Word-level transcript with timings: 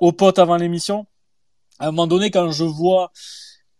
aux 0.00 0.12
potes 0.12 0.38
avant 0.38 0.56
l'émission. 0.56 1.06
À 1.78 1.88
un 1.88 1.90
moment 1.90 2.06
donné, 2.06 2.30
quand 2.30 2.50
je 2.50 2.64
vois 2.64 3.12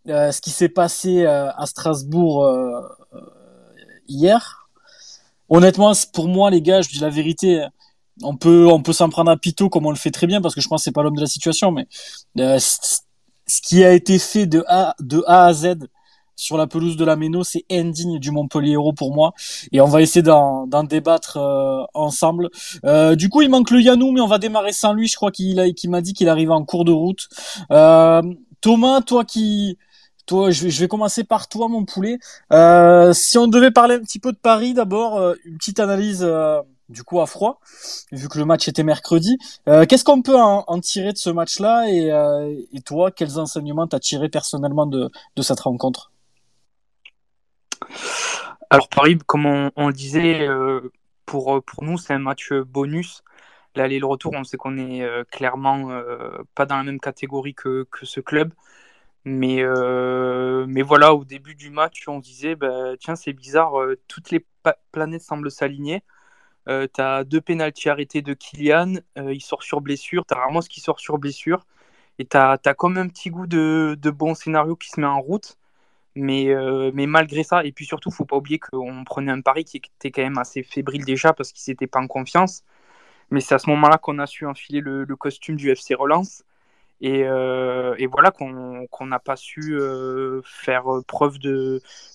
euh, 0.07 0.31
ce 0.31 0.41
qui 0.41 0.51
s'est 0.51 0.69
passé 0.69 1.23
euh, 1.23 1.51
à 1.51 1.65
Strasbourg 1.65 2.45
euh, 2.45 2.81
hier, 4.07 4.69
honnêtement, 5.49 5.93
pour 6.13 6.27
moi, 6.27 6.49
les 6.49 6.61
gars, 6.61 6.81
je 6.81 6.89
dis 6.89 6.99
la 6.99 7.09
vérité. 7.09 7.65
On 8.23 8.35
peut, 8.35 8.67
on 8.67 8.81
peut 8.81 8.93
s'en 8.93 9.09
prendre 9.09 9.29
à 9.29 9.37
Pito 9.37 9.69
comme 9.69 9.85
on 9.85 9.91
le 9.91 9.97
fait 9.97 10.11
très 10.11 10.25
bien 10.25 10.41
parce 10.41 10.55
que 10.55 10.61
je 10.61 10.67
pense 10.67 10.81
que 10.81 10.85
c'est 10.85 10.91
pas 10.91 11.03
l'homme 11.03 11.15
de 11.15 11.21
la 11.21 11.27
situation, 11.27 11.71
mais 11.71 11.87
ce 12.35 13.61
qui 13.61 13.83
a 13.83 13.93
été 13.93 14.17
fait 14.17 14.47
de 14.47 14.63
A, 14.67 14.95
de 14.99 15.23
A 15.27 15.45
à 15.45 15.53
Z 15.53 15.87
sur 16.37 16.55
la 16.55 16.67
pelouse 16.67 16.95
de 16.95 17.03
la 17.03 17.17
Méno, 17.17 17.43
c'est 17.43 17.65
indigne 17.69 18.19
du 18.19 18.31
Montpellier 18.31 18.73
Héros 18.73 18.93
pour 18.93 19.13
moi. 19.13 19.33
Et 19.73 19.81
on 19.81 19.87
va 19.87 20.01
essayer 20.01 20.21
d'en 20.21 20.83
débattre 20.83 21.37
euh, 21.37 21.83
ensemble. 21.93 22.49
Euh, 22.85 23.15
du 23.15 23.27
coup, 23.27 23.41
il 23.41 23.49
manque 23.49 23.71
le 23.71 23.81
Yanou, 23.81 24.11
mais 24.11 24.21
on 24.21 24.27
va 24.27 24.37
démarrer 24.37 24.71
sans 24.71 24.93
lui. 24.93 25.07
Je 25.07 25.15
crois 25.15 25.31
qu'il 25.31 25.59
m'a 25.89 26.01
dit 26.01 26.13
qu'il 26.13 26.29
arrive 26.29 26.51
en 26.51 26.63
cours 26.63 26.85
de 26.85 26.91
route. 26.91 27.27
Euh, 27.71 28.21
Thomas, 28.61 29.01
toi 29.01 29.25
qui 29.25 29.77
toi, 30.27 30.51
je 30.51 30.67
vais, 30.67 30.89
commencer 30.89 31.23
par 31.23 31.47
toi, 31.47 31.69
mon 31.69 31.85
poulet. 31.85 32.17
si 33.13 33.37
on 33.37 33.47
devait 33.47 33.71
parler 33.71 33.95
un 33.95 34.01
petit 34.01 34.19
peu 34.19 34.33
de 34.33 34.37
Paris, 34.37 34.73
d'abord, 34.73 35.21
une 35.45 35.57
petite 35.57 35.79
analyse 35.79 36.27
du 36.89 37.03
coup 37.03 37.21
à 37.21 37.25
froid, 37.25 37.61
vu 38.11 38.27
que 38.27 38.37
le 38.37 38.43
match 38.43 38.67
était 38.67 38.83
mercredi. 38.83 39.37
Qu'est-ce 39.65 40.03
qu'on 40.03 40.21
peut 40.21 40.35
en, 40.37 40.79
tirer 40.81 41.13
de 41.13 41.17
ce 41.17 41.29
match-là 41.29 41.89
et, 41.89 42.11
et, 42.73 42.81
toi, 42.81 43.09
quels 43.09 43.39
enseignements 43.39 43.87
t'as 43.87 43.99
tiré 43.99 44.27
personnellement 44.27 44.85
de, 44.85 45.09
de 45.37 45.41
cette 45.41 45.61
rencontre? 45.61 46.11
Alors 48.69 48.89
Paris, 48.89 49.17
comme 49.25 49.45
on, 49.45 49.87
le 49.87 49.93
disait, 49.93 50.47
euh, 50.47 50.91
pour, 51.25 51.55
euh, 51.57 51.61
pour 51.61 51.83
nous, 51.83 51.97
c'est 51.97 52.13
un 52.13 52.19
match 52.19 52.53
bonus. 52.53 53.23
L'aller 53.75 53.99
le 53.99 54.05
retour, 54.05 54.33
on 54.35 54.43
sait 54.43 54.57
qu'on 54.57 54.77
est 54.77 55.03
euh, 55.03 55.23
clairement 55.25 55.89
pas 56.55 56.65
dans 56.65 56.77
la 56.77 56.83
même 56.83 56.99
catégorie 56.99 57.53
que, 57.55 57.87
ce 58.03 58.19
club. 58.19 58.53
Mais, 59.25 59.63
voilà, 60.83 61.13
au 61.13 61.25
début 61.25 61.55
du 61.55 61.69
match, 61.69 62.07
on 62.07 62.19
disait, 62.19 62.55
bah, 62.55 62.97
tiens, 62.99 63.15
c'est 63.15 63.33
bizarre, 63.33 63.73
toutes 64.07 64.31
les 64.31 64.45
planètes 64.91 65.21
semblent 65.21 65.51
s'aligner. 65.51 66.03
tu 66.67 67.01
as 67.01 67.23
deux 67.23 67.41
pénalties 67.41 67.89
arrêtés 67.89 68.21
de 68.21 68.33
Kylian, 68.33 68.95
il 69.17 69.41
sort 69.41 69.63
sur 69.63 69.81
blessure, 69.81 70.25
tu 70.25 70.33
as 70.33 70.37
Ramos 70.37 70.61
qui 70.61 70.81
sort 70.81 70.99
sur 70.99 71.17
blessure, 71.19 71.65
et 72.19 72.25
tu 72.25 72.37
as, 72.37 72.57
comme 72.77 72.97
un 72.97 73.07
petit 73.07 73.29
goût 73.29 73.47
de 73.47 74.09
bon 74.11 74.35
scénario 74.35 74.75
qui 74.75 74.89
se 74.89 74.99
met 74.99 75.07
en 75.07 75.21
route. 75.21 75.57
Mais, 76.17 76.49
euh, 76.49 76.91
mais 76.95 77.05
malgré 77.05 77.43
ça, 77.43 77.63
et 77.63 77.71
puis 77.71 77.85
surtout, 77.85 78.09
faut 78.11 78.25
pas 78.25 78.37
oublier 78.37 78.59
qu'on 78.59 79.03
prenait 79.03 79.31
un 79.31 79.41
pari 79.41 79.65
qui 79.65 79.77
était 79.77 80.11
quand 80.11 80.23
même 80.23 80.37
assez 80.39 80.63
fébrile 80.63 81.05
déjà 81.05 81.31
parce 81.33 81.51
qu'il 81.51 81.71
n'était 81.71 81.87
pas 81.87 81.99
en 81.99 82.07
confiance. 82.07 82.63
Mais 83.31 83.41
c'est 83.41 83.55
à 83.55 83.59
ce 83.59 83.69
moment-là 83.69 83.97
qu'on 83.99 84.19
a 84.19 84.25
su 84.27 84.45
enfiler 84.47 84.81
le, 84.81 85.05
costume 85.15 85.55
du 85.57 85.69
FC 85.71 85.93
Relance. 85.95 86.43
Et, 87.01 87.25
euh, 87.25 87.93
et 87.99 88.07
voilà 88.07 88.31
qu'on 88.31 89.05
n'a 89.05 89.19
pas 89.19 89.35
su 89.35 89.73
euh, 89.73 90.41
faire 90.43 90.85
preuve 91.07 91.37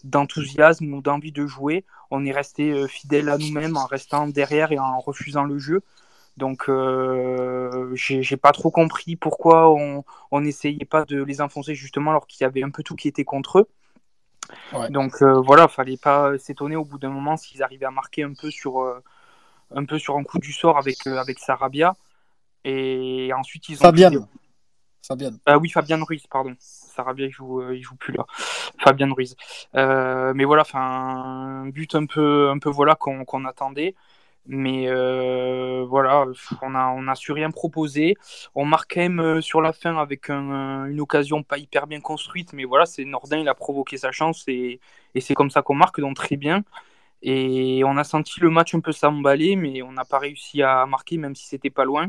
d'enthousiasme 0.05 0.93
ou 0.95 1.03
d'envie 1.03 1.33
de 1.33 1.47
jouer. 1.47 1.85
On 2.11 2.25
est 2.25 2.33
resté 2.33 2.89
fidèle 2.89 3.29
à 3.29 3.39
nous-mêmes 3.39 3.77
en 3.77 3.87
restant 3.87 4.27
derrière 4.27 4.73
et 4.73 4.79
en 4.79 4.99
refusant 5.01 5.45
le 5.45 5.59
jeu. 5.59 5.83
Donc, 6.37 6.69
euh, 6.69 7.91
j'ai 7.95 8.37
pas 8.37 8.53
trop 8.53 8.71
compris 8.71 9.17
pourquoi 9.17 9.71
on 9.71 10.41
n'essayait 10.41 10.85
pas 10.87 11.05
de 11.05 11.23
les 11.23 11.41
enfoncer 11.41 11.75
justement 11.75 12.11
alors 12.11 12.27
qu'il 12.27 12.43
y 12.43 12.47
avait 12.47 12.63
un 12.63 12.71
peu 12.71 12.83
tout 12.83 12.97
qui 12.97 13.09
était 13.09 13.25
contre 13.25 13.61
eux. 13.61 13.69
Donc 14.91 15.23
euh, 15.23 15.41
voilà, 15.41 15.69
fallait 15.69 15.97
pas 15.97 16.37
s'étonner 16.39 16.77
au 16.77 16.85
bout 16.85 16.99
d'un 16.99 17.11
moment 17.11 17.37
s'ils 17.37 17.63
arrivaient 17.63 17.87
à 17.87 17.91
marquer 17.91 18.23
un 18.23 18.35
peu 18.35 18.51
sur 18.51 18.81
euh, 18.81 19.03
un 19.75 19.85
peu 19.85 19.99
sur 19.99 20.17
un 20.17 20.25
coup 20.25 20.39
du 20.39 20.53
sort 20.53 20.79
avec 20.79 21.07
euh, 21.07 21.19
avec 21.19 21.39
Sarabia 21.39 21.95
et 22.65 23.31
ensuite 23.37 23.69
ils 23.69 23.77
ont 23.77 23.83
Fabian. 23.83 24.29
Fabian. 25.07 25.33
oui, 25.61 25.69
Fabian 25.69 26.05
Ruiz, 26.05 26.27
pardon. 26.29 26.55
Sarabia 26.61 27.27
il 27.27 27.33
joue 27.33 27.73
il 27.73 27.83
joue 27.83 27.97
plus 27.97 28.13
là. 28.13 28.25
Fabian 28.79 29.13
Ruiz. 29.13 29.37
mais 29.75 30.45
voilà, 30.45 30.63
enfin 30.63 31.65
un 31.65 31.69
but 31.69 31.95
un 31.95 32.07
peu 32.07 32.51
un 32.51 32.59
peu 32.59 32.71
voilà 32.71 32.95
qu'on 32.95 33.45
attendait. 33.45 33.95
Mais 34.47 34.89
euh, 34.89 35.85
voilà, 35.89 36.27
on 36.63 36.75
a, 36.75 36.89
on 36.89 37.07
a 37.07 37.15
su 37.15 37.31
rien 37.33 37.51
proposer. 37.51 38.17
On 38.55 38.65
marque 38.65 38.95
quand 38.95 39.01
même 39.01 39.21
euh, 39.21 39.41
sur 39.41 39.61
la 39.61 39.73
fin 39.73 39.97
avec 39.97 40.31
une 40.31 41.01
occasion 41.01 41.43
pas 41.45 41.59
hyper 41.59 41.87
bien 41.87 42.01
construite, 42.01 42.53
mais 42.53 42.65
voilà, 42.65 42.85
c'est 42.87 43.05
Nordin, 43.05 43.39
il 43.39 43.49
a 43.49 43.55
provoqué 43.55 43.97
sa 43.99 44.11
chance 44.11 44.45
et, 44.49 44.81
et 45.15 45.21
c'est 45.21 45.35
comme 45.35 45.51
ça 45.51 45.63
qu'on 45.63 45.75
marque, 45.75 46.01
donc 46.01 46.17
très 46.17 46.37
bien. 46.37 46.65
Et 47.23 47.83
on 47.85 47.97
a 47.97 48.05
senti 48.05 48.41
le 48.41 48.51
match 48.51 48.75
un 48.75 48.81
peu 48.81 48.93
s'emballer, 48.93 49.57
mais 49.57 49.83
on 49.83 49.93
n'a 49.93 50.05
pas 50.05 50.19
réussi 50.19 50.63
à 50.63 50.87
marquer, 50.87 51.19
même 51.19 51.35
si 51.37 51.47
c'était 51.47 51.71
pas 51.71 51.85
loin. 51.85 52.09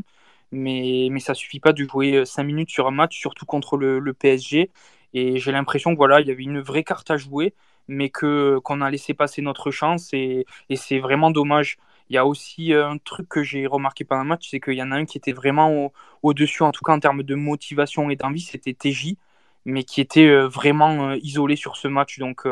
Mais, 0.52 1.10
mais 1.12 1.20
ça 1.20 1.34
suffit 1.36 1.60
pas 1.60 1.74
de 1.74 1.84
jouer 1.84 2.26
5 2.26 2.44
minutes 2.44 2.70
sur 2.72 2.88
un 2.88 2.92
match, 2.92 3.18
surtout 3.20 3.46
contre 3.46 3.78
le, 3.78 4.14
PSG. 4.14 4.72
Et 5.14 5.38
j'ai 5.40 5.52
l'impression 5.52 5.92
que 5.94 5.98
voilà, 5.98 6.22
il 6.22 6.28
y 6.28 6.32
avait 6.32 6.44
une 6.44 6.62
vraie 6.62 6.84
carte 6.84 7.12
à 7.12 7.18
jouer, 7.18 7.54
mais 7.88 8.10
qu'on 8.10 8.82
a 8.82 8.92
laissé 8.92 9.14
passer 9.14 9.42
notre 9.42 9.72
chance 9.72 10.10
et, 10.14 10.46
et 10.70 10.76
c'est 10.76 11.00
vraiment 11.00 11.32
dommage. 11.32 11.78
Il 12.10 12.16
y 12.16 12.18
a 12.18 12.26
aussi 12.26 12.74
euh, 12.74 12.90
un 12.90 12.98
truc 12.98 13.30
que 13.30 13.44
j'ai 13.44 13.68
remarqué 13.68 14.04
pendant 14.06 14.24
le 14.24 14.30
match, 14.30 14.50
c'est 14.50 14.60
qu'il 14.60 14.74
y 14.76 14.84
en 14.84 14.92
a 14.92 14.96
un 14.96 15.06
qui 15.06 15.18
était 15.18 15.32
vraiment 15.34 15.92
au-dessus, 16.24 16.64
en 16.64 16.72
tout 16.72 16.84
cas 16.84 16.94
en 16.94 17.00
termes 17.00 17.24
de 17.24 17.36
motivation 17.36 18.10
et 18.10 18.16
d'envie, 18.16 18.42
c'était 18.42 18.74
TJ, 18.74 19.18
mais 19.66 19.84
qui 19.84 20.02
était 20.02 20.28
euh, 20.28 20.48
vraiment 20.48 21.10
euh, 21.10 21.18
isolé 21.22 21.56
sur 21.56 21.78
ce 21.78 21.88
match. 21.88 22.20
Donc, 22.20 22.48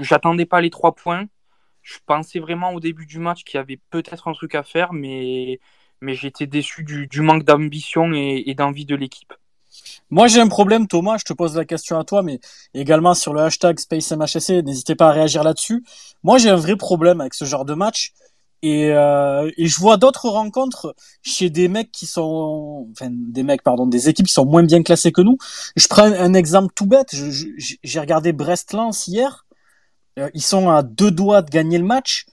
j'attendais 0.00 0.46
pas 0.46 0.60
les 0.60 0.70
trois 0.70 0.94
points. 0.94 1.26
Je 1.82 1.98
pensais 2.06 2.40
vraiment 2.40 2.72
au 2.74 2.80
début 2.80 3.06
du 3.06 3.18
match 3.18 3.44
qu'il 3.44 3.58
y 3.58 3.60
avait 3.60 3.80
peut-être 3.90 4.28
un 4.28 4.32
truc 4.32 4.54
à 4.54 4.62
faire, 4.62 4.92
mais, 4.92 5.60
mais 6.00 6.14
j'étais 6.14 6.46
déçu 6.46 6.84
du, 6.84 7.20
manque 7.22 7.44
d'ambition 7.44 8.12
et 8.14 8.54
d'envie 8.54 8.86
de 8.86 8.94
l'équipe. 8.96 9.34
Moi, 10.10 10.26
j'ai 10.26 10.40
un 10.40 10.48
problème, 10.48 10.86
Thomas. 10.86 11.16
Je 11.18 11.24
te 11.24 11.32
pose 11.32 11.56
la 11.56 11.64
question 11.64 11.98
à 11.98 12.04
toi, 12.04 12.22
mais 12.22 12.40
également 12.74 13.14
sur 13.14 13.34
le 13.34 13.42
hashtag 13.42 13.78
SpaceMHSC. 13.78 14.62
N'hésitez 14.62 14.94
pas 14.94 15.08
à 15.08 15.12
réagir 15.12 15.42
là-dessus. 15.44 15.84
Moi, 16.22 16.38
j'ai 16.38 16.50
un 16.50 16.56
vrai 16.56 16.76
problème 16.76 17.20
avec 17.20 17.34
ce 17.34 17.44
genre 17.44 17.64
de 17.64 17.74
match. 17.74 18.12
Et, 18.62 18.90
euh, 18.90 19.50
et 19.56 19.66
je 19.66 19.78
vois 19.78 19.96
d'autres 19.98 20.28
rencontres 20.28 20.94
chez 21.22 21.48
des 21.48 21.68
mecs 21.68 21.92
qui 21.92 22.06
sont, 22.06 22.88
enfin 22.90 23.08
des 23.10 23.44
mecs 23.44 23.62
pardon, 23.62 23.86
des 23.86 24.08
équipes 24.08 24.26
qui 24.26 24.32
sont 24.32 24.46
moins 24.46 24.64
bien 24.64 24.82
classées 24.82 25.12
que 25.12 25.20
nous. 25.20 25.38
Je 25.76 25.86
prends 25.86 26.02
un 26.02 26.34
exemple 26.34 26.72
tout 26.74 26.86
bête. 26.86 27.14
J'ai 27.14 28.00
regardé 28.00 28.32
Brest-Lens 28.32 29.06
hier. 29.06 29.46
Euh, 30.18 30.28
ils 30.34 30.42
sont 30.42 30.70
à 30.70 30.82
deux 30.82 31.12
doigts 31.12 31.42
de 31.42 31.50
gagner 31.50 31.78
le 31.78 31.84
match. 31.84 32.26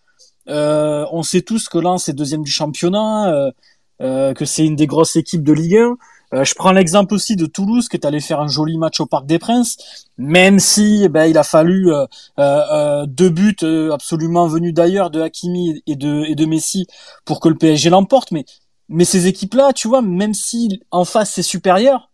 Euh, 0.49 1.05
on 1.11 1.21
sait 1.21 1.41
tous 1.41 1.69
que 1.69 1.77
Lens 1.77 2.09
est 2.09 2.13
deuxième 2.13 2.43
du 2.43 2.51
championnat, 2.51 3.51
que 3.99 4.45
c'est 4.45 4.65
une 4.65 4.75
des 4.75 4.87
grosses 4.87 5.15
équipes 5.15 5.43
de 5.43 5.53
Ligue 5.53 5.77
1. 5.77 5.97
Euh, 6.33 6.43
je 6.43 6.55
prends 6.55 6.71
l'exemple 6.71 7.13
aussi 7.13 7.35
de 7.35 7.45
Toulouse 7.45 7.87
qui 7.87 7.97
est 7.97 8.05
allé 8.05 8.19
faire 8.19 8.39
un 8.39 8.47
joli 8.47 8.77
match 8.77 8.99
au 8.99 9.05
Parc 9.05 9.25
des 9.25 9.39
Princes, 9.39 9.77
même 10.17 10.59
si 10.59 11.01
eh 11.03 11.09
ben, 11.09 11.25
il 11.25 11.37
a 11.37 11.43
fallu 11.43 11.91
euh, 11.91 12.05
euh, 12.39 13.05
deux 13.05 13.29
buts 13.29 13.55
absolument 13.91 14.47
venus 14.47 14.73
d'ailleurs 14.73 15.09
de 15.09 15.21
Hakimi 15.21 15.83
et 15.87 15.95
de, 15.95 16.45
Messi 16.45 16.87
pour 17.25 17.39
que 17.39 17.49
le 17.49 17.55
PSG 17.55 17.89
l'emporte. 17.89 18.31
Mais, 18.31 18.45
mais 18.89 19.05
ces 19.05 19.27
équipes-là, 19.27 19.73
tu 19.73 19.87
vois, 19.87 20.01
même 20.01 20.33
si 20.33 20.81
en 20.91 21.05
face 21.05 21.31
c'est 21.31 21.43
supérieur, 21.43 22.11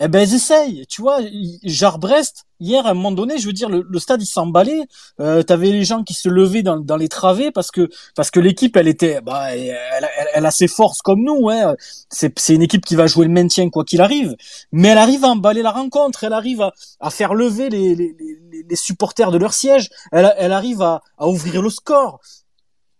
eh 0.00 0.08
ben 0.08 0.20
ils 0.20 0.34
essayent, 0.34 0.86
tu 0.86 1.02
vois, 1.02 1.18
genre 1.64 1.98
Brest, 1.98 2.47
hier 2.60 2.86
à 2.86 2.90
un 2.90 2.94
moment 2.94 3.12
donné, 3.12 3.38
je 3.38 3.46
veux 3.46 3.52
dire, 3.52 3.68
le, 3.68 3.98
stade 3.98 4.22
il 4.22 4.26
s'emballait, 4.26 4.82
euh, 5.20 5.42
t'avais 5.42 5.70
les 5.70 5.84
gens 5.84 6.02
qui 6.02 6.14
se 6.14 6.28
levaient 6.28 6.62
dans, 6.62 6.78
dans 6.78 6.96
les 6.96 7.08
travées 7.08 7.50
parce 7.50 7.70
que 7.70 7.88
parce 8.14 8.30
que 8.30 8.40
l'équipe 8.40 8.76
elle 8.76 8.88
était, 8.88 9.20
bah, 9.20 9.54
elle, 9.54 10.08
elle, 10.34 10.46
a 10.46 10.50
ses 10.50 10.68
forces 10.68 11.02
comme 11.02 11.22
nous, 11.22 11.48
hein. 11.48 11.76
c'est 12.10 12.38
c'est 12.38 12.54
une 12.54 12.62
équipe 12.62 12.84
qui 12.84 12.96
va 12.96 13.06
jouer 13.06 13.26
le 13.26 13.32
maintien 13.32 13.70
quoi 13.70 13.84
qu'il 13.84 14.00
arrive, 14.00 14.36
mais 14.72 14.88
elle 14.88 14.98
arrive 14.98 15.24
à 15.24 15.28
emballer 15.28 15.62
la 15.62 15.70
rencontre, 15.70 16.24
elle 16.24 16.32
arrive 16.32 16.62
à, 16.62 16.72
à 17.00 17.10
faire 17.10 17.34
lever 17.34 17.68
les, 17.70 17.94
les, 17.94 18.14
les, 18.18 18.64
les 18.68 18.76
supporters 18.76 19.30
de 19.30 19.38
leur 19.38 19.52
siège, 19.54 19.90
elle, 20.12 20.32
elle 20.38 20.52
arrive 20.52 20.82
à, 20.82 21.02
à 21.18 21.28
ouvrir 21.28 21.62
le 21.62 21.70
score, 21.70 22.20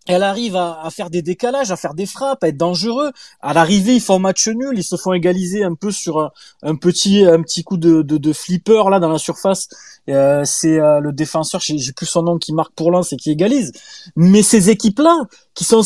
elle 0.09 0.23
arrive 0.23 0.57
à, 0.57 0.81
à, 0.83 0.91
faire 0.91 1.11
des 1.11 1.23
décalages, 1.23 1.71
à 1.71 1.77
faire 1.77 1.95
des 1.95 2.07
frappes, 2.07 2.43
à 2.43 2.49
être 2.49 2.57
dangereux. 2.57 3.13
À 3.41 3.53
l'arrivée, 3.53 3.95
ils 3.95 4.01
font 4.01 4.19
match 4.19 4.49
nul, 4.49 4.73
ils 4.77 4.85
se 4.85 4.97
font 4.97 5.13
égaliser 5.13 5.63
un 5.63 5.75
peu 5.75 5.91
sur 5.91 6.33
un, 6.63 6.77
petit 6.77 7.25
un 7.25 7.43
petit 7.43 7.63
coup 7.63 7.77
de, 7.77 8.03
de, 8.03 8.17
de, 8.17 8.33
flipper 8.33 8.89
là 8.91 9.01
dans 9.01 9.11
la 9.11 9.19
surface. 9.19 9.69
Euh, 10.09 10.43
c'est 10.45 10.81
euh, 10.81 11.01
le 11.01 11.13
défenseur, 11.13 11.61
j'ai 11.61 11.93
plus 11.93 12.07
son 12.07 12.23
nom, 12.23 12.39
qui 12.39 12.55
marque 12.55 12.73
pour 12.73 12.91
lance 12.91 13.13
et 13.13 13.17
qui 13.17 13.31
égalise. 13.31 13.73
Mais 14.17 14.43
ces 14.43 14.71
équipes-là, 14.71 15.25
qui 15.55 15.65
sont 15.65 15.83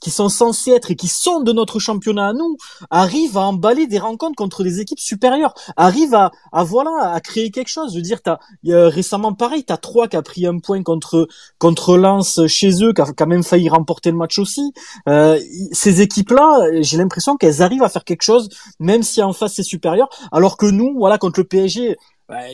qui 0.00 0.10
sont 0.10 0.28
censées 0.28 0.72
être 0.72 0.90
et 0.90 0.96
qui 0.96 1.08
sont 1.08 1.40
de 1.40 1.52
notre 1.52 1.78
championnat 1.78 2.28
à 2.28 2.32
nous, 2.32 2.56
arrivent 2.90 3.36
à 3.36 3.42
emballer 3.42 3.86
des 3.86 3.98
rencontres 3.98 4.36
contre 4.36 4.64
des 4.64 4.80
équipes 4.80 4.98
supérieures, 4.98 5.54
arrivent 5.76 6.14
à, 6.14 6.32
à 6.52 6.64
voilà 6.64 7.12
à 7.12 7.20
créer 7.20 7.50
quelque 7.50 7.68
chose. 7.68 7.92
Je 7.92 7.96
veux 7.96 8.02
dire, 8.02 8.22
t'as 8.22 8.38
récemment 8.64 9.34
pareil, 9.34 9.64
t'as 9.64 9.76
trois 9.76 10.08
qui 10.08 10.16
a 10.16 10.22
pris 10.22 10.46
un 10.46 10.58
point 10.58 10.82
contre 10.82 11.28
contre 11.58 11.96
Lens 11.96 12.46
chez 12.46 12.82
eux, 12.82 12.92
qui 12.92 13.02
a 13.02 13.12
quand 13.16 13.26
même 13.26 13.44
failli 13.44 13.59
remporter 13.68 14.10
le 14.10 14.16
match 14.16 14.38
aussi. 14.38 14.72
Euh, 15.08 15.38
ces 15.72 16.00
équipes-là, 16.00 16.80
j'ai 16.80 16.96
l'impression 16.96 17.36
qu'elles 17.36 17.62
arrivent 17.62 17.82
à 17.82 17.88
faire 17.88 18.04
quelque 18.04 18.22
chose, 18.22 18.48
même 18.78 19.02
si 19.02 19.22
en 19.22 19.32
face 19.32 19.54
c'est 19.54 19.62
supérieur. 19.62 20.08
Alors 20.32 20.56
que 20.56 20.66
nous, 20.66 20.94
voilà, 20.96 21.18
contre 21.18 21.40
le 21.40 21.44
PSG, 21.44 21.96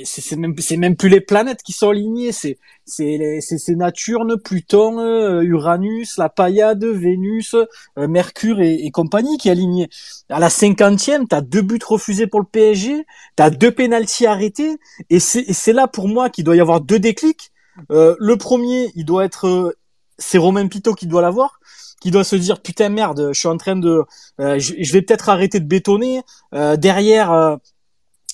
c'est 0.05 0.37
même 0.37 0.55
c'est 0.59 0.77
même 0.77 0.97
plus 0.97 1.09
les 1.09 1.21
planètes 1.21 1.63
qui 1.63 1.73
sont 1.73 1.91
alignées, 1.91 2.33
c'est 2.33 2.59
c'est 2.85 3.41
c'est 3.41 3.59
Saturne, 3.59 4.37
Pluton, 4.39 4.99
euh, 4.99 5.43
Uranus, 5.43 6.17
la 6.19 6.29
Paillade, 6.29 6.85
Vénus, 6.85 7.55
euh, 7.99 8.09
Mercure 8.09 8.61
et, 8.61 8.91
compagnie 8.91 9.37
qui 9.39 9.49
est 9.49 9.53
aligné. 9.53 9.89
À 10.29 10.41
la 10.41 10.51
cinquantième, 10.51 11.29
t'as 11.29 11.41
deux 11.41 11.63
buts 11.63 11.79
refusés 11.87 12.27
pour 12.27 12.41
le 12.41 12.47
PSG, 12.47 13.05
t'as 13.37 13.51
deux 13.51 13.71
pénalties 13.71 14.27
arrêtés, 14.27 14.79
et 15.11 15.21
c'est 15.21 15.53
c'est 15.53 15.73
là 15.73 15.87
pour 15.87 16.09
moi 16.09 16.31
qu'il 16.31 16.45
doit 16.45 16.57
y 16.57 16.61
avoir 16.61 16.81
deux 16.81 16.99
déclics. 16.99 17.53
Euh, 17.91 18.17
le 18.19 18.37
premier, 18.37 18.91
il 18.95 19.05
doit 19.05 19.25
être 19.25 19.77
c'est 20.19 20.39
Romain 20.39 20.67
Pito 20.69 20.95
qui 20.95 21.07
doit 21.07 21.23
l'avoir 21.23 21.61
qui 22.01 22.11
doit 22.11 22.25
se 22.25 22.37
dire 22.37 22.61
putain 22.61 22.91
merde, 22.91 23.31
je 23.33 23.39
suis 23.39 23.49
en 23.49 23.57
train 23.57 23.75
de, 23.75 24.05
je, 24.39 24.93
vais 24.93 25.01
peut-être 25.01 25.31
arrêter 25.31 25.61
de 25.61 25.65
bétonner. 25.65 26.21
derrière, 26.53 27.59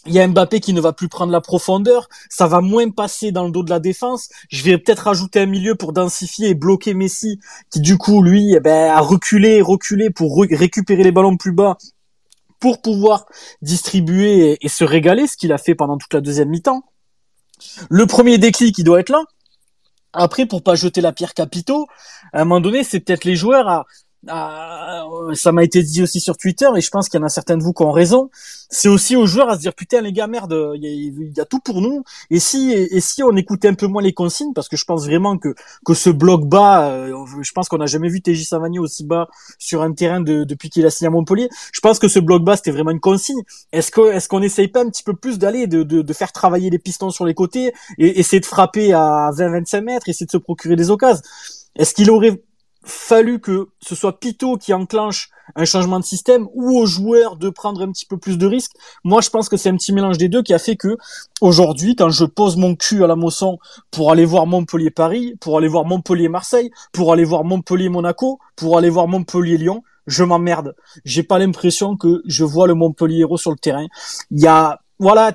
il 0.06 0.14
y 0.14 0.18
a 0.18 0.26
Mbappé 0.26 0.60
qui 0.60 0.72
ne 0.72 0.80
va 0.80 0.92
plus 0.92 1.08
prendre 1.08 1.30
la 1.32 1.40
profondeur, 1.40 2.08
ça 2.28 2.48
va 2.48 2.60
moins 2.60 2.90
passer 2.90 3.30
dans 3.30 3.44
le 3.44 3.52
dos 3.52 3.62
de 3.62 3.70
la 3.70 3.78
défense. 3.78 4.30
Je 4.50 4.62
vais 4.64 4.76
peut-être 4.76 5.04
rajouter 5.04 5.40
un 5.40 5.46
milieu 5.46 5.76
pour 5.76 5.92
densifier 5.92 6.48
et 6.48 6.54
bloquer 6.54 6.94
Messi, 6.94 7.38
qui 7.70 7.80
du 7.80 7.96
coup 7.98 8.22
lui 8.22 8.54
eh 8.54 8.60
ben, 8.60 8.90
a 8.90 9.00
reculé, 9.00 9.60
reculé 9.60 10.10
pour 10.10 10.44
récupérer 10.50 11.04
les 11.04 11.12
ballons 11.12 11.36
plus 11.36 11.52
bas 11.52 11.78
pour 12.58 12.80
pouvoir 12.80 13.26
distribuer 13.60 14.58
et, 14.60 14.68
se 14.68 14.84
régaler, 14.84 15.26
ce 15.26 15.36
qu'il 15.36 15.52
a 15.52 15.58
fait 15.58 15.74
pendant 15.74 15.98
toute 15.98 16.14
la 16.14 16.20
deuxième 16.20 16.48
mi-temps. 16.48 16.84
Le 17.88 18.06
premier 18.06 18.38
déclic, 18.38 18.74
qui 18.74 18.84
doit 18.84 19.00
être 19.00 19.10
là. 19.10 19.24
Après, 20.12 20.46
pour 20.46 20.62
pas 20.62 20.74
jeter 20.74 21.00
la 21.00 21.12
pierre 21.12 21.34
capitaux, 21.34 21.86
à 22.32 22.42
un 22.42 22.44
moment 22.44 22.60
donné, 22.60 22.84
c'est 22.84 23.00
peut-être 23.00 23.24
les 23.24 23.36
joueurs 23.36 23.68
à, 23.68 23.86
ah, 24.28 25.04
ça 25.34 25.50
m'a 25.50 25.64
été 25.64 25.82
dit 25.82 26.00
aussi 26.00 26.20
sur 26.20 26.36
Twitter 26.36 26.68
et 26.76 26.80
je 26.80 26.90
pense 26.90 27.08
qu'il 27.08 27.18
y 27.18 27.22
en 27.22 27.26
a 27.26 27.28
certains 27.28 27.56
de 27.56 27.62
vous 27.62 27.72
qui 27.72 27.82
ont 27.82 27.90
raison. 27.90 28.30
C'est 28.70 28.88
aussi 28.88 29.16
aux 29.16 29.26
joueurs 29.26 29.48
à 29.48 29.56
se 29.56 29.60
dire 29.60 29.74
putain 29.74 30.00
les 30.00 30.12
gars 30.12 30.28
merde, 30.28 30.72
il 30.76 31.32
y, 31.36 31.40
a, 31.40 31.44
tout 31.44 31.58
pour 31.58 31.80
nous. 31.80 32.04
Et 32.30 32.38
si 32.38 32.72
et, 32.72 33.00
si 33.00 33.24
on 33.24 33.34
écoutait 33.36 33.68
un 33.68 33.74
peu 33.74 33.88
moins 33.88 34.02
les 34.02 34.12
consignes 34.12 34.52
parce 34.54 34.68
que 34.68 34.76
je 34.76 34.84
pense 34.84 35.06
vraiment 35.06 35.38
que 35.38 35.54
que 35.84 35.94
ce 35.94 36.08
bloc 36.08 36.46
bas, 36.46 36.88
euh, 36.90 37.12
je 37.40 37.52
pense 37.52 37.68
qu'on 37.68 37.78
n'a 37.78 37.86
jamais 37.86 38.08
vu 38.08 38.22
TJ 38.22 38.46
Savanier 38.46 38.78
aussi 38.78 39.04
bas 39.04 39.28
sur 39.58 39.82
un 39.82 39.92
terrain 39.92 40.20
de, 40.20 40.44
depuis 40.44 40.70
qu'il 40.70 40.86
a 40.86 40.90
signé 40.90 41.08
à 41.08 41.10
Montpellier. 41.10 41.48
Je 41.72 41.80
pense 41.80 41.98
que 41.98 42.06
ce 42.06 42.20
bloc 42.20 42.44
bas 42.44 42.56
c'était 42.56 42.70
vraiment 42.70 42.92
une 42.92 43.00
consigne. 43.00 43.42
Est-ce 43.72 43.90
que 43.90 44.12
est-ce 44.12 44.28
qu'on 44.28 44.42
essaye 44.42 44.68
pas 44.68 44.82
un 44.82 44.88
petit 44.88 45.02
peu 45.02 45.14
plus 45.14 45.38
d'aller 45.38 45.66
de, 45.66 45.82
de, 45.82 46.00
de, 46.00 46.12
faire 46.12 46.30
travailler 46.30 46.70
les 46.70 46.78
pistons 46.78 47.10
sur 47.10 47.26
les 47.26 47.34
côtés 47.34 47.72
et 47.98 48.20
essayer 48.20 48.38
de 48.40 48.46
frapper 48.46 48.92
à 48.92 49.30
20-25 49.32 49.80
mètres, 49.80 50.08
essayer 50.08 50.26
de 50.26 50.30
se 50.30 50.36
procurer 50.36 50.76
des 50.76 50.90
occasions? 50.90 51.22
Est-ce 51.74 51.94
qu'il 51.94 52.10
aurait 52.10 52.40
fallu 52.84 53.40
que 53.40 53.68
ce 53.80 53.94
soit 53.94 54.18
Pito 54.18 54.56
qui 54.56 54.72
enclenche 54.72 55.30
un 55.54 55.64
changement 55.64 56.00
de 56.00 56.04
système 56.04 56.48
ou 56.54 56.78
aux 56.78 56.86
joueurs 56.86 57.36
de 57.36 57.50
prendre 57.50 57.82
un 57.82 57.90
petit 57.92 58.06
peu 58.06 58.16
plus 58.16 58.38
de 58.38 58.46
risques. 58.46 58.72
Moi, 59.04 59.20
je 59.20 59.30
pense 59.30 59.48
que 59.48 59.56
c'est 59.56 59.68
un 59.68 59.76
petit 59.76 59.92
mélange 59.92 60.18
des 60.18 60.28
deux 60.28 60.42
qui 60.42 60.54
a 60.54 60.58
fait 60.58 60.76
que 60.76 60.96
aujourd'hui, 61.40 61.94
quand 61.96 62.10
je 62.10 62.24
pose 62.24 62.56
mon 62.56 62.74
cul 62.74 63.04
à 63.04 63.06
la 63.06 63.16
Mosson 63.16 63.58
pour 63.90 64.10
aller 64.10 64.24
voir 64.24 64.46
Montpellier-Paris, 64.46 65.34
pour 65.40 65.58
aller 65.58 65.68
voir 65.68 65.84
Montpellier-Marseille, 65.84 66.70
pour 66.92 67.12
aller 67.12 67.24
voir 67.24 67.44
Montpellier-Monaco, 67.44 68.38
pour 68.56 68.78
aller 68.78 68.90
voir 68.90 69.08
Montpellier-Lyon, 69.08 69.82
je 70.06 70.24
m'emmerde. 70.24 70.74
J'ai 71.04 71.22
pas 71.22 71.38
l'impression 71.38 71.96
que 71.96 72.22
je 72.26 72.44
vois 72.44 72.66
le 72.66 72.74
Montpellier 72.74 73.20
héros 73.20 73.38
sur 73.38 73.50
le 73.50 73.58
terrain. 73.58 73.86
Il 74.30 74.40
y 74.40 74.46
a, 74.46 74.80
voilà, 74.98 75.32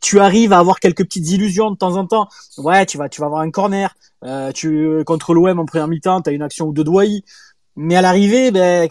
tu 0.00 0.20
arrives 0.20 0.52
à 0.52 0.58
avoir 0.58 0.80
quelques 0.80 1.04
petites 1.04 1.28
illusions 1.30 1.70
de 1.70 1.76
temps 1.76 1.96
en 1.96 2.06
temps. 2.06 2.28
Ouais, 2.58 2.86
tu 2.86 2.98
vas, 2.98 3.08
tu 3.08 3.20
vas 3.20 3.26
avoir 3.26 3.42
un 3.42 3.50
corner. 3.50 3.94
Euh, 4.24 4.52
tu 4.52 5.02
contre 5.04 5.34
l'OM 5.34 5.58
en 5.58 5.66
première 5.66 5.88
mi-temps, 5.88 6.22
t'as 6.22 6.32
une 6.32 6.42
action 6.42 6.66
ou 6.66 6.72
deux 6.72 6.84
doigts. 6.84 7.04
Mais 7.76 7.94
à 7.94 8.00
l'arrivée, 8.00 8.50
ben, 8.50 8.88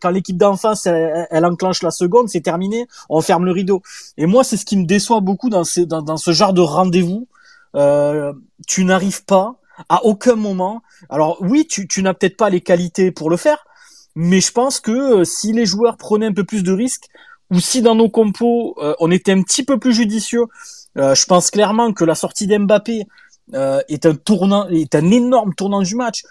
quand 0.00 0.10
l'équipe 0.10 0.36
d'en 0.36 0.56
face, 0.56 0.86
elle, 0.86 1.44
enclenche 1.44 1.82
la 1.82 1.90
seconde, 1.90 2.28
c'est 2.28 2.40
terminé, 2.40 2.86
on 3.08 3.20
ferme 3.20 3.44
le 3.44 3.50
rideau. 3.50 3.82
Et 4.16 4.26
moi, 4.26 4.44
c'est 4.44 4.56
ce 4.56 4.64
qui 4.64 4.76
me 4.76 4.84
déçoit 4.84 5.20
beaucoup 5.20 5.50
dans, 5.50 5.64
ce 5.64 6.30
genre 6.30 6.52
de 6.52 6.60
rendez-vous. 6.60 7.26
Euh, 7.74 8.32
tu 8.66 8.84
n'arrives 8.84 9.24
pas 9.24 9.56
à 9.88 10.04
aucun 10.04 10.36
moment. 10.36 10.82
Alors 11.10 11.38
oui, 11.40 11.66
tu, 11.66 11.88
tu 11.88 12.02
n'as 12.02 12.14
peut-être 12.14 12.36
pas 12.36 12.48
les 12.48 12.60
qualités 12.60 13.10
pour 13.10 13.28
le 13.28 13.36
faire, 13.36 13.64
mais 14.14 14.40
je 14.40 14.52
pense 14.52 14.80
que 14.80 15.20
euh, 15.20 15.24
si 15.24 15.52
les 15.52 15.66
joueurs 15.66 15.96
prenaient 15.96 16.26
un 16.26 16.32
peu 16.32 16.44
plus 16.44 16.62
de 16.62 16.72
risques, 16.72 17.08
ou 17.50 17.60
si 17.60 17.82
dans 17.82 17.94
nos 17.94 18.08
compos 18.08 18.74
euh, 18.78 18.94
on 19.00 19.10
était 19.10 19.32
un 19.32 19.42
petit 19.42 19.64
peu 19.64 19.78
plus 19.78 19.94
judicieux, 19.94 20.44
euh, 20.96 21.14
je 21.14 21.24
pense 21.26 21.50
clairement 21.50 21.92
que 21.92 22.04
la 22.04 22.14
sortie 22.14 22.46
d'Mbappé 22.46 23.06
euh, 23.54 23.80
est 23.88 24.06
un 24.06 24.14
tournant, 24.14 24.68
est 24.68 24.94
un 24.94 25.10
énorme 25.10 25.54
tournant 25.54 25.82
du 25.82 25.94
match. 25.94 26.22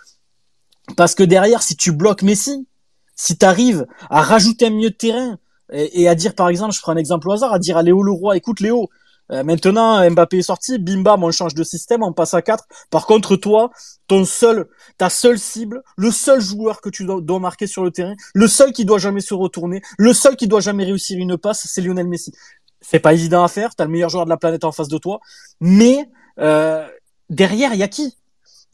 Parce 0.95 1.15
que 1.15 1.23
derrière, 1.23 1.63
si 1.63 1.75
tu 1.75 1.91
bloques 1.91 2.21
Messi, 2.21 2.67
si 3.15 3.37
tu 3.37 3.45
arrives 3.45 3.85
à 4.09 4.21
rajouter 4.21 4.67
un 4.67 4.69
milieu 4.69 4.89
de 4.89 4.95
terrain 4.95 5.37
et, 5.71 6.07
à 6.07 6.15
dire 6.15 6.33
par 6.33 6.47
exemple, 6.47 6.73
je 6.73 6.79
prends 6.79 6.93
un 6.93 6.97
exemple 6.97 7.27
au 7.27 7.33
hasard, 7.33 7.51
à 7.51 7.59
dire 7.59 7.75
à 7.75 7.83
Léo 7.83 8.01
Leroy, 8.01 8.37
écoute 8.37 8.61
Léo, 8.61 8.89
euh, 9.31 9.43
maintenant, 9.43 10.09
Mbappé 10.09 10.37
est 10.37 10.43
sorti, 10.43 10.77
bim 10.79 11.01
bam, 11.01 11.23
on 11.23 11.31
change 11.31 11.53
de 11.53 11.63
système, 11.63 12.03
on 12.03 12.13
passe 12.13 12.33
à 12.33 12.41
4. 12.41 12.65
Par 12.89 13.05
contre, 13.05 13.35
toi, 13.35 13.71
ton 14.07 14.25
seul, 14.25 14.67
ta 14.97 15.09
seule 15.09 15.39
cible, 15.39 15.83
le 15.97 16.11
seul 16.11 16.39
joueur 16.39 16.81
que 16.81 16.89
tu 16.89 17.05
dois, 17.05 17.39
marquer 17.39 17.67
sur 17.67 17.83
le 17.83 17.91
terrain, 17.91 18.15
le 18.33 18.47
seul 18.47 18.71
qui 18.71 18.85
doit 18.85 18.99
jamais 18.99 19.21
se 19.21 19.33
retourner, 19.33 19.81
le 19.97 20.13
seul 20.13 20.35
qui 20.35 20.47
doit 20.47 20.61
jamais 20.61 20.85
réussir 20.85 21.17
une 21.17 21.37
passe, 21.37 21.67
c'est 21.69 21.81
Lionel 21.81 22.07
Messi. 22.07 22.33
C'est 22.81 22.99
pas 22.99 23.13
évident 23.13 23.43
à 23.43 23.47
faire, 23.47 23.75
t'as 23.75 23.85
le 23.85 23.91
meilleur 23.91 24.09
joueur 24.09 24.25
de 24.25 24.29
la 24.29 24.37
planète 24.37 24.63
en 24.63 24.71
face 24.71 24.87
de 24.87 24.97
toi, 24.97 25.19
mais 25.59 26.09
euh, 26.39 26.87
derrière, 27.29 27.73
il 27.73 27.79
y 27.79 27.83
a 27.83 27.87
qui? 27.87 28.15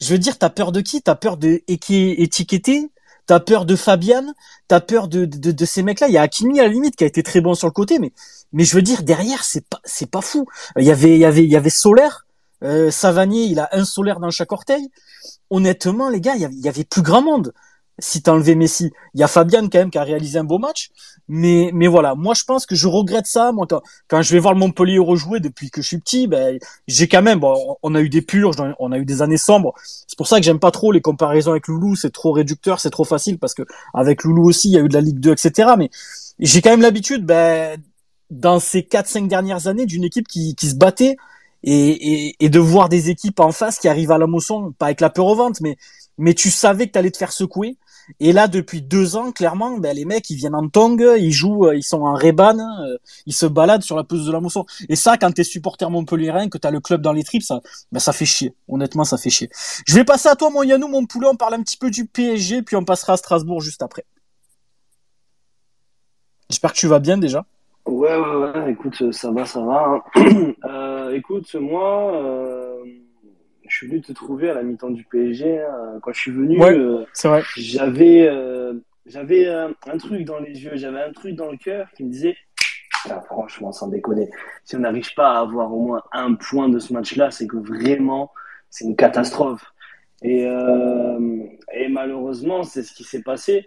Je 0.00 0.12
veux 0.12 0.18
dire, 0.18 0.38
t'as 0.38 0.50
peur 0.50 0.72
de 0.72 0.80
qui? 0.80 1.02
T'as 1.02 1.14
peur 1.14 1.36
de 1.36 1.62
étiqueter 1.66 2.90
T'as 3.26 3.40
peur 3.40 3.64
de 3.64 3.74
Fabian, 3.74 4.34
t'as 4.68 4.80
peur 4.80 5.08
de, 5.08 5.24
de, 5.24 5.50
de 5.50 5.64
ces 5.64 5.82
mecs-là? 5.82 6.08
Il 6.08 6.12
y 6.12 6.18
a 6.18 6.22
Hakimi 6.22 6.60
à 6.60 6.64
la 6.64 6.68
limite 6.68 6.94
qui 6.94 7.04
a 7.04 7.06
été 7.06 7.22
très 7.22 7.40
bon 7.40 7.54
sur 7.54 7.66
le 7.66 7.72
côté, 7.72 7.98
mais 7.98 8.12
mais 8.54 8.64
je 8.64 8.74
veux 8.74 8.82
dire 8.82 9.02
derrière 9.02 9.44
c'est 9.44 9.66
pas 9.68 9.80
c'est 9.84 10.10
pas 10.10 10.22
fou. 10.22 10.46
Il 10.78 10.84
y 10.84 10.90
avait 10.90 11.14
il 11.14 11.18
y 11.18 11.24
avait 11.26 11.44
il 11.44 11.50
y 11.50 11.56
avait 11.56 11.70
Solaire, 11.70 12.26
euh, 12.62 12.90
Savanier, 12.90 13.44
il 13.44 13.58
a 13.60 13.68
un 13.72 13.84
solaire 13.84 14.20
dans 14.20 14.30
chaque 14.30 14.52
orteil. 14.52 14.90
Honnêtement 15.50 16.08
les 16.08 16.20
gars, 16.20 16.34
il 16.36 16.42
y 16.42 16.44
avait, 16.46 16.54
il 16.54 16.64
y 16.64 16.68
avait 16.68 16.84
plus 16.84 17.02
grand 17.02 17.22
monde 17.22 17.52
si 17.98 18.22
enlevé 18.26 18.54
Messi. 18.54 18.90
Il 19.14 19.20
y 19.20 19.22
a 19.22 19.28
Fabian 19.28 19.68
quand 19.68 19.78
même 19.78 19.90
qui 19.90 19.98
a 19.98 20.02
réalisé 20.02 20.38
un 20.38 20.44
beau 20.44 20.58
match, 20.58 20.90
mais 21.28 21.70
mais 21.72 21.86
voilà, 21.86 22.14
moi 22.14 22.34
je 22.34 22.44
pense 22.44 22.66
que 22.66 22.74
je 22.74 22.88
regrette 22.88 23.26
ça. 23.26 23.52
Moi 23.52 23.66
quand, 24.08 24.22
je 24.22 24.32
vais 24.32 24.38
voir 24.38 24.52
le 24.54 24.58
Montpellier 24.58 24.98
rejouer 24.98 25.40
depuis 25.40 25.70
que 25.70 25.82
je 25.82 25.86
suis 25.88 25.98
petit, 25.98 26.26
ben 26.26 26.58
j'ai 26.88 27.08
quand 27.08 27.22
même 27.22 27.40
bon, 27.40 27.76
on 27.82 27.94
a 27.94 28.00
eu 28.00 28.08
des 28.08 28.22
purges, 28.22 28.56
on 28.78 28.92
a 28.92 28.98
eu 28.98 29.04
des 29.04 29.22
années 29.22 29.36
sombres. 29.36 29.74
C'est 30.08 30.16
pour 30.16 30.26
ça 30.26 30.38
que 30.38 30.44
j'aime 30.44 30.58
pas 30.58 30.70
trop 30.70 30.92
les 30.92 31.00
comparaisons 31.00 31.52
avec 31.52 31.68
Loulou, 31.68 31.96
c'est 31.96 32.12
trop 32.12 32.32
réducteur, 32.32 32.80
c'est 32.80 32.90
trop 32.90 33.04
facile 33.04 33.38
parce 33.38 33.54
que 33.54 33.62
avec 33.94 34.24
Loulou 34.24 34.48
aussi 34.48 34.68
il 34.68 34.72
y 34.72 34.78
a 34.78 34.80
eu 34.80 34.88
de 34.88 34.94
la 34.94 35.00
Ligue 35.00 35.20
2 35.20 35.32
etc. 35.32 35.74
Mais 35.78 35.90
j'ai 36.40 36.62
quand 36.62 36.70
même 36.70 36.82
l'habitude 36.82 37.24
ben 37.24 37.80
dans 38.34 38.60
ces 38.60 38.82
4-5 38.82 39.28
dernières 39.28 39.66
années 39.66 39.86
d'une 39.86 40.04
équipe 40.04 40.28
qui, 40.28 40.54
qui 40.54 40.68
se 40.68 40.74
battait 40.74 41.16
et, 41.62 42.36
et, 42.44 42.48
de 42.50 42.58
voir 42.58 42.90
des 42.90 43.08
équipes 43.08 43.40
en 43.40 43.52
face 43.52 43.78
qui 43.78 43.88
arrivent 43.88 44.10
à 44.12 44.18
la 44.18 44.26
moisson, 44.26 44.72
pas 44.78 44.86
avec 44.86 45.00
la 45.00 45.08
peur 45.08 45.26
au 45.26 45.34
ventre, 45.34 45.60
mais 45.62 45.76
mais 46.18 46.34
tu 46.34 46.50
savais 46.50 46.86
que 46.86 46.92
tu 46.92 46.98
allais 46.98 47.10
te 47.10 47.16
faire 47.16 47.32
secouer 47.32 47.78
et 48.20 48.32
là, 48.32 48.48
depuis 48.48 48.82
deux 48.82 49.16
ans, 49.16 49.32
clairement, 49.32 49.78
ben, 49.78 49.94
les 49.96 50.04
mecs, 50.04 50.28
ils 50.30 50.36
viennent 50.36 50.54
en 50.54 50.68
tong, 50.68 51.00
ils 51.18 51.32
jouent, 51.32 51.66
euh, 51.66 51.76
ils 51.76 51.82
sont 51.82 52.02
en 52.02 52.14
reban, 52.14 52.58
euh, 52.58 52.96
ils 53.26 53.34
se 53.34 53.46
baladent 53.46 53.82
sur 53.82 53.96
la 53.96 54.04
pelouse 54.04 54.26
de 54.26 54.32
la 54.32 54.40
mousson. 54.40 54.66
Et 54.88 54.96
ça, 54.96 55.16
quand 55.16 55.32
t'es 55.32 55.44
supporter 55.44 55.90
montpelliérain, 55.90 56.48
que 56.48 56.58
t'as 56.58 56.70
le 56.70 56.80
club 56.80 57.00
dans 57.00 57.12
les 57.12 57.24
tripes, 57.24 57.42
ça, 57.42 57.60
ben, 57.92 58.00
ça 58.00 58.12
fait 58.12 58.26
chier. 58.26 58.54
Honnêtement, 58.68 59.04
ça 59.04 59.16
fait 59.16 59.30
chier. 59.30 59.50
Je 59.86 59.94
vais 59.94 60.04
passer 60.04 60.28
à 60.28 60.36
toi, 60.36 60.50
mon 60.50 60.62
Yannou, 60.62 60.88
mon 60.88 61.06
poulet. 61.06 61.28
On 61.28 61.36
parle 61.36 61.54
un 61.54 61.62
petit 61.62 61.76
peu 61.76 61.90
du 61.90 62.06
PSG, 62.06 62.62
puis 62.62 62.76
on 62.76 62.84
passera 62.84 63.14
à 63.14 63.16
Strasbourg 63.16 63.60
juste 63.60 63.82
après. 63.82 64.04
J'espère 66.50 66.72
que 66.72 66.78
tu 66.78 66.86
vas 66.86 66.98
bien 66.98 67.16
déjà. 67.16 67.46
Ouais, 67.86 68.16
ouais, 68.16 68.36
ouais. 68.36 68.72
Écoute, 68.72 69.12
ça 69.12 69.30
va, 69.30 69.44
ça 69.44 69.60
va. 69.60 70.02
Hein. 70.16 70.54
euh, 70.64 71.14
écoute, 71.14 71.54
moi. 71.54 72.14
Euh 72.14 72.84
je 73.68 73.76
suis 73.76 73.86
venu 73.88 74.00
te 74.00 74.12
trouver 74.12 74.50
à 74.50 74.54
la 74.54 74.62
mi-temps 74.62 74.90
du 74.90 75.04
PSG. 75.04 75.60
Hein. 75.60 75.98
Quand 76.02 76.12
je 76.12 76.20
suis 76.20 76.30
venu, 76.30 76.62
euh, 76.62 77.04
j'avais 77.56 78.28
euh, 78.28 78.74
j'avais 79.06 79.48
un, 79.48 79.98
truc 79.98 80.24
dans 80.24 80.38
les 80.38 80.62
yeux, 80.62 80.72
j'avais 80.74 81.02
un 81.02 81.12
truc 81.12 81.34
dans 81.34 81.50
le 81.50 81.56
cœur 81.56 81.88
qui 81.96 82.04
me 82.04 82.10
disait 82.10 82.36
franchement, 83.26 83.70
sans 83.70 83.88
déconner, 83.88 84.30
si 84.64 84.76
on 84.76 84.78
n'arrive 84.78 85.12
pas 85.14 85.32
à 85.32 85.40
avoir 85.40 85.74
au 85.74 85.82
moins 85.82 86.02
un 86.12 86.34
point 86.34 86.70
de 86.70 86.78
ce 86.78 86.94
match-là, 86.94 87.30
c'est 87.30 87.46
que 87.46 87.58
vraiment, 87.58 88.32
c'est 88.70 88.86
une 88.86 88.96
catastrophe. 88.96 89.62
Et, 90.22 90.46
euh, 90.46 91.42
et 91.74 91.88
malheureusement, 91.88 92.62
c'est 92.62 92.82
ce 92.82 92.94
qui 92.94 93.04
s'est 93.04 93.20
passé. 93.20 93.66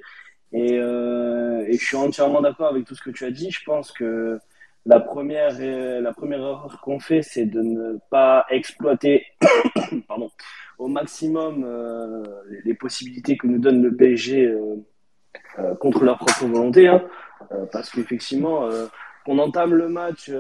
Et, 0.53 0.75
et 0.75 1.73
je 1.73 1.85
suis 1.85 1.97
entièrement 1.97 2.41
d'accord 2.41 2.67
avec 2.67 2.85
tout 2.85 2.95
ce 2.95 3.01
que 3.01 3.09
tu 3.09 3.25
as 3.25 3.31
dit. 3.31 3.51
Je 3.51 3.63
pense 3.65 3.91
que 3.91 4.39
la 4.87 5.01
première, 5.01 5.57
euh, 5.59 5.99
la 5.99 6.13
première 6.13 6.39
erreur 6.39 6.79
qu'on 6.81 6.99
fait, 6.99 7.21
c'est 7.21 7.45
de 7.45 7.61
ne 7.61 7.97
pas 8.09 8.45
exploiter 8.49 9.25
au 10.77 10.87
maximum 10.87 11.65
euh, 11.65 12.23
les 12.63 12.73
possibilités 12.73 13.35
que 13.37 13.47
nous 13.47 13.59
donne 13.59 13.83
le 13.83 13.93
PSG 13.93 14.45
euh, 14.45 15.75
contre 15.81 16.05
leur 16.05 16.17
propre 16.17 16.45
volonté. 16.45 16.87
Hein, 16.87 17.03
parce 17.71 17.89
qu'effectivement, 17.89 18.67
qu'on 19.25 19.37
entame 19.39 19.73
le 19.73 19.89
match 19.89 20.31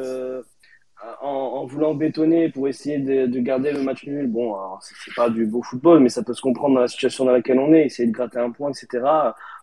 en, 1.21 1.65
voulant 1.65 1.93
bétonner 1.93 2.49
pour 2.49 2.67
essayer 2.67 2.97
de, 2.97 3.39
garder 3.39 3.71
le 3.71 3.83
match 3.83 4.05
nul, 4.05 4.27
bon, 4.27 4.55
c'est 4.81 5.13
pas 5.15 5.29
du 5.29 5.45
beau 5.45 5.61
football, 5.61 5.99
mais 5.99 6.09
ça 6.09 6.23
peut 6.23 6.33
se 6.33 6.41
comprendre 6.41 6.75
dans 6.75 6.81
la 6.81 6.87
situation 6.87 7.23
dans 7.25 7.31
laquelle 7.31 7.59
on 7.59 7.73
est, 7.73 7.85
essayer 7.85 8.07
de 8.07 8.13
gratter 8.13 8.39
un 8.39 8.51
point, 8.51 8.71
etc. 8.71 9.05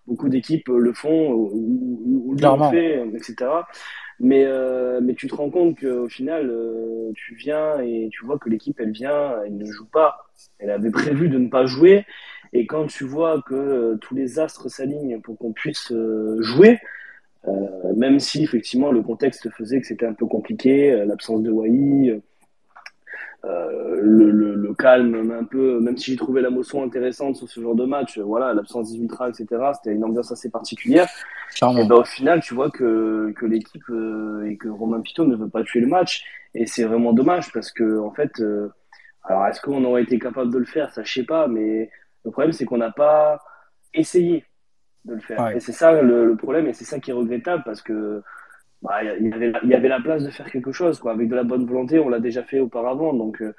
Beaucoup 0.07 0.29
d'équipes 0.29 0.69
le 0.69 0.93
font 0.93 1.33
ou, 1.33 1.51
ou, 2.27 2.35
le 2.35 2.71
fait, 2.71 3.07
etc. 3.15 3.47
Mais, 4.21 4.45
euh, 4.45 5.01
mais 5.03 5.15
tu 5.15 5.27
te 5.27 5.35
rends 5.35 5.51
compte 5.51 5.79
qu'au 5.81 6.09
final, 6.09 6.49
euh, 6.49 7.11
tu 7.15 7.35
viens 7.35 7.81
et 7.81 8.09
tu 8.13 8.25
vois 8.25 8.39
que 8.39 8.49
l'équipe, 8.49 8.79
elle 8.81 8.93
vient, 8.93 9.35
elle 9.45 9.57
ne 9.57 9.65
joue 9.65 9.87
pas. 9.87 10.29
Elle 10.59 10.71
avait 10.71 10.91
prévu 10.91 11.29
de 11.29 11.39
ne 11.39 11.49
pas 11.49 11.67
jouer. 11.67 12.05
Et 12.53 12.67
quand 12.67 12.87
tu 12.87 13.05
vois 13.05 13.43
que 13.43 13.55
euh, 13.55 13.97
tous 13.97 14.15
les 14.15 14.39
astres 14.39 14.69
s'alignent 14.69 15.21
pour 15.21 15.37
qu'on 15.39 15.53
puisse 15.53 15.93
jouer, 16.41 16.79
même 17.97 18.21
si 18.21 18.43
effectivement 18.43 18.91
le 18.91 19.03
contexte 19.03 19.51
faisait 19.51 19.79
que 19.79 19.87
c'était 19.87 20.07
un 20.07 20.15
peu 20.15 20.25
compliqué, 20.25 21.05
l'absence 21.07 21.43
de 21.43 21.51
Wai, 21.51 22.23
euh, 23.45 24.01
le, 24.01 24.31
le, 24.31 24.55
le, 24.55 24.75
calme 24.75 25.31
un 25.33 25.45
peu, 25.45 25.81
même 25.81 25.97
si 25.97 26.13
j'ai 26.13 26.17
trouvé 26.17 26.41
la 26.41 26.51
motion 26.51 26.83
intéressante 26.83 27.37
sur 27.37 27.49
ce 27.49 27.61
genre 27.61 27.75
de 27.75 27.85
match, 27.85 28.19
voilà, 28.19 28.55
l'absence 28.55 28.93
des 28.93 28.99
ultras, 28.99 29.29
etc., 29.29 29.47
c'était 29.75 29.95
une 29.95 30.05
ambiance 30.05 30.33
assez 30.33 30.51
particulière. 30.51 31.09
Et 31.61 31.85
ben, 31.87 31.93
au 31.93 32.05
final, 32.05 32.41
tu 32.41 32.55
vois 32.55 32.71
que, 32.71 33.33
que 33.37 33.47
l'équipe 33.47 33.83
euh, 33.91 34.49
et 34.49 34.57
que 34.57 34.69
Romain 34.69 35.01
Pitot 35.01 35.27
ne 35.27 35.37
veut 35.37 35.49
pas 35.49 35.63
tuer 35.63 35.81
le 35.81 35.87
match. 35.87 36.25
Et 36.55 36.67
c'est 36.67 36.85
vraiment 36.85 37.13
dommage 37.13 37.53
parce 37.53 37.71
que, 37.71 37.99
en 38.01 38.13
fait, 38.13 38.41
euh, 38.41 38.73
alors 39.25 39.47
est-ce 39.47 39.61
qu'on 39.61 39.85
aurait 39.85 40.03
été 40.03 40.19
capable 40.19 40.53
de 40.53 40.59
le 40.59 40.65
faire? 40.65 40.93
Ça, 40.93 41.03
je 41.03 41.13
sais 41.13 41.25
pas, 41.25 41.47
mais 41.47 41.91
le 42.25 42.31
problème, 42.31 42.53
c'est 42.53 42.65
qu'on 42.65 42.79
n'a 42.79 42.93
pas 42.93 43.41
essayé 43.93 44.45
de 45.05 45.15
le 45.15 45.21
faire. 45.21 45.49
Et 45.51 45.61
c'est 45.61 45.73
ça 45.73 46.01
le, 46.01 46.25
le, 46.27 46.37
problème, 46.37 46.67
et 46.67 46.73
c'est 46.73 46.85
ça 46.85 46.99
qui 46.99 47.11
est 47.11 47.15
regrettable 47.15 47.63
parce 47.65 47.83
que 47.83 48.23
bah, 48.85 49.03
il, 49.03 49.29
y 49.64 49.75
avait, 49.75 49.88
la 49.88 50.00
place 50.00 50.25
de 50.25 50.31
faire 50.31 50.50
quelque 50.50 50.71
chose, 50.71 50.99
quoi. 50.99 51.12
Avec 51.12 51.29
de 51.29 51.35
la 51.35 51.43
bonne 51.43 51.64
volonté, 51.64 51.99
on 51.99 52.11
l'a 52.11 52.21
déjà 52.21 52.43
fait 52.43 52.61
auparavant. 52.61 53.14
Donc, 53.14 53.41
euh, 53.41 53.55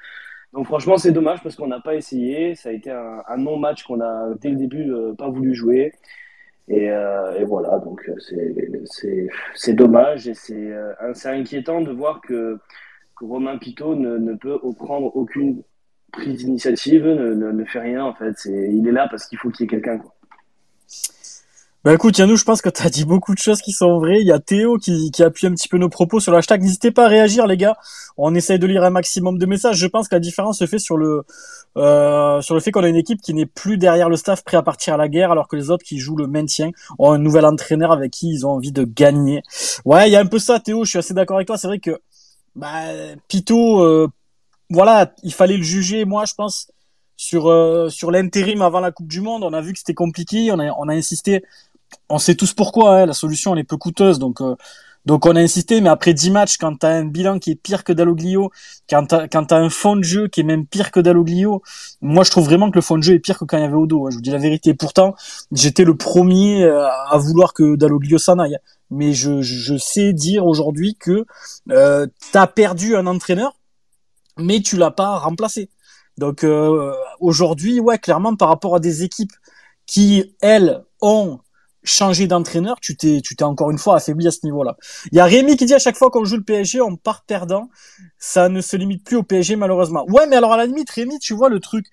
donc 0.53 0.67
franchement, 0.67 0.98
c'est 0.98 1.12
dommage 1.12 1.41
parce 1.41 1.55
qu'on 1.55 1.67
n'a 1.67 1.79
pas 1.79 1.96
essayé. 1.96 2.53
Ça 2.53 2.70
a 2.70 2.72
été 2.72 2.91
un, 2.91 3.38
non-match 3.38 3.84
qu'on 3.84 4.01
a, 4.01 4.36
dès 4.39 4.50
le 4.50 4.58
début, 4.58 4.91
euh, 4.91 5.13
pas 5.13 5.27
voulu 5.29 5.55
jouer. 5.55 5.94
Et, 6.67 6.91
euh, 6.91 7.39
et 7.39 7.44
voilà, 7.46 7.79
donc 7.79 8.10
c'est 9.55 9.74
dommage 9.74 10.27
et 10.27 10.34
c'est 10.34 10.74
inquiétant 11.25 11.82
de 11.82 11.91
voir 11.91 12.22
que, 12.22 12.60
que 13.17 13.25
Romain 13.25 13.58
Pitot 13.58 13.96
ne, 13.96 14.17
ne 14.17 14.34
peut 14.34 14.60
prendre 14.77 15.15
aucune 15.15 15.62
prise 16.12 16.38
d'initiative, 16.38 17.05
ne, 17.05 17.34
ne, 17.34 17.65
fait 17.65 17.79
rien 17.79 18.03
en 18.03 18.15
fait. 18.15 18.46
Il 18.46 18.88
est 18.88 18.91
là 18.91 19.08
parce 19.10 19.27
qu'il 19.27 19.38
faut 19.38 19.50
qu'il 19.51 19.65
y 19.65 19.67
ait 19.67 19.70
quelqu'un. 19.70 20.01
Bah 21.86 21.94
écoute, 21.94 22.18
Yannou, 22.18 22.36
je 22.36 22.44
pense 22.44 22.63
que 22.63 22.70
tu 22.70 22.82
as 22.82 22.89
dit 22.89 23.06
beaucoup 23.06 23.36
de 23.36 23.39
choses 23.39 23.62
qui 23.62 23.72
sont 23.72 24.00
vraies. 24.00 24.20
Il 24.20 24.25
y 24.25 24.32
a 24.32 24.39
Théo 24.39 24.80
qui, 24.80 25.12
qui 25.12 25.22
appuie 25.22 25.46
un 25.46 25.51
petit 25.51 25.68
peu 25.68 25.77
nos 25.77 25.88
propos 25.88 26.20
sur 26.20 26.32
le 26.32 26.39
hashtag. 26.39 26.63
N'hésitez 26.63 26.89
pas 26.89 27.06
à 27.06 27.08
réagir, 27.08 27.46
les 27.46 27.58
gars. 27.58 27.77
On 28.18 28.34
essaye 28.34 28.58
de 28.58 28.65
lire 28.65 28.84
un 28.84 28.89
maximum 28.89 29.38
de 29.38 29.46
messages. 29.46 29.77
Je 29.77 29.86
pense 29.86 30.08
que 30.08 30.15
la 30.15 30.20
différence 30.20 30.58
se 30.58 30.65
fait 30.65 30.80
sur 30.80 30.98
le 30.98 31.25
euh, 31.77 32.42
sur 32.42 32.56
le 32.56 32.60
fait 32.60 32.72
qu'on 32.72 32.84
a 32.84 32.88
une 32.88 32.96
équipe 32.96 33.22
qui 33.22 33.36
n'est 33.36 33.46
plus 33.46 33.77
derrière 33.77 34.10
le 34.10 34.15
staff 34.15 34.44
prêt 34.44 34.58
à 34.58 34.63
partir 34.63 34.96
à 34.96 34.98
la 34.98 35.08
guerre, 35.08 35.32
alors 35.32 35.48
que 35.48 35.56
les 35.56 35.70
autres 35.70 35.86
qui 35.86 36.00
jouent 36.00 36.15
le 36.15 36.25
maintien 36.25 36.72
ont 36.98 37.12
un 37.12 37.20
nouvel 37.20 37.46
entraîneur 37.46 37.92
avec 37.92 38.13
qui 38.13 38.32
ils 38.32 38.48
ont 38.48 38.54
envie 38.54 38.72
de 38.72 38.84
gagner. 38.84 39.44
Ouais, 39.86 40.10
il 40.10 40.12
y 40.12 40.15
a 40.15 40.22
un 40.22 40.25
peu 40.25 40.39
ça, 40.39 40.60
Théo. 40.60 40.86
Je 40.86 40.89
suis 40.89 40.98
assez 40.98 41.13
d'accord 41.13 41.36
avec 41.36 41.46
toi. 41.46 41.60
C'est 41.60 41.68
vrai 41.68 41.77
que 41.77 42.01
bah, 42.56 42.82
Pito, 43.27 43.82
euh, 43.82 44.08
voilà, 44.72 45.13
il 45.22 45.36
fallait 45.36 45.58
le 45.58 45.63
juger. 45.63 46.04
Moi, 46.06 46.25
je 46.25 46.34
pense 46.34 46.72
sur 47.18 47.48
euh, 47.50 47.89
sur 47.89 48.12
l'intérim 48.12 48.62
avant 48.62 48.80
la 48.80 48.92
Coupe 48.92 49.08
du 49.08 49.22
Monde, 49.22 49.44
on 49.44 49.54
a 49.54 49.62
vu 49.62 49.74
que 49.74 49.80
c'était 49.80 49.94
compliqué, 49.94 50.51
on 50.51 50.60
a 50.60 50.72
on 50.77 50.88
a 50.89 50.94
insisté 50.94 51.44
on 52.10 52.18
sait 52.18 52.36
tous 52.36 52.54
pourquoi, 52.54 53.00
hein, 53.00 53.06
la 53.06 53.13
solution 53.13 53.54
elle 53.54 53.60
est 53.60 53.63
peu 53.63 53.77
coûteuse, 53.77 54.20
donc 54.20 54.42
euh, 54.42 54.56
donc 55.06 55.27
on 55.27 55.36
a 55.36 55.39
insisté, 55.39 55.82
mais 55.82 55.89
après 55.89 56.13
10 56.13 56.32
matchs, 56.32 56.58
quand 56.58 56.75
t'as 56.77 56.89
un 56.89 57.06
bilan 57.06 57.38
qui 57.38 57.51
est 57.51 57.56
pire 57.56 57.84
que 57.84 57.94
Dalloglio, 57.94 58.51
quand 58.89 59.06
t'as 59.06 59.27
quand 59.27 59.51
as 59.51 59.58
un 59.58 59.70
fond 59.70 59.96
de 59.96 60.04
jeu 60.04 60.27
qui 60.27 60.42
est 60.42 60.44
même 60.44 60.65
pire 60.65 60.89
que 60.92 61.00
Dalloglio, 61.00 61.62
moi 62.01 62.24
je 62.24 62.32
trouve 62.32 62.46
vraiment 62.46 62.72
que 62.72 62.75
le 62.75 62.82
fond 62.82 62.98
de 62.98 63.04
jeu 63.04 63.13
est 63.13 63.20
pire 63.20 63.38
que 63.38 63.46
quand 63.46 63.58
il 63.58 63.62
y 63.62 63.65
avait 63.65 63.75
Odo. 63.75 64.08
Hein, 64.08 64.10
je 64.10 64.15
vous 64.15 64.22
dis 64.22 64.32
la 64.32 64.39
vérité. 64.39 64.74
Pourtant, 64.74 65.15
j'étais 65.51 65.84
le 65.84 65.96
premier 65.96 66.63
euh, 66.63 66.88
à 66.88 67.18
vouloir 67.18 67.54
que 67.54 67.75
Dalloglio 67.75 68.18
s'en 68.18 68.39
aille, 68.39 68.58
mais 68.89 69.13
je, 69.13 69.42
je 69.42 69.77
sais 69.77 70.12
dire 70.12 70.46
aujourd'hui 70.48 70.96
que 70.96 71.25
euh, 71.70 72.08
t'as 72.32 72.48
perdu 72.48 72.96
un 72.96 73.06
entraîneur, 73.06 73.56
mais 74.38 74.62
tu 74.62 74.75
l'as 74.75 74.92
pas 74.92 75.20
remplacé. 75.20 75.70
Donc 76.18 76.44
euh, 76.44 76.94
aujourd'hui, 77.20 77.80
ouais, 77.80 78.00
clairement 78.00 78.36
par 78.36 78.50
rapport 78.50 78.75
à 78.75 78.80
des 78.80 79.04
équipes 79.04 79.34
qui 79.86 80.36
elles 80.42 80.84
ont 81.01 81.39
changer 81.86 82.27
d'entraîneur, 82.27 82.80
tu 82.82 82.98
t'es, 82.98 83.22
tu 83.24 83.36
t'es 83.36 83.44
encore 83.44 83.72
une 83.72 83.77
fois 83.77 83.96
affaibli 83.96 84.27
à 84.27 84.32
ce 84.32 84.39
niveau-là. 84.44 84.75
Il 85.12 85.18
y 85.18 85.20
a 85.20 85.25
Rémi 85.25 85.56
qui 85.56 85.65
dit 85.65 85.74
à 85.74 85.80
chaque 85.80 85.96
fois 85.96 86.12
qu'on 86.12 86.25
joue 86.25 86.38
le 86.38 86.44
PSG, 86.44 86.82
on 86.82 86.98
part 86.98 87.24
perdant. 87.24 87.70
Ça 88.18 88.50
ne 88.50 88.62
se 88.62 88.75
limite 88.75 89.04
plus 89.04 89.18
au 89.18 89.24
PSG 89.24 89.56
malheureusement. 89.56 90.06
Ouais, 90.10 90.27
mais 90.27 90.36
alors 90.36 90.54
à 90.54 90.58
la 90.58 90.65
limite, 90.65 90.89
Rémi, 90.89 91.20
tu 91.20 91.34
vois 91.34 91.50
le 91.50 91.60
truc, 91.60 91.86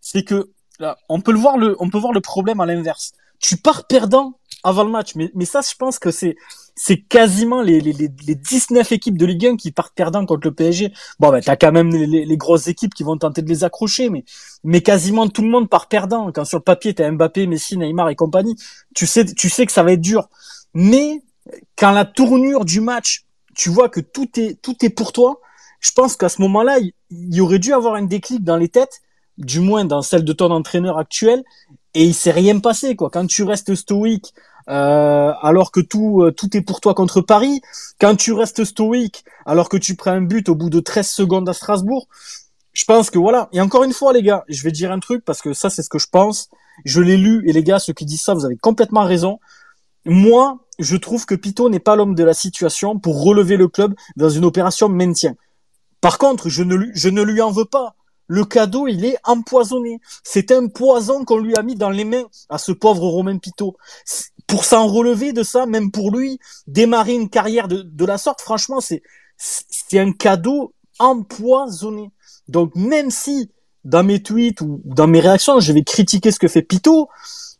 c'est 0.00 0.22
que 0.22 0.50
là, 0.78 0.98
on 1.08 1.20
peut 1.20 1.32
le 1.32 1.38
voir 1.38 1.58
le, 1.58 1.76
on 1.80 1.90
peut 1.90 1.98
voir 1.98 2.12
le 2.12 2.20
problème 2.20 2.60
à 2.60 2.66
l'inverse. 2.66 3.12
Tu 3.40 3.56
pars 3.56 3.86
perdant 3.86 4.38
avant 4.64 4.84
le 4.84 4.90
match, 4.90 5.14
mais, 5.14 5.30
mais 5.34 5.44
ça, 5.44 5.60
je 5.60 5.74
pense 5.76 5.98
que 5.98 6.10
c'est, 6.10 6.36
c'est 6.80 6.98
quasiment 6.98 7.60
les, 7.60 7.80
les, 7.80 7.92
les 7.92 8.34
19 8.36 8.92
équipes 8.92 9.18
de 9.18 9.26
Ligue 9.26 9.46
1 9.46 9.56
qui 9.56 9.72
partent 9.72 9.94
perdant 9.96 10.24
contre 10.24 10.46
le 10.46 10.54
PSG. 10.54 10.92
Bon, 11.18 11.30
ben, 11.30 11.40
t'as 11.40 11.56
quand 11.56 11.72
même 11.72 11.90
les, 11.90 12.24
les, 12.24 12.36
grosses 12.36 12.68
équipes 12.68 12.94
qui 12.94 13.02
vont 13.02 13.16
tenter 13.16 13.42
de 13.42 13.48
les 13.48 13.64
accrocher, 13.64 14.10
mais, 14.10 14.24
mais 14.62 14.80
quasiment 14.80 15.28
tout 15.28 15.42
le 15.42 15.48
monde 15.48 15.68
part 15.68 15.88
perdant. 15.88 16.30
Quand 16.30 16.44
sur 16.44 16.58
le 16.58 16.62
papier, 16.62 16.94
t'as 16.94 17.10
Mbappé, 17.10 17.48
Messi, 17.48 17.76
Neymar 17.76 18.10
et 18.10 18.14
compagnie, 18.14 18.54
tu 18.94 19.08
sais, 19.08 19.24
tu 19.24 19.50
sais 19.50 19.66
que 19.66 19.72
ça 19.72 19.82
va 19.82 19.92
être 19.92 20.00
dur. 20.00 20.28
Mais, 20.72 21.20
quand 21.76 21.90
la 21.90 22.04
tournure 22.04 22.64
du 22.64 22.80
match, 22.80 23.24
tu 23.56 23.70
vois 23.70 23.88
que 23.88 23.98
tout 23.98 24.28
est, 24.38 24.62
tout 24.62 24.76
est 24.84 24.90
pour 24.90 25.12
toi, 25.12 25.40
je 25.80 25.90
pense 25.90 26.16
qu'à 26.16 26.28
ce 26.28 26.40
moment-là, 26.42 26.78
il 27.10 27.40
aurait 27.40 27.58
dû 27.58 27.72
avoir 27.72 27.94
un 27.94 28.04
déclic 28.04 28.44
dans 28.44 28.56
les 28.56 28.68
têtes, 28.68 29.02
du 29.36 29.58
moins 29.58 29.84
dans 29.84 30.02
celle 30.02 30.24
de 30.24 30.32
ton 30.32 30.52
entraîneur 30.52 30.96
actuel, 30.96 31.42
et 31.94 32.04
il 32.04 32.14
s'est 32.14 32.30
rien 32.30 32.60
passé, 32.60 32.94
quoi. 32.94 33.10
Quand 33.10 33.26
tu 33.26 33.42
restes 33.42 33.74
stoïque, 33.74 34.32
euh, 34.68 35.32
alors 35.40 35.72
que 35.72 35.80
tout 35.80 36.22
euh, 36.22 36.30
tout 36.30 36.56
est 36.56 36.60
pour 36.60 36.80
toi 36.80 36.94
contre 36.94 37.20
Paris. 37.20 37.62
Quand 38.00 38.16
tu 38.16 38.32
restes 38.32 38.64
stoïque, 38.64 39.24
alors 39.46 39.68
que 39.68 39.76
tu 39.76 39.96
prends 39.96 40.12
un 40.12 40.20
but 40.20 40.48
au 40.48 40.54
bout 40.54 40.70
de 40.70 40.80
13 40.80 41.08
secondes 41.08 41.48
à 41.48 41.54
Strasbourg, 41.54 42.06
je 42.72 42.84
pense 42.84 43.10
que 43.10 43.18
voilà. 43.18 43.48
Et 43.52 43.60
encore 43.60 43.84
une 43.84 43.92
fois, 43.92 44.12
les 44.12 44.22
gars, 44.22 44.44
je 44.48 44.62
vais 44.62 44.70
dire 44.70 44.92
un 44.92 45.00
truc 45.00 45.24
parce 45.24 45.42
que 45.42 45.52
ça, 45.52 45.70
c'est 45.70 45.82
ce 45.82 45.88
que 45.88 45.98
je 45.98 46.08
pense. 46.10 46.48
Je 46.84 47.00
l'ai 47.00 47.16
lu 47.16 47.42
et 47.48 47.52
les 47.52 47.64
gars, 47.64 47.78
ceux 47.78 47.92
qui 47.92 48.04
disent 48.04 48.22
ça, 48.22 48.34
vous 48.34 48.44
avez 48.44 48.56
complètement 48.56 49.04
raison. 49.04 49.40
Moi, 50.04 50.58
je 50.78 50.96
trouve 50.96 51.26
que 51.26 51.34
Pito 51.34 51.68
n'est 51.68 51.80
pas 51.80 51.96
l'homme 51.96 52.14
de 52.14 52.24
la 52.24 52.34
situation 52.34 52.98
pour 52.98 53.22
relever 53.22 53.56
le 53.56 53.68
club 53.68 53.94
dans 54.16 54.28
une 54.28 54.44
opération 54.44 54.88
maintien. 54.88 55.34
Par 56.00 56.18
contre, 56.18 56.48
je 56.48 56.62
ne 56.62 56.76
lui, 56.76 56.90
je 56.94 57.08
ne 57.08 57.22
lui 57.22 57.40
en 57.40 57.50
veux 57.50 57.64
pas. 57.64 57.96
Le 58.28 58.44
cadeau, 58.44 58.86
il 58.86 59.04
est 59.04 59.16
empoisonné. 59.24 60.00
C'est 60.22 60.52
un 60.52 60.68
poison 60.68 61.24
qu'on 61.24 61.38
lui 61.38 61.56
a 61.56 61.62
mis 61.62 61.74
dans 61.74 61.90
les 61.90 62.04
mains 62.04 62.26
à 62.50 62.58
ce 62.58 62.72
pauvre 62.72 63.08
Romain 63.08 63.38
Pitot 63.38 63.76
pour 64.48 64.64
s'en 64.64 64.88
relever 64.88 65.32
de 65.32 65.44
ça, 65.44 65.66
même 65.66 65.92
pour 65.92 66.10
lui, 66.10 66.40
démarrer 66.66 67.12
une 67.12 67.28
carrière 67.28 67.68
de, 67.68 68.04
la 68.04 68.18
sorte, 68.18 68.40
franchement, 68.40 68.80
c'est 68.80 69.02
c'est 69.36 70.00
un 70.00 70.10
cadeau 70.10 70.74
empoisonné. 70.98 72.10
Donc 72.48 72.74
même 72.74 73.12
si 73.12 73.52
dans 73.84 74.02
mes 74.02 74.20
tweets 74.20 74.60
ou 74.62 74.80
dans 74.84 75.06
mes 75.06 75.20
réactions, 75.20 75.60
je 75.60 75.72
vais 75.72 75.84
critiquer 75.84 76.32
ce 76.32 76.40
que 76.40 76.48
fait 76.48 76.62
Pito, 76.62 77.08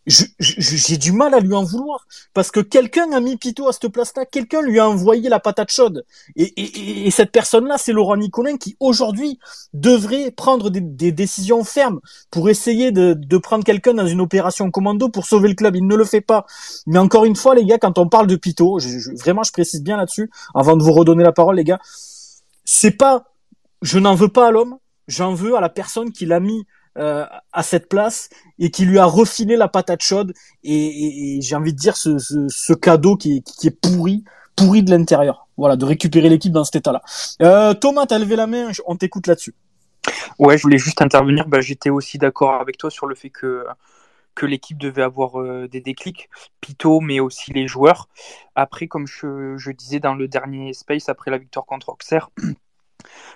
j'ai 0.08 0.96
du 0.96 1.12
mal 1.12 1.34
à 1.34 1.40
lui 1.40 1.54
en 1.54 1.64
vouloir 1.64 2.06
parce 2.34 2.50
que 2.50 2.60
quelqu'un 2.60 3.12
a 3.12 3.20
mis 3.20 3.36
Pito 3.36 3.68
à 3.68 3.72
cette 3.72 3.88
place-là, 3.88 4.24
quelqu'un 4.26 4.62
lui 4.62 4.78
a 4.78 4.88
envoyé 4.88 5.28
la 5.28 5.38
patate 5.38 5.70
chaude. 5.70 6.04
Et, 6.36 6.44
et, 6.44 7.06
et 7.06 7.10
cette 7.10 7.30
personne-là, 7.30 7.76
c'est 7.78 7.92
Laurent 7.92 8.16
Nicolin 8.16 8.56
qui 8.56 8.76
aujourd'hui 8.80 9.38
devrait 9.74 10.30
prendre 10.30 10.70
des, 10.70 10.80
des, 10.80 11.12
décisions 11.12 11.62
fermes 11.64 12.00
pour 12.30 12.48
essayer 12.48 12.90
de, 12.90 13.14
de 13.14 13.38
prendre 13.38 13.64
quelqu'un 13.64 13.94
dans 13.94 14.06
une 14.06 14.20
opération 14.20 14.70
commando 14.70 15.08
pour 15.08 15.26
sauver 15.26 15.48
le 15.48 15.54
club. 15.54 15.76
Il 15.76 15.86
ne 15.86 15.96
le 15.96 16.04
fait 16.04 16.20
pas. 16.20 16.46
Mais 16.86 16.98
encore 16.98 17.24
une 17.24 17.36
fois, 17.36 17.54
les 17.54 17.64
gars, 17.64 17.78
quand 17.78 17.98
on 17.98 18.08
parle 18.08 18.26
de 18.26 18.36
Pito, 18.36 18.78
je, 18.78 19.14
vraiment, 19.20 19.42
je 19.42 19.52
précise 19.52 19.82
bien 19.82 19.96
là-dessus, 19.96 20.30
avant 20.54 20.76
de 20.76 20.82
vous 20.82 20.92
redonner 20.92 21.24
la 21.24 21.32
parole, 21.32 21.56
les 21.56 21.64
gars, 21.64 21.80
c'est 22.64 22.92
pas, 22.92 23.24
je 23.82 23.98
n'en 23.98 24.14
veux 24.14 24.28
pas 24.28 24.48
à 24.48 24.50
l'homme, 24.50 24.78
j'en 25.06 25.34
veux 25.34 25.56
à 25.56 25.60
la 25.60 25.68
personne 25.68 26.12
qui 26.12 26.26
l'a 26.26 26.40
mis 26.40 26.66
euh, 26.99 27.25
à 27.52 27.62
cette 27.62 27.88
place 27.88 28.28
et 28.59 28.71
qui 28.71 28.85
lui 28.85 28.99
a 28.99 29.05
refilé 29.05 29.57
la 29.57 29.69
patate 29.69 30.02
chaude 30.02 30.33
et, 30.64 31.38
j'ai 31.40 31.55
envie 31.55 31.73
de 31.73 31.78
dire 31.78 31.97
ce, 31.97 32.73
cadeau 32.75 33.17
qui 33.17 33.43
est, 33.62 33.71
pourri, 33.71 34.25
pourri 34.57 34.83
de 34.83 34.90
l'intérieur. 34.90 35.47
Voilà, 35.57 35.76
de 35.76 35.85
récupérer 35.85 36.28
l'équipe 36.28 36.52
dans 36.52 36.64
cet 36.64 36.76
état-là. 36.76 37.02
Euh, 37.43 37.75
Thomas, 37.75 38.07
t'as 38.07 38.19
levé 38.19 38.37
la 38.37 38.47
main, 38.47 38.71
on 38.87 38.97
t'écoute 38.97 39.26
là-dessus. 39.26 39.55
Ouais, 40.38 40.57
je 40.57 40.62
voulais 40.62 40.78
juste 40.78 41.02
intervenir. 41.02 41.47
Bah, 41.49 41.61
J'étais 41.61 41.90
aussi 41.90 42.19
d'accord 42.19 42.55
avec 42.61 42.78
toi 42.78 42.90
sur 42.90 43.07
le 43.07 43.14
fait 43.14 43.31
que 43.31 43.64
que 44.38 44.47
l'équipe 44.47 44.78
devait 44.78 45.02
avoir 45.02 45.40
euh, 45.40 45.67
des 45.69 45.81
déclics, 45.81 46.31
Pito, 46.61 47.00
mais 47.00 47.19
aussi 47.19 47.52
les 47.52 47.67
joueurs. 47.67 48.09
Après, 48.55 48.87
comme 48.87 49.07
je, 49.09 49.57
je, 49.57 49.71
disais 49.73 49.99
dans 49.99 50.14
le 50.14 50.28
dernier 50.28 50.73
Space, 50.75 51.09
après 51.09 51.33
la 51.33 51.38
victoire 51.38 51.67
contre 51.67 51.88
Auxerre, 51.88 52.31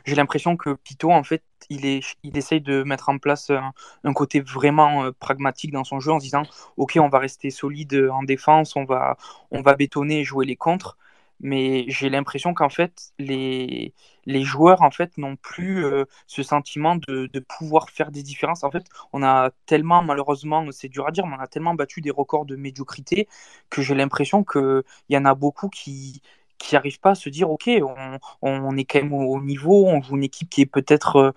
j'ai 0.04 0.14
l'impression 0.14 0.56
que 0.56 0.74
Pito, 0.74 1.10
en 1.10 1.22
fait, 1.22 1.42
il, 1.70 1.86
est, 1.86 2.02
il 2.22 2.36
essaye 2.36 2.60
de 2.60 2.82
mettre 2.82 3.08
en 3.08 3.18
place 3.18 3.50
un, 3.50 4.12
côté 4.12 4.40
vraiment 4.40 5.04
euh, 5.04 5.12
pragmatique 5.12 5.72
dans 5.72 5.84
son 5.84 6.00
jeu 6.00 6.12
en 6.12 6.18
se 6.18 6.24
disant 6.24 6.42
Ok, 6.76 6.98
on 7.00 7.08
va 7.08 7.18
rester 7.18 7.50
solide 7.50 8.08
en 8.12 8.22
défense, 8.22 8.76
on 8.76 8.84
va, 8.84 9.16
on 9.50 9.62
va 9.62 9.74
bétonner 9.74 10.20
et 10.20 10.24
jouer 10.24 10.46
les 10.46 10.56
contres. 10.56 10.96
Mais 11.40 11.84
j'ai 11.88 12.08
l'impression 12.08 12.54
qu'en 12.54 12.68
fait, 12.68 13.12
les, 13.18 13.94
les 14.26 14.44
joueurs 14.44 14.82
en 14.82 14.92
fait 14.92 15.18
n'ont 15.18 15.34
plus 15.34 15.84
euh, 15.84 16.04
ce 16.28 16.42
sentiment 16.44 16.94
de, 16.94 17.26
de, 17.32 17.40
pouvoir 17.40 17.90
faire 17.90 18.12
des 18.12 18.22
différences. 18.22 18.62
En 18.62 18.70
fait, 18.70 18.84
on 19.12 19.24
a 19.24 19.50
tellement, 19.66 20.02
malheureusement, 20.02 20.64
c'est 20.70 20.88
dur 20.88 21.06
à 21.08 21.10
dire, 21.10 21.26
mais 21.26 21.34
on 21.36 21.40
a 21.40 21.48
tellement 21.48 21.74
battu 21.74 22.00
des 22.00 22.12
records 22.12 22.46
de 22.46 22.54
médiocrité 22.54 23.28
que 23.70 23.82
j'ai 23.82 23.96
l'impression 23.96 24.44
qu'il 24.44 24.84
y 25.08 25.16
en 25.16 25.24
a 25.24 25.34
beaucoup 25.34 25.68
qui, 25.68 26.22
qui 26.62 26.74
n'arrivent 26.74 27.00
pas 27.00 27.10
à 27.10 27.14
se 27.14 27.28
dire 27.28 27.50
ok, 27.50 27.70
on, 27.82 28.18
on 28.42 28.76
est 28.76 28.84
quand 28.84 29.02
même 29.02 29.12
au, 29.12 29.40
niveau, 29.40 29.86
on 29.86 30.00
joue 30.02 30.16
une 30.16 30.24
équipe 30.24 30.48
qui 30.50 30.60
est 30.62 30.66
peut-être 30.66 31.34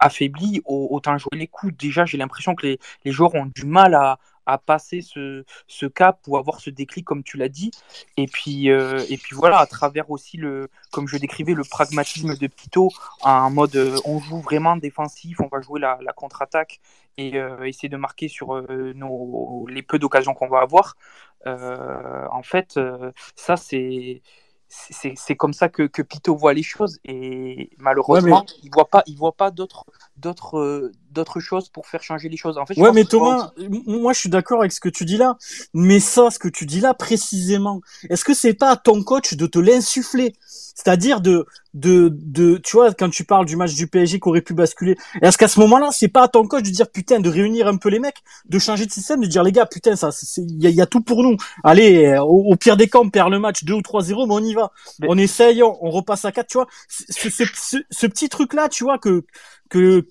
affaiblie, 0.00 0.62
autant 0.64 1.18
jouer 1.18 1.36
les 1.36 1.46
coups. 1.46 1.74
Déjà, 1.76 2.04
j'ai 2.04 2.18
l'impression 2.18 2.54
que 2.54 2.66
les, 2.66 2.78
les 3.04 3.12
joueurs 3.12 3.34
ont 3.34 3.46
du 3.46 3.64
mal 3.64 3.94
à, 3.94 4.18
à 4.46 4.58
passer 4.58 5.02
ce, 5.02 5.44
ce 5.66 5.86
cap 5.86 6.20
ou 6.28 6.36
avoir 6.36 6.60
ce 6.60 6.70
déclic 6.70 7.04
comme 7.04 7.22
tu 7.22 7.36
l'as 7.36 7.48
dit 7.48 7.72
et 8.16 8.26
puis 8.26 8.70
euh, 8.70 9.04
et 9.10 9.16
puis 9.18 9.34
voilà 9.34 9.58
à 9.58 9.66
travers 9.66 10.10
aussi 10.10 10.36
le 10.36 10.70
comme 10.92 11.08
je 11.08 11.18
décrivais 11.18 11.52
le 11.52 11.64
pragmatisme 11.64 12.36
de 12.36 12.46
Pito 12.46 12.90
en 13.22 13.50
mode 13.50 13.74
euh, 13.76 13.98
on 14.04 14.20
joue 14.20 14.40
vraiment 14.40 14.76
défensif 14.76 15.40
on 15.40 15.48
va 15.48 15.60
jouer 15.60 15.80
la, 15.80 15.98
contre-attaque 16.14 16.80
et 17.18 17.36
euh, 17.36 17.64
essayer 17.64 17.88
de 17.88 17.96
marquer 17.96 18.28
sur 18.28 18.62
nos 18.94 19.66
les 19.68 19.82
peu 19.82 19.98
d'occasions 19.98 20.34
qu'on 20.34 20.48
va 20.48 20.60
avoir 20.60 20.96
en 21.44 22.42
fait 22.42 22.78
ça 23.34 23.56
c'est 23.56 24.22
c'est 24.68 25.36
comme 25.36 25.52
ça 25.52 25.68
que, 25.68 25.84
que 25.84 26.02
Pito 26.02 26.34
voit 26.36 26.52
les 26.52 26.62
choses 26.62 26.98
et 27.04 27.70
malheureusement 27.78 28.44
il 28.62 28.70
voit 28.72 28.88
pas 28.88 29.02
il 29.06 29.16
voit 29.16 29.32
pas 29.32 29.50
d'autres 29.50 29.86
d'autres 30.16 30.58
euh, 30.58 30.92
d'autres 31.10 31.40
choses 31.40 31.68
pour 31.68 31.86
faire 31.86 32.02
changer 32.02 32.28
les 32.28 32.36
choses. 32.36 32.58
En 32.58 32.66
fait, 32.66 32.78
ouais, 32.78 32.92
mais 32.92 33.04
Thomas, 33.04 33.52
moi 33.86 34.12
je 34.12 34.20
suis 34.20 34.28
d'accord 34.28 34.60
avec 34.60 34.72
ce 34.72 34.80
que 34.80 34.88
tu 34.88 35.04
dis 35.04 35.16
là, 35.16 35.36
mais 35.74 35.98
ça, 35.98 36.30
ce 36.30 36.38
que 36.38 36.48
tu 36.48 36.66
dis 36.66 36.80
là 36.80 36.94
précisément, 36.94 37.80
est-ce 38.10 38.24
que 38.24 38.34
c'est 38.34 38.54
pas 38.54 38.70
à 38.70 38.76
ton 38.76 39.02
coach 39.02 39.34
de 39.34 39.46
te 39.46 39.58
l'insuffler? 39.58 40.34
C'est-à-dire 40.74 41.20
de 41.20 41.46
de 41.72 42.10
de 42.12 42.58
tu 42.58 42.76
vois 42.76 42.92
quand 42.92 43.10
tu 43.10 43.24
parles 43.24 43.46
du 43.46 43.56
match 43.56 43.74
du 43.74 43.86
PSG 43.86 44.20
qui 44.20 44.28
aurait 44.28 44.42
pu 44.42 44.54
basculer, 44.54 44.96
est-ce 45.22 45.38
qu'à 45.38 45.48
ce, 45.48 45.58
moment-là, 45.60 45.88
c'est 45.90 46.08
pas 46.08 46.24
à 46.24 46.28
ton 46.28 46.46
coach 46.46 46.64
de 46.64 46.70
dire 46.70 46.90
putain 46.90 47.20
de 47.20 47.30
réunir 47.30 47.66
un 47.66 47.76
peu 47.76 47.88
les 47.88 47.98
mecs, 47.98 48.22
de 48.48 48.58
changer 48.58 48.86
de 48.86 48.92
système, 48.92 49.20
de 49.20 49.26
dire 49.26 49.42
les 49.42 49.52
gars 49.52 49.66
putain 49.66 49.96
ça 49.96 50.10
il 50.36 50.62
y 50.62 50.66
a, 50.66 50.70
y 50.70 50.80
a, 50.80 50.86
tout 50.86 51.00
pour 51.00 51.22
nous. 51.22 51.36
Allez, 51.64 52.16
au, 52.20 52.54
pire 52.56 52.76
des 52.76 52.88
cas 52.88 52.98
on 52.98 53.10
perd 53.10 53.30
le 53.30 53.38
match 53.38 53.64
2 53.64 53.74
ou 53.74 53.80
3-0, 53.80 54.26
mais 54.28 54.34
on 54.34 54.44
y 54.44 54.54
va. 54.56 54.72
On 55.06 55.16
essaye, 55.16 55.62
on, 55.62 55.90
repasse 55.90 56.24
à 56.24 56.32
4, 56.32 56.46
tu 56.48 56.58
vois. 56.58 56.66
Ce, 56.88 57.30
ce, 57.30 57.78
ce 57.88 58.06
petit 58.06 58.28
truc 58.28 58.52
là, 58.52 58.68
tu 58.68 58.82
vois 58.82 58.98
que 58.98 59.24
que, 59.68 60.06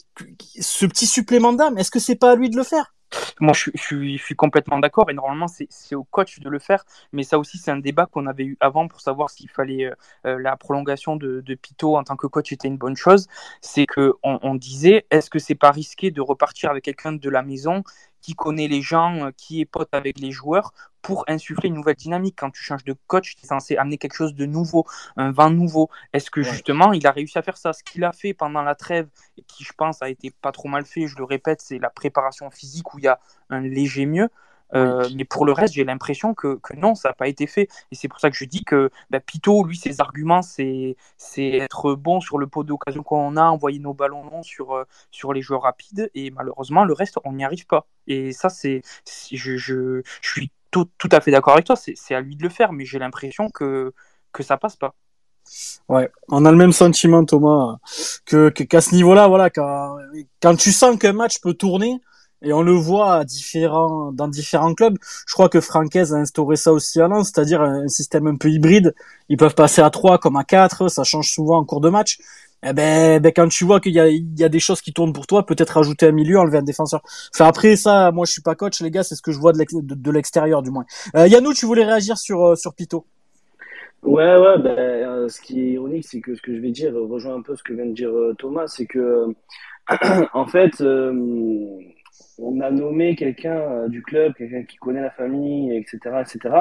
ce 0.59 0.85
petit 0.85 1.07
supplément 1.07 1.53
d'âme, 1.53 1.77
est-ce 1.77 1.91
que 1.91 1.99
c'est 1.99 2.15
pas 2.15 2.31
à 2.31 2.35
lui 2.35 2.49
de 2.49 2.57
le 2.57 2.63
faire? 2.63 2.93
Moi, 3.39 3.53
je, 3.53 3.69
suis, 3.75 4.17
je 4.17 4.23
suis 4.23 4.35
complètement 4.35 4.79
d'accord 4.79 5.09
et 5.09 5.13
normalement, 5.13 5.47
c'est 5.47 5.95
au 5.95 6.03
coach 6.03 6.39
de 6.39 6.49
le 6.49 6.59
faire. 6.59 6.83
Mais 7.13 7.23
ça 7.23 7.37
aussi, 7.39 7.57
c'est 7.57 7.71
un 7.71 7.77
débat 7.77 8.07
qu'on 8.07 8.25
avait 8.25 8.43
eu 8.43 8.57
avant 8.59 8.87
pour 8.87 8.99
savoir 8.99 9.29
s'il 9.29 9.49
fallait 9.49 9.85
euh, 9.85 9.95
euh, 10.25 10.39
la 10.39 10.57
prolongation 10.57 11.15
de, 11.15 11.41
de 11.41 11.55
Pito 11.55 11.95
en 11.97 12.03
tant 12.03 12.15
que 12.15 12.27
coach 12.27 12.51
était 12.51 12.67
une 12.67 12.77
bonne 12.77 12.97
chose. 12.97 13.27
C'est 13.61 13.85
que 13.85 14.13
on, 14.23 14.55
disait, 14.55 15.05
est-ce 15.11 15.29
que 15.29 15.39
c'est 15.39 15.55
pas 15.55 15.71
risqué 15.71 16.11
de 16.11 16.19
repartir 16.19 16.71
avec 16.71 16.83
quelqu'un 16.83 17.13
de 17.13 17.29
la 17.29 17.41
maison 17.41 17.83
qui 18.25 18.33
connaît 18.33 18.67
les 18.67 18.81
gens, 18.81 19.27
euh, 19.27 19.31
qui 19.37 19.61
est 19.61 19.65
pote 19.65 19.89
avec 19.91 20.19
les 20.19 20.31
joueurs, 20.31 20.73
pour 21.03 21.25
insuffler 21.27 21.69
une 21.69 21.75
nouvelle 21.75 21.95
dynamique. 21.95 22.35
Quand 22.39 22.49
tu 22.49 22.63
changes 22.63 22.83
de 22.83 22.95
coach, 23.05 23.35
tu 23.35 23.45
es 23.45 23.47
censé 23.47 23.77
amener 23.77 23.99
quelque 23.99 24.15
chose 24.15 24.33
de 24.33 24.47
nouveau, 24.47 24.83
un 25.15 25.31
vent 25.31 25.51
nouveau. 25.51 25.91
Est-ce 26.11 26.31
que 26.31 26.41
justement, 26.41 26.91
il 26.91 27.05
a 27.05 27.11
réussi 27.11 27.37
à 27.37 27.43
faire 27.43 27.57
ça? 27.57 27.71
Ce 27.71 27.83
qu'il 27.83 28.03
a 28.03 28.13
fait 28.13 28.33
pendant 28.33 28.63
la 28.63 28.73
trêve, 28.73 29.07
et 29.37 29.43
qui 29.43 29.63
je 29.63 29.73
pense 29.77 30.01
a 30.01 30.09
été 30.09 30.31
pas 30.41 30.51
trop 30.51 30.67
mal 30.69 30.85
fait, 30.85 31.05
je 31.05 31.15
le 31.17 31.23
répète, 31.23 31.61
c'est 31.61 31.77
la 31.77 31.91
préparation 31.91 32.49
physique 32.49 32.95
où 32.95 32.97
il 32.97 33.03
y 33.03 33.07
a 33.07 33.19
un 33.51 33.61
léger 33.61 34.07
mieux. 34.07 34.29
Euh, 34.75 35.07
mais 35.15 35.25
pour 35.25 35.45
le 35.45 35.51
reste, 35.51 35.73
j'ai 35.73 35.83
l'impression 35.83 36.33
que, 36.33 36.59
que, 36.61 36.75
non, 36.75 36.95
ça 36.95 37.09
n'a 37.09 37.13
pas 37.13 37.27
été 37.27 37.47
fait. 37.47 37.67
Et 37.91 37.95
c'est 37.95 38.07
pour 38.07 38.19
ça 38.19 38.29
que 38.29 38.35
je 38.35 38.45
dis 38.45 38.63
que 38.63 38.89
bah, 39.09 39.19
Pito, 39.19 39.63
lui, 39.63 39.77
ses 39.77 40.01
arguments, 40.01 40.41
c'est 40.41 40.95
être 41.37 41.95
bon 41.95 42.19
sur 42.19 42.37
le 42.37 42.47
pot 42.47 42.63
d'occasion 42.63 43.03
qu'on 43.03 43.37
a, 43.37 43.43
envoyer 43.43 43.79
nos 43.79 43.93
ballons 43.93 44.23
longs 44.23 44.43
sur, 44.43 44.73
euh, 44.73 44.83
sur 45.11 45.33
les 45.33 45.41
joueurs 45.41 45.63
rapides. 45.63 46.09
Et 46.13 46.31
malheureusement, 46.31 46.83
le 46.83 46.93
reste, 46.93 47.19
on 47.23 47.33
n'y 47.33 47.45
arrive 47.45 47.65
pas. 47.65 47.87
Et 48.07 48.31
ça, 48.31 48.49
c'est 48.49 48.81
je, 49.31 49.57
je, 49.57 50.01
je 50.21 50.29
suis 50.29 50.51
tout, 50.71 50.89
tout 50.97 51.09
à 51.11 51.21
fait 51.21 51.31
d'accord 51.31 51.53
avec 51.53 51.65
toi. 51.65 51.75
C'est 51.75 52.15
à 52.15 52.21
lui 52.21 52.35
de 52.35 52.43
le 52.43 52.49
faire, 52.49 52.73
mais 52.73 52.85
j'ai 52.85 52.99
l'impression 52.99 53.49
que, 53.49 53.93
que 54.31 54.43
ça 54.43 54.57
passe 54.57 54.75
pas. 54.75 54.93
Ouais, 55.87 56.09
on 56.29 56.43
a 56.43 56.51
le 56.51 56.57
même 56.57 56.71
sentiment, 56.71 57.23
Thomas, 57.23 57.77
que 58.25 58.49
qu'à 58.49 58.81
ce 58.81 58.95
niveau-là, 58.95 59.27
voilà, 59.27 59.49
quand, 59.51 59.97
quand 60.41 60.55
tu 60.55 60.71
sens 60.71 60.97
qu'un 60.97 61.13
match 61.13 61.39
peut 61.39 61.53
tourner, 61.53 62.01
et 62.45 62.53
on 62.53 62.61
le 62.61 62.71
voit 62.71 63.15
à 63.15 63.23
différents, 63.25 64.11
dans 64.13 64.27
différents 64.27 64.73
clubs. 64.73 64.97
Je 65.27 65.33
crois 65.33 65.49
que 65.49 65.59
Francaise 65.59 66.13
a 66.13 66.17
instauré 66.17 66.55
ça 66.55 66.71
aussi 66.71 67.01
à 67.01 67.07
Lens, 67.07 67.31
c'est-à-dire 67.33 67.61
un 67.61 67.87
système 67.87 68.27
un 68.27 68.37
peu 68.37 68.49
hybride. 68.49 68.95
Ils 69.29 69.37
peuvent 69.37 69.55
passer 69.55 69.81
à 69.81 69.89
3 69.89 70.19
comme 70.19 70.37
à 70.37 70.43
4, 70.43 70.87
ça 70.87 71.03
change 71.03 71.29
souvent 71.29 71.57
en 71.57 71.65
cours 71.65 71.81
de 71.81 71.89
match. 71.89 72.19
Eh 72.67 72.73
ben, 72.73 73.19
ben 73.19 73.31
quand 73.35 73.47
tu 73.47 73.63
vois 73.63 73.79
qu'il 73.79 73.93
y 73.93 73.99
a, 73.99 74.07
il 74.07 74.39
y 74.39 74.43
a 74.43 74.49
des 74.49 74.59
choses 74.59 74.81
qui 74.81 74.93
tournent 74.93 75.13
pour 75.13 75.27
toi, 75.27 75.45
peut-être 75.45 75.71
rajouter 75.71 76.07
un 76.07 76.11
milieu, 76.11 76.39
enlever 76.39 76.57
un 76.57 76.63
défenseur. 76.63 77.01
Enfin 77.33 77.45
après 77.45 77.75
ça, 77.75 78.11
moi 78.11 78.25
je 78.25 78.31
suis 78.31 78.41
pas 78.41 78.55
coach, 78.55 78.81
les 78.81 78.89
gars, 78.89 79.03
c'est 79.03 79.15
ce 79.15 79.21
que 79.21 79.31
je 79.31 79.39
vois 79.39 79.53
de 79.53 80.11
l'extérieur 80.11 80.63
du 80.63 80.71
moins. 80.71 80.85
Euh, 81.15 81.27
Yannou, 81.27 81.53
tu 81.53 81.65
voulais 81.65 81.85
réagir 81.85 82.17
sur 82.17 82.43
euh, 82.43 82.55
sur 82.55 82.73
Pito? 82.73 83.05
Ouais, 84.01 84.37
ouais. 84.37 84.57
Ben, 84.59 84.77
euh, 84.77 85.27
ce 85.29 85.41
qui 85.41 85.61
est 85.61 85.71
ironique, 85.73 86.05
c'est 86.07 86.21
que 86.21 86.35
ce 86.35 86.41
que 86.41 86.55
je 86.55 86.61
vais 86.61 86.71
dire 86.71 86.93
rejoint 86.93 87.35
un 87.35 87.41
peu 87.41 87.55
ce 87.55 87.63
que 87.63 87.73
vient 87.73 87.85
de 87.85 87.93
dire 87.93 88.09
euh, 88.09 88.35
Thomas, 88.37 88.67
c'est 88.67 88.85
que 88.85 89.33
en 90.33 90.47
fait 90.47 90.81
on 92.37 92.59
a 92.61 92.71
nommé 92.71 93.15
quelqu'un 93.15 93.57
euh, 93.59 93.87
du 93.87 94.01
club, 94.01 94.33
quelqu'un 94.33 94.63
qui 94.63 94.77
connaît 94.77 95.01
la 95.01 95.11
famille, 95.11 95.75
etc., 95.75 95.99
etc. 96.21 96.55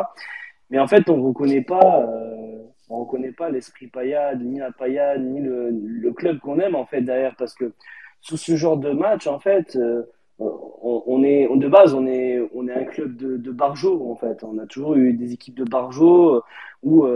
Mais 0.71 0.79
en 0.79 0.87
fait, 0.87 1.09
on 1.11 1.23
reconnaît 1.23 1.63
pas, 1.63 2.07
euh, 2.09 2.59
on 2.89 3.01
reconnaît 3.01 3.33
pas 3.33 3.51
l'esprit 3.51 3.87
paillade, 3.87 4.43
ni 4.43 4.59
la 4.59 4.73
paillade, 4.73 5.23
ni 5.23 5.41
le, 5.41 5.71
le 5.71 6.13
club 6.13 6.39
qu'on 6.39 6.59
aime 6.59 6.75
en 6.75 6.87
fait 6.87 7.03
derrière, 7.03 7.37
parce 7.37 7.55
que 7.55 7.73
sous 8.21 8.37
ce 8.37 8.57
genre 8.57 8.79
de 8.79 8.91
match, 8.91 9.27
en 9.27 9.39
fait, 9.39 9.77
euh, 9.77 10.03
on, 10.39 11.23
est, 11.23 11.49
de 11.49 11.69
base, 11.69 11.95
on 11.95 12.07
est, 12.07 12.41
on 12.55 12.67
est 12.67 12.73
un 12.73 12.85
club 12.85 13.17
de, 13.17 13.37
de 13.37 13.55
en 13.61 14.17
fait. 14.17 14.43
On 14.43 14.59
a 14.59 14.67
toujours 14.67 14.95
eu 14.97 15.13
des 15.13 15.33
équipes 15.33 15.55
de 15.57 15.65
barjots 15.65 16.43
où 16.83 17.07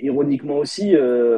ironiquement 0.00 0.58
aussi, 0.58 0.94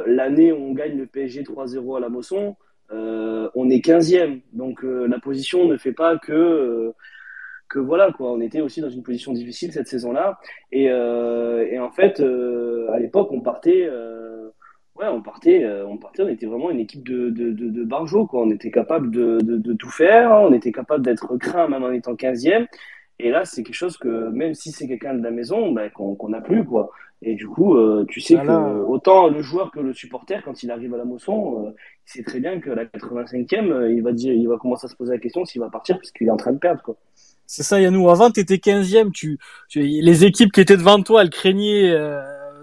l'année 0.07 0.53
où 0.53 0.57
on 0.57 0.73
gagne 0.73 0.97
le 0.97 1.07
PSG 1.07 1.43
3-0 1.43 1.97
à 1.97 2.01
la 2.01 2.09
Mosson. 2.09 2.55
Euh, 2.93 3.49
on 3.55 3.71
est 3.71 3.85
15e, 3.85 4.41
donc 4.53 4.85
euh, 4.85 5.07
la 5.07 5.19
position 5.19 5.67
ne 5.67 5.77
fait 5.77 5.93
pas 5.93 6.19
que 6.19 6.33
euh, 6.33 6.95
que 7.69 7.79
voilà 7.79 8.13
quoi. 8.13 8.33
On 8.33 8.41
était 8.41 8.61
aussi 8.61 8.81
dans 8.81 8.91
une 8.91 9.03
position 9.03 9.33
difficile 9.33 9.73
cette 9.73 9.89
saison-là, 9.89 10.39
et, 10.73 10.91
en 10.93 11.91
fait 11.91 12.21
à 12.21 12.99
l'époque 12.99 13.33
on 13.33 13.41
partait 13.41 13.89
on 14.99 16.29
était 16.29 16.47
vraiment 16.47 16.71
une 16.71 16.81
équipe 16.81 17.07
de, 17.09 17.31
de, 17.31 18.25
quoi. 18.27 18.43
On 18.43 18.51
était 18.51 18.71
capable 18.71 19.11
de, 19.11 19.73
tout 19.75 19.91
faire, 19.91 20.31
on 20.33 20.53
était 20.53 20.73
capable 20.73 21.05
d'être 21.05 21.37
craint 21.37 21.69
même 21.69 21.83
en 21.83 21.93
étant 21.93 22.15
15e. 22.15 22.67
Et 23.19 23.31
là, 23.31 23.45
c'est 23.45 23.63
quelque 23.63 23.75
chose 23.75 23.97
que, 23.97 24.29
même 24.31 24.55
si 24.55 24.73
c'est 24.73 24.89
quelqu'un 24.89 25.15
de 25.15 25.23
la 25.23 25.31
maison, 25.31 25.71
ben, 25.73 25.91
qu'on 25.91 26.29
n'a 26.29 26.41
plus, 26.41 26.65
quoi. 26.65 26.91
Et 27.25 27.35
du 27.37 27.47
coup, 27.47 27.77
euh, 27.77 28.05
tu 28.09 28.21
sais 28.21 28.35
que 28.35 28.83
autant 28.85 29.29
le 29.29 29.43
joueur 29.43 29.71
que 29.71 29.79
le 29.79 29.95
supporter, 29.95 30.43
quand 30.45 30.63
il 30.65 30.71
arrive 30.73 30.93
à 30.93 30.97
la 30.97 31.05
Mosson, 31.05 31.67
euh, 31.67 31.71
il 32.07 32.13
sait 32.13 32.23
très 32.25 32.41
bien 32.41 32.59
que 32.59 32.71
la 32.71 32.85
85e, 32.85 33.71
euh, 33.71 33.93
il 33.93 34.03
va 34.03 34.13
dire, 34.13 34.33
il 34.33 34.49
va 34.49 34.57
commencer 34.59 34.87
à 34.87 34.89
se 34.89 34.97
poser 34.97 35.13
la 35.13 35.19
question 35.19 35.45
s'il 35.45 35.61
va 35.61 35.71
partir 35.71 35.97
parce 35.99 36.11
qu'il 36.11 36.27
est 36.27 36.31
en 36.31 36.37
train 36.37 36.53
de 36.53 36.59
perdre, 36.59 36.83
quoi. 36.83 36.97
C'est 37.47 37.63
ça, 37.63 37.81
Yannou. 37.81 38.09
Avant, 38.09 38.31
tu 38.31 38.41
étais 38.41 38.57
15e. 38.57 39.13
Tu, 39.13 39.39
les 39.75 40.25
équipes 40.25 40.53
qui 40.53 40.61
étaient 40.61 40.77
devant 40.77 41.01
toi, 41.03 41.23
elles 41.23 41.31
craignaient 41.31 41.95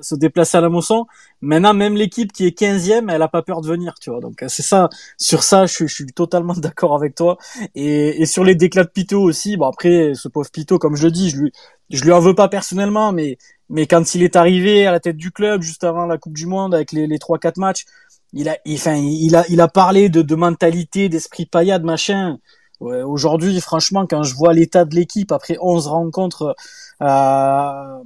se 0.01 0.15
déplacer 0.15 0.57
à 0.57 0.61
la 0.61 0.69
Mosson. 0.69 1.05
Maintenant, 1.41 1.73
même 1.73 1.95
l'équipe 1.95 2.31
qui 2.31 2.45
est 2.45 2.57
15e, 2.57 3.11
elle 3.11 3.21
a 3.21 3.27
pas 3.27 3.41
peur 3.41 3.61
de 3.61 3.67
venir, 3.67 3.95
tu 3.99 4.09
vois. 4.09 4.19
Donc 4.19 4.43
c'est 4.47 4.63
ça. 4.63 4.89
Sur 5.17 5.43
ça, 5.43 5.65
je, 5.65 5.85
je 5.87 5.93
suis 5.93 6.05
totalement 6.07 6.53
d'accord 6.57 6.95
avec 6.95 7.15
toi. 7.15 7.37
Et, 7.75 8.21
et, 8.21 8.25
sur 8.25 8.43
les 8.43 8.55
déclats 8.55 8.83
de 8.83 8.89
Pito 8.89 9.21
aussi. 9.21 9.57
Bon 9.57 9.67
après, 9.67 10.13
ce 10.15 10.27
pauvre 10.27 10.49
Pito, 10.51 10.79
comme 10.79 10.95
je 10.95 11.05
le 11.05 11.11
dis, 11.11 11.29
je 11.29 11.37
lui, 11.37 11.51
je 11.89 12.03
lui 12.03 12.11
en 12.11 12.19
veux 12.19 12.35
pas 12.35 12.47
personnellement, 12.49 13.11
mais 13.11 13.37
mais 13.69 13.85
quand 13.85 14.15
il 14.15 14.23
est 14.23 14.35
arrivé 14.35 14.87
à 14.87 14.91
la 14.91 14.99
tête 14.99 15.17
du 15.17 15.31
club 15.31 15.61
juste 15.61 15.83
avant 15.83 16.05
la 16.07 16.17
Coupe 16.17 16.33
du 16.33 16.47
Monde 16.47 16.73
avec 16.73 16.91
les, 16.91 17.07
les 17.07 17.17
3-4 17.19 17.59
matchs, 17.59 17.85
il 18.33 18.49
a, 18.49 18.57
enfin, 18.67 18.95
il 18.95 19.35
a, 19.35 19.45
il 19.49 19.61
a 19.61 19.67
parlé 19.67 20.09
de, 20.09 20.21
de 20.21 20.35
mentalité, 20.35 21.09
d'esprit 21.09 21.45
paillade, 21.45 21.83
machin. 21.83 22.39
Aujourd'hui, 22.79 23.59
franchement, 23.59 24.05
quand 24.07 24.23
je 24.23 24.33
vois 24.35 24.53
l'état 24.53 24.85
de 24.85 24.95
l'équipe 24.95 25.31
après 25.31 25.57
11 25.59 25.87
rencontres 25.87 26.55
euh, 27.01 27.99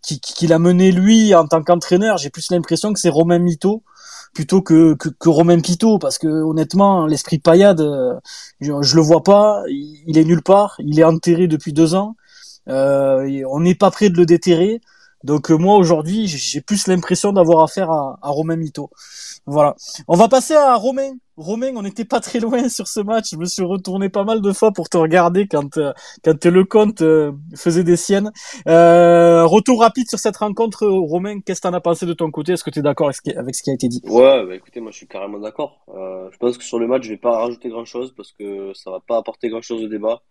qu'il 0.00 0.52
a 0.52 0.58
mené 0.58 0.92
lui 0.92 1.34
en 1.34 1.46
tant 1.46 1.62
qu'entraîneur, 1.62 2.16
j'ai 2.18 2.30
plus 2.30 2.50
l'impression 2.50 2.92
que 2.92 3.00
c'est 3.00 3.10
Romain 3.10 3.38
Mito 3.38 3.82
plutôt 4.34 4.62
que, 4.62 4.94
que, 4.94 5.08
que, 5.08 5.28
Romain 5.28 5.60
Pito 5.60 5.98
parce 5.98 6.18
que 6.18 6.26
honnêtement 6.26 7.06
l'esprit 7.06 7.38
paillade 7.38 7.80
euh, 7.80 8.14
je, 8.60 8.72
je, 8.82 8.96
le 8.96 9.02
vois 9.02 9.22
pas. 9.22 9.62
Il, 9.68 10.18
est 10.18 10.24
nulle 10.24 10.42
part. 10.42 10.76
Il 10.80 10.98
est 10.98 11.04
enterré 11.04 11.46
depuis 11.46 11.72
deux 11.72 11.94
ans. 11.94 12.16
Euh, 12.68 13.42
on 13.48 13.60
n'est 13.60 13.74
pas 13.74 13.90
prêt 13.90 14.10
de 14.10 14.16
le 14.16 14.26
déterrer. 14.26 14.80
Donc 15.22 15.48
moi 15.50 15.76
aujourd'hui, 15.76 16.26
j'ai 16.26 16.60
plus 16.60 16.86
l'impression 16.86 17.32
d'avoir 17.32 17.64
affaire 17.64 17.90
à, 17.90 18.18
à, 18.20 18.28
Romain 18.28 18.56
Mito. 18.56 18.90
Voilà. 19.46 19.74
On 20.08 20.16
va 20.16 20.28
passer 20.28 20.54
à 20.54 20.74
Romain. 20.76 21.12
Romain, 21.36 21.72
on 21.76 21.82
n'était 21.82 22.04
pas 22.04 22.20
très 22.20 22.40
loin 22.40 22.68
sur 22.68 22.86
ce 22.86 23.00
match. 23.00 23.30
Je 23.32 23.36
me 23.36 23.44
suis 23.44 23.62
retourné 23.62 24.08
pas 24.08 24.24
mal 24.24 24.40
de 24.40 24.52
fois 24.52 24.72
pour 24.72 24.88
te 24.88 24.96
regarder 24.96 25.46
quand 25.48 25.76
euh, 25.76 25.92
quand 26.24 26.44
le 26.46 26.64
compte 26.64 27.02
euh, 27.02 27.32
faisait 27.56 27.84
des 27.84 27.96
siennes. 27.96 28.30
Euh, 28.68 29.44
retour 29.44 29.80
rapide 29.80 30.08
sur 30.08 30.18
cette 30.18 30.36
rencontre, 30.36 30.86
Romain. 30.86 31.40
Qu'est-ce 31.40 31.60
que 31.60 31.68
t'en 31.68 31.74
as 31.74 31.80
pensé 31.80 32.06
de 32.06 32.14
ton 32.14 32.30
côté? 32.30 32.52
Est-ce 32.52 32.64
que 32.64 32.70
tu 32.70 32.78
es 32.78 32.82
d'accord 32.82 33.08
avec, 33.08 33.54
ce 33.54 33.62
qui 33.62 33.70
a 33.70 33.74
été 33.74 33.88
dit? 33.88 34.00
Ouais, 34.04 34.46
bah 34.46 34.54
écoutez, 34.54 34.80
moi 34.80 34.92
je 34.92 34.96
suis 34.96 35.08
carrément 35.08 35.38
d'accord. 35.38 35.84
je 35.88 36.36
pense 36.38 36.56
que 36.56 36.64
sur 36.64 36.78
le 36.78 36.86
match, 36.86 37.02
je 37.02 37.10
vais 37.10 37.16
pas 37.18 37.38
rajouter 37.38 37.68
grand 37.68 37.84
chose 37.84 38.14
parce 38.16 38.32
que 38.32 38.72
ça 38.74 38.90
va 38.90 39.00
pas 39.00 39.18
apporter 39.18 39.48
grand 39.48 39.62
chose 39.62 39.82
au 39.82 39.88
débat. 39.88 40.22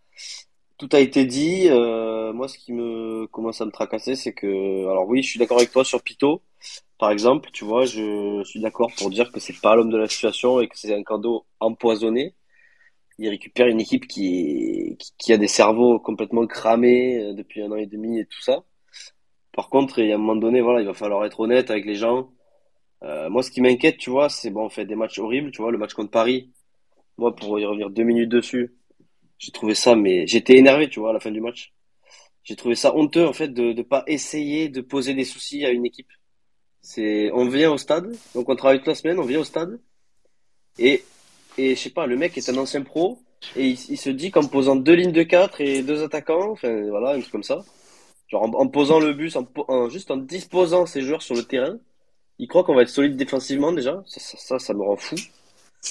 tout 0.77 0.89
a 0.91 0.99
été 0.99 1.25
dit. 1.25 1.67
Euh, 1.69 2.33
moi, 2.33 2.47
ce 2.47 2.57
qui 2.57 2.73
me 2.73 3.27
commence 3.27 3.61
à 3.61 3.65
me 3.65 3.71
tracasser, 3.71 4.15
c'est 4.15 4.33
que, 4.33 4.83
alors 4.89 5.07
oui, 5.07 5.21
je 5.23 5.29
suis 5.29 5.39
d'accord 5.39 5.57
avec 5.57 5.71
toi 5.71 5.85
sur 5.85 6.01
Pito, 6.01 6.41
par 7.03 7.11
exemple. 7.11 7.49
Tu 7.51 7.65
vois, 7.65 7.83
je 7.85 8.43
suis 8.45 8.61
d'accord 8.61 8.89
pour 8.97 9.09
dire 9.09 9.29
que 9.29 9.41
c'est 9.41 9.59
pas 9.59 9.75
l'homme 9.75 9.89
de 9.89 9.97
la 9.97 10.07
situation 10.07 10.61
et 10.61 10.69
que 10.69 10.77
c'est 10.77 10.95
un 10.95 11.03
cadeau 11.03 11.45
empoisonné. 11.59 12.33
Il 13.17 13.27
récupère 13.27 13.67
une 13.67 13.81
équipe 13.81 14.07
qui, 14.07 14.97
a 15.29 15.37
des 15.37 15.49
cerveaux 15.49 15.99
complètement 15.99 16.47
cramés 16.47 17.19
euh, 17.19 17.33
depuis 17.33 17.61
un 17.61 17.69
an 17.73 17.75
et 17.75 17.87
demi 17.87 18.19
et 18.19 18.25
tout 18.25 18.41
ça. 18.41 18.63
Par 19.51 19.67
contre, 19.69 19.99
il 19.99 20.07
y 20.07 20.13
a 20.13 20.15
un 20.15 20.17
moment 20.17 20.37
donné, 20.37 20.61
voilà, 20.61 20.79
il 20.79 20.87
va 20.87 20.93
falloir 20.93 21.25
être 21.25 21.41
honnête 21.41 21.71
avec 21.71 21.85
les 21.85 21.95
gens. 21.95 22.31
Euh, 23.03 23.29
moi, 23.29 23.43
ce 23.43 23.51
qui 23.51 23.59
m'inquiète, 23.59 23.97
tu 23.97 24.09
vois, 24.09 24.29
c'est 24.29 24.49
bon, 24.49 24.65
on 24.67 24.69
fait 24.69 24.85
des 24.85 24.95
matchs 24.95 25.19
horribles, 25.19 25.51
tu 25.51 25.61
vois, 25.61 25.71
le 25.71 25.77
match 25.77 25.93
contre 25.93 26.11
Paris. 26.11 26.53
Moi, 27.17 27.35
pour 27.35 27.59
y 27.59 27.65
revenir 27.65 27.89
deux 27.89 28.03
minutes 28.03 28.29
dessus, 28.29 28.75
j'ai 29.39 29.51
trouvé 29.51 29.75
ça, 29.75 29.95
mais 29.97 30.25
j'étais 30.25 30.55
énervé, 30.57 30.89
tu 30.89 31.01
vois, 31.01 31.09
à 31.09 31.13
la 31.13 31.19
fin 31.19 31.31
du 31.31 31.41
match. 31.41 31.73
J'ai 32.43 32.55
trouvé 32.55 32.75
ça 32.75 32.95
honteux, 32.95 33.27
en 33.27 33.33
fait, 33.33 33.49
de 33.49 33.73
ne 33.73 33.83
pas 33.83 34.03
essayer 34.07 34.69
de 34.69 34.79
poser 34.81 35.13
des 35.13 35.25
soucis 35.25 35.65
à 35.65 35.71
une 35.71 35.85
équipe. 35.85 36.07
C'est, 36.83 37.31
on 37.31 37.47
vient 37.47 37.71
au 37.71 37.77
stade, 37.77 38.13
donc 38.35 38.49
on 38.49 38.55
travaille 38.57 38.79
toute 38.79 38.87
la 38.87 38.95
semaine, 38.95 39.17
on 39.17 39.23
vient 39.23 39.39
au 39.39 39.45
stade, 39.45 39.79
et, 40.77 41.03
et 41.57 41.75
je 41.75 41.81
sais 41.81 41.89
pas, 41.89 42.07
le 42.07 42.17
mec 42.17 42.37
est 42.37 42.49
un 42.49 42.57
ancien 42.57 42.81
pro, 42.81 43.19
et 43.55 43.69
il, 43.69 43.79
il 43.89 43.97
se 43.97 44.09
dit 44.09 44.31
qu'en 44.31 44.45
posant 44.45 44.75
deux 44.75 44.93
lignes 44.93 45.13
de 45.13 45.23
quatre 45.23 45.61
et 45.61 45.81
deux 45.81 46.03
attaquants, 46.03 46.51
enfin 46.51 46.89
voilà, 46.89 47.11
un 47.11 47.19
truc 47.21 47.31
comme 47.31 47.43
ça, 47.43 47.63
genre 48.27 48.43
en, 48.43 48.53
en 48.53 48.67
posant 48.67 48.99
le 48.99 49.13
bus, 49.13 49.37
en, 49.37 49.47
en, 49.69 49.89
juste 49.89 50.11
en 50.11 50.17
disposant 50.17 50.85
ses 50.85 51.01
joueurs 51.01 51.21
sur 51.21 51.35
le 51.35 51.43
terrain, 51.43 51.77
il 52.37 52.49
croit 52.49 52.65
qu'on 52.65 52.75
va 52.75 52.81
être 52.81 52.89
solide 52.89 53.15
défensivement 53.15 53.71
déjà, 53.71 54.03
ça, 54.05 54.19
ça, 54.19 54.37
ça, 54.37 54.59
ça 54.59 54.73
me 54.73 54.83
rend 54.83 54.97
fou. 54.97 55.15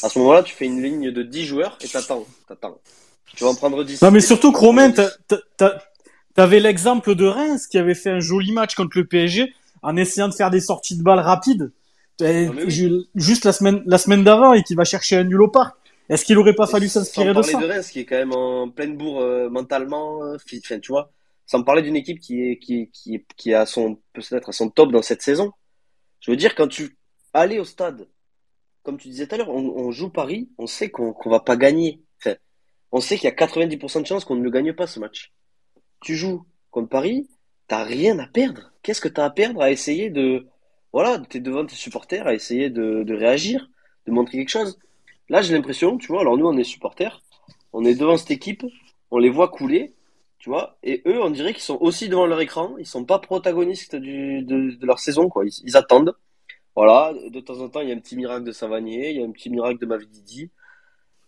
À 0.03 0.09
ce 0.11 0.19
moment-là, 0.19 0.43
tu 0.43 0.55
fais 0.55 0.67
une 0.67 0.83
ligne 0.83 1.11
de 1.11 1.23
10 1.23 1.45
joueurs 1.45 1.79
et 1.83 1.89
t'attends, 1.89 2.27
t'attends. 2.49 2.79
Tu 3.37 3.45
vas 3.45 3.51
en 3.51 3.55
prendre 3.55 3.83
10. 3.85 4.03
Non, 4.03 4.11
mais 4.11 4.21
surtout, 4.21 4.51
Romain, 4.51 4.93
t'avais 6.35 6.61
l'exemple 6.61 7.15
de 7.15 7.27
Reims 7.27 7.67
qui 7.67 7.79
avait 7.79 7.95
fait 7.95 8.11
un 8.11 8.21
joli 8.21 8.53
match 8.53 8.75
contre 8.75 8.99
le 8.99 9.07
PSG 9.07 9.55
en 9.83 9.97
essayant 9.97 10.29
de 10.29 10.35
faire 10.35 10.51
des 10.51 10.61
sorties 10.61 10.97
de 10.97 11.03
balles 11.03 11.21
rapides. 11.21 11.73
oui. 12.21 13.09
Juste 13.15 13.45
la 13.45 13.53
semaine, 13.53 13.83
la 13.87 13.99
semaine 13.99 14.25
d'avant 14.25 14.53
et 14.53 14.63
qui 14.63 14.75
va 14.75 14.85
chercher 14.85 15.17
un 15.17 15.25
nul 15.25 15.43
au 15.43 15.49
parc. 15.49 15.77
Est-ce 16.09 16.25
qu'il 16.25 16.37
aurait 16.39 16.55
pas 16.55 16.67
fallu 16.67 16.89
s'inspirer 16.89 17.33
de 17.33 17.43
ça 17.43 17.59
de 17.59 17.67
Reims 17.67 17.91
qui 17.91 18.01
est 18.01 18.05
quand 18.05 18.17
même 18.17 18.33
en 18.33 18.69
pleine 18.69 18.97
bourre 18.97 19.21
euh, 19.21 19.49
mentalement, 19.49 20.23
euh, 20.25 20.37
tu 20.47 20.89
vois. 20.89 21.11
Sans 21.47 21.63
parler 21.63 21.83
d'une 21.83 21.97
équipe 21.97 22.21
qui 22.21 22.43
est, 22.43 22.59
qui, 22.59 22.91
qui, 22.91 23.25
qui 23.37 23.55
a 23.55 23.67
son, 23.67 23.99
peut-être 24.13 24.51
à 24.51 24.53
son 24.53 24.69
top 24.71 24.93
dans 24.93 25.03
cette 25.03 25.23
saison. 25.23 25.53
Je 26.21 26.31
veux 26.31 26.37
dire, 26.37 26.55
quand 26.55 26.69
tu 26.69 26.97
allais 27.33 27.59
au 27.59 27.65
stade, 27.65 28.09
comme 28.83 28.99
tu 28.99 29.09
disais 29.09 29.27
tout 29.27 29.35
à 29.35 29.39
l'heure, 29.39 29.49
on, 29.49 29.73
on, 29.77 29.91
joue 29.91 30.11
Paris, 30.11 30.51
on 30.59 30.67
sait 30.67 30.91
qu'on 30.91 31.13
qu'on 31.13 31.31
va 31.31 31.41
pas 31.41 31.57
gagner. 31.57 32.03
Enfin, 32.21 32.37
on 32.91 33.01
sait 33.01 33.17
qu'il 33.17 33.29
y 33.29 33.33
a 33.33 33.35
90% 33.35 34.03
de 34.03 34.07
chances 34.07 34.25
qu'on 34.25 34.37
ne 34.37 34.43
le 34.43 34.51
gagne 34.51 34.73
pas 34.73 34.87
ce 34.87 35.01
match. 35.01 35.33
Tu 36.01 36.17
joues 36.17 36.45
contre 36.71 36.89
Paris, 36.89 37.29
t'as 37.69 37.85
rien 37.85 38.19
à 38.19 38.27
perdre. 38.27 38.73
Qu'est-ce 38.83 39.01
que 39.01 39.09
t'as 39.09 39.25
à 39.25 39.31
perdre 39.31 39.63
à 39.63 39.71
essayer 39.71 40.11
de, 40.11 40.47
voilà, 40.93 41.19
t'es 41.29 41.41
devant 41.41 41.65
tes 41.65 41.77
supporters, 41.77 42.27
à 42.27 42.35
essayer 42.35 42.71
de, 42.71 43.15
réagir, 43.15 43.69
de 44.07 44.13
montrer 44.13 44.39
quelque 44.39 44.49
chose? 44.49 44.79
Là, 45.29 45.41
j'ai 45.41 45.55
l'impression, 45.55 45.97
tu 45.99 46.09
vois, 46.09 46.21
alors 46.21 46.37
nous, 46.37 46.47
on 46.47 46.57
est 46.57 46.65
supporters, 46.65 47.23
on 47.73 47.85
est 47.85 47.95
devant 47.95 48.17
cette 48.17 48.31
équipe, 48.31 48.65
on 49.11 49.19
les 49.19 49.31
voit 49.31 49.49
couler, 49.49 49.95
tu 50.39 50.51
vois, 50.51 50.77
et 50.83 51.03
eux, 51.07 51.23
on 51.23 51.31
dirait 51.31 51.55
qu'ils 51.55 51.63
sont 51.63 51.79
aussi 51.81 52.09
devant 52.09 52.27
leur 52.27 52.41
écran, 52.41 52.77
ils 52.79 52.87
sont 52.87 53.05
pas 53.05 53.19
protagonistes 53.19 53.97
de, 53.97 54.85
leur 54.85 54.99
saison, 54.99 55.29
quoi. 55.29 55.45
Ils, 55.47 55.77
attendent. 55.77 56.15
Voilà, 56.75 57.13
de 57.31 57.41
temps 57.41 57.61
en 57.61 57.69
temps, 57.69 57.81
il 57.81 57.89
y 57.89 57.93
a 57.93 57.95
un 57.95 57.99
petit 57.99 58.17
miracle 58.17 58.45
de 58.45 58.53
Savanier, 58.53 59.11
il 59.11 59.21
y 59.21 59.23
a 59.23 59.27
un 59.27 59.31
petit 59.31 59.51
miracle 59.51 59.79
de 59.79 59.87
Mavididi. 59.87 60.51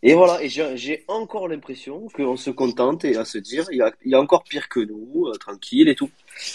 Et 0.03 0.13
voilà, 0.13 0.43
et 0.43 0.51
j'ai 0.51 1.05
encore 1.09 1.49
l'impression 1.49 2.09
qu'on 2.15 2.37
se 2.37 2.51
contente 2.51 3.07
et 3.07 3.17
à 3.17 3.25
se 3.25 3.39
dire, 3.39 3.65
il 3.71 3.79
y 3.79 3.83
a, 3.83 3.91
il 4.05 4.11
y 4.11 4.15
a 4.15 4.21
encore 4.21 4.45
pire 4.45 4.69
que 4.69 4.81
nous, 4.81 5.29
euh, 5.29 5.33
tranquille 5.39 5.89
et 5.89 5.95
tout. 5.95 6.11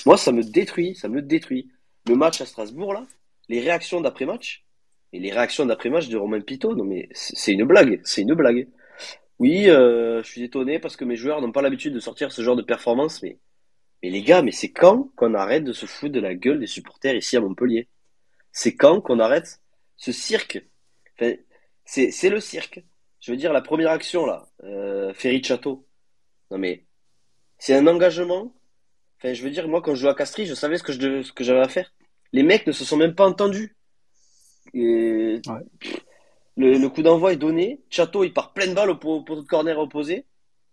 Moi, 0.06 0.18
ça 0.18 0.32
me 0.32 0.44
détruit, 0.44 0.96
ça 0.96 1.08
me 1.10 1.22
détruit. 1.22 1.70
Le 2.08 2.15
match 2.15 2.42
à 2.42 2.46
Strasbourg, 2.46 2.94
là, 2.94 3.06
les 3.50 3.60
réactions 3.60 4.02
d'après-match, 4.02 4.65
et 5.13 5.20
les 5.20 5.32
réactions 5.32 5.65
d'après-match 5.65 6.08
de 6.10 6.18
Romain 6.18 6.42
Pitot, 6.42 6.76
non 6.76 6.86
mais 6.86 7.10
c'est 7.13 7.54
une 7.54 7.65
blague, 7.65 8.02
c'est 8.04 8.22
une 8.22 8.34
blague. 8.34 8.68
Oui, 9.39 9.70
euh, 9.70 10.22
je 10.22 10.28
suis 10.30 10.44
étonné 10.44 10.80
parce 10.80 10.98
que 10.98 11.06
mes 11.06 11.15
joueurs 11.15 11.42
n'ont 11.42 11.52
pas 11.52 11.62
l'habitude 11.62 11.94
de 11.94 12.00
sortir 12.00 12.32
ce 12.32 12.42
genre 12.42 12.56
de 12.56 12.62
performance, 12.62 13.24
mais, 13.24 13.39
mais 14.04 14.10
les 14.10 14.22
gars, 14.22 14.42
mais 14.42 14.52
c'est 14.52 14.72
quand 14.72 15.12
qu'on 15.15 15.34
arrête 15.34 15.63
de 15.63 15.74
se 15.74 15.86
foutre 15.86 16.13
de 16.13 16.20
la 16.20 16.36
gueule 16.36 16.60
des 16.60 16.68
supporters 16.68 17.15
ici 17.15 17.38
à 17.38 17.42
Montpellier? 17.42 17.88
C'est 18.52 18.76
quand 18.76 19.02
qu'on 19.02 19.20
arrête 19.20 19.62
ce 19.98 20.12
cirque? 20.12 20.63
Enfin, 21.20 21.34
C'est 21.86 22.30
le 22.30 22.39
cirque. 22.39 22.84
Je 23.22 23.32
veux 23.32 23.38
dire, 23.38 23.54
la 23.54 23.62
première 23.62 23.92
action, 23.92 24.26
là, 24.26 24.48
euh, 24.63 25.13
Ferry 25.13 25.44
Château. 25.44 25.88
Non 26.52 26.58
mais, 26.58 26.86
c'est 27.58 27.76
un 27.76 27.88
engagement. 27.88 28.54
Enfin, 29.19 29.34
je 29.34 29.43
veux 29.43 29.49
dire, 29.49 29.67
moi, 29.67 29.82
quand 29.82 29.95
je 29.95 30.01
joue 30.01 30.08
à 30.08 30.15
Castries, 30.15 30.45
je 30.45 30.53
savais 30.53 30.77
ce 30.77 30.84
que 30.84 30.93
je 30.93 31.21
ce 31.23 31.34
que 31.34 31.43
j'avais 31.43 31.60
à 31.60 31.67
faire. 31.67 31.93
Les 32.32 32.43
mecs 32.43 32.65
ne 32.67 32.71
se 32.71 32.86
sont 32.86 32.97
même 32.97 33.15
pas 33.15 33.27
entendus. 33.27 33.75
Et 34.73 35.41
ouais. 35.45 35.91
le, 36.58 36.77
le, 36.77 36.89
coup 36.89 37.01
d'envoi 37.01 37.34
est 37.34 37.38
donné. 37.38 37.82
Château, 37.89 38.23
il 38.23 38.34
part 38.34 38.53
pleine 38.53 38.73
balle 38.73 38.89
au 38.91 38.95
poteau 38.95 39.41
de 39.41 39.47
corner 39.47 39.77
opposé. 39.79 40.25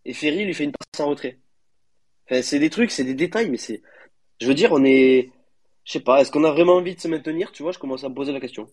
Et 0.04 0.12
Ferry 0.14 0.44
lui 0.44 0.54
fait 0.54 0.64
une 0.64 0.72
passe 0.72 1.04
en 1.04 1.08
retrait. 1.10 1.38
Enfin, 2.30 2.42
c'est 2.42 2.58
des 2.60 2.70
trucs, 2.70 2.90
c'est 2.92 3.04
des 3.04 3.14
détails, 3.14 3.50
mais 3.50 3.56
c'est. 3.56 3.82
Je 4.40 4.46
veux 4.46 4.54
dire, 4.54 4.72
on 4.72 4.84
est. 4.84 5.32
Je 5.84 5.92
sais 5.92 6.00
pas, 6.00 6.20
est-ce 6.20 6.30
qu'on 6.30 6.44
a 6.44 6.52
vraiment 6.52 6.74
envie 6.76 6.94
de 6.94 7.00
se 7.00 7.08
maintenir 7.08 7.52
Tu 7.52 7.62
vois, 7.62 7.72
je 7.72 7.78
commence 7.78 8.04
à 8.04 8.08
me 8.08 8.14
poser 8.14 8.32
la 8.32 8.40
question. 8.40 8.68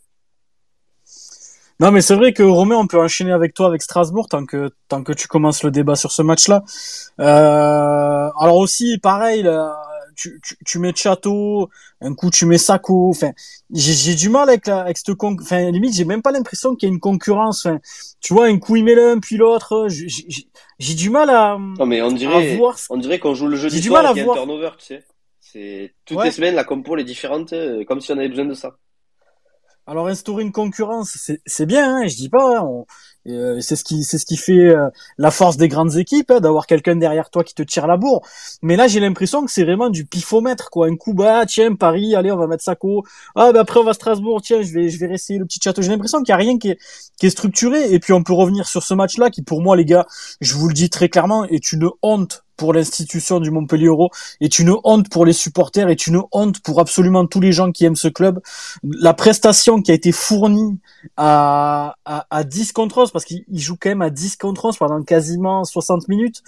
Non, 1.83 1.91
mais 1.91 1.99
c'est 1.99 2.15
vrai 2.15 2.31
que 2.31 2.43
Romain, 2.43 2.77
on 2.77 2.87
peut 2.87 2.97
enchaîner 2.97 3.33
avec 3.33 3.53
toi 3.53 3.67
avec 3.67 3.81
Strasbourg 3.81 4.29
tant 4.29 4.45
que 4.45 4.69
tant 4.87 5.03
que 5.03 5.11
tu 5.11 5.27
commences 5.27 5.63
le 5.63 5.69
débat 5.69 5.97
sur 5.97 6.13
ce 6.13 6.21
match-là. 6.21 6.63
Euh, 7.19 8.29
alors 8.39 8.55
aussi, 8.55 8.99
pareil, 8.99 9.43
là, 9.43 9.75
tu, 10.15 10.39
tu, 10.41 10.55
tu, 10.65 10.79
mets 10.79 10.93
Château, 10.95 11.69
un 11.99 12.15
coup 12.15 12.29
tu 12.29 12.45
mets 12.45 12.57
Sako. 12.57 13.09
Enfin, 13.09 13.31
j'ai 13.69 14.15
du 14.15 14.29
mal 14.29 14.47
avec 14.47 14.65
la, 14.65 14.79
avec 14.79 14.97
cette 14.97 15.13
con... 15.15 15.35
Enfin, 15.41 15.71
limite, 15.71 15.93
j'ai 15.93 16.05
même 16.05 16.21
pas 16.21 16.31
l'impression 16.31 16.73
qu'il 16.73 16.87
y 16.87 16.89
a 16.89 16.93
une 16.93 17.01
concurrence. 17.01 17.65
Enfin, 17.65 17.81
tu 18.21 18.33
vois, 18.33 18.45
un 18.45 18.59
coup 18.59 18.77
il 18.77 18.85
met 18.85 18.95
l'un 18.95 19.19
puis 19.19 19.35
l'autre. 19.35 19.89
J'ai 20.79 20.93
du 20.93 21.09
mal 21.09 21.29
à. 21.31 21.57
Non, 21.59 21.85
mais 21.85 22.01
on 22.01 22.13
dirait, 22.13 22.55
voir... 22.55 22.77
on 22.91 22.97
dirait 22.97 23.19
qu'on 23.19 23.33
joue 23.33 23.47
le 23.47 23.57
jeu 23.57 23.69
du 23.69 23.81
soir 23.81 24.05
et 24.05 24.13
qu'il 24.13 24.25
y 24.25 24.29
a 24.29 24.31
un 24.31 24.35
turnover, 24.35 24.69
tu 24.77 24.85
sais. 24.85 25.03
C'est 25.41 25.93
toutes 26.05 26.15
ouais. 26.15 26.25
les 26.27 26.31
semaines 26.31 26.55
la 26.55 26.63
compo 26.63 26.95
est 26.95 27.03
différente, 27.03 27.51
euh, 27.51 27.83
comme 27.83 27.99
si 27.99 28.13
on 28.13 28.17
avait 28.17 28.29
besoin 28.29 28.45
de 28.45 28.53
ça. 28.53 28.77
Alors 29.85 30.07
instaurer 30.07 30.43
une 30.43 30.53
concurrence, 30.53 31.29
c'est 31.45 31.65
bien, 31.65 31.97
hein, 31.97 32.07
je 32.07 32.15
dis 32.15 32.29
pas. 32.29 32.59
Hein, 32.59 32.85
euh, 33.27 33.59
c'est 33.59 33.75
ce 33.75 33.83
qui 33.83 34.05
c'est 34.05 34.17
ce 34.17 34.25
qui 34.25 34.37
fait 34.37 34.69
euh, 34.69 34.89
la 35.17 35.29
force 35.29 35.57
des 35.57 35.67
grandes 35.67 35.97
équipes, 35.97 36.31
hein, 36.31 36.39
d'avoir 36.39 36.67
quelqu'un 36.67 36.95
derrière 36.95 37.29
toi 37.29 37.43
qui 37.43 37.53
te 37.53 37.63
tire 37.63 37.85
la 37.85 37.97
bourre. 37.97 38.25
Mais 38.61 38.77
là, 38.77 38.87
j'ai 38.87 39.01
l'impression 39.01 39.45
que 39.45 39.51
c'est 39.51 39.65
vraiment 39.65 39.89
du 39.89 40.05
pifomètre, 40.05 40.69
quoi. 40.69 40.87
Un 40.87 40.95
coup 40.95 41.13
bas, 41.13 41.45
tiens 41.45 41.75
Paris, 41.75 42.15
allez, 42.15 42.31
on 42.31 42.37
va 42.37 42.47
mettre 42.47 42.63
Sako. 42.63 43.03
Ah, 43.35 43.51
ben 43.51 43.59
après 43.59 43.79
on 43.81 43.83
va 43.83 43.91
à 43.91 43.93
Strasbourg, 43.93 44.41
tiens, 44.41 44.61
je 44.61 44.71
vais 44.73 44.89
je 44.89 44.97
vais 44.99 45.07
réessayer 45.07 45.37
le 45.37 45.45
petit 45.45 45.59
château. 45.61 45.81
J'ai 45.81 45.89
l'impression 45.89 46.19
qu'il 46.19 46.29
y 46.29 46.33
a 46.33 46.37
rien 46.37 46.57
qui 46.57 46.69
est 46.69 46.79
qui 47.19 47.25
est 47.25 47.29
structuré. 47.31 47.91
Et 47.91 47.99
puis 47.99 48.13
on 48.13 48.23
peut 48.23 48.33
revenir 48.33 48.67
sur 48.67 48.83
ce 48.83 48.93
match-là, 48.93 49.29
qui 49.31 49.41
pour 49.41 49.61
moi, 49.61 49.75
les 49.75 49.85
gars, 49.85 50.05
je 50.39 50.53
vous 50.55 50.69
le 50.69 50.73
dis 50.73 50.89
très 50.89 51.09
clairement, 51.09 51.43
est 51.45 51.73
une 51.73 51.89
honte 52.01 52.45
pour 52.57 52.73
l'institution 52.73 53.39
du 53.39 53.51
Montpellier 53.51 53.87
Euro, 53.87 54.09
est 54.41 54.59
une 54.59 54.75
honte 54.83 55.09
pour 55.09 55.25
les 55.25 55.33
supporters, 55.33 55.89
est 55.89 56.07
une 56.07 56.21
honte 56.31 56.59
pour 56.61 56.79
absolument 56.79 57.25
tous 57.25 57.39
les 57.39 57.51
gens 57.51 57.71
qui 57.71 57.85
aiment 57.85 57.95
ce 57.95 58.07
club. 58.07 58.39
La 58.83 59.13
prestation 59.13 59.81
qui 59.81 59.91
a 59.91 59.93
été 59.93 60.11
fournie 60.11 60.79
à, 61.17 61.95
à, 62.05 62.25
à 62.29 62.43
10 62.43 62.71
contre 62.73 62.99
11, 62.99 63.11
parce 63.11 63.25
qu'il 63.25 63.43
joue 63.51 63.77
quand 63.79 63.89
même 63.89 64.01
à 64.01 64.09
10 64.09 64.37
contre 64.37 64.65
11 64.65 64.77
pendant 64.77 65.01
quasiment 65.03 65.63
60 65.63 66.07
minutes, 66.07 66.43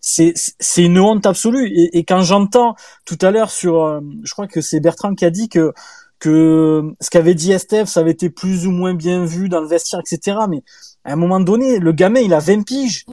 c'est 0.00 0.34
c'est 0.60 0.84
une 0.84 0.98
honte 0.98 1.24
absolue. 1.24 1.70
Et, 1.92 2.04
quand 2.04 2.20
j'entends 2.22 2.76
tout 3.06 3.18
à 3.22 3.30
l'heure 3.30 3.50
sur, 3.50 4.02
je 4.22 4.32
crois 4.32 4.46
que 4.46 4.60
c'est 4.60 4.80
Bertrand 4.80 5.14
qui 5.14 5.24
a 5.24 5.30
dit 5.30 5.48
que 5.48 5.72
que 6.18 6.82
ce 7.00 7.10
qu'avait 7.10 7.34
dit 7.34 7.52
Estève, 7.52 7.86
ça 7.86 8.00
avait 8.00 8.10
été 8.12 8.30
plus 8.30 8.66
ou 8.66 8.70
moins 8.70 8.94
bien 8.94 9.24
vu 9.24 9.48
dans 9.48 9.60
le 9.60 9.66
vestiaire, 9.66 10.00
etc. 10.00 10.38
Mais 10.48 10.62
à 11.04 11.12
un 11.12 11.16
moment 11.16 11.40
donné, 11.40 11.78
le 11.78 11.92
gamin, 11.92 12.20
il 12.20 12.32
a 12.32 12.38
20 12.38 12.62
piges. 12.62 13.04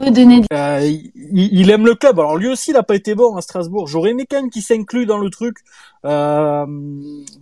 Euh, 0.54 0.80
il, 0.80 1.12
il, 1.60 1.70
aime 1.70 1.86
le 1.86 1.96
club. 1.96 2.20
Alors 2.20 2.38
lui 2.38 2.48
aussi, 2.48 2.72
il 2.72 2.74
n'a 2.74 2.84
pas 2.84 2.96
été 2.96 3.16
bon 3.16 3.36
à 3.36 3.42
Strasbourg. 3.42 3.88
J'aurais 3.88 4.12
aimé 4.12 4.26
quand 4.30 4.38
même 4.38 4.50
qu'il 4.50 4.64
s'inclue 4.64 5.06
dans 5.06 5.18
le 5.18 5.30
truc, 5.30 5.58
euh, 6.06 6.66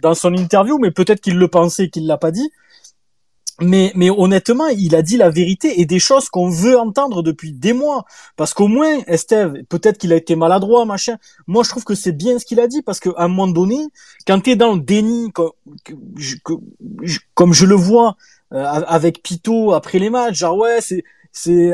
dans 0.01 0.15
son 0.15 0.33
interview, 0.33 0.79
mais 0.79 0.89
peut-être 0.89 1.21
qu'il 1.21 1.37
le 1.37 1.47
pensait, 1.47 1.89
qu'il 1.89 2.07
l'a 2.07 2.17
pas 2.17 2.31
dit. 2.31 2.51
Mais, 3.61 3.91
mais 3.93 4.09
honnêtement, 4.09 4.67
il 4.67 4.95
a 4.95 5.01
dit 5.01 5.17
la 5.17 5.29
vérité 5.29 5.81
et 5.81 5.85
des 5.85 5.99
choses 5.99 6.29
qu'on 6.29 6.49
veut 6.49 6.79
entendre 6.79 7.21
depuis 7.21 7.51
des 7.51 7.73
mois. 7.73 8.05
Parce 8.35 8.53
qu'au 8.55 8.67
moins, 8.67 8.99
Estève, 9.05 9.53
peut-être 9.67 9.99
qu'il 9.99 10.13
a 10.13 10.15
été 10.15 10.35
maladroit, 10.35 10.85
machin. 10.85 11.17
Moi, 11.45 11.63
je 11.63 11.69
trouve 11.69 11.83
que 11.83 11.93
c'est 11.93 12.13
bien 12.13 12.39
ce 12.39 12.45
qu'il 12.45 12.59
a 12.59 12.67
dit 12.67 12.81
parce 12.81 12.99
qu'à 12.99 13.11
un 13.17 13.27
moment 13.27 13.49
donné, 13.49 13.77
quand 14.25 14.39
tu 14.39 14.51
es 14.51 14.55
dans 14.55 14.73
le 14.73 14.79
déni, 14.79 15.31
comme, 15.31 15.51
comme 17.35 17.53
je 17.53 17.65
le 17.65 17.75
vois 17.75 18.15
avec 18.51 19.21
Pito 19.23 19.73
après 19.73 19.99
les 19.99 20.09
matchs, 20.09 20.37
genre 20.39 20.57
ouais, 20.57 20.81
c'est 20.81 21.03
c'est 21.31 21.73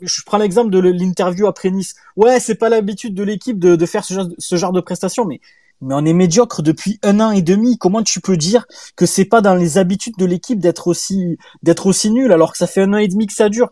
je 0.00 0.22
prends 0.26 0.38
l'exemple 0.38 0.70
de 0.70 0.78
l'interview 0.78 1.46
après 1.46 1.70
Nice. 1.70 1.94
Ouais, 2.16 2.40
c'est 2.40 2.56
pas 2.56 2.68
l'habitude 2.68 3.14
de 3.14 3.22
l'équipe 3.22 3.58
de, 3.58 3.76
de 3.76 3.86
faire 3.86 4.04
ce 4.04 4.14
genre, 4.14 4.26
ce 4.38 4.56
genre 4.56 4.72
de 4.72 4.80
prestations, 4.80 5.24
mais 5.24 5.40
mais 5.80 5.94
on 5.94 6.04
est 6.04 6.12
médiocre 6.12 6.62
depuis 6.62 6.98
un 7.02 7.20
an 7.20 7.30
et 7.30 7.42
demi. 7.42 7.78
Comment 7.78 8.02
tu 8.02 8.20
peux 8.20 8.36
dire 8.36 8.66
que 8.96 9.06
c'est 9.06 9.24
pas 9.24 9.40
dans 9.40 9.54
les 9.54 9.76
habitudes 9.78 10.16
de 10.16 10.24
l'équipe 10.24 10.58
d'être 10.60 10.86
aussi 10.88 11.38
d'être 11.62 11.86
aussi 11.86 12.10
nul 12.10 12.32
alors 12.32 12.52
que 12.52 12.58
ça 12.58 12.66
fait 12.66 12.82
un 12.82 12.92
an 12.94 12.98
et 12.98 13.08
demi 13.08 13.26
que 13.26 13.32
ça 13.34 13.48
dure? 13.48 13.70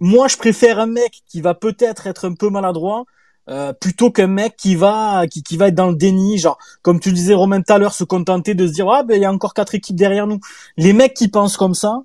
Moi, 0.00 0.28
je 0.28 0.36
préfère 0.36 0.78
un 0.78 0.86
mec 0.86 1.22
qui 1.26 1.40
va 1.40 1.54
peut-être 1.54 2.06
être 2.06 2.24
un 2.26 2.34
peu 2.34 2.50
maladroit 2.50 3.04
euh, 3.48 3.72
plutôt 3.72 4.10
qu'un 4.10 4.26
mec 4.26 4.56
qui 4.56 4.74
va 4.74 5.26
qui, 5.26 5.42
qui 5.42 5.56
va 5.56 5.68
être 5.68 5.74
dans 5.74 5.88
le 5.88 5.96
déni, 5.96 6.38
genre 6.38 6.58
comme 6.82 7.00
tu 7.00 7.12
disais 7.12 7.34
Romain 7.34 7.62
tout 7.62 7.72
à 7.72 7.78
l'heure, 7.78 7.94
se 7.94 8.04
contenter 8.04 8.54
de 8.54 8.66
se 8.66 8.72
dire 8.72 8.90
ah 8.90 9.02
ben 9.02 9.16
il 9.16 9.22
y 9.22 9.24
a 9.24 9.32
encore 9.32 9.54
quatre 9.54 9.74
équipes 9.74 9.96
derrière 9.96 10.26
nous. 10.26 10.40
Les 10.76 10.92
mecs 10.92 11.14
qui 11.14 11.28
pensent 11.28 11.56
comme 11.56 11.74
ça, 11.74 12.02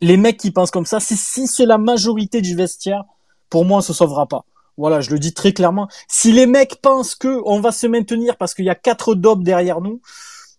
les 0.00 0.16
mecs 0.16 0.38
qui 0.38 0.50
pensent 0.50 0.70
comme 0.70 0.86
ça, 0.86 0.98
si, 1.00 1.16
si 1.16 1.46
c'est 1.46 1.66
la 1.66 1.78
majorité 1.78 2.40
du 2.40 2.56
vestiaire, 2.56 3.04
pour 3.50 3.64
moi 3.64 3.78
on 3.78 3.82
se 3.82 3.92
sauvera 3.92 4.26
pas. 4.26 4.44
Voilà, 4.78 5.00
je 5.00 5.10
le 5.10 5.18
dis 5.18 5.32
très 5.32 5.52
clairement. 5.52 5.88
Si 6.08 6.32
les 6.32 6.46
mecs 6.46 6.80
pensent 6.82 7.14
que 7.14 7.40
on 7.44 7.60
va 7.60 7.72
se 7.72 7.86
maintenir 7.86 8.36
parce 8.36 8.54
qu'il 8.54 8.64
y 8.64 8.70
a 8.70 8.74
quatre 8.74 9.14
dobs 9.14 9.42
derrière 9.42 9.80
nous, 9.80 10.00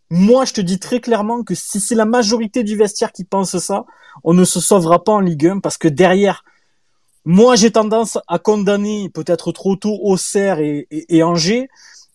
moi 0.10 0.45
je 0.45 0.53
te 0.53 0.62
dis 0.62 0.79
très 0.79 0.99
clairement 0.99 1.43
que 1.43 1.55
si 1.55 1.79
c'est 1.79 1.95
la 1.95 2.05
majorité 2.05 2.63
du 2.63 2.75
vestiaire 2.77 3.12
qui 3.12 3.23
pense 3.23 3.57
ça, 3.57 3.86
on 4.23 4.33
ne 4.33 4.45
se 4.45 4.60
sauvera 4.60 5.03
pas 5.03 5.13
en 5.13 5.19
Ligue 5.19 5.47
1 5.47 5.60
parce 5.60 5.77
que 5.77 5.88
derrière 5.88 6.43
moi, 7.29 7.57
j'ai 7.57 7.71
tendance 7.71 8.17
à 8.29 8.39
condamner 8.39 9.09
peut-être 9.09 9.51
trop 9.51 9.75
tôt 9.75 9.99
Auxerre 10.01 10.59
et, 10.61 11.23
Angers. 11.23 11.67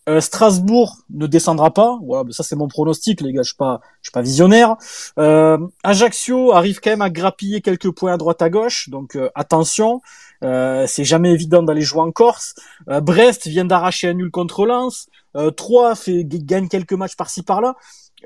Euh, 0.09 0.19
Strasbourg 0.19 0.97
ne 1.11 1.27
descendra 1.27 1.71
pas. 1.71 1.99
Voilà, 2.03 2.31
ça 2.31 2.41
c'est 2.41 2.55
mon 2.55 2.67
pronostic, 2.67 3.21
les 3.21 3.31
gars. 3.31 3.43
Je 3.43 3.49
suis 3.49 3.55
pas, 3.55 3.79
je 4.01 4.07
suis 4.07 4.11
pas 4.11 4.23
visionnaire. 4.23 4.75
Euh, 5.19 5.59
Ajaccio 5.83 6.51
arrive 6.51 6.79
quand 6.79 6.89
même 6.89 7.03
à 7.03 7.11
grappiller 7.11 7.61
quelques 7.61 7.91
points 7.91 8.11
à 8.13 8.17
droite 8.17 8.41
à 8.41 8.49
gauche, 8.49 8.89
donc 8.89 9.15
euh, 9.15 9.29
attention. 9.35 10.01
C'est 10.41 11.03
jamais 11.03 11.31
évident 11.31 11.61
d'aller 11.61 11.83
jouer 11.83 12.01
en 12.01 12.11
Corse. 12.11 12.55
Brest 12.87 13.45
vient 13.45 13.65
d'arracher 13.65 14.07
un 14.07 14.13
nul 14.13 14.31
contre 14.31 14.65
Lens. 14.65 15.09
Troyes 15.55 15.93
fait 15.93 16.25
gagne 16.25 16.67
quelques 16.67 16.93
matchs 16.93 17.15
par-ci 17.15 17.43
par-là. 17.43 17.75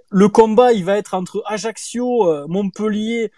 Le 0.09 0.29
combat, 0.29 0.71
il 0.71 0.85
va 0.85 0.97
être 0.97 1.15
entre 1.15 1.43
Ajaccio, 1.47 2.47
Montpellier, 2.47 3.33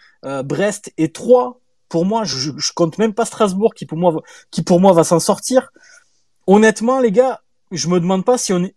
Brest 0.45 0.93
et 0.99 1.11
Troyes 1.11 1.59
pour 1.89 2.05
moi, 2.05 2.23
je, 2.23 2.51
je 2.55 2.71
compte 2.73 2.97
même 2.97 3.13
pas 3.13 3.25
Strasbourg 3.25 3.73
qui 3.73 3.85
pour 3.85 3.97
moi, 3.97 4.21
qui 4.51 4.63
pour 4.63 4.79
moi 4.79 4.93
va 4.93 5.03
s'en 5.03 5.19
sortir. 5.19 5.71
Honnêtement, 6.47 6.99
les 6.99 7.11
gars, 7.11 7.41
je 7.71 7.87
me 7.87 7.99
demande 7.99 8.23
pas 8.23 8.37
si 8.37 8.53
on 8.53 8.63
est, 8.63 8.75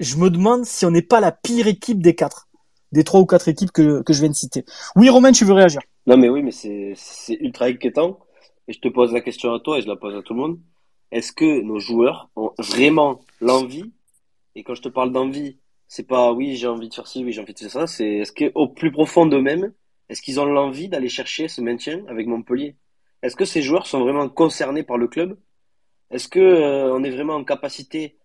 je 0.00 0.16
me 0.16 0.30
demande 0.30 0.64
si 0.64 0.86
on 0.86 0.90
n'est 0.90 1.02
pas 1.02 1.20
la 1.20 1.32
pire 1.32 1.66
équipe 1.66 2.00
des 2.00 2.14
quatre, 2.14 2.48
des 2.92 3.04
trois 3.04 3.20
ou 3.20 3.26
quatre 3.26 3.48
équipes 3.48 3.72
que, 3.72 4.02
que 4.02 4.12
je 4.12 4.20
viens 4.20 4.30
de 4.30 4.34
citer. 4.34 4.64
Oui, 4.96 5.08
Romain, 5.08 5.32
tu 5.32 5.44
veux 5.44 5.52
réagir? 5.52 5.80
Non, 6.06 6.16
mais 6.16 6.28
oui, 6.28 6.42
mais 6.42 6.50
c'est, 6.50 6.94
c'est 6.96 7.34
ultra 7.40 7.66
inquiétant. 7.66 8.18
Et 8.68 8.72
je 8.72 8.80
te 8.80 8.88
pose 8.88 9.12
la 9.12 9.20
question 9.20 9.52
à 9.52 9.60
toi 9.60 9.78
et 9.78 9.82
je 9.82 9.88
la 9.88 9.96
pose 9.96 10.14
à 10.16 10.22
tout 10.22 10.34
le 10.34 10.40
monde. 10.40 10.58
Est-ce 11.10 11.32
que 11.32 11.62
nos 11.62 11.78
joueurs 11.78 12.30
ont 12.36 12.52
vraiment 12.58 13.20
l'envie? 13.40 13.92
Et 14.54 14.62
quand 14.64 14.74
je 14.74 14.82
te 14.82 14.88
parle 14.88 15.12
d'envie, 15.12 15.58
c'est 15.88 16.06
pas 16.06 16.32
oui, 16.32 16.56
j'ai 16.56 16.68
envie 16.68 16.88
de 16.88 16.94
faire 16.94 17.06
ci, 17.06 17.24
oui, 17.24 17.32
j'ai 17.32 17.42
envie 17.42 17.54
de 17.54 17.58
faire 17.58 17.70
ça. 17.70 17.86
C'est 17.86 18.08
est-ce 18.08 18.32
qu'au 18.32 18.68
plus 18.68 18.90
profond 18.90 19.26
d'eux-mêmes, 19.26 19.72
est-ce 20.12 20.20
qu'ils 20.20 20.40
ont 20.40 20.44
l'envie 20.44 20.90
d'aller 20.90 21.08
chercher 21.08 21.48
ce 21.48 21.62
maintien 21.62 22.04
avec 22.06 22.26
Montpellier? 22.26 22.76
Est-ce 23.22 23.34
que 23.34 23.46
ces 23.46 23.62
joueurs 23.62 23.86
sont 23.86 24.00
vraiment 24.00 24.28
concernés 24.28 24.82
par 24.82 24.98
le 24.98 25.08
club? 25.08 25.38
Est-ce 26.10 26.28
que 26.28 26.38
euh, 26.38 26.92
on 26.92 27.02
est 27.02 27.10
vraiment 27.10 27.34
en 27.34 27.44
capacité 27.44 28.18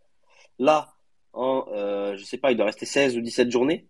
là, 0.59 0.95
en 1.31 1.65
euh, 1.71 2.17
je 2.17 2.25
sais 2.25 2.37
pas, 2.37 2.51
il 2.51 2.57
doit 2.57 2.65
rester 2.65 2.85
16 2.85 3.15
ou 3.15 3.21
17 3.21 3.49
journées, 3.49 3.87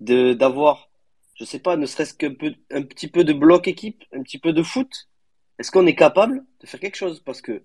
de 0.00 0.32
d'avoir, 0.32 0.88
je 1.34 1.44
sais 1.44 1.58
pas, 1.58 1.76
ne 1.76 1.84
serait-ce 1.84 2.14
qu'un 2.14 2.32
peu, 2.32 2.54
un 2.70 2.80
petit 2.80 3.08
peu 3.08 3.24
de 3.24 3.34
bloc 3.34 3.68
équipe, 3.68 4.04
un 4.14 4.22
petit 4.22 4.38
peu 4.38 4.54
de 4.54 4.62
foot? 4.62 5.10
Est-ce 5.58 5.70
qu'on 5.70 5.86
est 5.86 5.94
capable 5.94 6.46
de 6.60 6.66
faire 6.66 6.80
quelque 6.80 6.96
chose? 6.96 7.20
Parce 7.20 7.42
que 7.42 7.62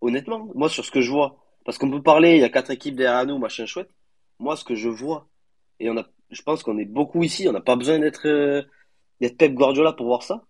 honnêtement, 0.00 0.50
moi 0.56 0.68
sur 0.68 0.84
ce 0.84 0.90
que 0.90 1.02
je 1.02 1.12
vois, 1.12 1.38
parce 1.64 1.78
qu'on 1.78 1.88
peut 1.88 2.02
parler, 2.02 2.32
il 2.32 2.40
y 2.40 2.44
a 2.44 2.48
quatre 2.48 2.72
équipes 2.72 2.96
derrière 2.96 3.26
nous, 3.26 3.38
machin 3.38 3.64
chouette. 3.64 3.90
Moi, 4.40 4.56
ce 4.56 4.64
que 4.64 4.74
je 4.74 4.88
vois, 4.88 5.28
et 5.78 5.88
on 5.88 5.96
a, 5.96 6.08
je 6.30 6.42
pense 6.42 6.64
qu'on 6.64 6.78
est 6.78 6.84
beaucoup 6.84 7.22
ici, 7.22 7.46
on 7.48 7.52
n'a 7.52 7.60
pas 7.60 7.76
besoin 7.76 8.00
d'être 8.00 8.26
euh, 8.26 8.62
d'être 9.20 9.36
Pep 9.36 9.54
Guardiola 9.54 9.92
pour 9.92 10.06
voir 10.06 10.22
ça. 10.22 10.44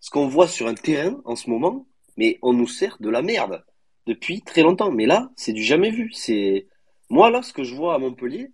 Ce 0.00 0.10
qu'on 0.10 0.28
voit 0.28 0.48
sur 0.48 0.66
un 0.66 0.74
terrain 0.74 1.20
en 1.24 1.36
ce 1.36 1.48
moment, 1.48 1.86
mais 2.16 2.38
on 2.42 2.52
nous 2.52 2.66
sert 2.66 2.96
de 3.00 3.08
la 3.08 3.22
merde 3.22 3.64
depuis 4.06 4.42
très 4.42 4.62
longtemps. 4.62 4.90
Mais 4.90 5.06
là, 5.06 5.30
c'est 5.36 5.52
du 5.52 5.62
jamais 5.62 5.90
vu. 5.90 6.12
C'est 6.12 6.68
moi 7.08 7.30
là, 7.30 7.42
ce 7.42 7.52
que 7.52 7.64
je 7.64 7.74
vois 7.74 7.94
à 7.94 7.98
Montpellier, 7.98 8.52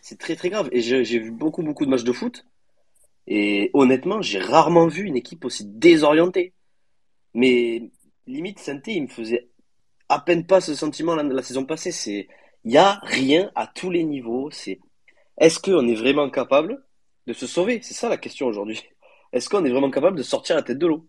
c'est 0.00 0.18
très 0.18 0.36
très 0.36 0.50
grave. 0.50 0.68
Et 0.72 0.80
j'ai 0.80 1.18
vu 1.18 1.30
beaucoup 1.30 1.62
beaucoup 1.62 1.84
de 1.84 1.90
matchs 1.90 2.04
de 2.04 2.12
foot. 2.12 2.46
Et 3.26 3.70
honnêtement, 3.72 4.20
j'ai 4.22 4.38
rarement 4.38 4.86
vu 4.86 5.04
une 5.04 5.16
équipe 5.16 5.44
aussi 5.44 5.64
désorientée. 5.66 6.52
Mais 7.34 7.90
limite, 8.26 8.58
Santé, 8.60 8.92
il 8.94 9.04
me 9.04 9.08
faisait 9.08 9.48
à 10.08 10.20
peine 10.20 10.46
pas 10.46 10.60
ce 10.60 10.74
sentiment 10.74 11.16
la, 11.16 11.42
saison 11.42 11.64
passée. 11.64 11.92
C'est 11.92 12.28
il 12.64 12.72
y 12.72 12.78
a 12.78 13.00
rien 13.02 13.50
à 13.54 13.66
tous 13.66 13.90
les 13.90 14.04
niveaux. 14.04 14.50
C'est 14.50 14.80
est-ce 15.38 15.58
qu'on 15.58 15.88
est 15.88 15.94
vraiment 15.94 16.30
capable 16.30 16.84
de 17.26 17.32
se 17.32 17.46
sauver? 17.46 17.80
C'est 17.82 17.94
ça 17.94 18.08
la 18.08 18.18
question 18.18 18.46
aujourd'hui 18.46 18.82
est-ce 19.34 19.48
qu'on 19.48 19.64
est 19.64 19.70
vraiment 19.70 19.90
capable 19.90 20.16
de 20.16 20.22
sortir 20.22 20.54
la 20.56 20.62
tête 20.62 20.78
de 20.78 20.86
l'eau? 20.86 21.06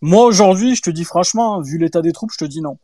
Moi 0.00 0.24
aujourd'hui, 0.24 0.76
je 0.76 0.82
te 0.82 0.90
dis 0.90 1.04
franchement, 1.04 1.60
vu 1.60 1.78
l'état 1.78 2.00
des 2.00 2.12
troupes, 2.12 2.30
je 2.32 2.38
te 2.38 2.44
dis 2.44 2.60
non. 2.60 2.78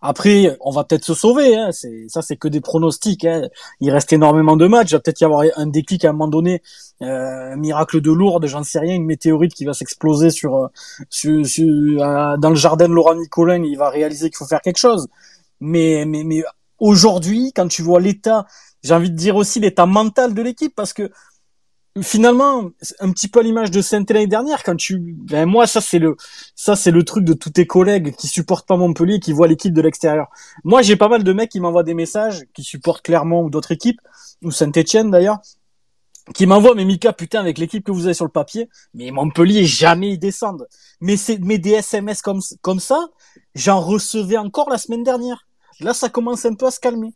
Après, 0.00 0.56
on 0.60 0.70
va 0.70 0.84
peut-être 0.84 1.04
se 1.04 1.14
sauver. 1.14 1.56
Hein. 1.56 1.70
Ça, 2.08 2.22
c'est 2.22 2.36
que 2.36 2.48
des 2.48 2.60
pronostics. 2.60 3.24
Hein. 3.24 3.48
Il 3.80 3.90
reste 3.90 4.12
énormément 4.12 4.56
de 4.56 4.66
matchs. 4.66 4.90
Il 4.90 4.94
va 4.94 5.00
peut-être 5.00 5.20
y 5.20 5.24
avoir 5.24 5.44
un 5.56 5.66
déclic 5.66 6.04
à 6.04 6.10
un 6.10 6.12
moment 6.12 6.28
donné, 6.28 6.62
euh, 7.02 7.52
un 7.52 7.56
miracle 7.56 8.00
de 8.00 8.10
Lourdes, 8.10 8.46
j'en 8.46 8.62
sais 8.62 8.78
rien, 8.78 8.94
une 8.94 9.06
météorite 9.06 9.54
qui 9.54 9.64
va 9.64 9.72
s'exploser 9.74 10.30
sur, 10.30 10.56
euh, 10.56 10.68
euh, 11.26 12.36
dans 12.36 12.50
le 12.50 12.56
jardin 12.56 12.88
de 12.88 12.94
Laurent 12.94 13.16
Nicolin. 13.16 13.62
Il 13.64 13.76
va 13.76 13.90
réaliser 13.90 14.28
qu'il 14.28 14.36
faut 14.36 14.46
faire 14.46 14.60
quelque 14.60 14.78
chose. 14.78 15.08
Mais 15.60 16.04
mais 16.06 16.24
mais 16.24 16.42
aujourd'hui, 16.78 17.52
quand 17.54 17.68
tu 17.68 17.82
vois 17.82 18.00
l'état, 18.00 18.46
j'ai 18.82 18.94
envie 18.94 19.10
de 19.10 19.16
dire 19.16 19.36
aussi 19.36 19.60
l'état 19.60 19.86
mental 19.86 20.34
de 20.34 20.42
l'équipe, 20.42 20.74
parce 20.74 20.92
que 20.92 21.10
finalement 22.02 22.70
un 23.00 23.10
petit 23.10 23.28
peu 23.28 23.40
à 23.40 23.42
l'image 23.42 23.70
de 23.70 23.80
saint 23.80 24.04
l'année 24.08 24.26
dernière 24.26 24.62
quand 24.62 24.76
tu 24.76 24.98
ben 24.98 25.46
moi 25.46 25.66
ça 25.66 25.80
c'est 25.80 25.98
le 25.98 26.16
ça 26.54 26.76
c'est 26.76 26.90
le 26.90 27.04
truc 27.04 27.24
de 27.24 27.32
tous 27.32 27.50
tes 27.50 27.66
collègues 27.66 28.14
qui 28.16 28.28
supportent 28.28 28.66
pas 28.66 28.76
Montpellier 28.76 29.20
qui 29.20 29.32
voient 29.32 29.48
l'équipe 29.48 29.72
de 29.72 29.80
l'extérieur. 29.80 30.28
Moi 30.64 30.82
j'ai 30.82 30.96
pas 30.96 31.08
mal 31.08 31.24
de 31.24 31.32
mecs 31.32 31.50
qui 31.50 31.60
m'envoient 31.60 31.84
des 31.84 31.94
messages 31.94 32.44
qui 32.54 32.62
supportent 32.62 33.02
Clermont 33.02 33.44
ou 33.44 33.50
d'autres 33.50 33.72
équipes 33.72 34.00
ou 34.42 34.50
Saint-Etienne 34.50 35.10
d'ailleurs 35.10 35.38
qui 36.34 36.46
m'envoient 36.46 36.74
mais 36.74 36.84
Mika 36.84 37.12
putain 37.12 37.40
avec 37.40 37.56
l'équipe 37.58 37.84
que 37.84 37.92
vous 37.92 38.04
avez 38.06 38.14
sur 38.14 38.26
le 38.26 38.30
papier 38.30 38.68
mais 38.92 39.10
Montpellier 39.10 39.64
jamais 39.64 40.10
ils 40.10 40.18
descendent. 40.18 40.66
Mais 41.00 41.16
c'est 41.16 41.38
mais 41.38 41.58
des 41.58 41.72
SMS 41.72 42.20
comme 42.20 42.40
comme 42.60 42.80
ça 42.80 43.06
j'en 43.54 43.80
recevais 43.80 44.36
encore 44.36 44.68
la 44.68 44.78
semaine 44.78 45.02
dernière. 45.02 45.46
Là 45.80 45.94
ça 45.94 46.08
commence 46.10 46.44
un 46.44 46.54
peu 46.54 46.66
à 46.66 46.70
se 46.70 46.80
calmer. 46.80 47.14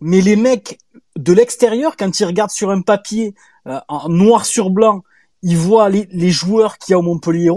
Mais 0.00 0.20
les 0.20 0.36
mecs 0.36 0.78
de 1.16 1.32
l'extérieur, 1.32 1.96
quand 1.96 2.20
ils 2.20 2.24
regardent 2.24 2.52
sur 2.52 2.70
un 2.70 2.80
papier 2.80 3.34
euh, 3.68 3.78
en 3.88 4.08
noir 4.08 4.46
sur 4.46 4.70
blanc, 4.70 5.02
ils 5.42 5.56
voient 5.56 5.88
les, 5.88 6.30
joueurs 6.30 6.78
qu'il 6.78 6.92
y 6.92 6.94
a 6.94 6.98
au 6.98 7.02
Montpellier 7.02 7.50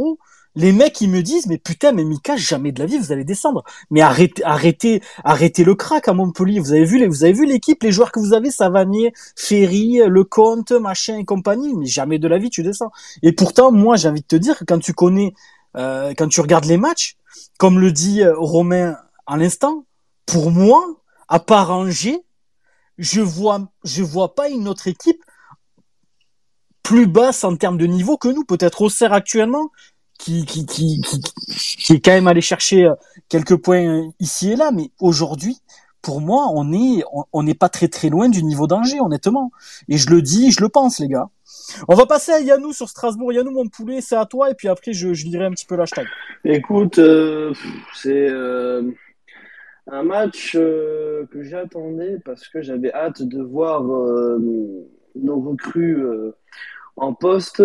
les 0.55 0.73
mecs 0.73 0.99
ils 0.99 1.09
me 1.09 1.21
disent 1.21 1.47
mais 1.47 1.57
putain 1.57 1.93
mais 1.93 2.03
Mika 2.03 2.35
jamais 2.35 2.71
de 2.71 2.79
la 2.79 2.85
vie 2.85 2.97
vous 2.97 3.11
allez 3.11 3.23
descendre. 3.23 3.63
Mais 3.89 4.01
arrêtez 4.01 4.43
arrêtez 4.43 5.01
arrêtez 5.23 5.63
le 5.63 5.75
crack 5.75 6.07
à 6.07 6.13
Montpellier. 6.13 6.59
Vous 6.59 6.73
avez 6.73 6.83
vu 6.83 6.99
les 6.99 7.07
vous 7.07 7.23
avez 7.23 7.33
vu 7.33 7.45
l'équipe 7.45 7.81
les 7.83 7.91
joueurs 7.91 8.11
que 8.11 8.19
vous 8.19 8.33
avez 8.33 8.51
Savanier 8.51 9.13
Ferry 9.35 10.01
Lecomte 10.05 10.71
machin 10.73 11.17
et 11.17 11.25
compagnie 11.25 11.73
mais 11.73 11.85
jamais 11.85 12.19
de 12.19 12.27
la 12.27 12.37
vie 12.37 12.49
tu 12.49 12.63
descends. 12.63 12.91
Et 13.23 13.31
pourtant 13.31 13.71
moi 13.71 13.95
j'ai 13.95 14.09
envie 14.09 14.21
de 14.21 14.27
te 14.27 14.35
dire 14.35 14.57
que 14.59 14.65
quand 14.65 14.79
tu 14.79 14.93
connais 14.93 15.33
euh, 15.77 16.13
quand 16.17 16.27
tu 16.27 16.41
regardes 16.41 16.65
les 16.65 16.77
matchs 16.77 17.15
comme 17.57 17.79
le 17.79 17.93
dit 17.93 18.21
euh, 18.21 18.33
Romain 18.37 18.97
à 19.27 19.37
l'instant 19.37 19.85
pour 20.25 20.51
moi 20.51 20.83
à 21.29 21.39
part 21.39 21.71
Angers 21.71 22.19
je 22.97 23.21
vois, 23.21 23.69
je 23.83 24.03
vois 24.03 24.35
pas 24.35 24.49
une 24.49 24.67
autre 24.67 24.87
équipe 24.87 25.23
plus 26.83 27.07
basse 27.07 27.43
en 27.43 27.55
termes 27.55 27.77
de 27.77 27.85
niveau 27.85 28.17
que 28.17 28.27
nous. 28.27 28.43
Peut-être 28.43 28.81
Auxerre 28.81 29.13
actuellement, 29.13 29.69
qui, 30.17 30.45
qui, 30.45 30.65
qui, 30.65 31.01
qui, 31.01 31.93
est 31.93 31.99
quand 31.99 32.11
même 32.11 32.27
allé 32.27 32.41
chercher 32.41 32.85
euh, 32.85 32.93
quelques 33.29 33.55
points 33.55 33.87
euh, 33.87 34.07
ici 34.19 34.51
et 34.51 34.55
là. 34.55 34.71
Mais 34.71 34.91
aujourd'hui, 34.99 35.57
pour 36.01 36.21
moi, 36.21 36.47
on 36.53 36.71
est, 36.73 37.03
on 37.33 37.43
n'est 37.43 37.55
pas 37.55 37.69
très 37.69 37.87
très 37.87 38.09
loin 38.09 38.29
du 38.29 38.43
niveau 38.43 38.67
d'Angers, 38.67 38.99
honnêtement. 38.99 39.51
Et 39.89 39.97
je 39.97 40.09
le 40.09 40.21
dis, 40.21 40.51
je 40.51 40.61
le 40.61 40.69
pense, 40.69 40.99
les 40.99 41.07
gars. 41.07 41.29
On 41.87 41.95
va 41.95 42.05
passer 42.05 42.31
à 42.31 42.39
Yannou 42.39 42.73
sur 42.73 42.89
Strasbourg. 42.89 43.33
Yannou, 43.33 43.51
mon 43.51 43.67
poulet, 43.67 44.01
c'est 44.01 44.15
à 44.15 44.25
toi. 44.25 44.49
Et 44.49 44.55
puis 44.55 44.67
après, 44.67 44.93
je, 44.93 45.13
je 45.13 45.25
lirai 45.25 45.45
un 45.45 45.51
petit 45.51 45.65
peu 45.65 45.75
l'hashtag. 45.75 46.07
Écoute, 46.43 46.97
euh, 46.97 47.53
c'est 47.93 48.29
un 49.87 50.03
match 50.03 50.53
que 50.53 51.41
j'attendais 51.41 52.17
parce 52.23 52.47
que 52.47 52.61
j'avais 52.61 52.93
hâte 52.93 53.21
de 53.23 53.41
voir 53.41 53.83
nos 55.15 55.39
recrues 55.39 56.03
euh, 56.03 56.31
en 56.95 57.13
poste. 57.13 57.63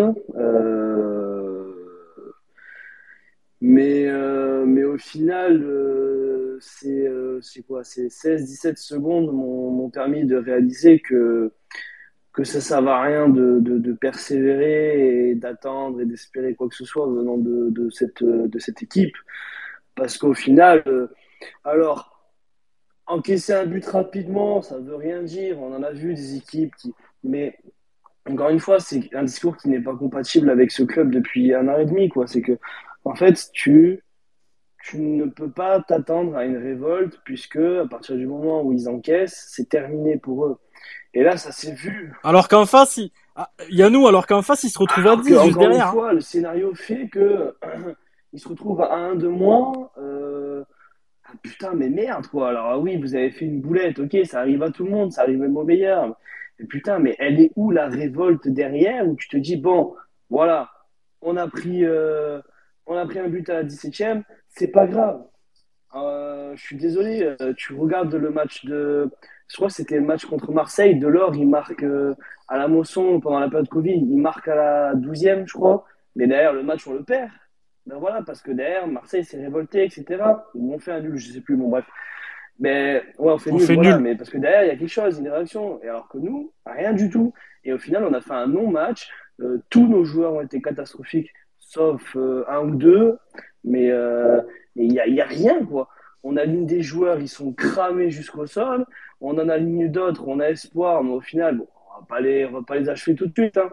mais, 3.61 4.07
mais 4.67 4.85
au 4.85 4.99
final, 4.99 6.59
c'est 6.61 7.63
quoi 7.67 7.85
C'est 7.85 8.07
16-17 8.07 8.77
secondes 8.77 9.33
m'ont 9.33 9.91
permis 9.91 10.25
de 10.25 10.37
réaliser 10.37 11.01
que, 11.01 11.53
que 12.33 12.45
ça 12.45 12.59
ne 12.59 12.63
servait 12.63 12.91
à 12.91 13.03
rien 13.03 13.29
de, 13.29 13.61
de, 13.61 13.93
persévérer 13.93 15.31
et 15.31 15.35
d'attendre 15.35 16.01
et 16.01 16.07
d'espérer 16.07 16.55
quoi 16.55 16.69
que 16.69 16.75
ce 16.75 16.85
soit 16.85 17.07
venant 17.07 17.39
de, 17.39 17.89
cette, 17.91 18.23
de 18.23 18.59
cette 18.59 18.83
équipe. 18.83 19.17
Parce 19.95 20.19
qu'au 20.19 20.35
final, 20.35 21.09
alors, 21.65 22.17
encaisser 23.07 23.53
un 23.53 23.67
but 23.67 23.85
rapidement, 23.87 24.63
ça 24.63 24.79
veut 24.79 24.97
rien 24.97 25.23
dire. 25.23 25.61
On 25.61 25.75
en 25.75 25.83
a 25.83 25.93
vu 25.93 26.15
des 26.15 26.37
équipes 26.37 26.75
qui. 26.77 26.95
Mais 27.27 27.59
encore 28.29 28.51
une 28.51 28.61
fois, 28.61 28.81
c'est 28.81 29.15
un 29.15 29.25
discours 29.25 29.57
qui 29.57 29.69
n'est 29.69 29.81
pas 29.81 29.95
compatible 29.95 30.51
avec 30.51 30.71
ce 30.71 30.83
club 30.83 31.11
depuis 31.11 31.55
un 31.55 31.69
an 31.69 31.79
et 31.79 31.85
demi. 31.85 32.09
Quoi. 32.09 32.27
C'est 32.27 32.43
que 32.43 32.59
en 33.05 33.15
fait, 33.15 33.51
tu, 33.53 34.03
tu 34.83 35.01
ne 35.01 35.27
peux 35.27 35.51
pas 35.51 35.81
t'attendre 35.81 36.37
à 36.37 36.45
une 36.45 36.57
révolte 36.57 37.21
puisque 37.25 37.57
à 37.57 37.87
partir 37.89 38.17
du 38.17 38.27
moment 38.27 38.63
où 38.63 38.73
ils 38.73 38.89
encaissent, 38.89 39.47
c'est 39.51 39.69
terminé 39.69 40.17
pour 40.17 40.47
eux. 40.47 40.59
Et 41.15 41.23
là, 41.23 41.37
ça 41.37 41.53
s'est 41.53 41.75
vu. 41.75 42.13
Alors 42.25 42.49
qu'en 42.49 42.67
face, 42.67 42.99
il 42.99 43.11
ah, 43.37 43.51
y 43.71 43.83
a 43.83 43.91
nous, 43.91 44.07
alors 44.07 44.27
qu'en 44.27 44.43
face, 44.43 44.65
ils 44.65 44.71
se 44.71 44.79
retrouvent 44.79 45.07
à 45.07 45.17
10 45.17 45.29
juste 45.29 45.39
encore 45.39 45.63
derrière. 45.63 45.87
Une 45.87 45.93
fois, 45.93 46.13
le 46.13 46.21
scénario 46.21 46.75
fait 46.75 47.09
que 47.09 47.55
ils 48.33 48.41
se 48.41 48.49
retrouvent 48.49 48.83
à 48.83 48.95
1 48.95 49.17
de 49.17 49.29
moins. 49.29 49.91
Euh... 49.99 50.65
Ah, 51.25 51.33
putain, 51.43 51.73
mais 51.75 51.89
merde, 51.89 52.27
quoi. 52.29 52.51
Alors, 52.51 52.67
ah 52.67 52.79
oui, 52.79 52.97
vous 52.99 53.15
avez 53.15 53.31
fait 53.31 53.47
une 53.47 53.61
boulette, 53.61 53.99
ok, 53.99 54.17
ça 54.25 54.41
arrive 54.41 54.63
à 54.63 54.71
tout 54.71 54.85
le 54.85 54.91
monde, 54.91 55.13
ça 55.13 55.23
arrive 55.23 55.39
même 55.39 55.57
aux 55.57 55.65
meilleurs. 55.65 56.17
Mais 56.59 56.67
putain, 56.67 56.99
mais 56.99 57.17
elle 57.19 57.41
est 57.41 57.53
où 57.57 57.71
la 57.71 57.89
révolte 57.89 58.49
derrière 58.49 59.07
où 59.07 59.17
tu 59.17 59.29
te 59.29 59.37
dis, 59.37 59.57
bon, 59.57 59.95
voilà, 60.31 60.71
on 61.21 61.37
a 61.37 61.49
pris, 61.49 61.85
euh, 61.85 62.41
on 62.87 62.97
a 62.97 63.07
pris 63.07 63.19
un 63.19 63.29
but 63.29 63.49
à 63.51 63.55
la 63.55 63.65
17ème, 63.65 64.23
c'est 64.49 64.69
pas 64.69 64.87
grave. 64.87 65.23
Euh, 65.95 66.55
je 66.57 66.63
suis 66.63 66.77
désolé, 66.77 67.23
euh, 67.41 67.55
tu 67.57 67.75
regardes 67.75 68.15
le 68.15 68.31
match 68.31 68.65
de. 68.65 69.11
Je 69.49 69.57
crois 69.57 69.69
que 69.69 69.75
c'était 69.75 69.97
le 69.97 70.05
match 70.05 70.27
contre 70.27 70.53
Marseille. 70.53 70.99
Delors, 70.99 71.35
il 71.37 71.49
marque 71.49 71.83
euh, 71.85 72.15
à 72.49 72.59
la 72.59 72.69
Mosson 72.69 73.21
pendant 73.21 73.39
la 73.39 73.49
période 73.49 73.69
Covid, 73.69 73.95
il 73.95 74.19
marque 74.19 74.49
à 74.49 74.55
la 74.55 74.95
12e, 74.95 75.47
je 75.47 75.53
crois. 75.53 75.85
Mais 76.17 76.27
derrière, 76.27 76.53
le 76.53 76.63
match, 76.63 76.87
on 76.87 76.95
le 76.95 77.03
perd. 77.03 77.31
Ben 77.87 77.99
voilà, 77.99 78.23
parce 78.23 78.43
que 78.43 78.51
derrière, 78.51 78.87
Marseille 78.89 79.25
s'est 79.25 79.41
révolté, 79.41 79.85
etc. 79.85 80.23
Ou 80.55 80.75
on 80.75 80.79
fait 80.79 80.93
un 80.93 81.01
nul, 81.01 81.17
je 81.17 81.33
sais 81.33 81.41
plus, 81.41 81.57
bon, 81.57 81.69
bref. 81.69 81.87
Mais 82.59 83.03
ouais, 83.19 83.33
on 83.33 83.39
fait 83.39 83.51
On 83.51 83.57
nul, 83.57 83.67
fait 83.67 83.75
voilà, 83.75 83.95
nul. 83.97 84.03
mais 84.03 84.17
parce 84.17 84.31
que 84.31 84.39
derrière, 84.39 84.65
il 84.65 84.69
y 84.69 84.71
a 84.71 84.77
quelque 84.77 84.89
chose, 84.89 85.19
une 85.19 85.29
réaction. 85.29 85.81
Et 85.83 85.89
alors 85.89 86.09
que 86.09 86.19
nous, 86.19 86.53
rien 86.65 86.93
du 86.93 87.11
tout. 87.11 87.35
Et 87.65 87.73
au 87.73 87.79
final, 87.79 88.05
on 88.05 88.13
a 88.15 88.21
fait 88.21 88.33
un 88.35 88.47
non-match. 88.47 89.09
Euh, 89.41 89.63
tous 89.69 89.87
nos 89.87 90.05
joueurs 90.05 90.35
ont 90.35 90.41
été 90.41 90.63
catastrophiques, 90.63 91.33
sauf 91.59 92.17
euh, 92.17 92.45
un 92.49 92.61
ou 92.61 92.75
deux. 92.75 93.19
Mais 93.65 93.91
euh, 93.91 94.41
il 94.75 94.93
y 94.93 95.01
a, 95.01 95.07
y 95.07 95.21
a 95.21 95.27
rien, 95.27 95.65
quoi. 95.65 95.89
On 96.23 96.37
aligne 96.37 96.67
des 96.67 96.83
joueurs, 96.83 97.21
ils 97.21 97.29
sont 97.29 97.53
cramés 97.53 98.11
jusqu'au 98.11 98.47
sol. 98.47 98.87
On 99.21 99.39
en 99.39 99.49
aligne 99.49 99.89
d'autres, 99.91 100.27
on 100.27 100.41
a 100.41 100.49
espoir, 100.51 101.03
mais 101.05 101.13
au 101.13 101.21
final, 101.21 101.59
bon, 101.59 101.69
on 101.97 102.01
va 102.01 102.07
pas 102.07 102.21
les, 102.21 102.45
on 102.47 102.53
va 102.53 102.63
pas 102.63 102.77
les 102.77 102.89
achever 102.89 103.15
tout 103.15 103.27
de 103.27 103.33
suite, 103.33 103.57
hein. 103.57 103.71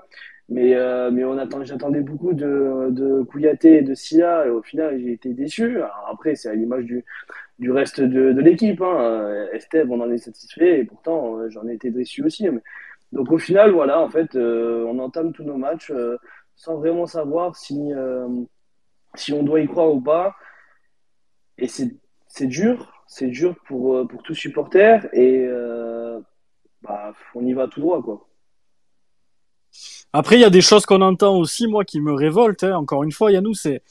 Mais, 0.55 0.75
euh, 0.75 1.09
mais 1.09 1.23
on 1.23 1.35
attend, 1.39 1.63
j'attendais 1.63 2.01
beaucoup 2.01 2.33
de, 2.33 2.89
de 2.91 3.25
et 3.67 3.81
de 3.81 3.95
Sia, 3.95 4.45
et 4.45 4.51
au 4.51 4.61
final, 4.61 4.99
j'ai 4.99 5.13
été 5.13 5.33
déçu. 5.33 5.77
Alors 5.77 6.07
après, 6.11 6.35
c'est 6.35 6.49
à 6.49 6.53
l'image 6.53 6.85
du, 6.85 7.03
du 7.57 7.71
reste 7.71 8.01
de, 8.01 8.33
de 8.33 8.41
l'équipe. 8.41 8.79
Hein. 8.81 8.97
Euh, 8.99 9.51
Esteve, 9.51 9.89
on 9.89 9.99
en 9.99 10.11
est 10.11 10.19
satisfait, 10.19 10.79
et 10.79 10.83
pourtant, 10.83 11.39
euh, 11.39 11.49
j'en 11.49 11.67
ai 11.67 11.73
été 11.73 11.89
déçu 11.89 12.23
aussi. 12.23 12.47
Mais... 12.47 12.61
Donc 13.13 13.31
au 13.31 13.39
final, 13.39 13.71
voilà, 13.71 13.99
en 13.99 14.09
fait, 14.09 14.35
on 14.35 14.99
entame 14.99 15.33
tous 15.33 15.43
nos 15.43 15.57
matchs 15.57 15.91
sans 16.55 16.75
vraiment 16.77 17.07
savoir 17.07 17.55
si, 17.55 17.91
si 19.15 19.33
on 19.33 19.41
doit 19.43 19.61
y 19.61 19.67
croire 19.67 19.91
ou 19.91 20.01
pas. 20.01 20.35
Et 21.57 21.67
c'est 21.67 22.47
dur, 22.47 23.03
c'est 23.07 23.27
dur 23.27 23.55
pour, 23.65 24.07
pour 24.07 24.21
tout 24.21 24.35
supporter, 24.35 25.07
et 25.13 25.47
bah, 26.83 27.13
on 27.33 27.45
y 27.45 27.53
va 27.53 27.67
tout 27.67 27.81
droit, 27.81 28.03
quoi. 28.03 28.27
Après, 30.13 30.35
il 30.35 30.41
y 30.41 30.45
a 30.45 30.49
des 30.49 30.61
choses 30.61 30.85
qu'on 30.85 31.01
entend 31.01 31.35
aussi, 31.37 31.67
moi, 31.67 31.85
qui 31.85 31.99
me 32.01 32.13
révoltent. 32.13 32.63
hein. 32.63 32.75
Encore 32.75 33.03
une 33.03 33.11
fois, 33.11 33.31
Yannou, 33.31 33.53
c'est 33.53 33.81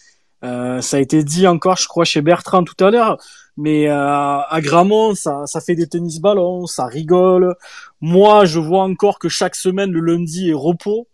euh, 0.45 0.81
ça 0.81 0.97
a 0.97 1.01
été 1.01 1.23
dit 1.23 1.47
encore, 1.47 1.77
je 1.77 1.87
crois, 1.89 2.05
chez 2.05 2.21
Bertrand 2.21 2.65
tout 2.65 2.85
à 2.85 2.91
l'heure. 2.91 3.19
Mais 3.57 3.89
euh, 3.89 3.95
à 3.97 4.61
Gramont, 4.61 5.15
ça, 5.15 5.47
fait 5.65 5.75
des 5.75 5.87
tennis 5.87 6.21
ballons, 6.21 6.67
ça 6.67 6.87
rigole. 6.87 7.55
Moi, 8.01 8.45
je 8.45 8.59
vois 8.59 8.83
encore 8.83 9.19
que 9.19 9.29
chaque 9.29 9.55
semaine, 9.55 9.91
le 9.93 10.01
lundi 10.01 10.51
est 10.51 10.55
repos. 10.55 11.07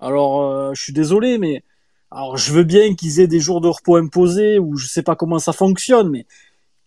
Alors, 0.00 0.42
euh, 0.42 0.74
je 0.74 0.82
suis 0.82 0.92
désolé, 0.92 1.38
mais 1.38 1.64
alors 2.10 2.36
je 2.36 2.52
veux 2.52 2.64
bien 2.64 2.94
qu'ils 2.94 3.20
aient 3.20 3.26
des 3.26 3.40
jours 3.40 3.60
de 3.62 3.68
repos 3.68 3.96
imposés 3.96 4.58
ou 4.58 4.76
je 4.76 4.86
sais 4.86 5.02
pas 5.02 5.16
comment 5.16 5.38
ça 5.38 5.52
fonctionne, 5.52 6.10
mais 6.10 6.26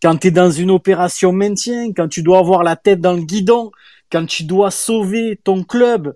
quand 0.04 0.18
tu 0.18 0.28
es 0.28 0.32
dans 0.32 0.52
une 0.52 0.70
opération 0.70 1.32
maintien, 1.32 1.94
quand 1.94 2.08
tu 2.08 2.22
dois 2.22 2.40
avoir 2.40 2.64
la 2.64 2.76
tête 2.76 3.02
dans 3.02 3.14
le 3.14 3.24
guidon, 3.24 3.72
quand 4.12 4.26
tu 4.28 4.44
dois 4.44 4.70
sauver 4.70 5.40
ton 5.44 5.64
club, 5.64 6.14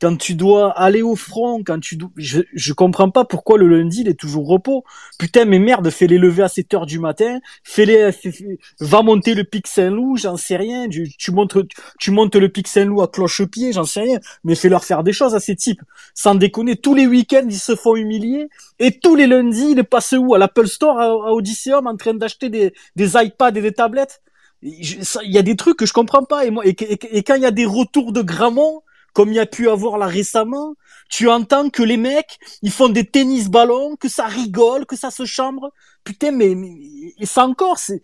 quand 0.00 0.16
tu 0.16 0.34
dois 0.34 0.70
aller 0.72 1.02
au 1.02 1.16
front, 1.16 1.62
quand 1.64 1.80
tu 1.80 1.96
dois... 1.96 2.10
je, 2.16 2.40
je 2.52 2.72
comprends 2.72 3.10
pas 3.10 3.24
pourquoi 3.24 3.58
le 3.58 3.66
lundi 3.68 4.02
il 4.02 4.08
est 4.08 4.18
toujours 4.18 4.46
repos. 4.46 4.84
Putain 5.18 5.44
mais 5.46 5.58
merde, 5.58 5.88
fais-les 5.90 6.18
lever 6.18 6.42
à 6.42 6.48
7 6.48 6.74
heures 6.74 6.86
du 6.86 6.98
matin, 6.98 7.40
fais-les 7.64 8.12
fais- 8.12 8.32
fais- 8.32 8.58
va 8.80 9.02
monter 9.02 9.34
le 9.34 9.44
pic 9.44 9.66
Saint-Loup, 9.66 10.16
j'en 10.16 10.36
sais 10.36 10.56
rien, 10.56 10.88
tu, 10.88 11.08
montes 11.32 11.56
tu 11.98 12.10
montes 12.10 12.36
le 12.36 12.48
pic 12.48 12.68
Saint-Loup 12.68 13.02
à 13.02 13.08
cloche-pied, 13.08 13.72
j'en 13.72 13.84
sais 13.84 14.00
rien, 14.00 14.18
mais 14.44 14.54
fais-leur 14.54 14.84
faire 14.84 15.02
des 15.02 15.12
choses 15.12 15.34
à 15.34 15.40
ces 15.40 15.56
types. 15.56 15.82
Sans 16.14 16.34
déconner, 16.34 16.76
tous 16.76 16.94
les 16.94 17.06
week-ends 17.06 17.46
ils 17.48 17.58
se 17.58 17.74
font 17.74 17.96
humilier 17.96 18.48
et 18.78 18.98
tous 18.98 19.14
les 19.16 19.26
lundis 19.26 19.72
ils 19.76 19.84
passent 19.84 20.12
où? 20.18 20.34
À 20.34 20.38
l'Apple 20.38 20.66
Store 20.66 20.98
à, 20.98 21.04
à 21.06 21.32
Odysseum 21.32 21.86
en 21.86 21.96
train 21.96 22.14
d'acheter 22.14 22.48
des 22.50 22.72
iPads 23.16 23.48
et 23.56 23.62
des 23.62 23.72
tablettes? 23.72 24.20
Il 24.62 24.96
y 25.24 25.38
a 25.38 25.42
des 25.42 25.54
trucs 25.56 25.76
que 25.76 25.86
je 25.86 25.92
comprends 25.92 26.24
pas 26.24 26.44
et 26.46 26.50
moi 26.50 26.64
et 26.66 26.74
quand 26.74 27.34
il 27.34 27.42
y 27.42 27.46
a 27.46 27.50
des 27.50 27.66
retours 27.66 28.12
de 28.12 28.22
Gramont 28.22 28.82
comme 29.16 29.30
il 29.30 29.36
y 29.36 29.40
a 29.40 29.46
pu 29.46 29.70
avoir 29.70 29.96
là 29.96 30.08
récemment, 30.08 30.74
tu 31.08 31.30
entends 31.30 31.70
que 31.70 31.82
les 31.82 31.96
mecs, 31.96 32.38
ils 32.60 32.70
font 32.70 32.90
des 32.90 33.06
tennis 33.06 33.48
ballons, 33.48 33.96
que 33.96 34.10
ça 34.10 34.26
rigole, 34.26 34.84
que 34.84 34.94
ça 34.94 35.10
se 35.10 35.24
chambre. 35.24 35.72
Putain, 36.04 36.32
mais, 36.32 36.54
mais 36.54 36.74
et 37.18 37.24
ça 37.24 37.46
encore, 37.46 37.78
c'est, 37.78 38.02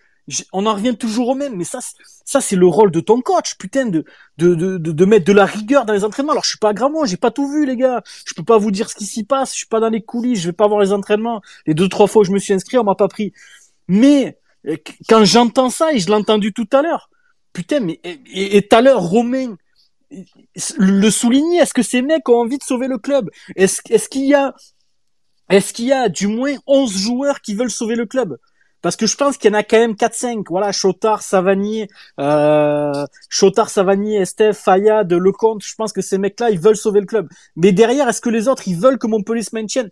on 0.55 0.65
en 0.65 0.73
revient 0.73 0.97
toujours 0.97 1.29
au 1.29 1.35
même. 1.35 1.55
Mais 1.55 1.65
ça, 1.65 1.81
ça 2.25 2.41
c'est 2.41 2.57
le 2.57 2.67
rôle 2.67 2.91
de 2.91 3.01
ton 3.01 3.21
coach, 3.21 3.57
putain, 3.59 3.85
de, 3.85 4.07
de, 4.39 4.55
de, 4.55 4.79
de, 4.79 5.05
mettre 5.05 5.27
de 5.27 5.35
la 5.35 5.45
rigueur 5.45 5.85
dans 5.85 5.93
les 5.93 6.03
entraînements. 6.03 6.33
Alors 6.33 6.45
je 6.45 6.49
suis 6.49 6.59
pas 6.59 6.71
à 6.71 6.73
Gramont, 6.73 7.05
j'ai 7.05 7.19
pas 7.19 7.31
tout 7.31 7.47
vu 7.47 7.67
les 7.67 7.77
gars. 7.77 8.03
Je 8.25 8.33
peux 8.33 8.43
pas 8.43 8.57
vous 8.57 8.71
dire 8.71 8.89
ce 8.89 8.95
qui 8.95 9.05
s'y 9.05 9.25
passe. 9.25 9.53
Je 9.53 9.59
suis 9.59 9.67
pas 9.67 9.81
dans 9.81 9.91
les 9.91 10.01
coulisses, 10.01 10.41
je 10.41 10.49
vais 10.49 10.55
pas 10.55 10.67
voir 10.67 10.81
les 10.81 10.95
entraînements. 10.95 11.43
Les 11.67 11.75
deux 11.75 11.91
trois 11.91 12.07
fois 12.07 12.23
où 12.23 12.25
je 12.25 12.33
me 12.33 12.39
suis 12.39 12.55
inscrit, 12.55 12.79
on 12.79 12.85
m'a 12.85 12.95
pas 12.95 13.09
pris. 13.09 13.35
Mais 13.87 14.39
qu- 14.65 14.95
quand 15.11 15.27
j'entends 15.27 15.69
ça 15.69 15.93
et 15.93 15.99
je 15.99 16.07
l'ai 16.07 16.15
entendu 16.15 16.55
tout 16.55 16.69
à 16.73 16.81
l'heure, 16.81 17.11
putain, 17.53 17.81
mais 17.81 18.01
et 18.33 18.67
tout 18.67 18.75
à 18.75 18.81
l'heure 18.81 19.03
Romain 19.03 19.57
le 20.79 21.11
souligner 21.11 21.59
Est-ce 21.59 21.75
que 21.75 21.83
ces 21.83 22.03
mecs 22.03 22.29
ont 22.29 22.41
envie 22.41 22.59
de 22.59 22.63
sauver 22.63 22.89
le 22.89 22.99
club? 22.99 23.31
Est-ce 23.57 23.81
est-ce 23.91 24.09
qu'il 24.09 24.27
y 24.27 24.35
a 24.35 24.55
est-ce 25.51 25.73
qu'il 25.73 25.87
y 25.87 25.93
a 25.93 26.09
du 26.09 26.29
moins 26.29 26.55
11 26.67 26.97
joueurs 26.97 27.41
qui 27.41 27.55
veulent 27.55 27.71
sauver 27.71 27.95
le 27.97 28.07
club? 28.07 28.39
Parce 28.81 28.97
que 28.97 29.07
je 29.07 29.17
pense 29.17 29.37
qu'il 29.37 29.51
y 29.51 29.55
en 29.55 29.59
a 29.59 29.63
quand 29.63 29.79
même 29.79 29.95
4-5. 29.95 30.47
Voilà, 30.49 30.73
Chotard, 30.73 31.23
Savanier, 31.23 31.89
euh, 32.19 33.05
Chotard, 33.29 33.71
Savanier, 33.71 34.17
Estève, 34.17 34.55
Fayad, 34.55 35.13
Lecomte. 35.13 35.63
Je 35.65 35.75
pense 35.77 35.93
que 35.93 36.03
ces 36.03 36.19
mecs-là, 36.19 36.51
ils 36.51 36.59
veulent 36.59 36.77
sauver 36.77 37.01
le 37.01 37.07
club. 37.07 37.29
Mais 37.55 37.73
derrière, 37.73 38.09
est-ce 38.09 38.21
que 38.21 38.31
les 38.31 38.49
autres, 38.49 38.67
ils 38.67 38.77
veulent 38.77 38.99
que 38.99 39.07
Montpellier 39.07 39.43
se 39.43 39.55
maintienne? 39.55 39.91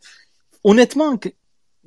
Honnêtement, 0.64 1.18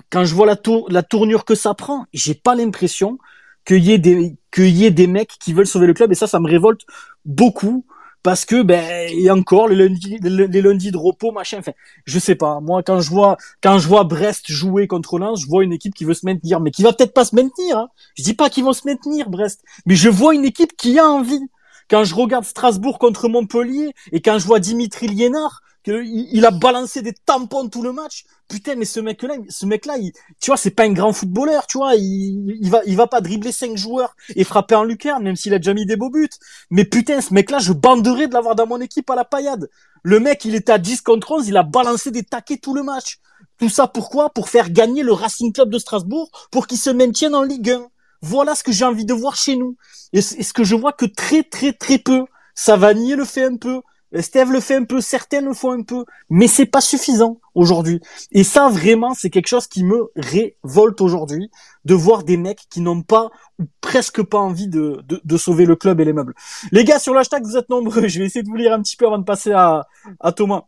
quand 0.09 0.25
je 0.25 0.33
vois 0.35 0.45
la, 0.45 0.55
tour- 0.55 0.87
la 0.89 1.03
tournure 1.03 1.45
que 1.45 1.55
ça 1.55 1.73
prend, 1.73 2.05
j'ai 2.13 2.33
pas 2.35 2.55
l'impression 2.55 3.17
qu'il 3.65 3.83
y 3.83 3.91
ait 3.93 3.97
des 3.97 4.35
qu'il 4.51 4.75
y 4.75 4.85
ait 4.85 4.91
des 4.91 5.07
mecs 5.07 5.31
qui 5.39 5.53
veulent 5.53 5.67
sauver 5.67 5.87
le 5.87 5.93
club 5.93 6.11
et 6.11 6.15
ça 6.15 6.27
ça 6.27 6.39
me 6.39 6.47
révolte 6.49 6.81
beaucoup 7.25 7.85
parce 8.23 8.45
que 8.45 8.61
ben 8.61 9.09
et 9.11 9.29
encore 9.29 9.67
les 9.67 9.75
lundis 9.75 10.17
les, 10.21 10.61
lundis 10.61 10.91
de 10.91 10.97
repos 10.97 11.31
machin 11.31 11.59
enfin 11.59 11.73
je 12.05 12.19
sais 12.19 12.35
pas. 12.35 12.61
Moi 12.61 12.81
quand 12.81 13.01
je 13.01 13.09
vois 13.09 13.37
quand 13.61 13.79
je 13.79 13.87
vois 13.87 14.05
Brest 14.05 14.51
jouer 14.51 14.87
contre 14.87 15.19
Lens 15.19 15.41
je 15.41 15.47
vois 15.47 15.63
une 15.63 15.73
équipe 15.73 15.93
qui 15.93 16.05
veut 16.05 16.13
se 16.13 16.25
maintenir. 16.25 16.59
Mais 16.61 16.71
qui 16.71 16.83
va 16.83 16.93
peut-être 16.93 17.13
pas 17.13 17.25
se 17.25 17.35
maintenir 17.35 17.77
hein. 17.77 17.89
je 18.15 18.23
dis 18.23 18.33
pas 18.33 18.49
qu'ils 18.49 18.63
vont 18.63 18.73
se 18.73 18.87
maintenir 18.87 19.29
Brest. 19.29 19.63
Mais 19.85 19.95
je 19.95 20.09
vois 20.09 20.33
une 20.33 20.45
équipe 20.45 20.75
qui 20.77 20.97
a 20.97 21.05
envie. 21.05 21.49
Quand 21.89 22.05
je 22.05 22.15
regarde 22.15 22.45
Strasbourg 22.45 22.97
contre 22.97 23.27
Montpellier 23.27 23.93
et 24.13 24.21
quand 24.21 24.39
je 24.39 24.45
vois 24.45 24.59
Dimitri 24.59 25.07
Liénard 25.07 25.62
il, 25.85 26.45
a 26.45 26.51
balancé 26.51 27.01
des 27.01 27.13
tampons 27.13 27.67
tout 27.69 27.81
le 27.81 27.91
match. 27.91 28.25
Putain 28.47 28.75
mais 28.75 28.85
ce 28.85 28.99
mec 28.99 29.21
là 29.23 29.35
ce 29.49 29.65
mec 29.65 29.85
là 29.85 29.97
il, 29.97 30.11
tu 30.39 30.51
vois 30.51 30.57
c'est 30.57 30.71
pas 30.71 30.83
un 30.83 30.93
grand 30.93 31.13
footballeur 31.13 31.67
tu 31.67 31.77
vois. 31.77 31.95
Il, 31.95 32.69
va 32.69 32.81
va 32.85 33.07
pas 33.07 33.21
dribbler 33.21 33.51
cinq 33.51 33.77
joueurs 33.77 34.15
et 34.35 34.43
frapper 34.43 34.75
en 34.75 34.83
lucarne 34.83 35.23
même 35.23 35.35
s'il 35.35 35.53
a 35.53 35.57
déjà 35.57 35.73
mis 35.73 35.85
des 35.85 35.95
beaux 35.95 36.09
buts. 36.09 36.29
Mais 36.69 36.85
putain 36.85 37.21
ce 37.21 37.33
mec 37.33 37.51
là 37.51 37.59
je 37.59 37.73
banderais 37.73 38.27
de 38.27 38.33
l'avoir 38.33 38.55
dans 38.55 38.67
mon 38.67 38.79
équipe 38.79 39.09
à 39.09 39.15
la 39.15 39.25
paillade. 39.25 39.69
Le 40.03 40.19
mec 40.19 40.45
il 40.45 40.55
était 40.55 40.71
à 40.71 40.77
10 40.77 41.01
contre 41.01 41.31
11 41.31 41.47
il 41.47 41.57
a 41.57 41.63
balancé 41.63 42.11
des 42.11 42.23
taquets 42.23 42.57
tout 42.57 42.73
le 42.73 42.83
match. 42.83 43.19
Tout 43.59 43.69
ça 43.69 43.87
pourquoi 43.87 44.29
pour 44.29 44.49
faire 44.49 44.69
gagner 44.69 45.03
le 45.03 45.13
Racing 45.13 45.53
Club 45.53 45.69
de 45.69 45.79
Strasbourg 45.79 46.29
pour 46.51 46.67
qu'il 46.67 46.77
se 46.77 46.89
maintienne 46.89 47.35
en 47.35 47.43
Ligue 47.43 47.71
1 47.71 47.87
voilà 48.21 48.55
ce 48.55 48.63
que 48.63 48.71
j'ai 48.71 48.85
envie 48.85 49.03
de 49.03 49.13
voir 49.13 49.35
chez 49.35 49.57
nous. 49.57 49.75
Et 50.13 50.21
ce 50.21 50.53
que 50.53 50.63
je 50.63 50.75
vois 50.75 50.93
que 50.93 51.05
très 51.05 51.43
très 51.43 51.73
très 51.73 51.97
peu 51.97 52.25
Savanier 52.55 53.15
le 53.15 53.25
fait 53.25 53.43
un 53.43 53.57
peu 53.57 53.81
Steve 54.21 54.51
le 54.51 54.59
fait 54.59 54.75
un 54.75 54.83
peu, 54.83 55.01
certains 55.01 55.41
le 55.41 55.53
font 55.53 55.71
un 55.71 55.81
peu, 55.81 56.05
mais 56.29 56.47
c'est 56.47 56.65
pas 56.65 56.81
suffisant 56.81 57.39
aujourd'hui. 57.55 57.99
Et 58.31 58.43
ça, 58.43 58.69
vraiment, 58.69 59.13
c'est 59.13 59.29
quelque 59.29 59.47
chose 59.47 59.67
qui 59.67 59.83
me 59.83 60.11
révolte 60.15 61.01
aujourd'hui, 61.01 61.49
de 61.85 61.93
voir 61.93 62.23
des 62.23 62.37
mecs 62.37 62.61
qui 62.69 62.81
n'ont 62.81 63.01
pas 63.01 63.31
ou 63.59 63.65
presque 63.81 64.21
pas 64.21 64.37
envie 64.37 64.67
de, 64.67 65.03
sauver 65.37 65.65
le 65.65 65.75
club 65.75 65.99
et 65.99 66.05
les 66.05 66.13
meubles. 66.13 66.35
Les 66.71 66.83
gars, 66.83 66.99
sur 66.99 67.13
l'hashtag, 67.13 67.43
vous 67.43 67.57
êtes 67.57 67.69
nombreux. 67.69 68.07
Je 68.07 68.19
vais 68.19 68.25
essayer 68.25 68.43
de 68.43 68.49
vous 68.49 68.55
lire 68.55 68.73
un 68.73 68.81
petit 68.81 68.95
peu 68.95 69.07
avant 69.07 69.17
de 69.17 69.23
passer 69.23 69.51
à, 69.51 69.87
à 70.19 70.31
Thomas. 70.31 70.63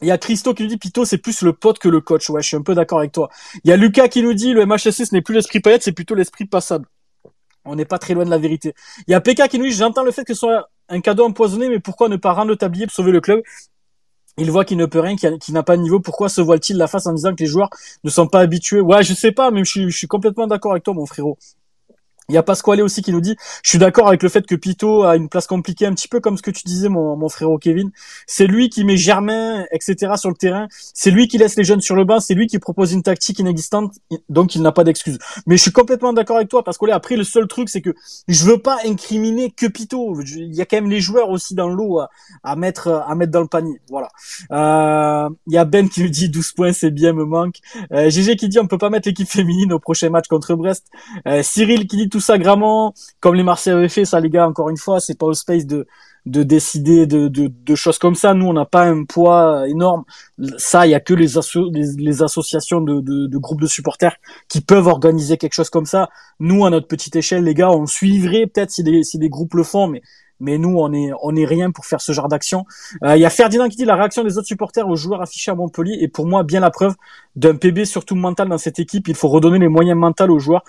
Il 0.00 0.06
y 0.06 0.12
a 0.12 0.18
Christo 0.18 0.54
qui 0.54 0.62
nous 0.62 0.68
dit 0.68 0.76
Pito, 0.76 1.04
c'est 1.04 1.18
plus 1.18 1.42
le 1.42 1.52
pote 1.52 1.78
que 1.78 1.88
le 1.88 2.00
coach. 2.00 2.30
Ouais, 2.30 2.40
je 2.42 2.48
suis 2.48 2.56
un 2.56 2.62
peu 2.62 2.74
d'accord 2.74 2.98
avec 2.98 3.12
toi. 3.12 3.30
Il 3.64 3.70
y 3.70 3.72
a 3.72 3.76
Lucas 3.76 4.08
qui 4.08 4.22
nous 4.22 4.34
dit 4.34 4.52
le 4.52 4.64
MHSC, 4.64 5.06
ce 5.06 5.14
n'est 5.14 5.22
plus 5.22 5.34
l'esprit 5.34 5.60
paillette, 5.60 5.82
c'est 5.82 5.92
plutôt 5.92 6.14
l'esprit 6.14 6.44
passable. 6.44 6.86
On 7.64 7.74
n'est 7.74 7.84
pas 7.84 7.98
très 7.98 8.14
loin 8.14 8.24
de 8.24 8.30
la 8.30 8.38
vérité. 8.38 8.74
Il 9.08 9.10
y 9.10 9.14
a 9.14 9.20
PK 9.20 9.48
qui 9.48 9.58
nous 9.58 9.66
dit 9.66 9.72
j'entends 9.72 10.04
le 10.04 10.12
fait 10.12 10.24
que 10.24 10.34
ce 10.34 10.40
soit 10.40 10.70
un 10.88 11.00
cadeau 11.00 11.24
empoisonné, 11.24 11.68
mais 11.68 11.80
pourquoi 11.80 12.08
ne 12.08 12.16
pas 12.16 12.32
rendre 12.32 12.48
le 12.48 12.56
tablier 12.56 12.86
pour 12.86 12.94
sauver 12.94 13.12
le 13.12 13.20
club? 13.20 13.42
Il 14.36 14.50
voit 14.50 14.64
qu'il 14.64 14.76
ne 14.76 14.86
peut 14.86 15.00
rien, 15.00 15.16
qu'il 15.16 15.54
n'a 15.54 15.62
pas 15.62 15.76
de 15.76 15.82
niveau. 15.82 15.98
Pourquoi 16.00 16.28
se 16.28 16.40
voile-t-il 16.40 16.78
la 16.78 16.86
face 16.86 17.06
en 17.06 17.12
disant 17.12 17.34
que 17.34 17.42
les 17.42 17.48
joueurs 17.48 17.70
ne 18.04 18.10
sont 18.10 18.28
pas 18.28 18.40
habitués? 18.40 18.80
Ouais, 18.80 19.02
je 19.02 19.12
sais 19.12 19.32
pas, 19.32 19.50
mais 19.50 19.64
je 19.64 19.70
suis, 19.70 19.90
je 19.90 19.96
suis 19.96 20.06
complètement 20.06 20.46
d'accord 20.46 20.72
avec 20.72 20.84
toi, 20.84 20.94
mon 20.94 21.06
frérot. 21.06 21.36
Il 22.30 22.34
y 22.34 22.36
a 22.36 22.42
Pasquale 22.42 22.82
aussi 22.82 23.00
qui 23.00 23.10
nous 23.10 23.22
dit, 23.22 23.36
je 23.62 23.70
suis 23.70 23.78
d'accord 23.78 24.06
avec 24.06 24.22
le 24.22 24.28
fait 24.28 24.46
que 24.46 24.54
Pito 24.54 25.02
a 25.02 25.16
une 25.16 25.30
place 25.30 25.46
compliquée, 25.46 25.86
un 25.86 25.94
petit 25.94 26.08
peu 26.08 26.20
comme 26.20 26.36
ce 26.36 26.42
que 26.42 26.50
tu 26.50 26.62
disais, 26.66 26.90
mon, 26.90 27.16
mon 27.16 27.30
frérot 27.30 27.56
Kevin. 27.56 27.90
C'est 28.26 28.46
lui 28.46 28.68
qui 28.68 28.84
met 28.84 28.98
Germain, 28.98 29.64
etc. 29.72 30.12
sur 30.16 30.28
le 30.28 30.34
terrain. 30.34 30.68
C'est 30.92 31.10
lui 31.10 31.26
qui 31.26 31.38
laisse 31.38 31.56
les 31.56 31.64
jeunes 31.64 31.80
sur 31.80 31.96
le 31.96 32.04
banc. 32.04 32.20
C'est 32.20 32.34
lui 32.34 32.46
qui 32.46 32.58
propose 32.58 32.92
une 32.92 33.02
tactique 33.02 33.38
inexistante. 33.38 33.94
Donc 34.28 34.54
il 34.54 34.60
n'a 34.60 34.72
pas 34.72 34.84
d'excuse. 34.84 35.18
Mais 35.46 35.56
je 35.56 35.62
suis 35.62 35.72
complètement 35.72 36.12
d'accord 36.12 36.36
avec 36.36 36.50
toi, 36.50 36.62
Pasquale. 36.62 36.90
Après, 36.90 37.16
le 37.16 37.24
seul 37.24 37.48
truc, 37.48 37.70
c'est 37.70 37.80
que 37.80 37.94
je 38.28 38.44
veux 38.44 38.58
pas 38.58 38.76
incriminer 38.84 39.50
que 39.50 39.64
Pito. 39.64 40.20
Il 40.20 40.54
y 40.54 40.60
a 40.60 40.66
quand 40.66 40.76
même 40.76 40.90
les 40.90 41.00
joueurs 41.00 41.30
aussi 41.30 41.54
dans 41.54 41.70
l'eau 41.70 42.00
à, 42.42 42.56
mettre, 42.56 42.88
à 42.88 43.14
mettre 43.14 43.32
dans 43.32 43.40
le 43.40 43.48
panier. 43.48 43.80
Voilà. 43.88 44.10
Euh, 44.52 45.30
il 45.46 45.54
y 45.54 45.58
a 45.58 45.64
Ben 45.64 45.88
qui 45.88 46.02
nous 46.02 46.10
dit 46.10 46.28
12 46.28 46.52
points, 46.52 46.72
c'est 46.74 46.90
bien, 46.90 47.14
me 47.14 47.24
manque. 47.24 47.56
Euh, 47.90 48.10
GG 48.10 48.36
qui 48.36 48.50
dit 48.50 48.58
on 48.58 48.66
peut 48.66 48.76
pas 48.76 48.90
mettre 48.90 49.08
l'équipe 49.08 49.30
féminine 49.30 49.72
au 49.72 49.78
prochain 49.78 50.10
match 50.10 50.28
contre 50.28 50.54
Brest. 50.56 50.88
Euh, 51.26 51.42
Cyril 51.42 51.86
qui 51.86 51.96
dit 51.96 52.08
tout 52.10 52.17
ça 52.20 52.38
gramment, 52.38 52.94
comme 53.20 53.34
les 53.34 53.42
Marseillais 53.42 53.76
avaient 53.76 53.88
fait, 53.88 54.04
ça 54.04 54.20
les 54.20 54.30
gars, 54.30 54.46
encore 54.46 54.70
une 54.70 54.76
fois, 54.76 55.00
c'est 55.00 55.18
pas 55.18 55.26
au 55.26 55.34
space 55.34 55.66
de 55.66 55.86
de 56.28 56.42
décider 56.42 57.06
de, 57.06 57.28
de, 57.28 57.48
de 57.48 57.74
choses 57.74 57.98
comme 57.98 58.14
ça. 58.14 58.34
Nous, 58.34 58.46
on 58.46 58.52
n'a 58.52 58.66
pas 58.66 58.84
un 58.84 59.04
poids 59.04 59.66
énorme. 59.68 60.04
Ça, 60.58 60.86
il 60.86 60.90
y 60.90 60.94
a 60.94 61.00
que 61.00 61.14
les, 61.14 61.28
les, 61.96 62.22
associations 62.22 62.80
de, 62.80 63.00
de, 63.00 63.26
de, 63.26 63.38
groupes 63.38 63.60
de 63.60 63.66
supporters 63.66 64.16
qui 64.48 64.60
peuvent 64.60 64.86
organiser 64.86 65.38
quelque 65.38 65.54
chose 65.54 65.70
comme 65.70 65.86
ça. 65.86 66.10
Nous, 66.38 66.64
à 66.66 66.70
notre 66.70 66.86
petite 66.86 67.16
échelle, 67.16 67.44
les 67.44 67.54
gars, 67.54 67.70
on 67.70 67.86
suivrait 67.86 68.46
peut-être 68.46 68.70
si 68.70 68.82
des, 68.82 69.02
si 69.04 69.18
des 69.18 69.30
groupes 69.30 69.54
le 69.54 69.62
font, 69.62 69.88
mais 69.88 70.02
mais 70.40 70.58
nous 70.58 70.78
on 70.78 70.92
est 70.92 71.10
on 71.22 71.34
est 71.36 71.44
rien 71.44 71.70
pour 71.70 71.86
faire 71.86 72.00
ce 72.00 72.12
genre 72.12 72.28
d'action. 72.28 72.64
Euh, 73.02 73.16
il 73.16 73.20
y 73.20 73.24
a 73.24 73.30
Ferdinand 73.30 73.68
qui 73.68 73.76
dit 73.76 73.84
la 73.84 73.96
réaction 73.96 74.24
des 74.24 74.38
autres 74.38 74.46
supporters 74.46 74.88
aux 74.88 74.96
joueurs 74.96 75.22
affichés 75.22 75.50
à 75.50 75.54
Montpellier 75.54 75.98
est 76.00 76.08
pour 76.08 76.26
moi 76.26 76.42
bien 76.42 76.60
la 76.60 76.70
preuve 76.70 76.94
d'un 77.36 77.54
PB 77.54 77.84
surtout 77.84 78.16
mental 78.16 78.48
dans 78.48 78.58
cette 78.58 78.78
équipe. 78.80 79.06
Il 79.08 79.14
faut 79.14 79.28
redonner 79.28 79.58
les 79.58 79.68
moyens 79.68 79.98
mentaux 79.98 80.28
aux 80.28 80.38
joueurs. 80.40 80.64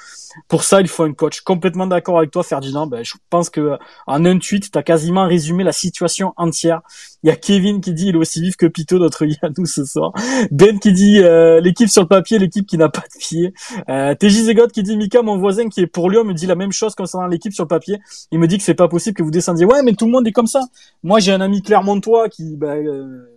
Pour 0.48 0.64
ça, 0.64 0.82
il 0.82 0.88
faut 0.88 1.04
un 1.04 1.14
coach. 1.14 1.42
Complètement 1.42 1.88
d'accord 1.88 2.20
avec 2.20 2.30
toi, 2.30 2.44
Ferdinand. 2.44 2.86
Ben, 2.86 3.04
je 3.04 3.16
pense 3.30 3.50
que 3.50 3.78
en 4.06 4.26
un 4.26 4.38
tweet, 4.38 4.72
tu 4.72 4.78
as 4.78 4.84
quasiment 4.84 5.28
résumé 5.28 5.64
la 5.64 5.72
situation 5.72 6.34
entière. 6.38 6.82
Il 7.24 7.28
y 7.28 7.32
a 7.32 7.36
Kevin 7.36 7.82
qui 7.82 7.94
dit 7.94 8.08
il 8.10 8.16
est 8.16 8.20
aussi 8.20 8.42
vif 8.42 8.56
que 8.56 8.68
Pito, 8.68 9.00
notre 9.00 9.26
Yannou 9.26 9.66
ce 9.66 9.84
soir. 9.84 10.14
Ben 10.52 10.80
qui 10.80 10.94
dit 10.94 11.20
euh, 11.20 11.60
l'équipe 11.60 11.90
sur 11.90 12.04
le 12.04 12.08
papier, 12.08 12.38
l'équipe 12.38 12.66
qui 12.66 12.78
n'a 12.78 12.90
pas 12.90 13.02
de 13.02 13.20
pied. 13.20 13.54
Euh, 13.90 14.14
TJ 14.14 14.44
Zegot 14.44 14.68
qui 14.68 14.84
dit 14.84 14.96
Mika, 14.96 15.22
mon 15.22 15.38
voisin 15.38 15.68
qui 15.70 15.82
est 15.82 15.88
pour 15.88 16.10
Lyon, 16.10 16.24
me 16.24 16.34
dit 16.34 16.46
la 16.46 16.56
même 16.56 16.72
chose 16.72 16.94
concernant 16.94 17.28
l'équipe 17.28 17.54
sur 17.54 17.64
le 17.64 17.68
papier. 17.68 18.00
Il 18.32 18.40
me 18.40 18.48
dit 18.48 18.58
que 18.58 18.64
c'est 18.64 18.76
pas 18.76 18.88
possible 18.88 19.18
que 19.18 19.24
vous 19.24 19.32
descendiez. 19.32 19.59
Ouais, 19.66 19.84
mais 19.84 19.94
tout 19.94 20.06
le 20.06 20.12
monde 20.12 20.28
est 20.28 20.32
comme 20.32 20.48
ça. 20.48 20.62
Moi, 21.04 21.20
j'ai 21.20 21.32
un 21.32 21.42
ami 21.42 21.62
Clermontois 21.62 22.30
qui, 22.30 22.56
ben, 22.58 22.86
euh, 22.86 23.30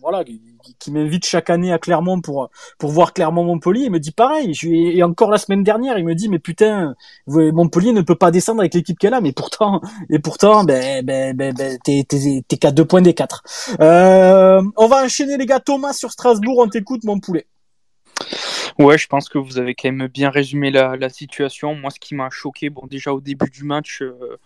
voilà, 0.00 0.24
qui, 0.24 0.90
m'invite 0.90 1.26
chaque 1.26 1.50
année 1.50 1.72
à 1.72 1.78
Clermont 1.78 2.20
pour 2.20 2.50
pour 2.78 2.90
voir 2.90 3.12
Clermont 3.12 3.44
Montpellier. 3.44 3.84
Il 3.84 3.90
me 3.90 3.98
dit 3.98 4.12
pareil. 4.12 4.52
Et 4.64 5.02
encore 5.02 5.30
la 5.30 5.38
semaine 5.38 5.62
dernière, 5.62 5.98
il 5.98 6.04
me 6.04 6.14
dit 6.14 6.28
mais 6.28 6.38
putain, 6.38 6.94
Montpellier 7.26 7.92
ne 7.92 8.02
peut 8.02 8.14
pas 8.14 8.30
descendre 8.30 8.60
avec 8.60 8.74
l'équipe 8.74 8.98
qu'elle 8.98 9.14
a. 9.14 9.20
Mais 9.20 9.32
pourtant, 9.32 9.80
et 10.08 10.18
pourtant, 10.18 10.64
ben 10.64 11.04
ben 11.04 11.36
ben, 11.36 11.54
ben 11.54 11.78
t'es 11.84 12.04
t'es 12.08 12.56
qu'à 12.56 12.70
deux 12.70 12.84
points 12.84 13.02
des 13.02 13.14
quatre. 13.14 13.42
Euh, 13.80 14.62
on 14.76 14.86
va 14.86 15.04
enchaîner 15.04 15.36
les 15.36 15.46
gars. 15.46 15.60
Thomas 15.60 15.92
sur 15.92 16.10
Strasbourg, 16.10 16.58
on 16.58 16.68
t'écoute 16.68 17.04
mon 17.04 17.20
poulet. 17.20 17.46
Ouais, 18.78 18.96
je 18.96 19.06
pense 19.08 19.28
que 19.28 19.38
vous 19.38 19.58
avez 19.58 19.74
quand 19.74 19.92
même 19.92 20.08
bien 20.08 20.30
résumé 20.30 20.70
la, 20.70 20.96
la 20.96 21.08
situation. 21.08 21.74
Moi, 21.74 21.90
ce 21.90 22.00
qui 22.00 22.14
m'a 22.14 22.30
choqué, 22.30 22.70
bon, 22.70 22.86
déjà 22.86 23.12
au 23.12 23.20
début 23.20 23.50
du 23.50 23.64
match, 23.64 24.00
euh, 24.00 24.38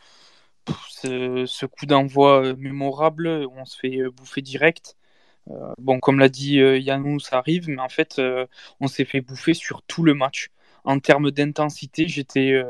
ce, 0.89 1.67
coup 1.67 1.87
d'envoi 1.87 2.45
euh, 2.45 2.57
mémorable, 2.57 3.29
on 3.29 3.65
se 3.65 3.79
fait 3.79 4.03
bouffer 4.11 4.43
direct. 4.43 4.97
Euh, 5.51 5.75
bon, 5.79 6.01
comme 6.01 6.19
l'a 6.19 6.29
dit 6.29 6.61
euh, 6.61 6.79
Yannou, 6.79 7.21
ça 7.21 7.39
arrive, 7.39 7.69
mais 7.69 7.81
en 7.81 7.89
fait, 7.89 8.19
euh, 8.19 8.47
on 8.81 8.87
s'est 8.89 9.05
fait 9.05 9.21
bouffer 9.21 9.55
sur 9.55 9.83
tout 9.83 10.03
le 10.03 10.15
match. 10.15 10.51
En 10.85 10.99
termes 11.01 11.31
d'intensité, 11.31 12.09
j'étais 12.09 12.63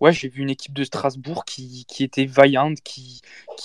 ouais, 0.00 0.12
j'ai 0.12 0.28
vu 0.28 0.42
une 0.42 0.50
équipe 0.50 0.72
de 0.74 0.84
Strasbourg 0.84 1.44
qui, 1.44 1.86
était 2.00 2.24
vaillante, 2.26 2.78
qui, 2.82 3.20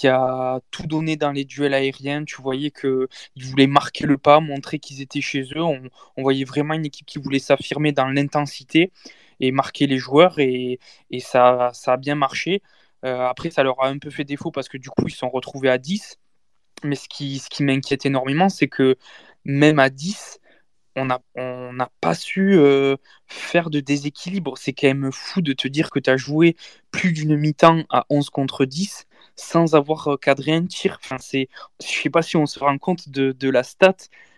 a 0.08 0.60
tout 0.72 0.88
donné 0.88 1.16
dans 1.16 1.32
les 1.32 1.46
duels 1.46 1.74
aériens. 1.74 2.26
Tu 2.26 2.42
voyais 2.42 2.72
qu'ils 2.72 3.08
voulaient 3.38 3.68
marquer 3.68 4.06
le 4.06 4.18
pas, 4.18 4.40
montrer 4.42 4.80
qu'ils 4.80 5.02
étaient 5.02 5.22
chez 5.22 5.44
eux. 5.56 5.62
On, 5.64 5.82
voyait 6.18 6.44
vraiment 6.46 6.74
une 6.74 6.86
équipe 6.86 7.06
qui 7.06 7.20
voulait 7.20 7.40
s'affirmer 7.40 7.92
dans 7.94 8.08
l'intensité 8.08 8.92
et 9.40 9.52
marquer 9.52 9.88
les 9.88 9.98
joueurs, 9.98 10.40
et, 10.40 10.80
ça 11.20 11.72
a 11.88 11.98
bien 11.98 12.16
marché. 12.16 12.62
Après, 13.06 13.52
ça 13.52 13.64
leur 13.64 13.82
a 13.84 13.88
un 13.88 13.98
peu 13.98 14.10
fait 14.10 14.24
défaut 14.24 14.52
parce 14.52 14.70
que 14.70 14.78
du 14.78 14.90
coup, 14.90 15.08
ils 15.08 15.12
se 15.12 15.18
sont 15.18 15.30
retrouvés 15.30 15.70
à 15.70 15.78
10. 15.78 16.18
Mais 16.84 16.96
ce 16.96 17.08
qui, 17.10 17.64
m'inquiète 17.64 18.06
énormément, 18.06 18.50
c'est 18.50 18.68
que 18.68 18.98
même 19.46 19.80
à 19.80 19.90
10, 19.90 20.40
on 20.96 21.06
n'a 21.06 21.90
pas 22.02 22.16
su 22.16 22.58
euh, 22.58 22.96
faire 23.28 23.70
de 23.70 23.80
déséquilibre. 23.80 24.58
C'est 24.58 24.74
quand 24.74 24.88
même 24.88 25.12
fou 25.12 25.42
de 25.42 25.54
te 25.54 25.68
dire 25.68 25.90
que 25.90 26.00
tu 26.00 26.10
as 26.10 26.18
joué 26.18 26.56
plus 26.92 27.12
d'une 27.12 27.36
mi-temps 27.36 27.84
à 27.90 28.06
11 28.10 28.30
contre 28.30 28.66
10 28.66 29.08
sans 29.36 29.76
avoir 29.76 30.14
euh, 30.14 30.18
cadré 30.18 30.54
un 30.54 30.66
tir. 30.66 31.00
Je 31.12 31.48
sais 31.80 32.10
pas 32.10 32.22
si 32.22 32.38
on 32.38 32.46
se 32.46 32.60
rend 32.60 32.78
compte 32.78 33.10
de 33.10 33.50
la 33.50 33.64
stat, 33.64 33.98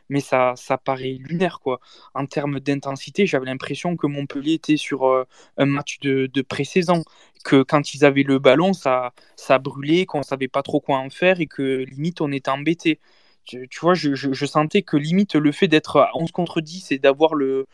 mais 0.09 0.19
ça, 0.19 0.53
ça 0.55 0.77
paraît 0.77 1.17
lunaire. 1.19 1.59
quoi. 1.61 1.79
En 2.13 2.25
termes 2.25 2.59
d'intensité, 2.59 3.25
j'avais 3.25 3.45
l'impression 3.45 3.95
que 3.97 4.07
Montpellier 4.07 4.53
était 4.53 4.77
sur 4.77 5.05
euh, 5.07 5.25
un 5.57 5.65
match 5.65 5.99
de, 6.01 6.27
de 6.27 6.41
pré-saison, 6.41 7.03
que 7.43 7.63
quand 7.63 7.93
ils 7.93 8.05
avaient 8.05 8.23
le 8.23 8.39
ballon, 8.39 8.73
ça, 8.73 9.13
ça 9.35 9.59
brûlait, 9.59 10.05
qu'on 10.05 10.23
savait 10.23 10.47
pas 10.47 10.63
trop 10.63 10.79
quoi 10.81 10.97
en 10.99 11.09
faire 11.09 11.39
et 11.41 11.47
que 11.47 11.85
limite 11.89 12.21
on 12.21 12.31
était 12.31 12.49
embêté. 12.51 12.99
Tu, 13.45 13.67
vois, 13.81 13.93
je, 13.93 14.13
je, 14.13 14.33
je, 14.33 14.45
sentais 14.45 14.81
que 14.81 14.97
limite 14.97 15.35
le 15.35 15.53
fait 15.53 15.69
d'être 15.69 16.01
à 16.01 16.11
11 16.15 16.31
contre 16.33 16.59
10 16.59 16.91
et 16.91 16.99
d'avoir 16.99 17.33
le, 17.33 17.65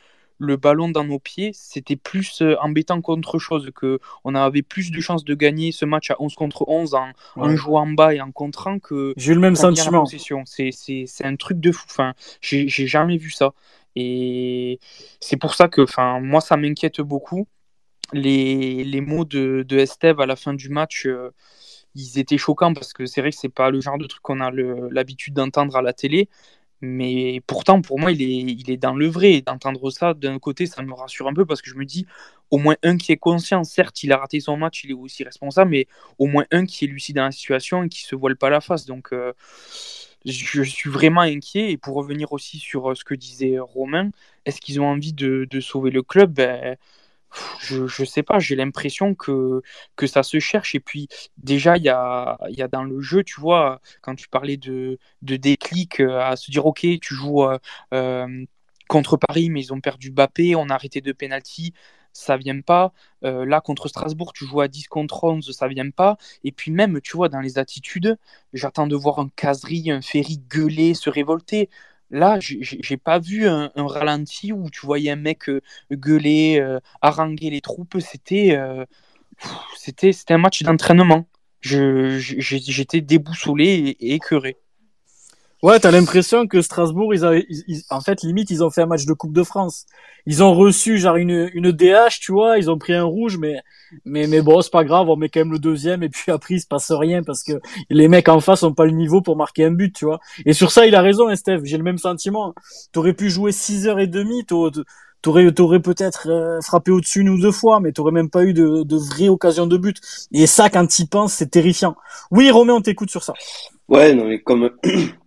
le 0.44 0.58
ballon 0.58 0.90
dans 0.90 1.04
nos 1.04 1.20
pieds, 1.20 1.52
c'était 1.54 1.96
plus 1.96 2.42
euh, 2.42 2.56
embêtant 2.62 3.02
qu'autre 3.02 3.40
chose, 3.40 3.72
que 3.76 4.00
on 4.24 4.36
avait 4.36 4.62
plus 4.62 4.92
de 4.92 5.00
chances 5.00 5.24
de 5.24 5.34
gagner 5.36 5.72
ce 5.72 5.86
match 5.86 6.12
à 6.12 6.16
11 6.20 6.36
contre 6.36 6.68
11 6.68 6.96
en, 6.96 7.10
en 7.36 7.56
jouant 7.56 7.82
en 7.82 7.88
bas 7.88 8.14
et 8.14 8.22
en 8.22 8.32
contrant 8.32 8.80
que. 8.80 9.14
J'ai 9.18 9.32
eu 9.32 9.36
le 9.36 9.42
même 9.42 9.56
sentiment. 9.56 10.06
C'est 10.06 11.26
un 11.26 11.36
truc 11.36 11.60
de 11.60 11.72
fou. 11.72 11.86
Enfin, 11.90 12.14
j'ai 12.42 12.68
jamais 12.68 13.18
vu 13.18 13.32
ça. 13.32 13.54
Et 13.96 14.80
c'est 15.20 15.38
pour 15.38 15.54
ça 15.54 15.68
que, 15.68 15.82
enfin, 15.82 16.20
moi, 16.20 16.42
ça 16.42 16.58
m'inquiète 16.58 17.02
beaucoup. 17.02 17.48
Les, 18.12 18.84
les, 18.84 19.02
mots 19.02 19.26
de, 19.26 19.64
de 19.68 19.78
Esteve 19.78 20.20
à 20.20 20.26
la 20.26 20.36
fin 20.36 20.54
du 20.54 20.70
match, 20.70 21.06
euh, 21.06 21.32
ils 21.96 22.20
étaient 22.20 22.38
choquants 22.38 22.74
parce 22.74 22.94
que 22.94 23.06
c'est 23.06 23.22
vrai 23.22 23.32
que 23.32 23.38
c'est 23.38 23.50
pas 23.50 23.70
le 23.70 23.82
genre 23.82 23.98
de 23.98 24.06
truc 24.06 24.22
qu'on 24.22 24.40
a 24.42 24.52
l'habitude 24.52 25.34
d'entendre 25.34 25.76
à 25.76 25.82
la 25.82 25.94
télé. 25.94 26.30
Mais 26.86 27.42
pourtant, 27.48 27.82
pour 27.82 27.98
moi, 27.98 28.12
il 28.12 28.22
est, 28.22 28.26
il 28.26 28.70
est 28.70 28.76
dans 28.76 28.94
le 28.94 29.08
vrai. 29.08 29.42
D'entendre 29.42 29.90
ça, 29.90 30.14
d'un 30.14 30.38
côté, 30.38 30.66
ça 30.66 30.82
me 30.84 30.94
rassure 30.94 31.30
un 31.30 31.34
peu 31.34 31.46
parce 31.46 31.62
que 31.62 31.70
je 31.70 31.76
me 31.76 31.86
dis, 31.86 32.06
au 32.52 32.58
moins 32.58 32.76
un 32.84 32.98
qui 32.98 33.14
est 33.14 33.18
conscient, 33.18 33.64
certes, 33.64 34.04
il 34.04 34.12
a 34.12 34.18
raté 34.18 34.42
son 34.42 34.58
match, 34.58 34.84
il 34.84 34.92
est 34.92 34.94
aussi 34.94 35.24
responsable, 35.24 35.72
mais 35.72 35.88
au 36.20 36.28
moins 36.28 36.44
un 36.52 36.66
qui 36.66 36.84
est 36.84 36.90
lucide 36.90 37.16
dans 37.16 37.24
la 37.24 37.32
situation 37.32 37.84
et 37.84 37.90
qui 37.90 38.02
se 38.02 38.18
voile 38.18 38.36
pas 38.36 38.50
la 38.50 38.60
face. 38.60 38.86
Donc, 38.86 39.14
euh, 39.14 39.32
je 40.26 40.62
suis 40.62 40.90
vraiment 40.90 41.22
inquiet. 41.22 41.72
Et 41.72 41.78
pour 41.78 41.96
revenir 41.96 42.34
aussi 42.34 42.60
sur 42.60 42.92
euh, 42.92 42.96
ce 42.96 43.06
que 43.06 43.16
disait 43.16 43.60
Romain, 43.60 44.10
est-ce 44.46 44.60
qu'ils 44.60 44.82
ont 44.82 44.88
envie 44.88 45.14
de, 45.14 45.48
sauver 45.62 45.90
le 45.90 46.04
club? 46.04 46.34
Ben, 46.34 46.76
je, 47.60 48.06
sais 48.06 48.24
pas, 48.24 48.40
j'ai 48.40 48.56
l'impression 48.56 49.16
que, 49.16 49.62
ça 50.06 50.24
se 50.24 50.40
cherche. 50.40 50.76
Et 50.76 50.80
puis, 50.80 51.08
déjà, 51.38 51.78
il 51.78 51.84
y 51.84 51.90
a, 51.90 52.38
dans 52.72 52.84
le 52.84 53.02
jeu, 53.02 53.24
tu 53.24 53.40
vois, 53.40 53.82
quand 54.02 54.16
tu 54.16 54.28
parlais 54.28 54.58
de, 54.58 54.98
de 55.22 55.36
déclic, 55.36 56.00
euh, 56.00 56.20
à 56.20 56.36
se 56.36 56.52
dire, 56.52 56.66
OK, 56.66 56.82
tu 57.02 57.16
joues 57.16 57.44
euh, 57.44 57.58
euh, 57.94 58.46
contre 58.88 59.18
Paris, 59.18 59.50
mais 59.50 59.62
ils 59.62 59.74
ont 59.74 59.82
perdu 59.82 60.12
Bappé, 60.12 60.56
on 60.56 60.70
a 60.70 60.74
arrêté 60.76 61.02
de 61.02 61.12
penalty, 61.12 61.74
ça 62.14 62.38
vient 62.38 62.62
pas. 62.62 62.94
là, 63.24 63.60
contre 63.62 63.88
Strasbourg, 63.88 64.34
tu 64.34 64.46
joues 64.46 64.62
à 64.62 64.68
10 64.68 64.88
contre 64.88 65.24
11, 65.24 65.52
ça 65.52 65.68
vient 65.68 65.90
pas. 65.90 66.18
Et 66.44 66.52
puis, 66.52 66.70
même, 66.72 67.02
tu 67.02 67.18
vois, 67.18 67.30
dans 67.30 67.40
les 67.40 67.58
attitudes, 67.58 68.18
j'attends 68.54 68.86
de 68.88 68.96
voir 68.96 69.20
un 69.20 69.30
caserie, 69.36 69.90
un 69.90 70.02
ferry 70.02 70.38
gueuler, 70.48 70.94
se 70.94 71.10
révolter. 71.10 71.70
Là, 72.14 72.38
j'ai 72.40 72.98
pas 72.98 73.18
vu 73.18 73.48
un, 73.48 73.72
ralenti 73.76 74.54
où 74.54 74.70
tu 74.70 74.86
voyais 74.86 75.10
un 75.10 75.16
mec 75.16 75.50
euh, 75.50 75.62
gueuler, 75.92 76.60
euh, 76.62 76.80
haranguer 77.02 77.50
les 77.50 77.60
troupes. 77.60 77.98
C'était 78.00 78.56
euh, 78.56 78.86
c'était 79.76 80.14
un 80.30 80.38
match 80.38 80.62
d'entraînement. 80.62 81.28
J'étais 81.62 83.02
déboussolé 83.02 83.66
et, 83.66 84.10
et 84.10 84.14
écœuré. 84.14 84.58
Ouais, 85.64 85.80
t'as 85.80 85.92
l'impression 85.92 86.46
que 86.46 86.62
Strasbourg, 86.62 87.14
ils, 87.14 87.24
avaient, 87.24 87.48
en 87.90 88.02
fait, 88.02 88.22
limite, 88.22 88.50
ils 88.50 88.66
ont 88.66 88.70
fait 88.70 88.82
un 88.82 88.86
match 88.86 89.06
de 89.06 89.14
Coupe 89.14 89.32
de 89.32 89.44
France. 89.44 89.86
Ils 90.26 90.44
ont 90.44 90.54
reçu 90.54 90.98
genre 90.98 91.16
une, 91.16 91.50
une 91.54 91.72
DH, 91.72 92.20
tu 92.20 92.34
vois, 92.34 92.58
ils 92.58 92.70
ont 92.70 92.78
pris 92.78 92.92
un 92.94 93.06
rouge, 93.06 93.38
mais 93.38 93.62
mais 94.04 94.28
mais 94.28 94.42
bon, 94.42 94.62
c'est 94.62 94.74
pas 94.74 94.84
grave, 94.84 95.08
on 95.08 95.16
met 95.16 95.30
quand 95.30 95.40
même 95.40 95.54
le 95.54 95.60
deuxième 95.60 96.04
et 96.04 96.10
puis 96.10 96.32
après 96.34 96.56
il 96.56 96.60
se 96.60 96.68
passe 96.68 96.92
rien 96.92 97.24
parce 97.24 97.44
que 97.44 97.54
les 97.90 98.10
mecs 98.10 98.28
en 98.28 98.42
face 98.42 98.64
ont 98.64 98.74
pas 98.74 98.84
le 98.86 98.92
niveau 98.92 99.22
pour 99.22 99.38
marquer 99.38 99.64
un 99.64 99.72
but, 99.72 99.96
tu 99.96 100.04
vois. 100.04 100.20
Et 100.46 100.52
sur 100.52 100.70
ça, 100.70 100.86
il 100.86 100.96
a 100.96 101.02
raison, 101.02 101.30
hein, 101.30 101.36
Steph. 101.38 101.62
J'ai 101.64 101.78
le 101.78 101.84
même 101.84 101.98
sentiment. 101.98 102.54
T'aurais 102.92 103.14
pu 103.14 103.30
jouer 103.30 103.54
6 103.54 103.88
heures 103.88 104.00
et 104.00 104.08
demie, 104.08 104.44
t'aurais 104.46 105.52
t'aurais 105.54 105.80
peut-être 105.80 106.30
euh, 106.30 106.60
frappé 106.60 106.92
au-dessus 106.92 107.22
une 107.22 107.30
ou 107.30 107.40
deux 107.40 107.54
fois, 107.54 107.80
mais 107.80 107.94
t'aurais 107.94 108.12
même 108.12 108.30
pas 108.30 108.44
eu 108.44 108.54
de, 108.54 108.84
de 108.84 108.98
vraies 108.98 109.30
occasions 109.30 109.66
de 109.66 109.78
but. 109.78 110.02
Et 110.34 110.46
ça, 110.46 110.70
quand 110.70 111.00
y 111.00 111.08
penses, 111.08 111.36
c'est 111.36 111.52
terrifiant. 111.52 111.96
Oui, 112.32 112.52
Romain, 112.52 112.74
on 112.74 112.82
t'écoute 112.82 113.10
sur 113.10 113.24
ça. 113.24 113.34
Ouais, 113.88 114.14
non 114.14 114.26
mais 114.26 114.42
comme 114.42 114.70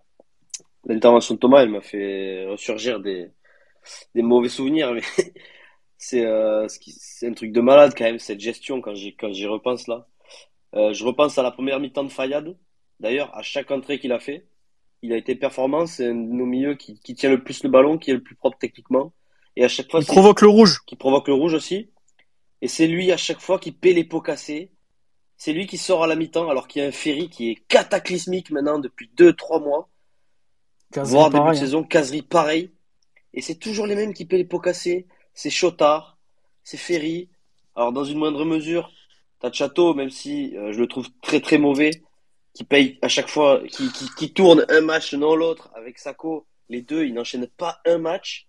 l'intervention 0.87 1.35
de 1.35 1.39
Thomas, 1.39 1.61
elle 1.63 1.69
m'a 1.69 1.81
fait 1.81 2.45
ressurgir 2.47 2.99
des, 2.99 3.29
des 4.15 4.21
mauvais 4.21 4.49
souvenirs, 4.49 4.93
mais 4.93 5.01
c'est 5.97 6.25
euh, 6.25 6.67
c'est 6.69 7.27
un 7.27 7.33
truc 7.33 7.51
de 7.51 7.61
malade 7.61 7.93
quand 7.97 8.05
même 8.05 8.19
cette 8.19 8.39
gestion 8.39 8.81
quand 8.81 8.95
j'y 8.95 9.15
quand 9.15 9.31
j'y 9.33 9.45
repense 9.47 9.87
là. 9.87 10.07
Euh, 10.75 10.93
je 10.93 11.03
repense 11.05 11.37
à 11.37 11.43
la 11.43 11.51
première 11.51 11.79
mi-temps 11.79 12.03
de 12.03 12.09
Fayad. 12.11 12.55
D'ailleurs, 12.99 13.35
à 13.35 13.41
chaque 13.41 13.71
entrée 13.71 13.99
qu'il 13.99 14.11
a 14.11 14.19
fait, 14.19 14.47
il 15.01 15.13
a 15.13 15.17
été 15.17 15.35
performant. 15.35 15.85
C'est 15.85 16.07
un 16.07 16.15
de 16.15 16.33
nos 16.33 16.45
milieux 16.45 16.75
qui, 16.75 16.99
qui 16.99 17.15
tient 17.15 17.29
le 17.29 17.43
plus 17.43 17.63
le 17.63 17.69
ballon, 17.69 17.97
qui 17.97 18.11
est 18.11 18.15
le 18.15 18.23
plus 18.23 18.35
propre 18.35 18.57
techniquement. 18.59 19.13
Et 19.55 19.63
à 19.63 19.67
chaque 19.67 19.89
fois, 19.89 20.01
Il 20.01 20.05
provoque 20.05 20.41
le 20.41 20.49
rouge. 20.49 20.81
qui 20.85 20.95
provoque 20.95 21.27
le 21.27 21.33
rouge 21.33 21.53
aussi. 21.53 21.89
Et 22.61 22.67
c'est 22.67 22.87
lui 22.87 23.11
à 23.11 23.17
chaque 23.17 23.39
fois 23.39 23.59
qui 23.59 23.71
paie 23.71 23.93
les 23.93 24.03
pots 24.03 24.21
cassés. 24.21 24.71
C'est 25.37 25.53
lui 25.53 25.67
qui 25.67 25.77
sort 25.77 26.03
à 26.03 26.07
la 26.07 26.15
mi-temps 26.15 26.49
alors 26.49 26.67
qu'il 26.67 26.81
y 26.81 26.85
a 26.85 26.87
un 26.87 26.91
Ferry 26.91 27.29
qui 27.29 27.51
est 27.51 27.67
cataclysmique 27.67 28.51
maintenant 28.51 28.79
depuis 28.79 29.09
2-3 29.15 29.63
mois. 29.63 29.89
Voire 30.95 31.29
début 31.29 31.43
de 31.43 31.49
hein. 31.49 31.53
saison, 31.53 31.83
Casery 31.83 32.21
pareil. 32.21 32.71
Et 33.33 33.41
c'est 33.41 33.55
toujours 33.55 33.85
les 33.87 33.95
mêmes 33.95 34.13
qui 34.13 34.25
paient 34.25 34.37
les 34.37 34.45
pots 34.45 34.59
cassés. 34.59 35.07
C'est 35.33 35.49
Chotard, 35.49 36.17
c'est 36.63 36.77
Ferry. 36.77 37.29
Alors 37.75 37.91
dans 37.91 38.03
une 38.03 38.17
moindre 38.17 38.45
mesure, 38.45 38.91
t'as 39.39 39.51
Chateau, 39.51 39.93
même 39.93 40.09
si 40.09 40.57
euh, 40.57 40.71
je 40.73 40.79
le 40.79 40.87
trouve 40.87 41.07
très 41.21 41.39
très 41.39 41.57
mauvais, 41.57 41.91
qui 42.53 42.63
paye 42.63 42.97
à 43.01 43.07
chaque 43.07 43.29
fois, 43.29 43.61
qui, 43.67 43.91
qui, 43.91 44.09
qui 44.17 44.33
tourne 44.33 44.65
un 44.69 44.81
match 44.81 45.13
non 45.13 45.35
l'autre 45.35 45.69
avec 45.75 45.99
Sako. 45.99 46.47
Les 46.69 46.81
deux, 46.81 47.05
ils 47.05 47.13
n'enchaînent 47.13 47.47
pas 47.47 47.79
un 47.85 47.97
match. 47.97 48.47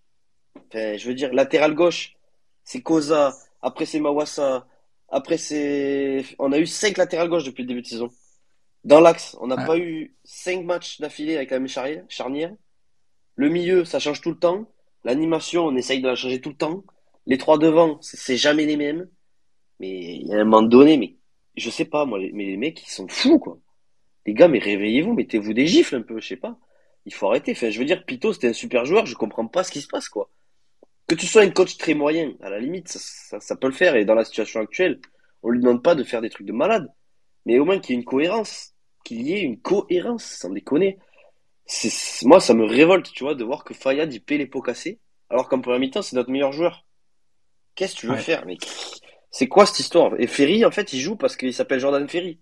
Enfin, 0.57 0.97
je 0.97 1.07
veux 1.07 1.15
dire, 1.15 1.33
latéral 1.33 1.75
gauche, 1.75 2.17
c'est 2.65 2.83
Koza. 2.83 3.35
Après 3.63 3.85
c'est 3.87 4.01
Mawassa. 4.01 4.67
Après 5.09 5.37
c'est, 5.39 6.25
on 6.39 6.53
a 6.53 6.59
eu 6.59 6.67
cinq 6.67 6.97
latérales 6.97 7.29
gauche 7.29 7.45
depuis 7.45 7.63
le 7.63 7.69
début 7.69 7.83
de 7.83 7.87
saison. 7.87 8.11
Dans 8.85 9.01
l'axe, 9.01 9.37
on 9.41 9.49
n'a 9.49 9.57
Ouais. 9.57 9.67
pas 9.67 9.79
eu 9.79 10.17
cinq 10.25 10.65
matchs 10.65 11.01
d'affilée 11.01 11.37
avec 11.37 11.51
la 11.51 11.59
même 11.59 11.69
charnière. 11.69 12.55
Le 13.37 13.49
milieu, 13.49 13.85
ça 13.85 13.99
change 13.99 14.21
tout 14.21 14.31
le 14.31 14.39
temps. 14.39 14.71
L'animation, 15.05 15.67
on 15.67 15.77
essaye 15.77 16.01
de 16.01 16.09
la 16.09 16.15
changer 16.17 16.41
tout 16.41 16.51
le 16.51 16.57
temps. 16.57 16.85
Les 17.27 17.39
trois 17.39 17.59
devant, 17.59 17.99
c'est 18.01 18.37
jamais 18.37 18.67
les 18.67 18.77
mêmes. 18.77 19.09
Mais 19.81 20.17
il 20.17 20.27
y 20.29 20.35
a 20.35 20.39
un 20.41 20.45
moment 20.45 20.63
donné, 20.63 20.97
mais 20.97 21.17
je 21.57 21.71
sais 21.71 21.85
pas, 21.85 22.05
moi, 22.05 22.19
les, 22.19 22.33
mais 22.33 22.45
les 22.47 22.57
mecs, 22.57 22.83
ils 22.87 22.91
sont 22.91 23.07
fous, 23.09 23.39
quoi. 23.39 23.59
Les 24.27 24.35
gars, 24.35 24.49
mais 24.49 24.59
réveillez-vous, 24.59 25.15
mettez-vous 25.15 25.53
des 25.55 25.67
gifles 25.67 25.97
un 25.97 26.03
peu, 26.03 26.21
je 26.21 26.29
sais 26.29 26.37
pas. 26.37 26.59
Il 27.07 27.15
faut 27.15 27.29
arrêter. 27.29 27.53
Enfin, 27.53 27.71
je 27.71 27.79
veux 27.79 27.85
dire, 27.85 28.05
Pito, 28.05 28.33
c'était 28.33 28.49
un 28.49 28.53
super 28.53 28.85
joueur, 28.85 29.07
je 29.07 29.15
comprends 29.15 29.47
pas 29.47 29.65
ce 29.65 29.71
qui 29.71 29.81
se 29.81 29.89
passe, 29.89 30.09
quoi. 30.09 30.31
Que 31.07 31.15
tu 31.15 31.27
sois 31.27 31.43
un 31.43 31.51
coach 31.51 31.77
très 31.79 31.95
moyen, 31.95 32.35
à 32.43 32.51
la 32.51 32.59
limite, 32.59 32.89
ça, 32.89 32.99
ça, 32.99 33.41
ça 33.41 33.57
peut 33.57 33.69
le 33.69 33.73
faire. 33.73 33.97
Et 33.97 34.05
dans 34.05 34.15
la 34.15 34.25
situation 34.25 34.61
actuelle, 34.61 35.01
on 35.43 35.51
lui 35.51 35.61
demande 35.61 35.83
pas 35.83 35.95
de 35.95 36.05
faire 36.05 36.21
des 36.21 36.29
trucs 36.31 36.47
de 36.47 36.53
malade. 36.53 36.93
Mais 37.49 37.59
au 37.59 37.65
moins 37.65 37.79
qu'il 37.81 37.95
y 37.95 37.99
ait 37.99 38.01
une 38.01 38.05
cohérence. 38.05 38.75
Qu'il 39.05 39.23
y 39.23 39.33
ait 39.33 39.41
une 39.41 39.59
cohérence, 39.59 40.23
sans 40.25 40.51
déconner. 40.51 40.99
Moi, 42.23 42.41
ça 42.41 42.53
me 42.53 42.65
révolte, 42.65 43.11
tu 43.11 43.25
vois, 43.25 43.35
de 43.35 43.43
voir 43.43 43.65
que 43.65 43.73
Fayad, 43.73 44.13
il 44.13 44.21
paie 44.21 44.37
les 44.37 44.47
pots 44.47 44.61
cassés, 44.63 45.01
alors 45.31 45.49
qu'en 45.49 45.61
première 45.61 45.81
mi-temps, 45.81 46.03
c'est 46.03 46.17
notre 46.17 46.31
meilleur 46.31 46.53
joueur. 46.53 46.85
Qu'est-ce 47.75 47.95
que 47.95 48.01
tu 48.01 48.07
veux 48.07 48.13
Ouais. 48.15 48.21
faire, 48.21 48.45
mec? 48.45 48.61
C'est 49.31 49.49
quoi 49.49 49.65
cette 49.67 49.79
histoire? 49.81 50.19
Et 50.21 50.27
Ferry, 50.27 50.65
en 50.65 50.71
fait, 50.71 50.93
il 50.93 51.01
joue 51.01 51.17
parce 51.17 51.37
qu'il 51.37 51.53
s'appelle 51.55 51.81
Jordan 51.81 52.07
Ferry. 52.09 52.41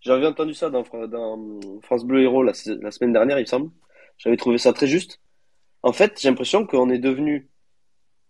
J'avais 0.00 0.26
entendu 0.26 0.54
ça 0.54 0.70
dans, 0.70 0.84
Fra- 0.84 1.06
dans 1.08 1.80
France 1.82 2.04
Bleu 2.04 2.22
Héros 2.22 2.42
la, 2.44 2.52
la 2.80 2.90
semaine 2.92 3.12
dernière, 3.12 3.38
il 3.38 3.42
me 3.42 3.46
semble. 3.46 3.70
J'avais 4.18 4.36
trouvé 4.36 4.58
ça 4.58 4.72
très 4.72 4.86
juste. 4.86 5.20
En 5.82 5.92
fait, 5.92 6.20
j'ai 6.20 6.28
l'impression 6.28 6.66
qu'on 6.66 6.90
est 6.90 6.98
devenu, 6.98 7.48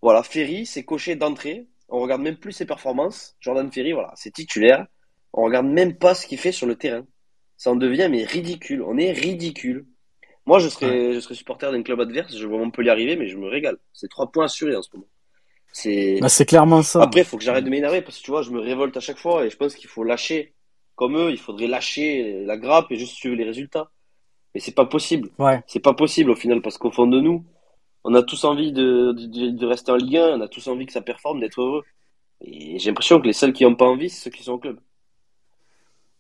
voilà, 0.01 0.23
Ferry, 0.23 0.64
c'est 0.67 0.85
coché 0.85 1.14
d'entrée. 1.17 1.67
On 1.89 2.01
regarde 2.01 2.23
même 2.23 2.37
plus 2.39 2.53
ses 2.53 2.67
performances. 2.67 3.37
Jordan 3.41 3.71
Ferry, 3.71 3.93
voilà, 3.93 4.12
c'est 4.17 4.33
titulaire. 4.33 4.87
On 5.37 5.45
regarde 5.45 5.66
même 5.66 5.97
pas 5.99 6.14
ce 6.16 6.26
qu'il 6.26 6.39
fait 6.39 6.53
sur 6.53 6.66
le 6.66 6.76
terrain. 6.76 7.07
Ça 7.59 7.70
en 7.72 7.76
devient, 7.76 8.09
mais 8.11 8.24
ridicule. 8.24 8.82
On 8.82 8.99
est 8.99 9.12
ridicule. 9.12 9.87
Moi, 10.47 10.59
je 10.61 10.68
serais, 10.68 11.14
je 11.14 11.20
serais 11.20 11.34
supporter 11.37 11.70
d'un 11.72 11.82
club 11.82 12.01
adverse. 12.01 12.37
Je 12.37 12.47
vois 12.47 12.59
Montpellier 12.59 12.91
arriver, 12.91 13.16
mais 13.16 13.28
je 13.28 13.37
me 13.39 13.49
régale. 13.49 13.78
C'est 13.93 14.09
trois 14.11 14.32
points 14.32 14.47
assurés 14.47 14.76
en 14.76 14.82
ce 14.82 14.91
moment. 14.95 15.09
C'est, 15.72 16.18
Bah, 16.20 16.28
c'est 16.28 16.47
clairement 16.47 16.82
ça. 16.82 17.03
après, 17.03 17.20
il 17.22 17.24
faut 17.26 17.39
que 17.39 17.45
j'arrête 17.45 17.64
de 17.64 17.70
m'énerver 17.70 18.03
parce 18.03 18.18
que 18.18 18.24
tu 18.24 18.30
vois, 18.30 18.43
je 18.43 18.51
me 18.51 18.61
révolte 18.61 18.97
à 18.97 19.01
chaque 19.01 19.18
fois 19.18 19.45
et 19.47 19.51
je 19.51 19.57
pense 19.57 19.74
qu'il 19.74 19.89
faut 19.89 20.05
lâcher. 20.05 20.55
Comme 20.95 21.16
eux, 21.18 21.30
il 21.30 21.39
faudrait 21.39 21.66
lâcher 21.66 22.45
la 22.45 22.57
grappe 22.57 22.91
et 22.91 22.97
juste 22.97 23.14
suivre 23.16 23.37
les 23.37 23.45
résultats. 23.45 23.91
Mais 24.55 24.61
c'est 24.61 24.74
pas 24.74 24.87
possible. 24.87 25.30
Ouais. 25.39 25.62
C'est 25.66 25.80
pas 25.80 25.95
possible 25.95 26.30
au 26.30 26.37
final 26.37 26.62
parce 26.62 26.78
qu'au 26.78 26.91
fond 26.91 27.07
de 27.07 27.20
nous, 27.20 27.45
on 28.05 28.14
a 28.14 28.22
tous 28.22 28.45
envie 28.45 28.72
de, 28.72 29.12
de, 29.12 29.51
de 29.51 29.66
rester 29.66 29.93
en 29.93 29.97
Ligue 29.97 30.16
1, 30.18 30.39
on 30.39 30.41
a 30.41 30.49
tous 30.49 30.68
envie 30.68 30.87
que 30.87 30.93
ça 30.93 31.03
performe, 31.03 31.41
d'être 31.41 31.61
heureux. 31.61 31.84
Et 32.43 32.78
j'ai 32.78 32.91
l'impression 32.91 33.20
que 33.20 33.26
les 33.26 33.32
seuls 33.34 33.53
qui 33.53 33.64
n'ont 33.64 33.76
pas 33.76 33.87
envie, 33.87 34.11
c'est 34.11 34.24
ceux 34.24 34.30
qui 34.30 34.43
sont 34.45 34.53
au 34.55 34.59
club. 34.59 34.78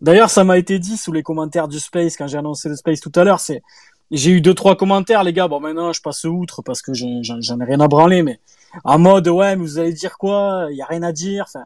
D'ailleurs, 0.00 0.30
ça 0.30 0.44
m'a 0.44 0.58
été 0.58 0.78
dit 0.78 0.96
sous 0.96 1.12
les 1.12 1.22
commentaires 1.22 1.68
du 1.68 1.80
Space 1.80 2.16
quand 2.16 2.26
j'ai 2.26 2.38
annoncé 2.38 2.68
le 2.68 2.76
Space 2.76 3.00
tout 3.00 3.12
à 3.14 3.24
l'heure. 3.24 3.40
C'est, 3.40 3.62
j'ai 4.10 4.30
eu 4.30 4.40
deux 4.40 4.54
trois 4.54 4.76
commentaires, 4.76 5.24
les 5.24 5.32
gars. 5.32 5.48
Bon, 5.48 5.60
maintenant, 5.60 5.92
je 5.92 6.02
passe 6.02 6.24
outre 6.24 6.62
parce 6.62 6.82
que 6.82 6.92
j'en 6.94 7.60
ai 7.60 7.64
rien 7.64 7.80
à 7.80 7.88
branler, 7.88 8.22
mais 8.22 8.38
en 8.84 8.98
mode 8.98 9.28
ouais, 9.28 9.56
mais 9.56 9.62
vous 9.62 9.78
allez 9.78 9.92
dire 9.92 10.18
quoi? 10.18 10.68
Il 10.70 10.76
y 10.76 10.82
a 10.82 10.86
rien 10.86 11.02
à 11.02 11.12
dire. 11.12 11.44
Enfin, 11.48 11.64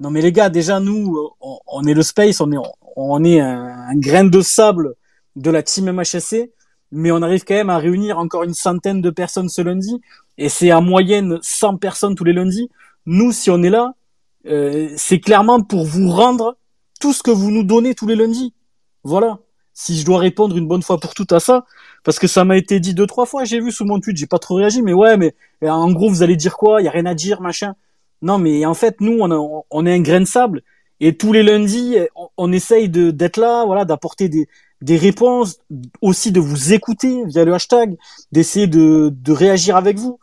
non, 0.00 0.10
mais 0.10 0.22
les 0.22 0.32
gars, 0.32 0.50
déjà 0.50 0.80
nous, 0.80 1.30
on, 1.40 1.58
on 1.66 1.84
est 1.84 1.94
le 1.94 2.02
Space, 2.02 2.40
on 2.40 2.52
est 2.52 2.58
on 2.96 3.24
est 3.24 3.40
un, 3.40 3.88
un 3.88 3.96
grain 3.96 4.24
de 4.24 4.40
sable 4.40 4.94
de 5.36 5.50
la 5.50 5.62
team 5.62 5.90
MHSC, 5.90 6.50
mais 6.92 7.10
on 7.10 7.22
arrive 7.22 7.44
quand 7.44 7.54
même 7.54 7.70
à 7.70 7.78
réunir 7.78 8.18
encore 8.18 8.44
une 8.44 8.54
centaine 8.54 9.00
de 9.00 9.10
personnes 9.10 9.48
ce 9.48 9.62
lundi, 9.62 10.00
et 10.38 10.48
c'est 10.48 10.72
en 10.72 10.82
moyenne 10.82 11.38
100 11.42 11.78
personnes 11.78 12.14
tous 12.14 12.24
les 12.24 12.32
lundis. 12.32 12.70
Nous, 13.06 13.32
si 13.32 13.50
on 13.50 13.62
est 13.62 13.70
là, 13.70 13.94
euh, 14.46 14.92
c'est 14.96 15.20
clairement 15.20 15.60
pour 15.60 15.84
vous 15.84 16.08
rendre 16.08 16.56
tout 17.04 17.12
ce 17.12 17.22
que 17.22 17.30
vous 17.30 17.50
nous 17.50 17.64
donnez 17.64 17.94
tous 17.94 18.06
les 18.06 18.16
lundis. 18.16 18.54
Voilà. 19.02 19.38
Si 19.74 19.98
je 19.98 20.06
dois 20.06 20.18
répondre 20.20 20.56
une 20.56 20.66
bonne 20.66 20.82
fois 20.82 20.98
pour 20.98 21.12
toutes 21.12 21.32
à 21.32 21.38
ça, 21.38 21.66
parce 22.02 22.18
que 22.18 22.26
ça 22.26 22.46
m'a 22.46 22.56
été 22.56 22.80
dit 22.80 22.94
deux 22.94 23.06
trois 23.06 23.26
fois, 23.26 23.44
j'ai 23.44 23.60
vu 23.60 23.70
sous 23.72 23.84
mon 23.84 24.00
tweet, 24.00 24.16
j'ai 24.16 24.26
pas 24.26 24.38
trop 24.38 24.54
réagi, 24.54 24.80
mais 24.80 24.94
ouais, 24.94 25.18
mais 25.18 25.34
en 25.68 25.92
gros 25.92 26.08
vous 26.08 26.22
allez 26.22 26.36
dire 26.36 26.56
quoi? 26.56 26.80
Il 26.80 26.86
y 26.86 26.88
a 26.88 26.90
rien 26.90 27.04
à 27.04 27.12
dire, 27.12 27.42
machin. 27.42 27.74
Non, 28.22 28.38
mais 28.38 28.64
en 28.64 28.72
fait 28.72 29.02
nous 29.02 29.18
on, 29.20 29.84
est 29.84 29.92
un 29.92 30.00
grain 30.00 30.20
de 30.20 30.24
sable 30.24 30.62
et 30.98 31.14
tous 31.14 31.34
les 31.34 31.42
lundis 31.42 31.98
on, 32.38 32.50
essaye 32.52 32.88
d'être 32.88 33.36
là, 33.36 33.66
voilà, 33.66 33.84
d'apporter 33.84 34.30
des 34.30 34.96
réponses, 34.96 35.58
aussi 36.00 36.32
de 36.32 36.40
vous 36.40 36.72
écouter 36.72 37.22
via 37.26 37.44
le 37.44 37.52
hashtag, 37.52 37.98
d'essayer 38.32 38.66
de 38.66 39.12
de 39.14 39.32
réagir 39.32 39.76
avec 39.76 39.98
vous. 39.98 40.18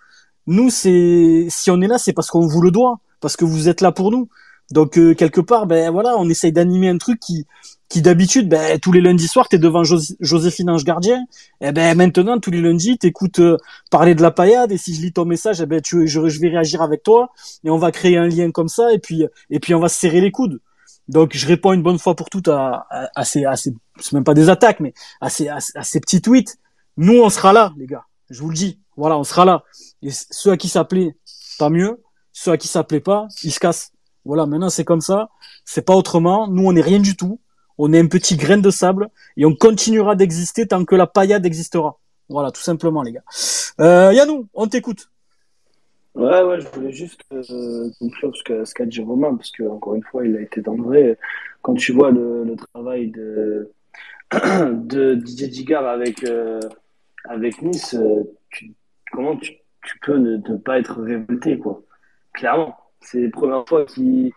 Nous 0.47 0.71
c'est 0.71 1.45
si 1.47 1.69
on 1.69 1.79
est 1.79 1.87
là, 1.87 1.99
c'est 1.99 2.13
parce 2.13 2.31
qu'on 2.31 2.47
vous 2.47 2.61
le 2.63 2.71
doit, 2.71 3.01
parce 3.19 3.37
que 3.37 3.45
vous 3.45 3.69
êtes 3.69 3.81
là 3.81 3.91
pour 3.91 4.09
nous. 4.09 4.29
Donc 4.71 4.97
euh, 4.97 5.13
quelque 5.13 5.41
part, 5.41 5.65
ben 5.65 5.91
voilà, 5.91 6.15
on 6.17 6.29
essaye 6.29 6.51
d'animer 6.51 6.89
un 6.89 6.97
truc 6.97 7.19
qui, 7.19 7.45
qui 7.89 8.01
d'habitude, 8.01 8.47
ben 8.47 8.79
tous 8.79 8.91
les 8.91 9.01
lundis 9.01 9.27
soirs, 9.27 9.49
t'es 9.49 9.57
devant 9.57 9.83
Jos- 9.83 10.15
Joséphine 10.19 10.69
Ange 10.69 10.85
Gardien. 10.85 11.25
Et 11.59 11.71
ben 11.71 11.95
maintenant, 11.97 12.39
tous 12.39 12.51
les 12.51 12.61
lundis, 12.61 12.97
t'écoutes 12.97 13.39
euh, 13.39 13.57
parler 13.89 14.15
de 14.15 14.21
la 14.21 14.31
paillade. 14.31 14.71
Et 14.71 14.77
si 14.77 14.95
je 14.95 15.01
lis 15.01 15.11
ton 15.11 15.25
message, 15.25 15.61
eh 15.61 15.65
ben 15.65 15.81
tu, 15.81 16.07
je, 16.07 16.27
je 16.29 16.39
vais 16.39 16.49
réagir 16.49 16.81
avec 16.81 17.03
toi 17.03 17.31
et 17.63 17.69
on 17.69 17.77
va 17.77 17.91
créer 17.91 18.17
un 18.17 18.27
lien 18.27 18.51
comme 18.51 18.69
ça. 18.69 18.93
Et 18.93 18.99
puis 18.99 19.25
et 19.49 19.59
puis 19.59 19.73
on 19.75 19.79
va 19.79 19.89
se 19.89 19.99
serrer 19.99 20.21
les 20.21 20.31
coudes. 20.31 20.59
Donc 21.07 21.35
je 21.35 21.45
réponds 21.45 21.73
une 21.73 21.83
bonne 21.83 21.99
fois 21.99 22.15
pour 22.15 22.29
toutes 22.29 22.47
à, 22.47 22.87
à, 22.89 23.09
à 23.15 23.25
ces, 23.25 23.43
à 23.43 23.57
ces, 23.57 23.73
c'est 23.99 24.13
même 24.13 24.23
pas 24.23 24.33
des 24.33 24.47
attaques, 24.49 24.79
mais 24.79 24.93
à 25.19 25.29
ces, 25.29 25.49
à, 25.49 25.59
ces 25.59 25.99
petits 25.99 26.21
tweets. 26.21 26.57
Nous, 26.97 27.19
on 27.19 27.29
sera 27.29 27.51
là, 27.51 27.73
les 27.77 27.87
gars. 27.87 28.05
Je 28.29 28.39
vous 28.41 28.49
le 28.49 28.55
dis. 28.55 28.79
Voilà, 28.95 29.17
on 29.17 29.23
sera 29.23 29.43
là. 29.43 29.63
Et 30.01 30.11
ceux 30.11 30.51
à 30.51 30.57
qui 30.57 30.69
ça 30.69 30.85
plaît, 30.85 31.15
mieux. 31.69 32.01
Ceux 32.33 32.51
à 32.51 32.57
qui 32.57 32.67
ça 32.67 32.83
plaît 32.83 32.99
pas, 33.01 33.27
ils 33.43 33.51
se 33.51 33.59
cassent. 33.59 33.91
Voilà, 34.25 34.45
maintenant 34.45 34.69
c'est 34.69 34.85
comme 34.85 35.01
ça, 35.01 35.29
c'est 35.65 35.85
pas 35.85 35.95
autrement. 35.95 36.47
Nous, 36.47 36.65
on 36.65 36.73
n'est 36.73 36.81
rien 36.81 36.99
du 36.99 37.15
tout. 37.15 37.39
On 37.77 37.91
est 37.93 37.99
un 37.99 38.07
petit 38.07 38.35
grain 38.35 38.57
de 38.57 38.69
sable 38.69 39.09
et 39.37 39.45
on 39.45 39.55
continuera 39.55 40.15
d'exister 40.15 40.67
tant 40.67 40.85
que 40.85 40.95
la 40.95 41.07
paillade 41.07 41.45
existera. 41.45 41.99
Voilà, 42.29 42.51
tout 42.51 42.61
simplement, 42.61 43.01
les 43.01 43.13
gars. 43.13 43.23
Euh, 43.79 44.13
Yannou, 44.13 44.47
on 44.53 44.67
t'écoute. 44.67 45.09
Ouais, 46.13 46.43
ouais, 46.43 46.59
je 46.59 46.67
voulais 46.67 46.91
juste 46.91 47.21
euh, 47.31 47.89
conclure 47.99 48.33
ce 48.35 48.73
qu'a 48.73 48.85
dit 48.85 49.01
Romain, 49.01 49.33
parce 49.35 49.49
que 49.51 49.63
encore 49.63 49.95
une 49.95 50.03
fois, 50.03 50.25
il 50.25 50.35
a 50.35 50.41
été 50.41 50.61
dans 50.61 50.73
le 50.73 50.83
vrai. 50.83 51.17
Quand 51.61 51.73
tu 51.73 51.93
vois 51.93 52.11
le, 52.11 52.43
le 52.43 52.55
travail 52.57 53.11
de, 53.11 53.71
de 54.33 55.15
Didier 55.15 55.47
Digard 55.47 55.87
avec, 55.87 56.23
euh, 56.25 56.59
avec 57.23 57.61
Nice, 57.61 57.95
euh, 57.95 58.23
tu- 58.49 58.73
comment 59.11 59.37
tu, 59.37 59.53
tu 59.83 59.97
peux 59.99 60.17
ne 60.17 60.57
pas 60.57 60.79
être 60.79 61.01
révolté, 61.01 61.57
quoi. 61.57 61.81
Clairement. 62.33 62.75
C'est 63.01 63.21
la 63.21 63.29
première 63.29 63.65
fois 63.67 63.85
qu'il 63.85 64.31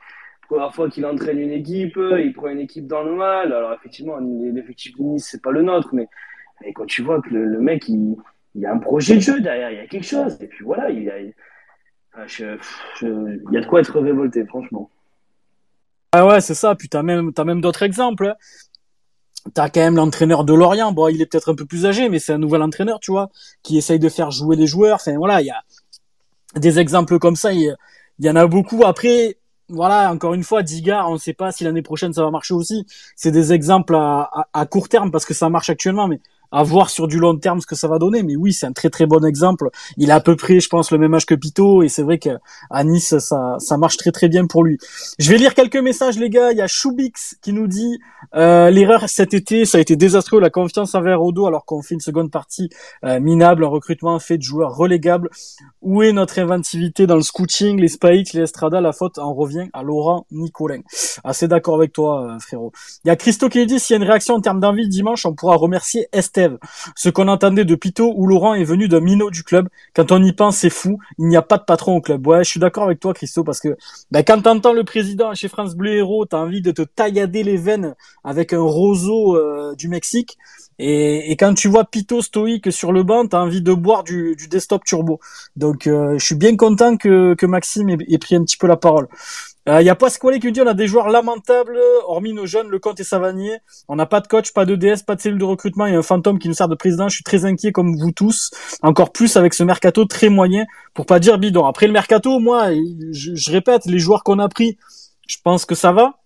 première 0.48 0.74
fois 0.74 0.90
qu'il 0.90 1.06
entraîne 1.06 1.38
une 1.38 1.52
équipe, 1.52 1.96
il 1.96 2.32
prend 2.34 2.48
une 2.48 2.60
équipe 2.60 2.86
dans 2.86 3.02
le 3.02 3.14
mal. 3.14 3.52
Alors 3.52 3.72
effectivement, 3.72 4.18
l'effectif 4.18 4.96
de 4.96 5.02
Nice, 5.02 5.28
c'est 5.30 5.42
pas 5.42 5.50
le 5.50 5.62
nôtre, 5.62 5.88
mais 5.94 6.08
quand 6.74 6.86
tu 6.86 7.02
vois 7.02 7.20
que 7.20 7.30
le, 7.30 7.60
mec, 7.60 7.88
il, 7.88 8.16
il 8.54 8.66
a 8.66 8.72
un 8.72 8.78
projet 8.78 9.16
de 9.16 9.20
jeu 9.20 9.40
derrière, 9.40 9.70
il 9.70 9.76
y 9.76 9.80
a 9.80 9.86
quelque 9.86 10.06
chose. 10.06 10.36
Et 10.40 10.46
puis 10.46 10.64
voilà, 10.64 10.90
il 10.90 11.02
y 11.02 11.10
a, 11.10 11.20
y 11.20 11.32
a 13.56 13.60
de 13.60 13.66
quoi 13.66 13.80
être 13.80 14.00
révolté, 14.00 14.44
franchement. 14.46 14.90
Ah 16.12 16.26
ouais, 16.26 16.40
c'est 16.40 16.54
ça. 16.54 16.74
Puis 16.74 16.88
t'as 16.88 17.02
même, 17.02 17.32
t'as 17.32 17.44
même 17.44 17.60
d'autres 17.60 17.82
exemples. 17.82 18.26
hein. 18.26 18.34
T'as 19.52 19.68
quand 19.68 19.80
même 19.80 19.96
l'entraîneur 19.96 20.44
de 20.44 20.54
Lorient. 20.54 20.92
Bon, 20.92 21.08
il 21.08 21.20
est 21.20 21.26
peut-être 21.26 21.50
un 21.50 21.54
peu 21.54 21.66
plus 21.66 21.84
âgé, 21.86 22.08
mais 22.08 22.18
c'est 22.18 22.32
un 22.32 22.38
nouvel 22.38 22.62
entraîneur, 22.62 22.98
tu 23.00 23.10
vois, 23.10 23.30
qui 23.62 23.76
essaye 23.76 23.98
de 23.98 24.08
faire 24.08 24.30
jouer 24.30 24.56
les 24.56 24.66
joueurs. 24.66 24.94
Enfin 24.96 25.16
voilà, 25.16 25.42
il 25.42 25.46
y 25.46 25.50
a 25.50 25.62
des 26.56 26.78
exemples 26.78 27.18
comme 27.18 27.36
ça. 27.36 27.50
Il 28.18 28.26
y 28.26 28.30
en 28.30 28.36
a 28.36 28.46
beaucoup. 28.46 28.84
Après, 28.84 29.38
voilà, 29.68 30.12
encore 30.12 30.34
une 30.34 30.44
fois, 30.44 30.62
Digard, 30.62 31.10
on 31.10 31.14
ne 31.14 31.18
sait 31.18 31.32
pas 31.32 31.52
si 31.52 31.64
l'année 31.64 31.82
prochaine 31.82 32.12
ça 32.12 32.22
va 32.22 32.30
marcher 32.30 32.54
aussi. 32.54 32.86
C'est 33.16 33.30
des 33.30 33.52
exemples 33.52 33.94
à, 33.94 34.28
à, 34.32 34.48
à 34.52 34.66
court 34.66 34.88
terme 34.88 35.10
parce 35.10 35.24
que 35.24 35.34
ça 35.34 35.48
marche 35.48 35.70
actuellement, 35.70 36.08
mais 36.08 36.20
à 36.54 36.62
voir 36.62 36.88
sur 36.88 37.08
du 37.08 37.18
long 37.18 37.36
terme 37.36 37.60
ce 37.60 37.66
que 37.66 37.74
ça 37.74 37.88
va 37.88 37.98
donner. 37.98 38.22
Mais 38.22 38.36
oui, 38.36 38.52
c'est 38.52 38.66
un 38.66 38.72
très 38.72 38.88
très 38.88 39.06
bon 39.06 39.24
exemple. 39.24 39.70
Il 39.96 40.10
a 40.12 40.16
à 40.16 40.20
peu 40.20 40.36
près, 40.36 40.60
je 40.60 40.68
pense, 40.68 40.92
le 40.92 40.98
même 40.98 41.12
âge 41.12 41.26
que 41.26 41.34
Pito, 41.34 41.82
et 41.82 41.88
c'est 41.88 42.04
vrai 42.04 42.18
qu'à 42.18 42.38
Nice, 42.84 43.18
ça, 43.18 43.56
ça 43.58 43.76
marche 43.76 43.96
très 43.96 44.12
très 44.12 44.28
bien 44.28 44.46
pour 44.46 44.62
lui. 44.62 44.78
Je 45.18 45.30
vais 45.30 45.36
lire 45.36 45.54
quelques 45.54 45.76
messages, 45.76 46.16
les 46.16 46.30
gars. 46.30 46.52
Il 46.52 46.58
y 46.58 46.62
a 46.62 46.68
Choubix 46.68 47.36
qui 47.42 47.52
nous 47.52 47.66
dit 47.66 47.98
euh, 48.36 48.70
l'erreur 48.70 49.08
cet 49.08 49.34
été, 49.34 49.64
ça 49.64 49.78
a 49.78 49.80
été 49.80 49.96
désastreux, 49.96 50.40
la 50.40 50.50
confiance 50.50 50.94
envers 50.94 51.22
Odo, 51.22 51.46
alors 51.46 51.64
qu'on 51.64 51.82
fait 51.82 51.94
une 51.94 52.00
seconde 52.00 52.30
partie 52.30 52.70
euh, 53.04 53.18
minable, 53.18 53.64
un 53.64 53.68
recrutement 53.68 54.18
fait 54.20 54.38
de 54.38 54.42
joueurs 54.42 54.76
relégables. 54.76 55.30
Où 55.82 56.02
est 56.02 56.12
notre 56.12 56.38
inventivité 56.38 57.06
dans 57.06 57.16
le 57.16 57.22
scouting, 57.22 57.80
les 57.80 57.88
spikes, 57.88 58.32
les 58.32 58.42
estradas 58.42 58.80
La 58.80 58.92
faute? 58.92 59.18
En 59.18 59.34
revient 59.34 59.68
à 59.72 59.82
Laurent 59.82 60.26
Nicolin. 60.30 60.80
Assez 61.24 61.48
d'accord 61.48 61.74
avec 61.74 61.92
toi, 61.92 62.22
euh, 62.22 62.38
frérot. 62.38 62.72
Il 63.04 63.08
y 63.08 63.10
a 63.10 63.16
Christo 63.16 63.48
qui 63.48 63.64
dit 63.66 63.80
s'il 63.80 63.94
y 63.94 63.98
a 63.98 64.02
une 64.02 64.08
réaction 64.08 64.34
en 64.34 64.40
termes 64.40 64.60
d'envie 64.60 64.88
dimanche, 64.88 65.26
on 65.26 65.34
pourra 65.34 65.56
remercier 65.56 66.08
Ce 66.96 67.08
qu'on 67.08 67.28
entendait 67.28 67.64
de 67.64 67.74
Pito 67.74 68.12
où 68.16 68.26
Laurent 68.26 68.54
est 68.54 68.64
venu 68.64 68.88
d'un 68.88 69.00
minot 69.00 69.30
du 69.30 69.42
club. 69.42 69.68
Quand 69.94 70.12
on 70.12 70.22
y 70.22 70.32
pense, 70.32 70.58
c'est 70.58 70.70
fou. 70.70 70.98
Il 71.18 71.26
n'y 71.26 71.36
a 71.36 71.42
pas 71.42 71.58
de 71.58 71.64
patron 71.64 71.96
au 71.96 72.00
club. 72.00 72.26
Ouais, 72.26 72.44
je 72.44 72.50
suis 72.50 72.60
d'accord 72.60 72.84
avec 72.84 73.00
toi, 73.00 73.14
Christo, 73.14 73.44
parce 73.44 73.60
que 73.60 73.76
bah, 74.10 74.22
quand 74.22 74.40
t'entends 74.42 74.72
le 74.72 74.84
président 74.84 75.34
chez 75.34 75.48
France 75.48 75.74
Bleu 75.74 75.92
Héros, 75.92 76.26
t'as 76.26 76.38
envie 76.38 76.62
de 76.62 76.70
te 76.70 76.82
taillader 76.82 77.42
les 77.42 77.56
veines 77.56 77.94
avec 78.22 78.52
un 78.52 78.60
roseau 78.60 79.36
euh, 79.36 79.74
du 79.76 79.88
Mexique. 79.88 80.38
Et, 80.78 81.36
quand 81.38 81.54
tu 81.54 81.68
vois 81.68 81.84
Pito 81.84 82.20
stoïque 82.20 82.72
sur 82.72 82.92
le 82.92 83.02
banc, 83.02 83.26
t'as 83.26 83.40
envie 83.40 83.62
de 83.62 83.72
boire 83.72 84.02
du, 84.02 84.36
desktop 84.50 84.84
turbo. 84.84 85.20
Donc, 85.56 85.86
euh, 85.86 86.18
je 86.18 86.24
suis 86.24 86.34
bien 86.34 86.56
content 86.56 86.96
que, 86.96 87.46
Maxime 87.46 87.90
ait, 87.90 88.18
pris 88.18 88.34
un 88.34 88.42
petit 88.42 88.56
peu 88.56 88.66
la 88.66 88.76
parole. 88.76 89.08
Il 89.66 89.72
euh, 89.72 89.80
y 89.80 89.88
a 89.88 89.94
Pasquale 89.94 90.38
qui 90.40 90.46
nous 90.46 90.52
dit 90.52 90.60
on 90.60 90.66
a 90.66 90.74
des 90.74 90.86
joueurs 90.86 91.08
lamentables, 91.08 91.78
hormis 92.06 92.34
nos 92.34 92.44
jeunes, 92.44 92.68
le 92.68 92.78
Comte 92.78 93.00
et 93.00 93.04
Savanier. 93.04 93.60
On 93.88 93.96
n'a 93.96 94.04
pas 94.04 94.20
de 94.20 94.26
coach, 94.26 94.52
pas 94.52 94.66
de 94.66 94.76
DS, 94.76 95.04
pas 95.06 95.16
de 95.16 95.22
cellule 95.22 95.38
de 95.38 95.44
recrutement 95.44 95.86
et 95.86 95.94
un 95.94 96.02
fantôme 96.02 96.38
qui 96.38 96.48
nous 96.48 96.54
sert 96.54 96.68
de 96.68 96.74
président. 96.74 97.08
Je 97.08 97.14
suis 97.14 97.24
très 97.24 97.46
inquiet 97.46 97.72
comme 97.72 97.96
vous 97.96 98.12
tous. 98.12 98.50
Encore 98.82 99.10
plus 99.10 99.38
avec 99.38 99.54
ce 99.54 99.64
mercato 99.64 100.04
très 100.04 100.28
moyen, 100.28 100.66
pour 100.92 101.06
pas 101.06 101.18
dire 101.18 101.38
bidon. 101.38 101.64
Après 101.64 101.86
le 101.86 101.94
mercato, 101.94 102.40
moi, 102.40 102.72
je, 103.12 103.34
je 103.34 103.52
répète, 103.52 103.86
les 103.86 103.98
joueurs 103.98 104.22
qu'on 104.22 104.38
a 104.38 104.50
pris, 104.50 104.76
je 105.26 105.38
pense 105.42 105.64
que 105.64 105.74
ça 105.74 105.92
va. 105.92 106.18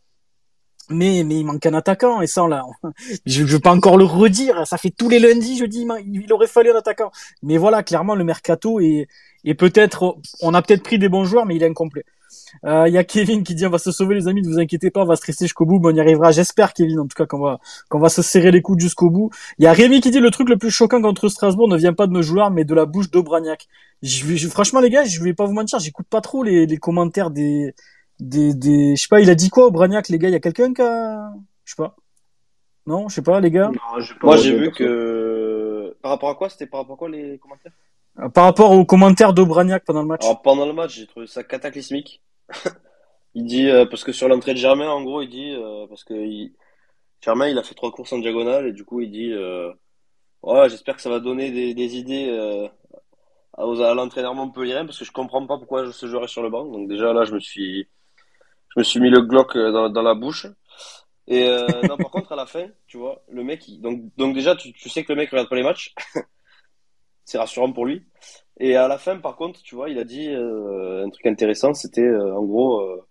Mais, 0.91 1.23
mais 1.23 1.39
il 1.39 1.45
manque 1.45 1.65
un 1.67 1.75
attaquant, 1.75 2.23
et 2.23 2.27
ça, 2.27 2.49
là, 2.49 2.65
je 3.27 3.43
ne 3.43 3.47
veux 3.47 3.61
pas 3.61 3.73
encore 3.73 3.99
le 3.99 4.05
redire, 4.05 4.67
ça 4.67 4.79
fait 4.79 4.91
tous 4.91 5.11
les 5.11 5.19
lundis, 5.19 5.59
je 5.59 5.67
dis, 5.67 5.87
il 6.07 6.33
aurait 6.33 6.47
fallu 6.47 6.71
un 6.71 6.77
attaquant. 6.77 7.13
Mais 7.43 7.59
voilà, 7.59 7.83
clairement, 7.83 8.15
le 8.15 8.25
mercato 8.25 8.81
est 8.81 9.07
peut-être, 9.59 10.17
on 10.41 10.55
a 10.55 10.63
peut-être 10.63 10.83
pris 10.83 10.99
des 10.99 11.11
bons 11.11 11.25
joueurs, 11.25 11.45
mais 11.45 11.57
il 11.57 11.63
est 11.63 11.69
incomplet. 11.69 12.05
Il 12.65 12.69
euh, 12.69 12.89
y 12.89 12.99
a 12.99 13.05
Kevin 13.05 13.43
qui 13.43 13.55
dit 13.55 13.67
on 13.67 13.71
va 13.71 13.79
se 13.79 13.93
sauver 13.93 14.15
les 14.15 14.29
amis, 14.29 14.43
ne 14.43 14.49
vous 14.49 14.59
inquiétez 14.59 14.91
pas, 14.91 15.03
on 15.03 15.07
va 15.07 15.17
se 15.17 15.25
rester 15.25 15.45
jusqu'au 15.45 15.67
bout, 15.67 15.79
mais 15.79 15.89
on 15.93 15.97
y 15.97 16.01
arrivera. 16.01 16.33
J'espère 16.33 16.73
Kevin 16.73 17.01
en 17.01 17.07
tout 17.07 17.15
cas 17.17 17.27
qu'on 17.27 17.39
va 17.39 17.59
qu'on 17.89 17.99
va 17.99 18.09
se 18.09 18.23
serrer 18.23 18.51
les 18.51 18.63
coudes 18.63 18.81
jusqu'au 18.81 19.11
bout. 19.11 19.31
Il 19.59 19.65
y 19.65 19.67
a 19.67 19.73
Rémi 19.73 20.01
qui 20.01 20.11
dit 20.11 20.21
le 20.21 20.31
truc 20.31 20.49
le 20.49 20.57
plus 20.57 20.71
choquant 20.71 21.01
contre 21.01 21.29
Strasbourg 21.29 21.69
ne 21.69 21.77
vient 21.77 21.93
pas 21.93 22.07
de 22.07 22.13
nos 22.13 22.23
joueurs 22.23 22.51
mais 22.51 22.65
de 22.65 22.75
la 22.75 22.87
bouche 22.87 23.11
d'Aubragnac. 23.11 23.69
Je, 24.03 24.37
je, 24.37 24.49
franchement 24.49 24.81
les 24.81 24.91
gars, 24.91 25.05
je 25.05 25.23
vais 25.23 25.35
pas 25.35 25.47
vous 25.47 25.53
mentir, 25.53 25.79
j'écoute 25.79 26.07
pas 26.09 26.21
trop 26.21 26.43
les, 26.43 26.67
les 26.67 26.77
commentaires 26.79 27.31
des 27.31 27.75
des 28.21 28.55
des 28.55 28.97
je 28.97 29.03
sais 29.03 29.09
pas, 29.09 29.21
il 29.21 29.31
a 29.31 29.35
dit 29.35 29.51
quoi 29.51 29.67
Aubragnac 29.67 30.09
les 30.09 30.19
gars, 30.19 30.29
il 30.29 30.33
y 30.33 30.37
a 30.37 30.41
quelqu'un 30.41 30.73
qui 30.73 30.83
a 30.83 31.31
je 31.65 31.73
sais 31.73 31.83
pas. 31.83 31.97
Non, 32.87 33.09
je 33.09 33.17
sais 33.17 33.23
pas 33.23 33.41
les 33.41 33.51
gars. 33.51 33.69
Non, 33.69 34.05
Moi 34.23 34.37
j'ai 34.39 34.57
vu 34.57 34.71
que 34.71 35.95
par 36.01 36.13
rapport 36.13 36.31
à 36.31 36.35
quoi 36.35 36.49
C'était 36.49 36.67
par 36.67 36.81
rapport 36.81 36.95
à 36.95 36.99
quoi 36.99 37.09
les 37.09 37.39
commentaires? 37.39 37.73
Par 38.35 38.45
rapport 38.45 38.73
aux 38.73 38.85
commentaires 38.85 39.33
d'Aubragnac 39.33 39.85
pendant 39.85 40.03
le 40.03 40.09
match. 40.09 40.25
Pendant 40.43 40.67
le 40.67 40.73
match, 40.73 40.97
j'ai 40.97 41.07
trouvé 41.07 41.27
ça 41.27 41.45
cataclysmique. 41.45 42.21
il 43.35 43.45
dit 43.45 43.69
euh, 43.69 43.87
parce 43.87 44.03
que 44.03 44.13
sur 44.13 44.29
l'entrée 44.29 44.55
de 44.55 44.59
Germain, 44.59 44.91
en 44.91 45.03
gros, 45.03 45.23
il 45.23 45.29
dit 45.29 45.55
euh, 45.55 45.87
parce 45.87 46.05
que. 46.05 46.15
Germain, 47.21 47.49
il 47.49 47.59
a 47.59 47.65
fait 47.65 47.75
trois 47.75 47.91
courses 47.91 48.13
en 48.13 48.19
diagonale 48.19 48.69
et 48.69 48.73
du 48.73 48.85
coup, 48.85 49.01
il 49.01 49.11
dit 49.11 49.33
euh, 49.33 49.73
ouais, 50.43 50.69
j'espère 50.69 50.95
que 50.97 51.03
ça 51.03 51.11
va 51.11 51.19
donner 51.19 51.51
des, 51.51 51.97
idées 51.97 52.31
à, 53.57 53.63
à 53.63 53.95
l'entraîneur 53.95 54.35
Montpellier 54.35 54.83
parce 54.87 54.99
que 54.99 55.05
je 55.05 55.11
comprends 55.11 55.45
pas 55.45 55.59
pourquoi 55.59 55.85
je 55.85 55.91
se 55.91 56.07
jouerais 56.07 56.29
sur 56.29 56.43
le 56.43 56.51
banc. 56.51 56.65
Donc 56.65 56.89
déjà 56.89 57.13
là, 57.13 57.25
je 57.25 57.35
me 57.35 57.41
suis 57.41 57.89
je 58.69 58.81
me 58.81 58.85
suis 58.85 59.01
mis 59.01 59.11
le 59.11 59.23
Glock 59.23 59.57
dans, 59.57 60.03
la 60.03 60.15
bouche. 60.15 60.47
Et 61.27 61.49
non, 61.89 61.97
par 61.97 62.11
contre, 62.13 62.33
à 62.33 62.37
la 62.37 62.47
fin, 62.47 62.69
tu 62.87 62.99
vois, 62.99 63.23
le 63.29 63.43
mec, 63.43 63.65
donc 63.81 64.01
donc 64.17 64.35
déjà, 64.35 64.55
tu, 64.55 64.73
tu 64.73 64.89
sais 64.89 65.03
que 65.03 65.13
le 65.13 65.17
mec 65.17 65.31
regarde 65.31 65.49
pas 65.49 65.57
les 65.57 65.65
matchs 65.65 65.95
c'est 67.29 67.39
rassurant 67.39 67.71
pour 67.73 67.85
lui. 67.85 68.07
Et 68.59 68.75
à 68.75 68.89
la 68.89 68.97
fin, 68.97 69.19
par 69.19 69.37
contre, 69.37 69.63
tu 69.63 69.75
vois, 69.75 69.91
il 69.91 69.99
a 69.99 70.05
dit 70.05 70.31
euh, 70.31 71.05
un 71.05 71.11
truc 71.11 71.27
intéressant, 71.27 71.75
c'était 71.75 72.01
euh, 72.01 72.35
en 72.35 72.43
gros, 72.43 72.81
euh, 72.81 73.07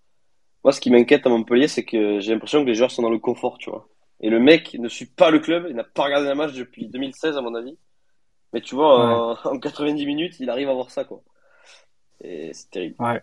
moi 0.63 0.73
ce 0.73 0.81
qui 0.81 0.89
m'inquiète 0.89 1.27
à 1.27 1.29
Montpellier, 1.29 1.67
c'est 1.67 1.85
que 1.85 2.19
j'ai 2.19 2.33
l'impression 2.33 2.63
que 2.63 2.67
les 2.67 2.73
joueurs 2.73 2.89
sont 2.89 3.03
dans 3.03 3.11
le 3.11 3.19
confort, 3.19 3.59
tu 3.59 3.69
vois. 3.69 3.87
Et 4.19 4.31
le 4.31 4.39
mec 4.39 4.73
ne 4.73 4.89
suit 4.89 5.05
pas 5.05 5.29
le 5.29 5.37
club, 5.37 5.67
il 5.69 5.75
n'a 5.75 5.83
pas 5.83 6.05
regardé 6.05 6.27
un 6.27 6.35
match 6.35 6.53
depuis 6.53 6.87
2016 6.87 7.37
à 7.37 7.41
mon 7.41 7.53
avis. 7.53 7.77
Mais 8.53 8.61
tu 8.61 8.73
vois, 8.73 9.37
en, 9.45 9.51
en, 9.53 9.59
90 9.59 10.05
minutes, 10.07 10.39
il 10.39 10.49
arrive 10.49 10.69
à 10.69 10.73
voir 10.73 10.89
ça, 10.89 11.03
quoi. 11.03 11.21
Et 12.21 12.51
c'est 12.53 12.71
terrible. 12.71 12.95
Ouais. 12.99 13.21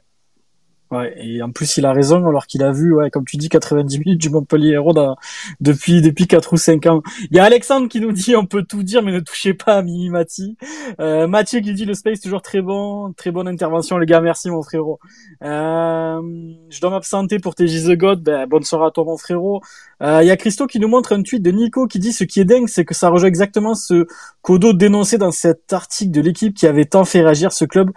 Et 1.17 1.43
en 1.43 1.51
plus 1.51 1.77
il 1.77 1.87
a 1.87 1.93
raison 1.93 2.27
alors 2.27 2.47
qu'il 2.47 2.63
a 2.63 2.73
vu, 2.73 2.95
ouais, 2.95 3.11
comme 3.11 3.25
tu 3.25 3.37
dis, 3.37 3.49
90 3.49 3.99
minutes 4.01 4.21
du 4.21 4.31
Montpellier 4.31 4.71
Héros 4.71 4.95
depuis 5.61 6.03
depuis 6.03 6.27
4 6.27 6.53
ou 6.53 6.57
5 6.57 6.87
ans. 6.87 7.03
Il 7.31 7.37
y 7.37 7.41
a 7.41 7.45
Alexandre 7.45 7.89
qui 7.89 8.01
nous 8.01 8.13
dit 8.13 8.37
on 8.37 8.47
peut 8.47 8.63
tout 8.63 8.83
dire 8.83 9.03
mais 9.03 9.13
ne 9.13 9.21
touchez 9.21 9.55
pas 9.55 9.75
à 9.77 9.83
Mimi 9.83 10.11
Mati. 10.11 10.57
Euh, 11.01 11.27
Mathieu 11.27 11.61
qui 11.61 11.73
dit 11.75 11.85
le 11.85 11.95
space 11.95 12.21
toujours 12.21 12.43
très 12.43 12.61
bon, 12.61 13.13
très 13.17 13.31
bonne 13.31 13.49
intervention 13.49 13.99
les 13.99 14.07
gars, 14.07 14.21
merci 14.21 14.51
mon 14.51 14.63
frérot. 14.63 14.99
Euh, 15.43 16.21
je 16.71 16.81
dois 16.81 16.91
m'absenter 16.91 17.39
pour 17.39 17.55
tes 17.55 17.67
The 17.67 17.97
God, 17.97 18.23
ben, 18.23 18.47
bonne 18.47 18.63
soirée 18.63 18.87
à 18.87 18.91
toi 18.91 19.05
mon 19.05 19.17
frérot. 19.17 19.61
Euh, 20.03 20.21
il 20.23 20.27
y 20.27 20.31
a 20.31 20.37
Christo 20.37 20.67
qui 20.67 20.79
nous 20.81 20.89
montre 20.89 21.13
un 21.13 21.23
tweet 21.23 21.43
de 21.43 21.51
Nico 21.51 21.87
qui 21.87 21.99
dit 21.99 22.13
ce 22.13 22.25
qui 22.25 22.41
est 22.41 22.45
dingue 22.45 22.69
c'est 22.69 22.85
que 22.85 22.95
ça 22.95 23.09
rejoint 23.09 23.29
exactement 23.29 23.75
ce 23.75 24.07
qu'Odo 24.43 24.73
dénonçait 24.73 25.19
dans 25.19 25.31
cet 25.31 25.73
article 25.73 26.11
de 26.11 26.21
l'équipe 26.21 26.55
qui 26.55 26.67
avait 26.67 26.85
tant 26.85 27.05
fait 27.05 27.23
réagir 27.23 27.53
ce 27.53 27.65
club 27.65 27.91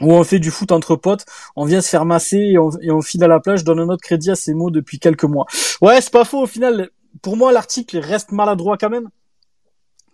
où 0.00 0.12
on 0.12 0.24
fait 0.24 0.38
du 0.38 0.50
foot 0.50 0.72
entre 0.72 0.96
potes, 0.96 1.24
on 1.54 1.64
vient 1.64 1.80
se 1.80 1.88
faire 1.88 2.04
masser 2.04 2.36
et 2.36 2.58
on, 2.58 3.02
file 3.02 3.24
à 3.24 3.28
la 3.28 3.40
plage, 3.40 3.64
donne 3.64 3.80
un 3.80 3.88
autre 3.88 4.02
crédit 4.02 4.30
à 4.30 4.34
ces 4.34 4.54
mots 4.54 4.70
depuis 4.70 4.98
quelques 4.98 5.24
mois. 5.24 5.46
Ouais, 5.80 6.00
c'est 6.00 6.12
pas 6.12 6.24
faux 6.24 6.42
au 6.42 6.46
final. 6.46 6.90
Pour 7.22 7.36
moi, 7.36 7.52
l'article 7.52 7.98
reste 7.98 8.32
maladroit 8.32 8.76
quand 8.76 8.90
même. 8.90 9.08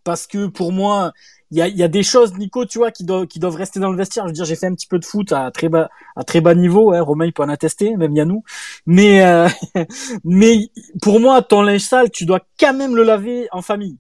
Parce 0.05 0.27
que 0.27 0.47
pour 0.47 0.73
moi, 0.73 1.13
il 1.53 1.59
y 1.59 1.63
a, 1.63 1.69
y 1.69 1.83
a, 1.83 1.89
des 1.89 2.03
choses, 2.03 2.35
Nico, 2.37 2.65
tu 2.65 2.79
vois, 2.79 2.91
qui, 2.91 3.05
doivent, 3.05 3.27
qui 3.27 3.39
doivent 3.39 3.57
rester 3.57 3.79
dans 3.79 3.91
le 3.91 3.97
vestiaire. 3.97 4.25
Je 4.25 4.31
veux 4.31 4.35
dire, 4.35 4.45
j'ai 4.45 4.57
fait 4.57 4.67
un 4.67 4.75
petit 4.75 4.87
peu 4.87 4.99
de 4.99 5.05
foot 5.05 5.33
à 5.33 5.51
très 5.51 5.69
bas, 5.69 5.91
à 6.17 6.25
très 6.25 6.41
bas 6.41 6.55
niveau. 6.55 6.93
Hein, 6.93 7.03
Romain, 7.03 7.27
il 7.27 7.33
peut 7.33 7.43
en 7.43 7.49
attester, 7.49 7.97
même 7.97 8.17
Yannou. 8.17 8.43
Mais, 8.87 9.25
euh, 9.25 9.49
mais 10.25 10.71
pour 11.01 11.21
moi, 11.21 11.43
ton 11.43 11.63
linge 11.63 11.83
sale, 11.83 12.11
tu 12.11 12.25
dois 12.25 12.41
quand 12.59 12.75
même 12.75 12.97
le 12.97 13.05
laver 13.05 13.49
en 13.53 13.63
famille. 13.63 13.99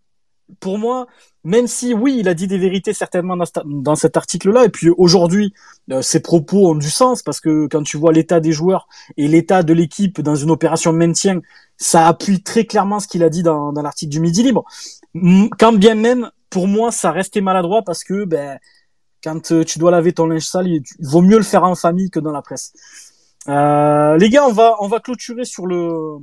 Pour 0.61 0.79
moi, 0.79 1.07
même 1.45 1.67
si 1.67 1.93
oui, 1.93 2.17
il 2.21 2.29
a 2.29 2.35
dit 2.35 2.47
des 2.47 2.59
vérités 2.59 2.93
certainement 2.93 3.37
dans, 3.65 3.95
cet 3.97 4.17
article-là, 4.17 4.65
et 4.65 4.69
puis 4.69 4.91
aujourd'hui, 4.91 5.53
euh, 5.91 6.03
ses 6.03 6.21
propos 6.21 6.71
ont 6.71 6.75
du 6.75 6.91
sens 6.91 7.23
parce 7.23 7.41
que 7.41 7.67
quand 7.67 7.83
tu 7.83 7.97
vois 7.97 8.13
l'état 8.13 8.41
des 8.41 8.53
joueurs 8.53 8.87
et 9.17 9.29
l'état 9.29 9.63
de 9.63 9.73
l'équipe 9.73 10.21
dans 10.21 10.37
une 10.37 10.51
opération 10.51 10.93
maintien, 10.93 11.41
ça 11.77 12.07
appuie 12.07 12.43
très 12.43 12.65
clairement 12.65 13.01
ce 13.01 13.09
qu'il 13.09 13.25
a 13.25 13.29
dit 13.29 13.43
dans, 13.43 13.73
dans 13.73 13.83
l'article 13.83 14.11
du 14.13 14.21
Midi 14.21 14.43
Libre. 14.43 14.65
Quand 15.59 15.73
bien 15.73 15.95
même, 15.95 16.31
pour 16.49 16.69
moi, 16.69 16.93
ça 16.93 17.11
restait 17.11 17.41
maladroit 17.41 17.83
parce 17.83 18.05
que 18.05 18.25
ben, 18.25 18.59
quand 19.25 19.53
euh, 19.53 19.65
tu 19.65 19.79
dois 19.79 19.91
laver 19.91 20.13
ton 20.13 20.27
linge 20.27 20.47
sale, 20.47 20.69
il 20.69 20.83
vaut 21.01 21.23
mieux 21.23 21.39
le 21.39 21.45
faire 21.45 21.65
en 21.65 21.75
famille 21.75 22.11
que 22.11 22.21
dans 22.21 22.33
la 22.33 22.43
presse. 22.43 22.73
Euh, 23.49 24.17
les 24.19 24.31
gars, 24.31 24.47
on 24.47 24.53
va 24.53 24.77
on 24.81 24.89
va 24.89 25.01
clôturer 25.01 25.45
sur 25.45 25.67
le 25.67 26.19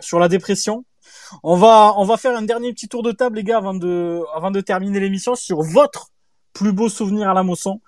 sur 0.00 0.18
la 0.18 0.28
dépression. 0.28 0.84
On 1.42 1.56
va, 1.56 1.94
on 1.96 2.04
va 2.04 2.16
faire 2.16 2.36
un 2.36 2.42
dernier 2.42 2.72
petit 2.72 2.88
tour 2.88 3.02
de 3.02 3.12
table, 3.12 3.36
les 3.36 3.44
gars, 3.44 3.58
avant 3.58 3.74
de, 3.74 4.20
avant 4.34 4.50
de 4.50 4.60
terminer 4.60 5.00
l'émission 5.00 5.34
sur 5.34 5.62
votre 5.62 6.08
plus 6.52 6.72
beau 6.72 6.88
souvenir 6.88 7.28
à 7.28 7.34
la 7.34 7.42
Mosson. 7.42 7.80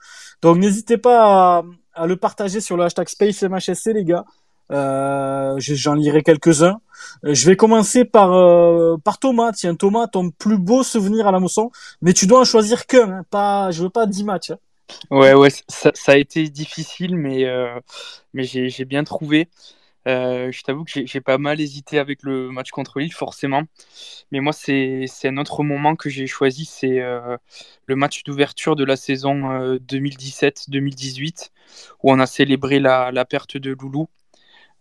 Donc, 0.42 0.58
n'hésitez 0.58 0.98
pas 0.98 1.64
à, 1.94 2.06
le 2.06 2.16
partager 2.16 2.60
sur 2.60 2.76
le 2.76 2.84
hashtag 2.84 3.08
SpaceMHSC, 3.08 3.92
les 3.92 4.04
gars. 4.04 4.24
Euh, 4.70 5.56
J'en 5.58 5.94
lirai 5.94 6.22
quelques-uns. 6.22 6.80
Euh, 7.24 7.34
je 7.34 7.46
vais 7.46 7.56
commencer 7.56 8.04
par, 8.04 8.32
euh, 8.32 8.96
par 9.02 9.18
Thomas. 9.18 9.52
Tiens, 9.52 9.74
Thomas, 9.74 10.06
ton 10.06 10.30
plus 10.30 10.58
beau 10.58 10.82
souvenir 10.82 11.28
à 11.28 11.32
la 11.32 11.40
Mosson. 11.40 11.70
Mais 12.00 12.12
tu 12.12 12.26
dois 12.26 12.40
en 12.40 12.44
choisir 12.44 12.86
qu'un, 12.86 13.10
hein, 13.10 13.22
pas, 13.30 13.70
je 13.70 13.82
veux 13.82 13.90
pas 13.90 14.06
10 14.06 14.24
matchs. 14.24 14.50
Hein. 14.50 14.58
Ouais, 15.10 15.34
ouais, 15.34 15.48
ça, 15.68 15.90
a 16.08 16.16
été 16.16 16.48
difficile, 16.48 17.16
mais, 17.16 17.46
mais 18.34 18.44
j'ai 18.44 18.84
bien 18.84 19.02
trouvé. 19.02 19.48
Euh, 20.06 20.52
je 20.52 20.62
t'avoue 20.62 20.84
que 20.84 21.06
j'ai 21.06 21.20
pas 21.20 21.38
mal 21.38 21.60
hésité 21.60 21.98
avec 21.98 22.22
le 22.22 22.50
match 22.50 22.70
contre 22.70 22.98
Lille, 23.00 23.12
forcément. 23.12 23.62
Mais 24.32 24.40
moi, 24.40 24.52
c'est 24.52 25.06
un 25.24 25.36
autre 25.38 25.62
moment 25.62 25.96
que 25.96 26.10
j'ai 26.10 26.26
choisi, 26.26 26.64
c'est 26.64 27.00
euh, 27.00 27.36
le 27.86 27.96
match 27.96 28.22
d'ouverture 28.24 28.76
de 28.76 28.84
la 28.84 28.96
saison 28.96 29.50
euh, 29.50 29.78
2017-2018, 29.78 31.50
où 32.02 32.12
on 32.12 32.20
a 32.20 32.26
célébré 32.26 32.80
la, 32.80 33.24
perte 33.24 33.56
de 33.56 33.72
Loulou. 33.72 34.08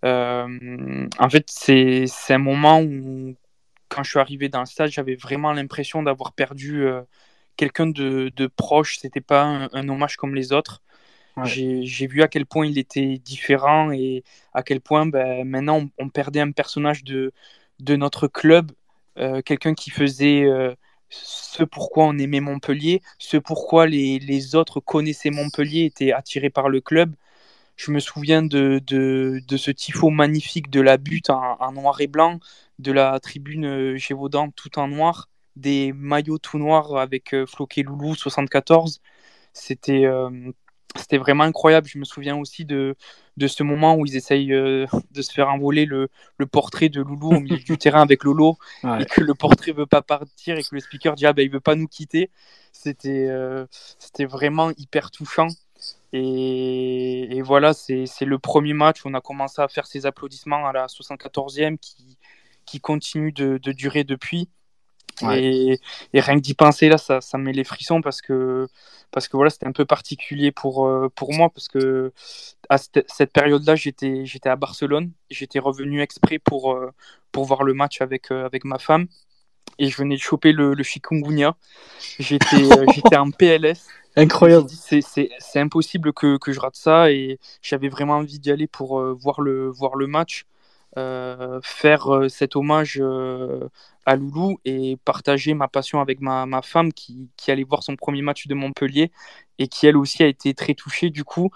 Euh, 0.05 1.07
en 1.19 1.29
fait, 1.29 1.45
c'est 1.49 2.07
un 2.29 2.37
moment 2.37 2.81
où, 2.81 3.35
quand 3.89 4.03
je 4.03 4.09
suis 4.11 4.19
arrivé 4.19 4.49
dans 4.49 4.59
le 4.61 4.65
stade, 4.65 4.89
j'avais 4.91 5.15
vraiment 5.15 5.53
l'impression 5.53 6.03
d'avoir 6.03 6.33
perdu 6.33 6.85
euh, 6.85 7.01
quelqu'un 7.57 7.87
de, 7.87 8.31
de, 8.35 8.47
proche. 8.47 8.97
C'était 8.99 9.21
pas 9.21 9.69
un 9.73 9.89
hommage 9.89 10.17
comme 10.17 10.35
les 10.35 10.53
autres. 10.53 10.81
J'ai 11.43 12.07
vu 12.07 12.21
à 12.21 12.27
quel 12.27 12.45
point 12.45 12.65
il 12.67 12.77
était 12.77 13.17
différent 13.17 13.91
et 13.91 14.23
à 14.53 14.61
quel 14.63 14.81
point 14.81 15.05
ben, 15.07 15.47
maintenant 15.47 15.89
on, 15.97 16.09
perdait 16.09 16.41
un 16.41 16.51
personnage 16.51 17.03
de, 17.03 17.33
de 17.79 17.95
notre 17.95 18.27
club, 18.27 18.71
euh, 19.17 19.41
quelqu'un 19.41 19.73
qui 19.73 19.89
faisait 19.89 20.43
euh, 20.43 20.75
ce 21.09 21.63
pourquoi 21.63 22.05
on 22.05 22.17
aimait 22.19 22.39
Montpellier, 22.39 23.01
ce 23.17 23.37
pourquoi 23.37 23.87
les, 23.87 24.19
les 24.19 24.55
autres 24.55 24.79
connaissaient 24.79 25.31
Montpellier, 25.31 25.85
étaient 25.85 26.11
attirés 26.11 26.51
par 26.51 26.69
le 26.69 26.81
club. 26.81 27.15
Je 27.77 27.91
me 27.91 27.99
souviens 27.99 28.43
de, 28.43 28.79
de, 28.85 29.41
de 29.47 29.57
ce 29.57 29.71
tifo 29.71 30.09
magnifique 30.11 30.69
de 30.69 30.81
la 30.81 30.97
butte 30.97 31.31
en, 31.31 31.71
noir 31.71 31.99
et 32.01 32.07
blanc, 32.07 32.39
de 32.79 32.91
la 32.91 33.19
tribune 33.19 33.97
Gévaudan 33.97 34.51
tout 34.51 34.77
en 34.79 34.87
noir, 34.87 35.29
des 35.55 35.93
maillots 35.93 36.37
tout 36.37 36.59
noirs 36.59 36.95
avec 36.97 37.35
Floquet 37.47 37.83
Loulou 37.83 38.15
74. 38.15 39.01
C'était 39.53 40.05
c'était 40.95 41.17
vraiment 41.17 41.43
incroyable. 41.43 41.87
Je 41.87 41.97
me 41.97 42.05
souviens 42.05 42.35
aussi 42.37 42.65
de, 42.65 42.95
de 43.37 43.47
ce 43.47 43.63
moment 43.63 43.95
où 43.95 44.05
ils 44.05 44.15
essayent 44.15 44.53
euh, 44.53 44.85
de 45.11 45.21
se 45.21 45.31
faire 45.31 45.49
envoler 45.49 45.85
le, 45.85 46.09
le, 46.37 46.45
portrait 46.45 46.89
de 46.89 47.01
Loulou 47.01 47.35
au 47.35 47.39
milieu 47.39 47.57
du 47.57 47.77
terrain 47.77 48.01
avec 48.01 48.23
Lolo 48.23 48.57
et 48.83 49.05
que 49.05 49.21
le 49.21 49.33
portrait 49.33 49.71
veut 49.71 49.85
pas 49.85 50.01
partir 50.01 50.57
et 50.57 50.63
que 50.63 50.69
le 50.71 50.79
speaker 50.79 51.15
dit 51.15 51.25
ah 51.25 51.33
ben 51.33 51.43
il 51.43 51.51
veut 51.51 51.59
pas 51.59 51.75
nous 51.75 51.87
quitter. 51.87 52.29
C'était 52.71 53.27
euh, 53.29 53.65
c'était 53.99 54.25
vraiment 54.25 54.71
hyper 54.77 55.11
touchant. 55.11 55.47
Et, 56.13 57.37
et 57.37 57.41
voilà, 57.41 57.73
c'est 57.73 58.05
le 58.21 58.39
premier 58.39 58.73
match 58.73 59.03
où 59.03 59.09
on 59.09 59.13
a 59.15 59.21
commencé 59.21 59.61
à 59.61 59.67
faire 59.67 59.87
ces 59.87 60.05
applaudissements 60.05 60.67
à 60.67 60.71
la 60.71 60.85
74e 60.85 61.77
qui, 61.77 62.17
qui 62.65 62.79
continue 62.79 63.31
de, 63.31 63.57
de 63.57 63.71
durer 63.71 64.03
depuis. 64.03 64.47
Et, 65.21 65.79
rien 66.13 66.35
que 66.35 66.41
d'y 66.41 66.53
penser 66.53 66.89
là, 66.89 66.97
ça, 66.97 67.21
ça 67.21 67.37
met 67.37 67.53
les 67.53 67.63
frissons 67.63 68.01
parce 68.01 68.21
que 68.21 68.67
parce 69.11 69.27
que 69.27 69.37
voilà, 69.37 69.51
c'était 69.51 69.67
un 69.67 69.71
peu 69.71 69.85
particulier 69.85 70.51
pour 70.51 70.87
euh, 70.87 71.09
pour 71.15 71.33
moi 71.33 71.49
parce 71.49 71.67
que 71.67 72.11
à 72.69 72.77
cette, 72.77 73.31
période-là, 73.31 73.75
j'étais 73.75 74.25
j'étais 74.25 74.49
à 74.49 74.55
Barcelone, 74.55 75.11
j'étais 75.29 75.59
revenu 75.59 76.01
exprès 76.01 76.39
pour 76.39 76.73
euh, 76.73 76.91
pour 77.31 77.45
voir 77.45 77.63
le 77.63 77.73
match 77.73 78.01
avec 78.01 78.31
euh, 78.31 78.45
avec 78.45 78.65
ma 78.65 78.79
femme 78.79 79.07
et 79.79 79.87
je 79.87 79.97
venais 79.97 80.15
de 80.15 80.21
choper 80.21 80.51
le, 80.51 80.73
le 80.73 80.83
chikungunya. 80.83 81.55
J'étais 82.19 82.45
j'étais 82.95 83.17
en 83.17 83.31
PLS. 83.31 83.87
Incroyable. 84.15 84.69
C'est 84.69 85.59
impossible 85.59 86.13
que, 86.13 86.37
que, 86.37 86.51
je 86.51 86.59
rate 86.59 86.75
ça 86.75 87.11
et 87.11 87.39
j'avais 87.63 87.89
vraiment 87.89 88.17
envie 88.17 88.37
d'y 88.37 88.51
aller 88.51 88.67
pour 88.67 89.01
voir 89.15 89.41
le 89.41 89.69
voir 89.69 89.95
le 89.95 90.05
match. 90.05 90.45
Euh, 90.95 91.59
faire 91.63 92.13
euh, 92.13 92.29
cet 92.29 92.55
hommage 92.55 92.99
euh, 93.01 93.67
à 94.05 94.15
Loulou 94.15 94.59
et 94.63 94.95
partager 95.03 95.55
ma 95.55 95.67
passion 95.67 95.99
avec 96.01 96.21
ma, 96.21 96.45
ma 96.45 96.61
femme 96.61 96.93
qui, 96.93 97.31
qui, 97.35 97.49
allait 97.49 97.63
voir 97.63 97.81
son 97.81 97.95
premier 97.95 98.21
match 98.21 98.45
de 98.45 98.53
Montpellier 98.53 99.11
et 99.57 99.67
qui 99.67 99.87
elle 99.87 99.97
aussi 99.97 100.21
a 100.21 100.27
été 100.27 100.53
très 100.53 100.75
touchée 100.75 101.09
du 101.09 101.23
coup. 101.23 101.49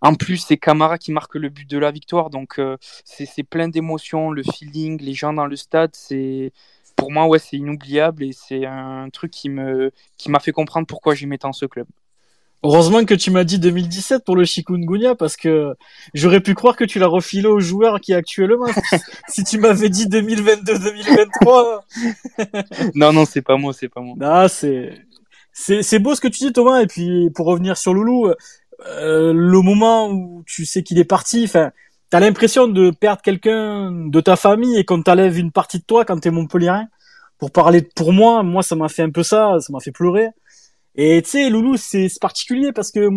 En 0.00 0.14
plus, 0.14 0.38
c'est 0.38 0.56
Camara 0.56 0.98
qui 0.98 1.12
marque 1.12 1.36
le 1.36 1.48
but 1.48 1.68
de 1.70 1.78
la 1.78 1.92
victoire, 1.92 2.30
donc 2.30 2.60
c'est 3.04 3.42
plein 3.44 3.68
d'émotions, 3.68 4.32
le 4.32 4.42
feeling, 4.42 5.00
les 5.00 5.14
gens 5.14 5.32
dans 5.32 5.46
le 5.46 5.56
stade, 5.56 5.90
c'est 5.94 6.52
pour 6.96 7.12
moi 7.12 7.26
ouais 7.26 7.38
c'est 7.38 7.56
inoubliable 7.56 8.24
et 8.24 8.32
c'est 8.32 8.66
un 8.66 9.10
truc 9.10 9.30
qui 9.32 9.50
qui 10.18 10.30
m'a 10.30 10.40
fait 10.40 10.52
comprendre 10.52 10.86
pourquoi 10.86 11.14
j'aimais 11.14 11.38
tant 11.38 11.52
ce 11.52 11.66
club. 11.66 11.86
Heureusement 12.64 13.04
que 13.04 13.14
tu 13.14 13.32
m'as 13.32 13.42
dit 13.42 13.58
2017 13.58 14.24
pour 14.24 14.36
le 14.36 14.44
chikungunya 14.44 15.16
parce 15.16 15.36
que 15.36 15.74
j'aurais 16.14 16.40
pu 16.40 16.54
croire 16.54 16.76
que 16.76 16.84
tu 16.84 17.00
l'as 17.00 17.08
refilé 17.08 17.48
au 17.48 17.58
joueur 17.58 18.00
qui 18.00 18.12
est 18.12 18.14
actuellement. 18.14 18.68
si 19.28 19.42
tu 19.42 19.58
m'avais 19.58 19.88
dit 19.88 20.06
2022-2023. 20.06 21.80
non, 22.94 23.12
non, 23.12 23.24
c'est 23.24 23.42
pas 23.42 23.56
moi, 23.56 23.72
c'est 23.72 23.88
pas 23.88 24.00
moi. 24.00 24.14
Ah, 24.20 24.48
c'est, 24.48 24.94
c'est, 25.52 25.82
c'est 25.82 25.98
beau 25.98 26.14
ce 26.14 26.20
que 26.20 26.28
tu 26.28 26.44
dis, 26.44 26.52
Thomas. 26.52 26.80
Et 26.82 26.86
puis, 26.86 27.30
pour 27.34 27.46
revenir 27.46 27.76
sur 27.76 27.94
Loulou, 27.94 28.28
euh, 28.86 29.32
le 29.32 29.60
moment 29.60 30.08
où 30.10 30.44
tu 30.46 30.64
sais 30.64 30.84
qu'il 30.84 31.00
est 31.00 31.04
parti, 31.04 31.42
enfin, 31.44 31.72
t'as 32.10 32.20
l'impression 32.20 32.68
de 32.68 32.90
perdre 32.90 33.22
quelqu'un 33.22 33.90
de 33.90 34.20
ta 34.20 34.36
famille 34.36 34.78
et 34.78 34.84
qu'on 34.84 35.02
t'enlève 35.02 35.36
une 35.36 35.50
partie 35.50 35.78
de 35.80 35.84
toi 35.84 36.04
quand 36.04 36.18
t'es 36.18 36.30
Montpellierin. 36.30 36.86
Pour 37.38 37.50
parler 37.50 37.82
pour 37.82 38.12
moi, 38.12 38.44
moi, 38.44 38.62
ça 38.62 38.76
m'a 38.76 38.88
fait 38.88 39.02
un 39.02 39.10
peu 39.10 39.24
ça, 39.24 39.56
ça 39.58 39.72
m'a 39.72 39.80
fait 39.80 39.90
pleurer. 39.90 40.28
Et 40.96 41.22
tu 41.22 41.30
sais, 41.30 41.50
Loulou, 41.50 41.76
c'est 41.76 42.08
particulier 42.20 42.72
parce 42.72 42.90
que 42.90 43.08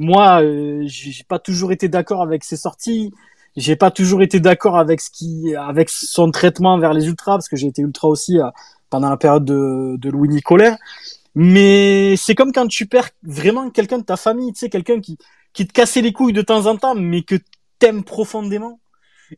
moi, 0.00 0.42
euh, 0.42 0.82
j'ai 0.86 1.24
pas 1.28 1.38
toujours 1.38 1.72
été 1.72 1.88
d'accord 1.88 2.22
avec 2.22 2.44
ses 2.44 2.56
sorties. 2.56 3.12
J'ai 3.56 3.76
pas 3.76 3.90
toujours 3.90 4.22
été 4.22 4.40
d'accord 4.40 4.76
avec 4.76 5.00
ce 5.00 5.10
qui, 5.10 5.54
avec 5.56 5.88
son 5.88 6.30
traitement 6.30 6.78
vers 6.78 6.92
les 6.92 7.06
ultras 7.06 7.36
parce 7.36 7.48
que 7.48 7.56
j'ai 7.56 7.68
été 7.68 7.82
ultra 7.82 8.08
aussi 8.08 8.38
euh, 8.38 8.48
pendant 8.90 9.08
la 9.08 9.16
période 9.16 9.44
de, 9.44 9.96
de 9.96 10.10
Louis 10.10 10.28
Nicolet. 10.28 10.72
Mais 11.34 12.16
c'est 12.16 12.34
comme 12.34 12.52
quand 12.52 12.66
tu 12.66 12.86
perds 12.86 13.10
vraiment 13.22 13.70
quelqu'un 13.70 13.98
de 13.98 14.04
ta 14.04 14.16
famille, 14.16 14.52
tu 14.52 14.60
sais, 14.60 14.70
quelqu'un 14.70 15.00
qui, 15.00 15.18
qui 15.52 15.66
te 15.66 15.72
cassait 15.72 16.02
les 16.02 16.12
couilles 16.12 16.32
de 16.32 16.42
temps 16.42 16.66
en 16.66 16.76
temps, 16.76 16.94
mais 16.94 17.22
que 17.22 17.36
t'aimes 17.78 18.04
profondément. 18.04 18.80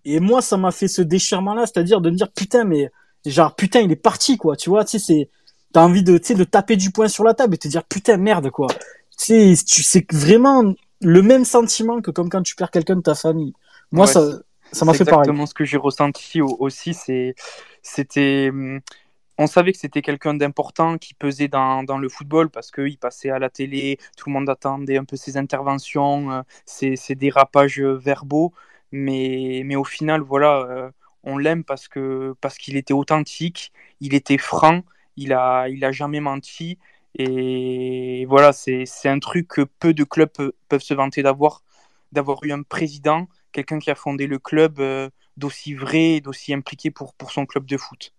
Et 0.04 0.20
moi, 0.20 0.42
ça 0.42 0.56
m'a 0.56 0.70
fait 0.70 0.88
ce 0.88 1.02
déchirement-là, 1.02 1.66
c'est-à-dire 1.66 2.00
de 2.00 2.10
me 2.10 2.16
dire 2.16 2.30
putain, 2.32 2.64
mais 2.64 2.90
genre 3.26 3.54
putain, 3.54 3.80
il 3.80 3.90
est 3.90 3.96
parti 3.96 4.36
quoi, 4.36 4.56
tu 4.56 4.70
vois, 4.70 4.84
tu 4.84 4.98
sais, 4.98 5.04
c'est 5.04 5.30
t'as 5.72 5.82
envie 5.82 6.02
de, 6.02 6.18
de 6.18 6.44
taper 6.44 6.76
du 6.76 6.90
poing 6.90 7.08
sur 7.08 7.24
la 7.24 7.34
table 7.34 7.54
et 7.54 7.58
te 7.58 7.68
dire 7.68 7.84
putain 7.84 8.16
merde 8.16 8.50
quoi. 8.50 8.68
Tu 9.18 9.56
c'est 9.56 10.12
vraiment 10.12 10.74
le 11.00 11.22
même 11.22 11.44
sentiment 11.44 12.00
que 12.00 12.10
comme 12.10 12.28
quand 12.28 12.42
tu 12.42 12.54
perds 12.54 12.70
quelqu'un 12.70 12.96
de 12.96 13.02
ta 13.02 13.14
famille. 13.14 13.52
Moi 13.90 14.06
ça 14.06 14.22
ça 14.72 14.84
m'a 14.84 14.92
fait 14.92 15.04
pareil. 15.04 15.20
Exactement 15.20 15.46
ce 15.46 15.54
que 15.54 15.64
j'ai 15.64 15.76
ressenti 15.76 16.40
aussi, 16.42 16.94
c'est 16.94 17.34
c'était 17.82 18.50
on 19.38 19.46
savait 19.46 19.72
que 19.72 19.78
c'était 19.78 20.02
quelqu'un 20.02 20.34
d'important 20.34 20.98
qui 20.98 21.14
pesait 21.14 21.46
dans, 21.46 21.84
dans, 21.84 21.98
le 21.98 22.08
football 22.08 22.50
parce 22.50 22.72
qu'il 22.72 22.98
passait 22.98 23.30
à 23.30 23.38
la 23.38 23.48
télé, 23.48 23.98
tout 24.16 24.28
le 24.28 24.32
monde 24.32 24.50
attendait 24.50 24.98
un 24.98 25.04
peu 25.04 25.16
ses 25.16 25.36
interventions, 25.36 26.32
euh, 26.32 26.42
ses, 26.66 26.96
ses, 26.96 27.14
dérapages 27.14 27.80
verbaux. 27.80 28.52
Mais, 28.90 29.62
mais 29.64 29.76
au 29.76 29.84
final, 29.84 30.22
voilà, 30.22 30.66
euh, 30.68 30.90
on 31.22 31.38
l'aime 31.38 31.62
parce 31.62 31.86
que 31.86 32.34
parce 32.40 32.58
qu'il 32.58 32.76
était 32.76 32.94
authentique, 32.94 33.72
il 34.00 34.14
était 34.14 34.38
franc 34.38 34.82
il 35.18 35.32
a, 35.32 35.68
il 35.68 35.84
a 35.84 35.92
jamais 35.92 36.20
menti. 36.20 36.78
Et 37.14 38.24
voilà, 38.26 38.52
c'est 38.52 38.86
un 39.06 39.18
truc 39.18 39.48
que 39.48 39.62
peu 39.62 39.92
de 39.92 40.04
clubs 40.04 40.30
peuvent 40.68 40.82
se 40.82 40.94
vanter 40.94 41.22
d'avoir, 41.22 41.62
d'avoir 42.12 42.42
eu 42.44 42.52
un 42.52 42.62
président, 42.62 43.26
quelqu'un 43.52 43.78
qui 43.78 43.90
a 43.90 43.94
fondé 43.94 44.26
le 44.26 44.38
club 44.38 44.78
euh, 44.78 45.10
d'aussi 45.36 45.74
vrai 45.74 46.16
et 46.16 46.20
d'aussi 46.20 46.54
impliqué 46.54 46.90
pour, 46.90 47.14
pour 47.14 47.32
son 47.32 47.44
club 47.44 47.66
de 47.66 47.76
foot. 47.76 48.14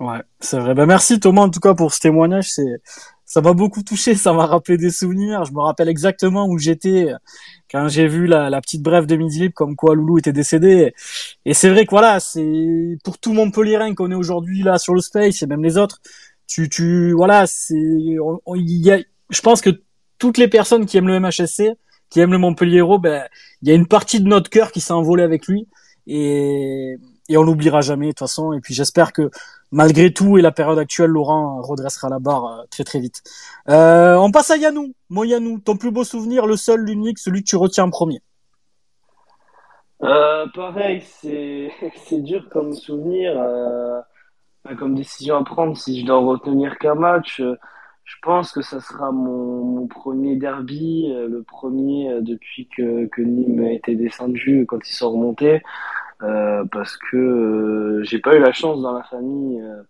Ouais, 0.00 0.20
c'est 0.40 0.58
vrai. 0.58 0.74
Ben, 0.74 0.86
merci 0.86 1.18
Thomas 1.20 1.42
en 1.42 1.50
tout 1.50 1.60
cas 1.60 1.74
pour 1.74 1.94
ce 1.94 2.00
témoignage. 2.00 2.50
C'est, 2.50 2.82
ça 3.26 3.40
m'a 3.40 3.52
beaucoup 3.52 3.82
touché, 3.82 4.14
ça 4.14 4.32
m'a 4.32 4.46
rappelé 4.46 4.76
des 4.76 4.90
souvenirs. 4.90 5.44
Je 5.44 5.52
me 5.52 5.60
rappelle 5.60 5.88
exactement 5.88 6.46
où 6.46 6.58
j'étais 6.58 7.12
quand 7.70 7.88
j'ai 7.88 8.06
vu 8.06 8.26
la, 8.26 8.50
la, 8.50 8.60
petite 8.60 8.82
brève 8.82 9.06
de 9.06 9.16
Midi 9.16 9.50
comme 9.52 9.76
quoi 9.76 9.94
Loulou 9.94 10.18
était 10.18 10.32
décédé. 10.32 10.94
Et 11.44 11.54
c'est 11.54 11.70
vrai 11.70 11.86
que 11.86 11.90
voilà, 11.90 12.20
c'est 12.20 12.98
pour 13.02 13.18
tout 13.18 13.32
Montpellierin 13.32 13.94
qu'on 13.94 14.10
est 14.10 14.14
aujourd'hui 14.14 14.62
là 14.62 14.78
sur 14.78 14.94
le 14.94 15.00
space 15.00 15.42
et 15.42 15.46
même 15.46 15.62
les 15.62 15.78
autres. 15.78 16.00
Tu, 16.46 16.68
tu, 16.68 17.12
voilà, 17.12 17.46
c'est, 17.46 17.74
je 17.74 19.40
pense 19.40 19.60
que 19.60 19.70
toutes 20.18 20.38
les 20.38 20.48
personnes 20.48 20.86
qui 20.86 20.98
aiment 20.98 21.08
le 21.08 21.18
MHSC, 21.18 21.72
qui 22.10 22.20
aiment 22.20 22.32
le 22.32 22.38
Montpellier 22.38 22.82
ben, 23.00 23.24
il 23.62 23.68
y 23.68 23.72
a 23.72 23.74
une 23.74 23.88
partie 23.88 24.20
de 24.20 24.28
notre 24.28 24.50
cœur 24.50 24.70
qui 24.70 24.80
s'est 24.80 24.92
envolée 24.92 25.22
avec 25.22 25.46
lui 25.48 25.66
et, 26.06 26.96
et 27.28 27.36
on 27.36 27.42
l'oubliera 27.42 27.80
jamais 27.80 28.08
de 28.08 28.10
toute 28.12 28.20
façon. 28.20 28.52
Et 28.52 28.60
puis 28.60 28.74
j'espère 28.74 29.12
que 29.12 29.30
malgré 29.74 30.12
tout 30.12 30.38
et 30.38 30.42
la 30.42 30.52
période 30.52 30.78
actuelle, 30.78 31.10
Laurent 31.10 31.60
redressera 31.60 32.08
la 32.08 32.18
barre 32.18 32.46
euh, 32.46 32.64
très 32.70 32.84
très 32.84 33.00
vite. 33.00 33.22
Euh, 33.68 34.16
on 34.16 34.30
passe 34.30 34.50
à 34.50 34.56
Yanou. 34.56 34.94
Mon 35.10 35.24
Yanou, 35.24 35.58
ton 35.58 35.76
plus 35.76 35.90
beau 35.90 36.04
souvenir, 36.04 36.46
le 36.46 36.56
seul, 36.56 36.80
l'unique, 36.80 37.18
celui 37.18 37.42
que 37.42 37.48
tu 37.48 37.56
retiens 37.56 37.84
en 37.84 37.90
premier. 37.90 38.22
Euh, 40.02 40.46
pareil, 40.54 41.02
c'est 41.02 41.70
dur 42.22 42.48
comme 42.50 42.72
souvenir, 42.72 43.34
euh, 43.36 44.00
comme 44.78 44.94
décision 44.94 45.36
à 45.36 45.44
prendre. 45.44 45.76
Si 45.76 46.00
je 46.00 46.06
dois 46.06 46.18
retenir 46.18 46.78
qu'un 46.78 46.94
match, 46.94 47.40
euh, 47.40 47.56
je 48.04 48.14
pense 48.22 48.52
que 48.52 48.62
ça 48.62 48.80
sera 48.80 49.10
mon, 49.10 49.64
mon 49.64 49.86
premier 49.88 50.36
derby, 50.36 51.10
euh, 51.10 51.26
le 51.26 51.42
premier 51.42 52.20
depuis 52.20 52.68
que, 52.76 53.06
que 53.06 53.22
Nîmes 53.22 53.64
a 53.64 53.72
été 53.72 53.96
descendu 53.96 54.66
quand 54.68 54.88
ils 54.88 54.94
sont 54.94 55.10
remontés. 55.10 55.62
Euh, 56.22 56.64
parce 56.70 56.96
que 56.96 57.16
euh, 57.16 58.04
j'ai 58.04 58.18
pas 58.20 58.36
eu 58.36 58.38
la 58.38 58.52
chance 58.52 58.80
dans 58.80 58.92
la 58.92 59.02
famille 59.02 59.60
euh, 59.60 59.82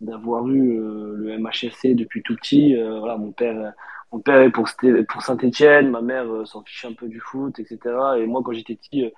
d'avoir 0.00 0.46
eu 0.48 0.78
le 0.78 1.38
MHSC 1.38 1.94
depuis 1.94 2.22
tout 2.22 2.36
petit. 2.36 2.74
voilà, 2.76 3.16
mon 3.18 3.32
père, 3.32 3.74
mon 4.12 4.20
père 4.20 4.40
est 4.40 4.50
pour, 4.50 4.68
pour 5.08 5.22
Saint-Etienne, 5.22 5.90
ma 5.90 6.00
mère 6.00 6.26
s'en 6.46 6.62
fiche 6.62 6.86
un 6.86 6.94
peu 6.94 7.08
du 7.08 7.20
foot, 7.20 7.58
etc. 7.58 7.78
Et 8.18 8.26
moi, 8.26 8.42
quand 8.44 8.52
j'étais 8.52 8.76
petit, 8.76 9.12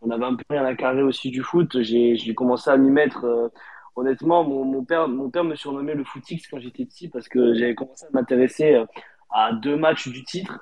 on 0.00 0.10
avait 0.10 0.24
un 0.24 0.34
peu 0.34 0.44
rien 0.50 0.64
à 0.64 0.74
carrer 0.74 1.02
aussi 1.02 1.30
du 1.30 1.42
foot. 1.42 1.80
J'ai 1.82 2.34
commencé 2.34 2.68
à 2.70 2.76
m'y 2.76 2.90
mettre. 2.90 3.52
honnêtement, 3.96 4.44
mon, 4.44 4.64
mon, 4.64 4.84
père, 4.84 5.08
mon 5.08 5.30
père 5.30 5.44
me 5.44 5.54
surnommait 5.54 5.94
le 5.94 6.04
footix 6.04 6.48
quand 6.48 6.58
j'étais 6.58 6.84
petit 6.84 7.08
parce 7.08 7.28
que 7.28 7.54
j'avais 7.54 7.76
commencé 7.76 8.04
à 8.06 8.10
m'intéresser 8.12 8.84
à 9.30 9.52
deux 9.52 9.76
matchs 9.76 10.08
du 10.08 10.24
titre. 10.24 10.58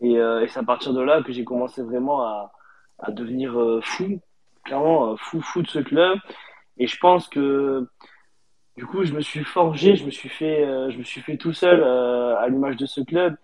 Et, 0.00 0.14
et 0.14 0.46
c'est 0.48 0.60
à 0.60 0.64
partir 0.64 0.94
de 0.94 1.00
là 1.02 1.22
que 1.22 1.32
j'ai 1.32 1.44
commencé 1.44 1.82
vraiment 1.82 2.22
à, 2.22 2.52
à 3.00 3.10
devenir 3.10 3.80
fou 3.82 4.20
clairement 4.64 5.12
euh, 5.12 5.16
fou 5.16 5.40
fou 5.40 5.62
de 5.62 5.68
ce 5.68 5.78
club. 5.78 6.18
Et 6.78 6.86
je 6.86 6.96
pense 6.98 7.28
que 7.28 7.86
du 8.76 8.86
coup, 8.86 9.04
je 9.04 9.12
me 9.12 9.20
suis 9.20 9.44
forgé, 9.44 9.96
je 9.96 10.06
me 10.06 10.10
suis 10.10 10.28
fait, 10.28 10.64
euh, 10.64 10.90
je 10.90 10.98
me 10.98 11.02
suis 11.04 11.20
fait 11.20 11.36
tout 11.36 11.52
seul 11.52 11.82
euh, 11.82 12.36
à 12.38 12.48
l'image 12.48 12.76
de 12.76 12.86
ce 12.86 13.00
club 13.00 13.36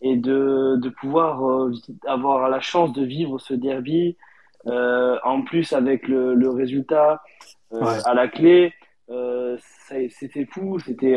et 0.00 0.16
de, 0.16 0.76
de 0.76 0.88
pouvoir 0.90 1.70
avoir 2.06 2.48
la 2.50 2.60
chance 2.60 2.92
de 2.92 3.04
vivre 3.04 3.38
ce 3.38 3.54
derby. 3.54 4.16
en 4.66 5.42
plus, 5.42 5.72
avec 5.72 6.08
le, 6.08 6.34
le 6.34 6.50
résultat 6.50 7.22
à 7.72 8.12
la 8.14 8.28
clé, 8.28 8.74
c'était 10.10 10.44
fou. 10.44 10.78
C'était, 10.78 11.16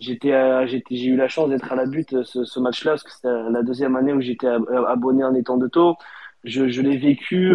j'étais, 0.00 0.66
j'étais, 0.66 0.96
j'ai 0.96 1.06
eu 1.06 1.16
la 1.16 1.28
chance 1.28 1.48
d'être 1.50 1.72
à 1.72 1.76
la 1.76 1.86
butte 1.86 2.24
ce, 2.24 2.44
ce 2.44 2.58
match-là 2.58 2.92
parce 2.92 3.04
que 3.04 3.12
c'était 3.12 3.28
la 3.50 3.62
deuxième 3.62 3.94
année 3.94 4.12
où 4.12 4.20
j'étais 4.20 4.48
abonné 4.88 5.22
en 5.22 5.34
étant 5.34 5.56
de 5.56 5.68
taux. 5.68 5.94
Je, 6.42 6.68
je 6.68 6.82
l'ai 6.82 6.96
vécu. 6.96 7.54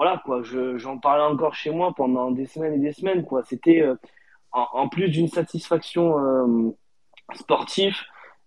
Voilà 0.00 0.22
quoi. 0.24 0.42
Je, 0.42 0.78
j'en 0.78 0.98
parlais 0.98 1.24
encore 1.24 1.54
chez 1.54 1.70
moi 1.70 1.92
pendant 1.94 2.30
des 2.30 2.46
semaines 2.46 2.74
et 2.74 2.78
des 2.78 2.92
semaines 2.92 3.24
quoi. 3.24 3.42
C'était 3.44 3.84
en, 4.52 4.66
en, 4.72 4.88
plus 4.88 5.08
d'une 5.10 5.28
satisfaction 5.28 6.74
sportive 7.34 7.96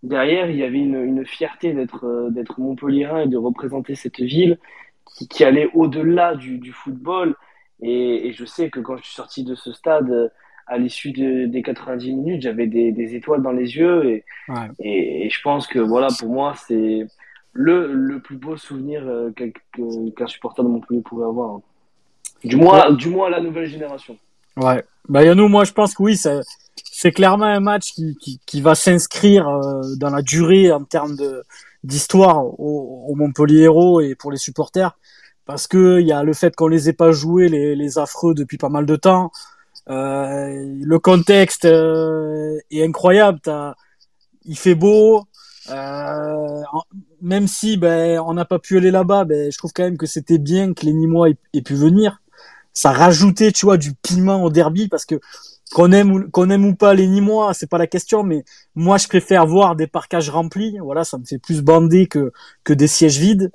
derrière, 0.03 0.49
il 0.49 0.57
y 0.57 0.63
avait 0.63 0.79
une, 0.79 1.01
une 1.01 1.25
fierté 1.25 1.73
d'être 1.73 2.05
euh, 2.05 2.29
d'être 2.29 2.59
Montpellierin 2.59 3.21
et 3.21 3.27
de 3.27 3.37
représenter 3.37 3.95
cette 3.95 4.19
ville 4.19 4.59
qui, 5.05 5.27
qui 5.27 5.43
allait 5.43 5.69
au-delà 5.73 6.35
du, 6.35 6.59
du, 6.59 6.71
football. 6.71 7.35
Et, 7.81 8.27
et, 8.27 8.33
je 8.33 8.45
sais 8.45 8.69
que 8.69 8.79
quand 8.79 8.97
je 8.97 9.03
suis 9.03 9.15
sorti 9.15 9.43
de 9.43 9.55
ce 9.55 9.71
stade, 9.73 10.09
euh, 10.11 10.29
à 10.67 10.77
l'issue 10.77 11.11
de, 11.11 11.45
des 11.45 11.61
90 11.61 12.13
minutes, 12.13 12.41
j'avais 12.41 12.67
des, 12.67 12.91
des, 12.91 13.15
étoiles 13.15 13.41
dans 13.41 13.51
les 13.51 13.75
yeux. 13.75 14.05
Et, 14.05 14.25
ouais. 14.49 14.67
et, 14.79 15.25
et, 15.25 15.29
je 15.29 15.41
pense 15.41 15.67
que 15.67 15.79
voilà, 15.79 16.07
pour 16.19 16.29
moi, 16.29 16.53
c'est 16.55 17.07
le, 17.53 17.93
le 17.93 18.19
plus 18.19 18.35
beau 18.35 18.57
souvenir 18.57 19.03
euh, 19.05 19.31
qu'un 19.31 20.27
supporter 20.27 20.63
de 20.63 20.67
Montpellier 20.67 21.01
pourrait 21.01 21.27
avoir. 21.27 21.59
Du 22.43 22.57
moins, 22.57 22.89
ouais. 22.89 22.95
du 22.95 23.09
moins 23.09 23.29
la 23.29 23.39
nouvelle 23.39 23.67
génération. 23.67 24.17
Ouais. 24.57 24.83
Bah, 25.07 25.23
Yannou, 25.23 25.47
moi, 25.47 25.63
je 25.63 25.71
pense 25.71 25.93
que 25.93 26.03
oui, 26.03 26.17
c'est 26.17 27.11
clairement 27.11 27.45
un 27.45 27.59
match 27.59 27.93
qui, 27.93 28.17
qui, 28.19 28.39
qui 28.45 28.61
va 28.61 28.75
s'inscrire 28.75 29.47
euh, 29.47 29.81
dans 29.97 30.09
la 30.09 30.21
durée 30.21 30.71
en 30.71 30.83
termes 30.83 31.15
d'histoire 31.83 32.45
au, 32.45 33.05
au 33.07 33.15
Montpellier 33.15 33.63
Héros 33.63 34.01
et 34.01 34.15
pour 34.15 34.31
les 34.31 34.37
supporters 34.37 34.97
parce 35.45 35.67
que 35.67 35.99
il 35.99 36.07
y 36.07 36.13
a 36.13 36.23
le 36.23 36.31
fait 36.31 36.55
qu'on 36.55 36.69
les 36.69 36.87
ait 36.87 36.93
pas 36.93 37.11
joués 37.11 37.49
les, 37.49 37.75
les 37.75 37.97
affreux 37.97 38.33
depuis 38.33 38.57
pas 38.57 38.69
mal 38.69 38.85
de 38.85 38.95
temps 38.95 39.29
euh, 39.89 40.47
le 40.81 40.99
contexte 40.99 41.65
est 41.65 42.83
incroyable 42.85 43.41
il 44.45 44.57
fait 44.57 44.75
beau 44.75 45.25
euh, 45.69 46.61
même 47.23 47.47
si 47.47 47.77
ben 47.77 48.19
on 48.19 48.35
n'a 48.35 48.45
pas 48.45 48.59
pu 48.59 48.77
aller 48.77 48.91
là-bas 48.91 49.25
ben 49.25 49.51
je 49.51 49.57
trouve 49.57 49.71
quand 49.73 49.83
même 49.83 49.97
que 49.97 50.05
c'était 50.05 50.37
bien 50.37 50.73
que 50.73 50.85
les 50.85 50.93
Nîmois 50.93 51.29
aient, 51.29 51.61
pu 51.61 51.73
venir 51.73 52.21
ça 52.73 52.91
rajoutait 52.91 53.51
tu 53.51 53.65
vois 53.65 53.77
du 53.77 53.93
piment 53.95 54.43
au 54.43 54.51
derby 54.51 54.87
parce 54.87 55.05
que 55.05 55.19
qu'on 55.73 55.91
aime 55.91 56.11
ou 56.11 56.29
qu'on 56.29 56.49
ou 56.49 56.75
pas 56.75 56.93
les 56.93 57.07
Nîmois, 57.07 57.53
c'est 57.53 57.69
pas 57.69 57.77
la 57.77 57.87
question, 57.87 58.23
mais 58.23 58.45
moi 58.75 58.97
je 58.97 59.07
préfère 59.07 59.45
voir 59.45 59.75
des 59.75 59.87
parcages 59.87 60.29
remplis. 60.29 60.77
Voilà, 60.79 61.03
ça 61.03 61.17
me 61.17 61.25
fait 61.25 61.39
plus 61.39 61.61
bander 61.61 62.07
que 62.07 62.31
que 62.63 62.73
des 62.73 62.87
sièges 62.87 63.17
vides. 63.17 63.51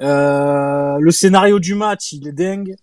Euh, 0.00 0.98
le 0.98 1.10
scénario 1.10 1.58
du 1.58 1.74
match, 1.74 2.12
il 2.12 2.28
est 2.28 2.32
dingue. 2.32 2.76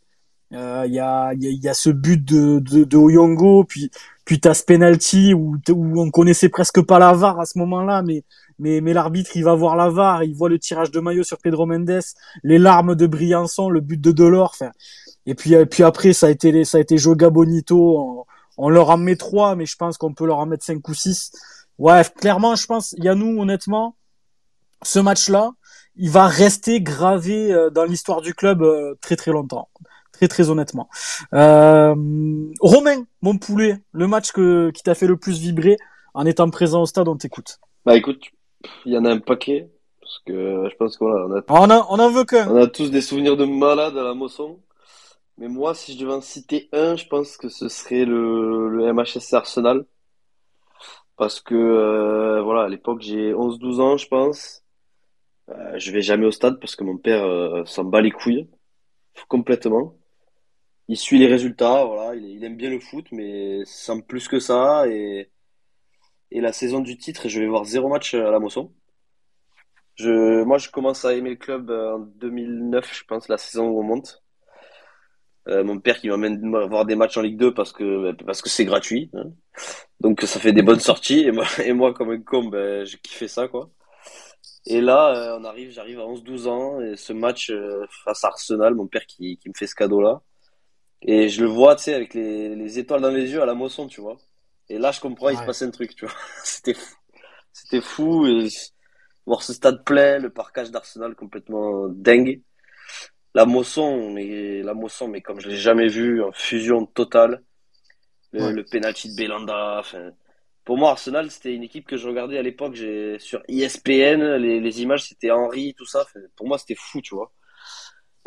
Il 0.52 0.58
euh, 0.58 0.86
y, 0.88 1.00
a, 1.00 1.34
y, 1.34 1.48
a, 1.48 1.52
y 1.52 1.68
a 1.68 1.74
ce 1.74 1.90
but 1.90 2.24
de, 2.24 2.60
de, 2.60 2.84
de 2.86 2.98
Oyongo, 2.98 3.66
puis 3.66 3.92
puis 4.24 4.40
t'as 4.40 4.54
ce 4.54 4.64
penalty 4.64 5.34
où, 5.34 5.58
où 5.70 6.02
on 6.02 6.10
connaissait 6.10 6.50
presque 6.50 6.82
pas 6.82 7.00
la 7.00 7.14
VAR 7.14 7.40
à 7.40 7.46
ce 7.46 7.58
moment-là, 7.60 8.02
mais 8.02 8.24
mais 8.60 8.82
mais 8.82 8.94
l'arbitre 8.94 9.32
il 9.36 9.44
va 9.44 9.56
voir 9.56 9.76
la 9.76 9.90
VAR, 9.90 10.24
il 10.24 10.36
voit 10.36 10.50
le 10.50 10.60
tirage 10.60 10.92
de 10.92 11.00
maillot 11.00 11.24
sur 11.24 11.38
Pedro 11.40 11.66
Mendes, 11.66 12.02
les 12.44 12.58
larmes 12.60 12.96
de 12.96 13.08
Briançon, 13.08 13.70
le 13.70 13.82
but 13.82 14.00
de 14.00 14.12
Delors, 14.12 14.52
enfin 14.54 14.72
et 15.26 15.36
puis 15.36 15.54
et 15.54 15.66
puis 15.66 15.84
après 15.84 16.14
ça 16.14 16.28
a 16.28 16.30
été 16.30 16.64
ça 16.64 16.78
a 16.78 16.82
été 16.82 16.98
Joga 16.98 17.30
Bonito 17.30 17.98
en, 17.98 18.26
on 18.58 18.70
leur 18.70 18.90
en 18.90 18.98
met 18.98 19.16
trois, 19.16 19.56
mais 19.56 19.66
je 19.66 19.76
pense 19.76 19.98
qu'on 19.98 20.14
peut 20.14 20.26
leur 20.26 20.40
en 20.40 20.46
mettre 20.46 20.66
cinq 20.66 20.88
ou 20.88 20.94
six. 20.94 21.32
Ouais, 21.78 22.02
clairement, 22.20 22.56
je 22.56 22.66
pense, 22.66 22.96
Yannou, 22.98 23.40
honnêtement, 23.40 23.96
ce 24.84 25.00
match-là, 25.00 25.52
il 25.96 26.10
va 26.10 26.28
rester 26.28 26.82
gravé 26.82 27.54
euh, 27.54 27.70
dans 27.70 27.84
l'histoire 27.84 28.22
du 28.22 28.34
club 28.34 28.62
euh, 28.64 28.96
très 29.02 29.16
très 29.16 29.32
longtemps. 29.32 29.70
Très 30.18 30.28
très 30.28 30.50
honnêtement. 30.50 30.90
Euh, 31.36 31.94
Romain, 32.60 33.06
mon 33.22 33.38
poulet, 33.38 33.78
le 33.92 34.08
match 34.08 34.32
que, 34.32 34.72
qui 34.72 34.82
t'a 34.82 34.96
fait 34.96 35.06
le 35.06 35.16
plus 35.16 35.40
vibrer 35.40 35.78
en 36.16 36.26
étant 36.26 36.50
présent 36.50 36.82
au 36.82 36.88
stade, 36.88 37.08
on 37.08 37.16
t'écoute. 37.16 37.60
Bah 37.86 37.96
écoute, 37.96 38.24
il 38.86 38.94
y 38.94 38.98
en 38.98 39.06
a 39.06 39.12
un 39.12 39.20
paquet. 39.20 39.70
Parce 40.02 40.20
que 40.26 40.68
je 40.72 40.76
pense 40.78 40.98
qu'on 40.98 41.36
a, 41.36 41.44
on 41.50 41.70
a, 41.70 41.88
on 41.90 42.00
en 42.00 42.10
veut 42.10 42.24
qu'un. 42.24 42.50
On 42.50 42.64
a 42.64 42.68
tous 42.68 42.90
des 42.90 43.02
souvenirs 43.02 43.38
de 43.38 43.46
malades 43.46 43.96
à 43.96 44.04
la 44.04 44.16
Mosson. 44.16 44.58
Mais 45.38 45.50
moi, 45.50 45.76
si 45.76 45.94
je 45.94 46.00
devais 46.00 46.14
en 46.14 46.22
citer 46.22 46.68
un, 46.72 46.96
je 46.96 47.06
pense 47.06 47.38
que 47.38 47.50
ce 47.50 47.70
serait 47.70 48.06
le, 48.06 48.70
le 48.70 48.92
MHSC 48.92 49.34
Arsenal. 49.34 49.86
Parce 51.16 51.42
que, 51.42 51.54
euh, 51.54 52.42
voilà, 52.42 52.64
à 52.64 52.70
l'époque, 52.70 53.02
j'ai 53.02 53.34
11-12 53.34 53.82
ans, 53.82 53.98
je 53.98 54.08
pense. 54.08 54.64
Euh, 55.50 55.78
je 55.78 55.92
vais 55.92 56.02
jamais 56.02 56.26
au 56.26 56.32
stade 56.32 56.60
parce 56.60 56.76
que 56.76 56.84
mon 56.84 56.98
père 56.98 57.24
euh, 57.26 57.66
s'en 57.66 57.84
bat 57.84 58.02
les 58.02 58.12
couilles. 58.12 58.50
Complètement. 59.28 59.97
Il 60.90 60.98
suit 60.98 61.20
les 61.20 61.28
résultats, 61.28 61.86
voilà, 61.86 62.16
il, 62.16 62.44
aime 62.44 62.58
bien 62.58 62.70
le 62.70 62.80
foot, 62.80 63.08
mais 63.12 63.64
sans 63.66 64.02
plus 64.02 64.28
que 64.28 64.40
ça. 64.40 64.88
Et, 64.88 65.30
et 66.32 66.42
la 66.42 66.54
saison 66.54 66.80
du 66.80 66.98
titre, 66.98 67.28
je 67.30 67.40
vais 67.40 67.48
voir 67.48 67.66
zéro 67.66 67.90
match 67.90 68.14
à 68.14 68.32
la 68.32 68.40
Mosson. 68.40 68.74
Je, 69.96 70.44
moi, 70.44 70.58
je 70.60 70.70
commence 70.70 71.06
à 71.06 71.14
aimer 71.16 71.32
le 71.32 71.36
club 71.38 71.72
en 71.72 72.00
2009, 72.00 72.94
je 73.00 73.04
pense, 73.06 73.28
la 73.30 73.38
saison 73.38 73.68
où 73.70 73.80
on 73.80 73.84
monte. 73.84 74.24
Euh, 75.48 75.64
mon 75.64 75.80
père 75.80 76.00
qui 76.00 76.10
m'amène 76.10 76.42
voir 76.68 76.86
des 76.86 76.96
matchs 76.96 77.18
en 77.18 77.22
Ligue 77.22 77.38
2 77.38 77.54
parce 77.54 77.72
que 77.72 78.12
parce 78.26 78.42
que 78.42 78.50
c'est 78.50 78.66
gratuit. 78.66 79.10
Hein. 79.14 79.32
Donc 80.02 80.22
ça 80.22 80.40
fait 80.40 80.52
des 80.52 80.62
bonnes 80.62 80.80
sorties 80.82 81.22
et 81.22 81.32
moi 81.32 81.46
et 81.64 81.74
moi 81.74 81.94
comme 81.94 82.12
un 82.12 82.22
con 82.22 82.46
ben 82.46 82.86
j'ai 82.86 82.98
kiffé 82.98 83.28
ça 83.30 83.48
quoi. 83.48 83.70
Et 84.66 84.82
là 84.82 85.16
euh, 85.16 85.40
on 85.40 85.46
arrive 85.46 85.72
j'arrive 85.72 86.00
à 86.00 86.06
11 86.06 86.24
12 86.24 86.48
ans 86.48 86.82
et 86.82 86.98
ce 86.98 87.14
match 87.14 87.50
euh, 87.52 87.86
face 88.04 88.24
à 88.26 88.28
Arsenal, 88.28 88.76
mon 88.76 88.88
père 88.88 89.06
qui 89.06 89.38
qui 89.38 89.50
me 89.50 89.54
fait 89.58 89.68
ce 89.68 89.76
cadeau 89.76 90.02
là. 90.02 90.22
Et 91.02 91.30
je 91.30 91.42
le 91.42 91.48
vois 91.48 91.76
tu 91.76 91.84
sais 91.84 91.94
avec 91.94 92.14
les, 92.14 92.56
les 92.56 92.80
étoiles 92.80 93.02
dans 93.02 93.12
les 93.12 93.32
yeux 93.32 93.42
à 93.42 93.46
la 93.46 93.54
moisson, 93.54 93.88
tu 93.88 94.02
vois. 94.02 94.18
Et 94.70 94.78
là 94.78 94.92
je 94.92 95.00
comprends, 95.00 95.28
ouais. 95.28 95.34
il 95.34 95.40
se 95.40 95.46
passe 95.46 95.62
un 95.62 95.72
truc, 95.72 95.96
tu 95.96 96.06
vois. 96.06 96.16
C'était 96.44 96.74
fou. 96.74 96.96
C'était 97.54 97.82
fou 97.82 98.28
et 98.28 98.48
voir 99.26 99.42
ce 99.44 99.54
stade 99.54 99.84
plein, 99.84 100.20
le 100.20 100.30
parcage 100.30 100.72
d'Arsenal 100.72 101.16
complètement 101.16 101.88
dingue 101.90 102.42
la 103.38 103.46
Mosson, 103.46 104.12
mais 104.12 104.64
la 104.64 104.74
Mosson, 104.74 105.08
mais 105.08 105.22
comme 105.22 105.40
je 105.40 105.48
l'ai 105.48 105.58
jamais 105.58 105.88
vu, 105.88 106.24
en 106.24 106.32
fusion 106.32 106.88
totale. 106.88 107.44
Le, 108.32 108.42
ouais. 108.44 108.52
le 108.52 108.66
penalty 108.66 109.12
de 109.12 109.16
Belanda. 109.16 109.78
Enfin, 109.80 110.12
pour 110.66 110.78
moi, 110.78 110.90
Arsenal, 110.90 111.30
c'était 111.30 111.54
une 111.54 111.64
équipe 111.64 111.86
que 111.86 111.98
je 111.98 112.08
regardais 112.08 112.40
à 112.40 112.42
l'époque. 112.42 112.74
J'ai 112.74 113.20
sur 113.20 113.44
ESPN, 113.48 114.38
les, 114.38 114.60
les 114.60 114.82
images, 114.82 115.08
c'était 115.08 115.30
Henry, 115.30 115.76
tout 115.78 115.86
ça. 115.86 116.02
Enfin, 116.02 116.20
pour 116.36 116.48
moi, 116.48 116.58
c'était 116.58 116.76
fou, 116.76 117.00
tu 117.02 117.14
vois. 117.14 117.32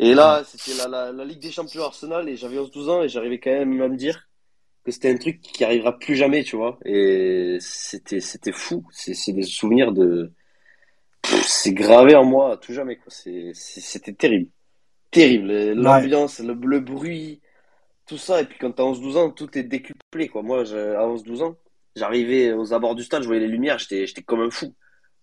Et 0.01 0.13
là, 0.13 0.43
c'était 0.45 0.77
la, 0.77 0.87
la, 0.87 1.11
la, 1.13 1.23
Ligue 1.23 1.39
des 1.39 1.51
Champions 1.51 1.83
Arsenal, 1.83 2.27
et 2.27 2.35
j'avais 2.35 2.57
11-12 2.57 2.89
ans, 2.89 3.03
et 3.03 3.07
j'arrivais 3.07 3.39
quand 3.39 3.51
même 3.51 3.81
à 3.81 3.87
me 3.87 3.95
dire 3.95 4.27
que 4.83 4.91
c'était 4.91 5.11
un 5.11 5.17
truc 5.17 5.41
qui 5.41 5.63
arrivera 5.63 5.97
plus 5.97 6.15
jamais, 6.15 6.43
tu 6.43 6.57
vois. 6.57 6.77
Et 6.83 7.57
c'était, 7.61 8.19
c'était 8.19 8.51
fou. 8.51 8.85
C'est 8.91 9.31
des 9.31 9.43
souvenirs 9.43 9.93
de. 9.93 10.33
C'est 11.23 11.73
gravé 11.73 12.15
en 12.15 12.25
moi 12.25 12.53
à 12.53 12.57
tout 12.57 12.73
jamais, 12.73 12.97
quoi. 12.97 13.13
C'était 13.53 14.13
terrible 14.13 14.49
terrible. 15.11 15.73
L'ambiance, 15.73 16.39
ouais. 16.39 16.47
le, 16.47 16.53
le, 16.53 16.79
bruit, 16.79 17.41
tout 18.07 18.17
ça. 18.17 18.41
Et 18.41 18.45
puis 18.45 18.57
quand 18.59 18.71
t'as 18.71 18.83
11-12 18.83 19.17
ans, 19.17 19.29
tout 19.29 19.55
est 19.57 19.63
décuplé. 19.63 20.29
Quoi. 20.29 20.41
Moi, 20.41 20.61
à 20.61 21.05
11-12 21.05 21.43
ans, 21.43 21.55
j'arrivais 21.95 22.53
aux 22.53 22.73
abords 22.73 22.95
du 22.95 23.03
stade, 23.03 23.21
je 23.21 23.27
voyais 23.27 23.41
les 23.41 23.47
lumières, 23.47 23.77
j'étais 23.77 24.23
comme 24.25 24.41
un 24.41 24.49
fou. 24.49 24.73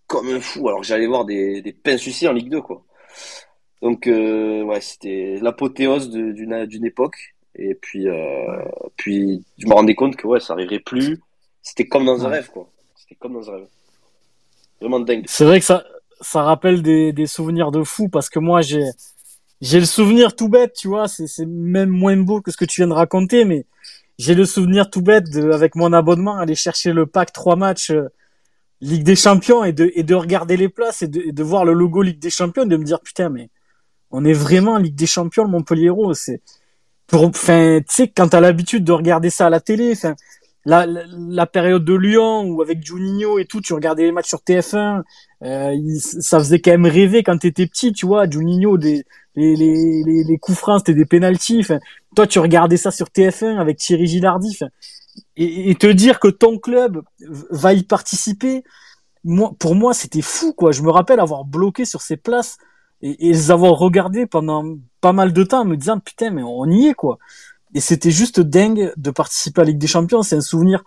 Comme 0.07 0.29
un 0.29 0.39
fou. 0.39 0.67
Alors 0.69 0.81
que 0.81 0.87
j'allais 0.87 1.07
voir 1.07 1.25
des, 1.25 1.61
des 1.61 2.27
en 2.27 2.33
Ligue 2.33 2.49
2. 2.49 2.61
Quoi. 2.61 2.85
Donc, 3.81 4.07
euh, 4.07 4.63
ouais, 4.63 4.81
c'était 4.81 5.37
l'apothéose 5.41 6.09
d'une 6.09 6.85
époque. 6.85 7.35
Et 7.55 7.75
puis, 7.75 8.07
euh, 8.07 8.63
puis, 8.95 9.43
je 9.57 9.67
me 9.67 9.73
rendais 9.73 9.95
compte 9.95 10.15
que 10.15 10.27
ouais, 10.27 10.39
ça 10.39 10.53
arriverait 10.53 10.79
plus. 10.79 11.19
C'était 11.61 11.87
comme 11.87 12.05
dans 12.05 12.25
un 12.25 12.29
rêve, 12.29 12.49
quoi. 12.49 12.69
C'était 12.95 13.15
comme 13.15 13.33
dans 13.33 13.49
un 13.49 13.55
rêve. 13.55 13.67
Vraiment 14.79 14.99
dingue. 14.99 15.25
C'est 15.27 15.45
vrai 15.45 15.59
que 15.59 15.65
ça, 15.65 15.83
ça 16.21 16.43
rappelle 16.43 16.81
des, 16.81 17.11
des 17.11 17.27
souvenirs 17.27 17.71
de 17.71 17.83
fou 17.83 18.07
parce 18.07 18.29
que 18.29 18.39
moi, 18.39 18.61
j'ai, 18.61 18.85
j'ai 19.61 19.79
le 19.79 19.85
souvenir 19.85 20.35
tout 20.35 20.47
bête, 20.47 20.73
tu 20.73 20.87
vois, 20.87 21.07
c'est 21.07 21.45
même 21.45 21.89
moins 21.89 22.15
beau 22.17 22.41
que 22.41 22.51
ce 22.51 22.57
que 22.57 22.65
tu 22.65 22.81
viens 22.81 22.87
de 22.87 22.93
raconter, 22.93 23.43
mais 23.43 23.65
j'ai 24.17 24.35
le 24.35 24.45
souvenir 24.45 24.89
tout 24.89 25.01
bête 25.01 25.29
de, 25.29 25.51
avec 25.51 25.75
mon 25.75 25.91
abonnement, 25.93 26.37
aller 26.37 26.55
chercher 26.55 26.93
le 26.93 27.05
pack 27.05 27.33
trois 27.33 27.55
matchs 27.55 27.91
euh, 27.91 28.09
Ligue 28.81 29.03
des 29.03 29.17
Champions 29.17 29.65
et 29.65 29.73
de, 29.73 29.91
et 29.95 30.03
de 30.03 30.15
regarder 30.15 30.55
les 30.55 30.69
places 30.69 31.01
et 31.01 31.07
de, 31.07 31.19
et 31.19 31.31
de 31.33 31.43
voir 31.43 31.65
le 31.65 31.73
logo 31.73 32.01
Ligue 32.01 32.19
des 32.19 32.29
Champions 32.29 32.63
et 32.63 32.67
de 32.67 32.77
me 32.77 32.85
dire 32.85 33.01
putain 33.01 33.29
mais 33.29 33.49
on 34.11 34.25
est 34.25 34.33
vraiment 34.33 34.77
Ligue 34.77 34.95
des 34.95 35.05
Champions 35.05 35.43
le 35.43 35.49
Montpellier 35.49 35.91
c'est 36.13 36.41
pour 37.07 37.25
enfin 37.25 37.79
tu 37.79 37.93
sais 37.93 38.07
quand 38.07 38.29
t'as 38.29 38.39
l'habitude 38.39 38.83
de 38.83 38.91
regarder 38.91 39.29
ça 39.29 39.47
à 39.47 39.49
la 39.49 39.59
télé 39.59 39.91
enfin 39.93 40.15
la, 40.65 40.85
la, 40.85 41.03
la, 41.07 41.45
période 41.45 41.85
de 41.85 41.93
Lyon 41.93 42.43
où 42.43 42.61
avec 42.61 42.85
Juninho 42.85 43.39
et 43.39 43.45
tout 43.45 43.61
tu 43.61 43.73
regardais 43.73 44.03
les 44.03 44.11
matchs 44.11 44.27
sur 44.27 44.39
TF1 44.39 45.03
euh, 45.41 45.75
ça 45.99 46.37
faisait 46.39 46.59
quand 46.59 46.71
même 46.71 46.85
rêver 46.85 47.23
quand 47.23 47.37
t'étais 47.37 47.65
petit 47.65 47.93
tu 47.93 48.05
vois 48.05 48.29
Juninho 48.29 48.77
des 48.77 49.03
les, 49.35 49.55
les, 49.55 50.03
les, 50.03 50.23
les 50.23 50.37
coups 50.37 50.57
francs, 50.57 50.79
c'était 50.79 50.93
des 50.93 51.05
pénalties. 51.05 51.65
toi, 52.15 52.27
tu 52.27 52.39
regardais 52.39 52.77
ça 52.77 52.91
sur 52.91 53.07
TF1 53.07 53.57
avec 53.57 53.77
Thierry 53.77 54.07
Gilardi. 54.07 54.57
Et, 55.37 55.69
et, 55.69 55.75
te 55.75 55.87
dire 55.87 56.19
que 56.19 56.27
ton 56.27 56.57
club 56.57 57.01
va 57.49 57.73
y 57.73 57.83
participer, 57.83 58.63
moi, 59.23 59.53
pour 59.59 59.75
moi, 59.75 59.93
c'était 59.93 60.21
fou, 60.21 60.53
quoi. 60.53 60.71
Je 60.71 60.81
me 60.81 60.89
rappelle 60.89 61.19
avoir 61.19 61.45
bloqué 61.45 61.85
sur 61.85 62.01
ces 62.01 62.17
places 62.17 62.57
et, 63.01 63.27
et 63.27 63.31
les 63.31 63.51
avoir 63.51 63.73
regardées 63.73 64.25
pendant 64.25 64.77
pas 65.01 65.13
mal 65.13 65.33
de 65.33 65.43
temps, 65.43 65.61
en 65.61 65.65
me 65.65 65.77
disant, 65.77 65.99
putain, 65.99 66.31
mais 66.31 66.43
on 66.43 66.65
y 66.65 66.87
est, 66.87 66.93
quoi. 66.93 67.17
et 67.73 67.79
c'était 67.81 68.11
juste 68.11 68.39
dingue 68.39 68.91
de 68.97 69.11
participer 69.11 69.61
à 69.61 69.63
la 69.63 69.71
Ligue 69.71 69.79
des 69.79 69.87
Champions. 69.87 70.23
C'est 70.23 70.35
un 70.35 70.41
souvenir. 70.41 70.83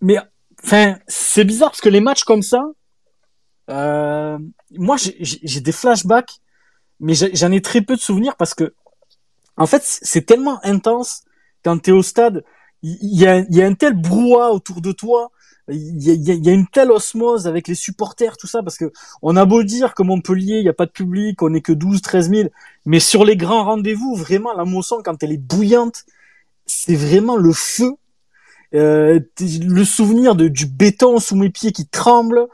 Mais 0.00 0.18
enfin, 0.64 0.98
c'est 1.06 1.44
bizarre 1.44 1.70
parce 1.70 1.80
que 1.80 1.88
les 1.88 2.00
matchs 2.00 2.24
comme 2.24 2.42
ça, 2.42 2.70
euh, 3.70 4.38
moi, 4.72 4.96
j'ai 4.98 5.60
des 5.60 5.72
flashbacks, 5.72 6.40
mais 6.98 7.14
j'en 7.14 7.52
ai 7.52 7.62
très 7.62 7.82
peu 7.82 7.96
de 7.96 8.00
souvenirs 8.00 8.36
parce 8.36 8.54
que, 8.54 8.74
en 9.56 9.66
fait, 9.66 9.82
c'est 9.84 10.22
tellement 10.22 10.58
intense 10.64 11.24
quand 11.64 11.78
t'es 11.78 11.92
au 11.92 12.02
stade. 12.02 12.44
Il 12.82 13.18
y, 13.18 13.26
a, 13.26 13.40
y 13.50 13.62
a 13.62 13.66
un 13.66 13.74
tel 13.74 13.94
brouhaha 13.94 14.52
autour 14.52 14.80
de 14.80 14.92
toi. 14.92 15.30
Il 15.70 16.02
y, 16.02 16.30
a, 16.30 16.34
y 16.34 16.48
a, 16.48 16.52
une 16.52 16.66
telle 16.66 16.90
osmose 16.90 17.46
avec 17.46 17.68
les 17.68 17.74
supporters, 17.74 18.36
tout 18.36 18.46
ça, 18.46 18.62
parce 18.62 18.76
que 18.76 18.92
on 19.22 19.36
a 19.36 19.44
beau 19.44 19.62
dire 19.62 19.94
que 19.94 20.02
Montpellier, 20.02 20.58
il 20.58 20.62
n'y 20.62 20.68
a 20.68 20.74
pas 20.74 20.86
de 20.86 20.90
public, 20.90 21.42
on 21.42 21.50
n'est 21.50 21.60
que 21.60 21.72
12, 21.72 22.02
13 22.02 22.30
000, 22.30 22.48
mais 22.86 23.00
sur 23.00 23.24
les 23.24 23.36
grands 23.36 23.64
rendez-vous, 23.64 24.14
vraiment, 24.14 24.52
la 24.52 24.64
moisson, 24.64 25.00
quand 25.04 25.22
elle 25.22 25.32
est 25.32 25.38
bouillante, 25.38 26.04
c'est 26.66 26.94
vraiment 26.94 27.36
le 27.36 27.52
feu. 27.52 27.92
Euh, 28.72 29.18
le 29.40 29.84
souvenir 29.84 30.36
de, 30.36 30.46
du 30.46 30.66
béton 30.66 31.18
sous 31.18 31.34
mes 31.34 31.50
pieds 31.50 31.72
qui 31.72 31.86
tremble, 31.86 32.46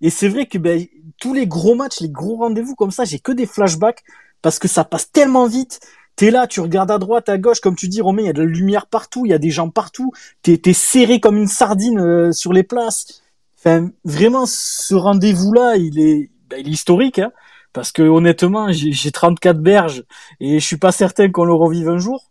et 0.00 0.10
c'est 0.10 0.28
vrai 0.28 0.46
que 0.46 0.56
ben, 0.56 0.86
tous 1.18 1.34
les 1.34 1.46
gros 1.46 1.74
matchs, 1.74 2.00
les 2.00 2.08
gros 2.08 2.36
rendez-vous 2.36 2.74
comme 2.74 2.90
ça, 2.90 3.04
j'ai 3.04 3.18
que 3.18 3.32
des 3.32 3.46
flashbacks 3.46 4.02
parce 4.42 4.58
que 4.58 4.68
ça 4.68 4.84
passe 4.84 5.10
tellement 5.10 5.46
vite. 5.46 5.80
T'es 6.18 6.32
là, 6.32 6.48
tu 6.48 6.58
regardes 6.58 6.90
à 6.90 6.98
droite, 6.98 7.28
à 7.28 7.38
gauche, 7.38 7.60
comme 7.60 7.76
tu 7.76 7.86
dis, 7.86 8.00
Romain, 8.00 8.22
il 8.22 8.26
y 8.26 8.30
a 8.30 8.32
de 8.32 8.42
la 8.42 8.48
lumière 8.48 8.86
partout, 8.86 9.24
il 9.24 9.28
y 9.28 9.34
a 9.34 9.38
des 9.38 9.50
gens 9.50 9.70
partout. 9.70 10.10
T'es 10.42 10.60
es 10.66 10.72
serré 10.72 11.20
comme 11.20 11.36
une 11.36 11.46
sardine 11.46 12.00
euh, 12.00 12.32
sur 12.32 12.52
les 12.52 12.64
places. 12.64 13.22
Enfin, 13.56 13.90
vraiment, 14.04 14.44
ce 14.44 14.96
rendez-vous-là, 14.96 15.76
il 15.76 16.00
est, 16.00 16.30
ben, 16.50 16.58
il 16.58 16.66
est 16.66 16.72
historique, 16.72 17.20
hein, 17.20 17.30
parce 17.72 17.92
que 17.92 18.02
honnêtement, 18.02 18.72
j'ai 18.72 19.12
34 19.12 19.60
berges 19.60 20.02
et 20.40 20.58
je 20.58 20.66
suis 20.66 20.76
pas 20.76 20.90
certain 20.90 21.30
qu'on 21.30 21.44
le 21.44 21.54
revive 21.54 21.88
un 21.88 21.98
jour. 21.98 22.28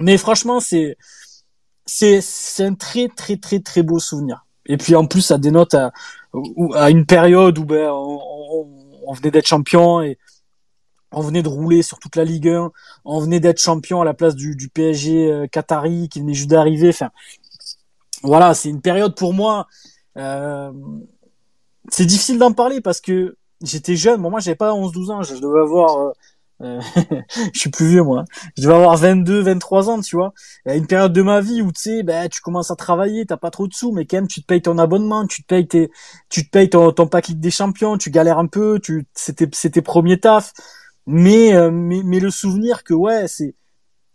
Mais 0.00 0.18
franchement, 0.18 0.58
c'est 0.58 0.96
c'est 1.86 2.20
un 2.64 2.74
très 2.74 3.06
très 3.06 3.36
très 3.36 3.60
très 3.60 3.84
beau 3.84 4.00
souvenir. 4.00 4.46
Et 4.66 4.76
puis 4.76 4.96
en 4.96 5.06
plus, 5.06 5.20
ça 5.20 5.38
dénote 5.38 5.74
à, 5.74 5.92
à 6.74 6.90
une 6.90 7.06
période 7.06 7.56
où 7.56 7.64
ben, 7.64 7.88
on, 7.92 8.66
on, 9.06 9.12
venait 9.12 9.30
d'être 9.30 9.46
champion 9.46 10.02
et 10.02 10.18
on 11.12 11.20
venait 11.20 11.42
de 11.42 11.48
rouler 11.48 11.82
sur 11.82 11.98
toute 11.98 12.16
la 12.16 12.24
Ligue 12.24 12.48
1, 12.48 12.70
on 13.04 13.20
venait 13.20 13.40
d'être 13.40 13.60
champion 13.60 14.00
à 14.00 14.04
la 14.04 14.14
place 14.14 14.34
du, 14.34 14.56
du 14.56 14.68
PSG 14.68 15.30
euh, 15.30 15.46
Qatari 15.46 16.08
qui 16.08 16.20
venait 16.20 16.34
juste 16.34 16.50
d'arriver. 16.50 16.90
Enfin, 16.90 17.10
voilà, 18.22 18.54
c'est 18.54 18.68
une 18.68 18.82
période 18.82 19.14
pour 19.14 19.34
moi. 19.34 19.66
Euh, 20.16 20.72
c'est 21.88 22.06
difficile 22.06 22.38
d'en 22.38 22.52
parler 22.52 22.80
parce 22.80 23.00
que 23.00 23.36
j'étais 23.62 23.96
jeune. 23.96 24.22
Bon, 24.22 24.30
moi, 24.30 24.40
j'avais 24.40 24.56
pas 24.56 24.72
11-12 24.72 25.10
ans, 25.10 25.22
je 25.22 25.34
devais 25.34 25.60
avoir 25.60 25.98
euh, 25.98 26.12
euh, 26.62 26.80
je 27.54 27.58
suis 27.58 27.70
plus 27.70 27.86
vieux 27.86 28.02
moi. 28.02 28.24
Je 28.56 28.62
devais 28.62 28.74
avoir 28.74 28.96
22, 28.96 29.40
23 29.40 29.90
ans, 29.90 30.00
tu 30.00 30.16
vois. 30.16 30.32
Une 30.66 30.86
période 30.86 31.12
de 31.12 31.22
ma 31.22 31.40
vie 31.40 31.62
où 31.62 31.72
tu 31.72 31.80
sais, 31.80 32.02
ben 32.02 32.28
tu 32.28 32.40
commences 32.40 32.70
à 32.70 32.76
travailler, 32.76 33.24
t'as 33.26 33.36
pas 33.36 33.50
trop 33.50 33.66
de 33.66 33.74
sous, 33.74 33.92
mais 33.92 34.04
quand 34.04 34.18
même 34.18 34.28
tu 34.28 34.42
te 34.42 34.46
payes 34.46 34.62
ton 34.62 34.78
abonnement, 34.78 35.26
tu 35.26 35.42
te 35.42 35.46
payes 35.46 35.66
tes, 35.66 35.90
tu 36.28 36.44
te 36.44 36.50
payes 36.50 36.70
ton, 36.70 36.92
ton 36.92 37.06
pack 37.06 37.32
des 37.32 37.50
Champions, 37.50 37.96
tu 37.98 38.10
galères 38.10 38.38
un 38.38 38.46
peu, 38.46 38.78
tu, 38.82 39.06
c'était, 39.14 39.48
c'était 39.52 39.82
premier 39.82 40.20
taf. 40.20 40.52
Mais, 41.10 41.54
euh, 41.54 41.70
mais, 41.72 42.02
mais 42.04 42.20
le 42.20 42.30
souvenir 42.30 42.84
que 42.84 42.94
ouais, 42.94 43.26
c'est, 43.26 43.54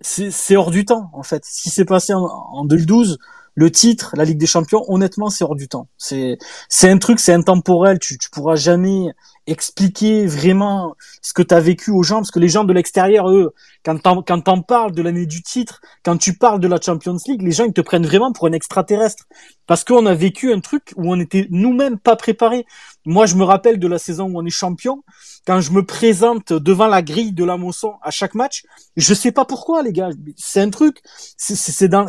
c'est, 0.02 0.32
c'est 0.32 0.56
hors 0.56 0.72
du 0.72 0.86
temps 0.86 1.10
en 1.14 1.24
fait. 1.24 1.44
Ce 1.46 1.64
qui 1.64 1.70
s'est 1.70 1.86
passé 1.86 2.14
en, 2.14 2.24
en 2.24 2.66
2012, 2.66 3.18
le 3.56 3.72
titre, 3.72 4.14
la 4.16 4.24
Ligue 4.26 4.38
des 4.38 4.46
Champions, 4.46 4.84
honnêtement, 4.88 5.30
c'est 5.30 5.44
hors 5.44 5.56
du 5.56 5.68
temps. 5.68 5.88
C'est, 5.98 6.38
c'est 6.70 6.90
un 6.90 6.98
truc, 6.98 7.20
c'est 7.20 7.34
intemporel. 7.34 8.00
Tu, 8.00 8.18
tu 8.18 8.30
pourras 8.30 8.56
jamais 8.56 9.14
expliquer 9.48 10.26
vraiment 10.26 10.96
ce 11.22 11.34
que 11.34 11.42
tu 11.42 11.54
as 11.54 11.60
vécu 11.60 11.92
aux 11.92 12.04
gens, 12.04 12.18
parce 12.18 12.32
que 12.32 12.40
les 12.40 12.50
gens 12.50 12.64
de 12.64 12.74
l'extérieur, 12.74 13.30
eux, 13.30 13.54
quand 13.84 14.02
t'en, 14.02 14.22
quand 14.22 14.62
parles 14.62 14.92
de 14.92 15.02
l'année 15.02 15.26
du 15.26 15.44
titre, 15.44 15.82
quand 16.04 16.18
tu 16.18 16.34
parles 16.34 16.60
de 16.60 16.68
la 16.68 16.80
Champions 16.82 17.18
League, 17.28 17.42
les 17.42 17.52
gens 17.52 17.66
ils 17.66 17.74
te 17.74 17.82
prennent 17.82 18.06
vraiment 18.06 18.32
pour 18.32 18.48
un 18.48 18.52
extraterrestre, 18.52 19.26
parce 19.68 19.84
qu'on 19.84 20.06
a 20.06 20.14
vécu 20.14 20.52
un 20.52 20.60
truc 20.60 20.94
où 20.96 21.12
on 21.12 21.20
était 21.20 21.48
nous-mêmes 21.50 22.00
pas 22.00 22.16
préparés. 22.16 22.66
Moi, 23.06 23.26
je 23.26 23.36
me 23.36 23.44
rappelle 23.44 23.80
de 23.80 23.88
la 23.88 24.00
saison 24.00 24.26
où 24.26 24.40
on 24.40 24.46
est 24.46 24.50
champion, 24.50 25.04
quand 25.46 25.62
je 25.62 25.72
me 25.72 25.84
présente 25.86 26.54
devant 26.54 26.88
la 26.88 27.02
grille 27.02 27.34
de 27.34 27.44
la 27.44 27.58
Mosson 27.58 27.94
à 28.02 28.12
chaque 28.12 28.34
match, 28.34 28.64
je 28.98 29.14
sais 29.14 29.32
pas 29.32 29.46
pourquoi, 29.46 29.84
les 29.84 29.94
gars. 29.94 30.10
C'est 30.38 30.62
un 30.62 30.70
truc, 30.70 31.02
c'est, 31.38 31.88
dans, 31.88 32.08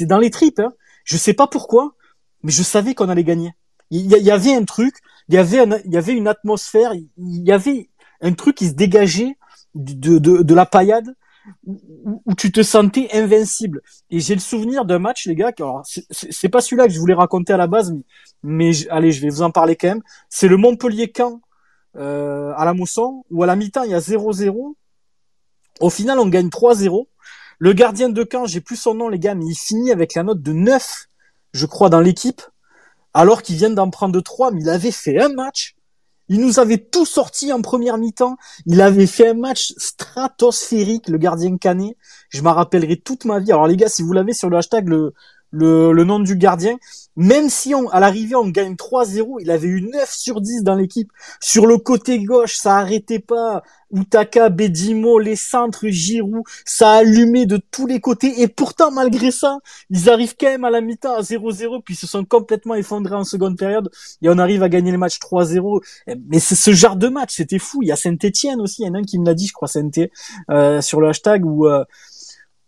dans 0.00 0.18
les 0.18 0.30
tripes. 0.30 0.60
Hein. 0.60 0.72
Je 1.04 1.16
sais 1.16 1.34
pas 1.34 1.46
pourquoi, 1.46 1.94
mais 2.42 2.52
je 2.52 2.62
savais 2.62 2.94
qu'on 2.94 3.08
allait 3.08 3.24
gagner. 3.24 3.52
Il 3.90 4.06
y, 4.06 4.30
avait 4.30 4.54
un 4.54 4.64
truc, 4.64 4.94
il 5.28 5.34
y 5.34 5.38
avait, 5.38 5.64
il 5.84 5.92
y 5.92 5.96
avait 5.96 6.12
une 6.12 6.28
atmosphère, 6.28 6.92
il 6.94 7.08
y 7.16 7.50
avait 7.50 7.90
un 8.20 8.32
truc 8.34 8.56
qui 8.56 8.68
se 8.68 8.74
dégageait 8.74 9.36
de, 9.74 10.54
la 10.54 10.64
paillade 10.66 11.14
où, 11.64 12.34
tu 12.36 12.52
te 12.52 12.62
sentais 12.62 13.08
invincible. 13.12 13.82
Et 14.10 14.20
j'ai 14.20 14.34
le 14.34 14.40
souvenir 14.40 14.84
d'un 14.84 15.00
match, 15.00 15.26
les 15.26 15.34
gars, 15.34 15.50
alors 15.58 15.82
c'est 15.84 16.48
pas 16.48 16.60
celui-là 16.60 16.86
que 16.86 16.92
je 16.92 17.00
voulais 17.00 17.14
raconter 17.14 17.52
à 17.52 17.56
la 17.56 17.66
base, 17.66 17.92
mais, 17.92 18.02
mais 18.42 18.88
allez, 18.90 19.10
je 19.10 19.20
vais 19.22 19.28
vous 19.28 19.42
en 19.42 19.50
parler 19.50 19.74
quand 19.74 19.88
même. 19.88 20.02
C'est 20.28 20.48
le 20.48 20.56
Montpellier-Camp 20.56 21.40
euh, 21.96 22.52
à 22.56 22.64
la 22.64 22.72
Mousson, 22.72 23.24
où 23.30 23.42
à 23.42 23.46
la 23.46 23.56
mi-temps 23.56 23.82
il 23.82 23.90
y 23.90 23.94
a 23.94 23.98
0-0. 23.98 24.74
Au 25.80 25.90
final, 25.90 26.18
on 26.20 26.28
gagne 26.28 26.48
3-0. 26.48 27.06
Le 27.58 27.72
gardien 27.72 28.08
de 28.08 28.22
camp, 28.22 28.46
j'ai 28.46 28.60
plus 28.60 28.76
son 28.76 28.94
nom, 28.94 29.08
les 29.08 29.18
gars, 29.18 29.34
mais 29.34 29.46
il 29.46 29.56
finit 29.56 29.90
avec 29.90 30.14
la 30.14 30.22
note 30.22 30.42
de 30.42 30.52
9, 30.52 31.06
je 31.52 31.66
crois, 31.66 31.90
dans 31.90 32.00
l'équipe 32.00 32.40
alors 33.14 33.42
qu'il 33.42 33.56
vient 33.56 33.70
d'en 33.70 33.90
prendre 33.90 34.20
trois, 34.20 34.50
mais 34.50 34.60
il 34.62 34.68
avait 34.68 34.90
fait 34.90 35.20
un 35.20 35.30
match. 35.30 35.74
Il 36.28 36.40
nous 36.40 36.60
avait 36.60 36.78
tout 36.78 37.06
sorti 37.06 37.52
en 37.52 37.60
première 37.60 37.98
mi-temps. 37.98 38.36
Il 38.64 38.80
avait 38.80 39.08
fait 39.08 39.30
un 39.30 39.34
match 39.34 39.72
stratosphérique, 39.76 41.08
le 41.08 41.18
gardien 41.18 41.56
Canet. 41.58 41.96
Je 42.28 42.42
m'en 42.42 42.54
rappellerai 42.54 42.98
toute 42.98 43.24
ma 43.24 43.40
vie. 43.40 43.50
Alors 43.50 43.66
les 43.66 43.76
gars, 43.76 43.88
si 43.88 44.02
vous 44.02 44.12
l'avez 44.12 44.32
sur 44.32 44.48
le 44.48 44.58
hashtag, 44.58 44.88
le, 44.88 45.12
le, 45.50 45.92
le, 45.92 46.04
nom 46.04 46.20
du 46.20 46.36
gardien, 46.36 46.78
même 47.16 47.48
si 47.48 47.74
on, 47.74 47.88
à 47.88 48.00
l'arrivée 48.00 48.34
on 48.34 48.48
gagne 48.48 48.74
3-0, 48.74 49.38
il 49.40 49.50
avait 49.50 49.68
eu 49.68 49.82
9 49.82 50.10
sur 50.10 50.40
10 50.40 50.62
dans 50.62 50.74
l'équipe. 50.74 51.10
Sur 51.40 51.66
le 51.66 51.78
côté 51.78 52.22
gauche, 52.22 52.56
ça 52.56 52.76
arrêtait 52.76 53.18
pas. 53.18 53.62
Utaka, 53.92 54.48
Bedimo, 54.50 55.18
les 55.18 55.36
centres, 55.36 55.88
Giroud, 55.88 56.44
ça 56.64 56.92
allumait 56.92 57.46
de 57.46 57.56
tous 57.56 57.86
les 57.86 58.00
côtés. 58.00 58.40
Et 58.40 58.48
pourtant, 58.48 58.90
malgré 58.90 59.30
ça, 59.30 59.58
ils 59.90 60.08
arrivent 60.08 60.36
quand 60.38 60.46
même 60.46 60.64
à 60.64 60.70
la 60.70 60.80
mi-temps 60.80 61.16
à 61.16 61.22
0-0, 61.22 61.82
puis 61.82 61.96
se 61.96 62.06
sont 62.06 62.24
complètement 62.24 62.74
effondrés 62.74 63.16
en 63.16 63.24
seconde 63.24 63.58
période. 63.58 63.90
Et 64.22 64.28
on 64.28 64.38
arrive 64.38 64.62
à 64.62 64.68
gagner 64.68 64.92
le 64.92 64.98
match 64.98 65.18
3-0. 65.18 65.82
Mais 66.28 66.38
c'est 66.38 66.54
ce 66.54 66.72
genre 66.72 66.96
de 66.96 67.08
match, 67.08 67.34
c'était 67.34 67.58
fou. 67.58 67.82
Il 67.82 67.88
y 67.88 67.92
a 67.92 67.96
Saint-Etienne 67.96 68.60
aussi, 68.60 68.82
il 68.82 68.86
y 68.86 68.90
en 68.90 68.94
a 68.94 68.98
un 68.98 69.02
qui 69.02 69.18
me 69.18 69.26
l'a 69.26 69.34
dit, 69.34 69.46
je 69.46 69.52
crois, 69.52 69.68
saint 69.68 69.90
euh, 70.50 70.80
sur 70.80 71.00
le 71.00 71.08
hashtag, 71.08 71.44
où... 71.44 71.66
Euh, 71.66 71.84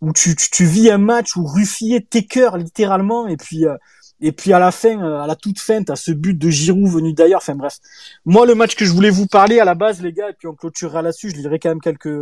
où 0.03 0.11
tu, 0.11 0.35
tu, 0.35 0.65
vis 0.65 0.89
un 0.91 0.97
match 0.97 1.37
où 1.37 1.45
Ruffier 1.45 2.03
t'écœure 2.03 2.57
littéralement 2.57 3.27
et 3.27 3.37
puis 3.37 3.65
euh, 3.65 3.75
et 4.19 4.31
puis 4.31 4.53
à 4.53 4.59
la 4.59 4.71
fin, 4.71 5.01
euh, 5.01 5.21
à 5.21 5.27
la 5.27 5.35
toute 5.35 5.59
fin, 5.59 5.83
t'as 5.83 5.95
ce 5.95 6.11
but 6.11 6.37
de 6.37 6.49
Giroud 6.49 6.89
venu 6.89 7.13
d'ailleurs. 7.13 7.39
Enfin 7.41 7.55
bref, 7.55 7.79
moi 8.25 8.45
le 8.45 8.53
match 8.53 8.75
que 8.75 8.85
je 8.85 8.91
voulais 8.91 9.09
vous 9.09 9.27
parler 9.27 9.59
à 9.59 9.65
la 9.65 9.75
base, 9.75 10.01
les 10.01 10.13
gars, 10.13 10.29
et 10.29 10.33
puis 10.33 10.47
on 10.47 10.53
clôturera 10.55 11.01
là-dessus. 11.01 11.29
Je 11.29 11.35
lirai 11.37 11.59
quand 11.59 11.69
même 11.69 11.81
quelques 11.81 12.19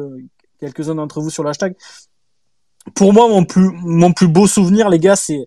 quelques-uns 0.59 0.95
d'entre 0.95 1.21
vous 1.21 1.29
sur 1.32 1.43
l'hashtag. 1.43 1.75
Pour 2.95 3.13
moi, 3.13 3.27
mon 3.27 3.45
plus 3.45 3.69
mon 3.84 4.13
plus 4.13 4.27
beau 4.27 4.47
souvenir, 4.47 4.89
les 4.89 4.99
gars, 4.99 5.15
c'est 5.15 5.45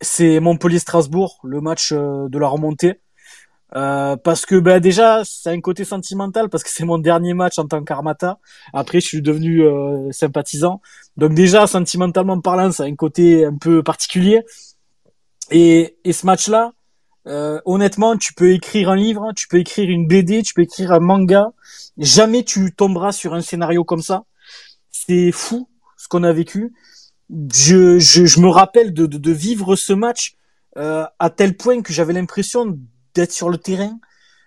c'est 0.00 0.40
Montpellier-Strasbourg, 0.40 1.38
le 1.44 1.60
match 1.60 1.92
euh, 1.92 2.28
de 2.28 2.38
la 2.38 2.48
remontée. 2.48 3.00
Euh, 3.74 4.16
parce 4.16 4.44
que 4.44 4.56
ben 4.56 4.80
déjà 4.80 5.22
c'est 5.24 5.48
un 5.48 5.60
côté 5.62 5.84
sentimental 5.84 6.50
parce 6.50 6.62
que 6.62 6.68
c'est 6.68 6.84
mon 6.84 6.98
dernier 6.98 7.32
match 7.32 7.58
en 7.58 7.66
tant 7.66 7.82
qu'Armata. 7.82 8.38
Après 8.74 9.00
je 9.00 9.06
suis 9.06 9.22
devenu 9.22 9.62
euh, 9.62 10.12
sympathisant. 10.12 10.82
Donc 11.16 11.34
déjà 11.34 11.66
sentimentalement 11.66 12.40
parlant, 12.40 12.70
c'est 12.70 12.84
un 12.84 12.94
côté 12.96 13.46
un 13.46 13.56
peu 13.56 13.82
particulier. 13.82 14.42
Et, 15.50 15.96
et 16.04 16.12
ce 16.12 16.26
match-là, 16.26 16.72
euh, 17.26 17.60
honnêtement, 17.64 18.16
tu 18.16 18.34
peux 18.34 18.52
écrire 18.52 18.90
un 18.90 18.96
livre, 18.96 19.32
tu 19.36 19.48
peux 19.48 19.58
écrire 19.58 19.88
une 19.88 20.06
BD, 20.06 20.42
tu 20.42 20.54
peux 20.54 20.62
écrire 20.62 20.92
un 20.92 21.00
manga. 21.00 21.52
Jamais 21.98 22.42
tu 22.44 22.74
tomberas 22.74 23.12
sur 23.12 23.34
un 23.34 23.40
scénario 23.40 23.84
comme 23.84 24.02
ça. 24.02 24.24
C'est 24.90 25.32
fou 25.32 25.68
ce 25.96 26.08
qu'on 26.08 26.24
a 26.24 26.32
vécu. 26.32 26.72
Je, 27.52 27.98
je, 27.98 28.26
je 28.26 28.40
me 28.40 28.48
rappelle 28.48 28.92
de, 28.92 29.06
de, 29.06 29.18
de 29.18 29.32
vivre 29.32 29.76
ce 29.76 29.92
match 29.92 30.34
euh, 30.76 31.04
à 31.18 31.30
tel 31.30 31.56
point 31.56 31.82
que 31.82 31.92
j'avais 31.92 32.12
l'impression 32.12 32.78
d'être 33.14 33.32
sur 33.32 33.48
le 33.48 33.58
terrain. 33.58 33.98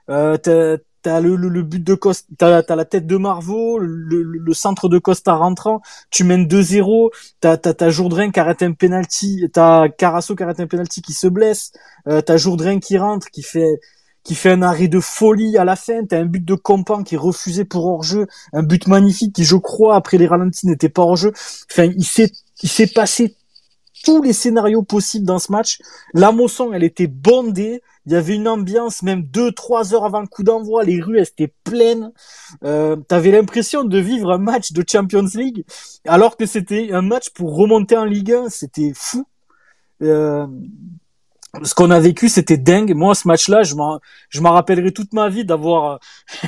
Euh, 0.10 0.38
t'as, 0.38 0.78
t'as 1.02 1.20
le, 1.20 1.36
le, 1.36 1.62
but 1.62 1.84
de 1.84 1.94
Costa, 1.94 2.28
t'as, 2.38 2.64
t'as 2.64 2.76
la 2.76 2.86
tête 2.86 3.06
de 3.06 3.18
Marveau, 3.18 3.78
le, 3.78 4.24
le, 4.24 4.54
centre 4.54 4.90
de 4.90 4.98
Costa 4.98 5.34
rentrant, 5.34 5.82
tu 6.10 6.24
mènes 6.24 6.46
2-0, 6.46 7.12
t'as, 7.42 7.58
t'as, 7.58 7.74
t'as 7.74 7.90
Jourdain 7.90 8.32
qui 8.32 8.40
arrête 8.40 8.64
un 8.64 8.74
penalty, 8.74 9.46
t'as 9.54 9.88
Carasso 9.90 10.36
qui 10.36 10.44
arrête 10.44 10.60
un 10.60 10.68
penalty 10.68 11.04
qui 11.04 11.14
se 11.14 11.28
blesse, 11.28 11.74
euh, 12.08 12.22
t'as 12.22 12.38
Jourdain 12.38 12.80
qui 12.80 12.98
rentre, 12.98 13.30
qui 13.30 13.44
fait 13.44 13.80
qui 14.24 14.34
fait 14.34 14.50
un 14.50 14.64
arrêt 14.64 14.88
de 14.88 15.00
folie 15.00 15.56
à 15.58 15.64
la 15.64 15.76
fin, 15.76 16.04
t'as 16.04 16.18
un 16.18 16.26
but 16.26 16.44
de 16.44 16.56
Compan 16.56 17.04
qui 17.04 17.14
est 17.14 17.20
refusé 17.20 17.64
pour 17.64 17.86
hors-jeu, 17.86 18.26
un 18.54 18.64
but 18.64 18.88
magnifique 18.88 19.34
qui, 19.36 19.44
je 19.46 19.56
crois, 19.56 19.96
après 19.96 20.18
les 20.18 20.26
ralentis 20.26 20.66
n'était 20.66 20.90
pas 20.90 21.04
hors-jeu. 21.04 21.32
Enfin, 21.72 21.92
il 21.96 22.04
s'est, 22.04 22.32
il 22.64 22.70
s'est 22.70 22.88
passé 22.88 23.36
tous 24.04 24.24
les 24.24 24.34
scénarios 24.34 24.82
possibles 24.82 25.28
dans 25.28 25.38
ce 25.38 25.52
match. 25.52 25.78
La 26.16 26.32
Mosson, 26.32 26.72
elle 26.74 26.84
était 26.84 27.06
bondée 27.06 27.84
Il 28.06 28.14
y 28.14 28.16
avait 28.16 28.36
une 28.36 28.48
ambiance, 28.48 29.02
même 29.02 29.24
deux, 29.24 29.52
trois 29.52 29.94
heures 29.94 30.06
avant 30.06 30.22
le 30.22 30.28
coup 30.28 30.44
d'envoi, 30.44 30.84
les 30.84 31.02
rues 31.02 31.18
elles 31.18 31.28
étaient 31.28 31.54
pleines. 31.64 32.12
Euh, 32.64 32.96
T'avais 32.96 33.32
l'impression 33.32 33.84
de 33.84 33.98
vivre 33.98 34.32
un 34.32 34.38
match 34.38 34.72
de 34.74 34.84
Champions 34.88 35.26
League, 35.34 35.66
alors 36.06 36.38
que 36.38 36.46
c'était 36.46 36.92
un 36.92 37.02
match 37.02 37.30
pour 37.32 37.56
remonter 37.56 37.98
en 37.98 38.06
Ligue 38.06 38.32
1. 38.32 38.50
C'était 38.50 38.92
fou. 38.94 39.26
Euh, 40.02 40.46
ce 41.64 41.74
qu'on 41.74 41.92
a 41.92 42.00
vécu, 42.00 42.30
c'était 42.30 42.58
dingue. 42.58 42.94
Moi, 42.94 43.16
ce 43.16 43.28
match-là, 43.28 43.64
je 43.64 43.76
m'en, 43.76 44.00
je 44.30 44.42
m'en 44.42 44.52
rappellerai 44.52 44.92
toute 44.92 45.14
ma 45.14 45.30
vie 45.30 45.46
d'avoir, 45.46 46.00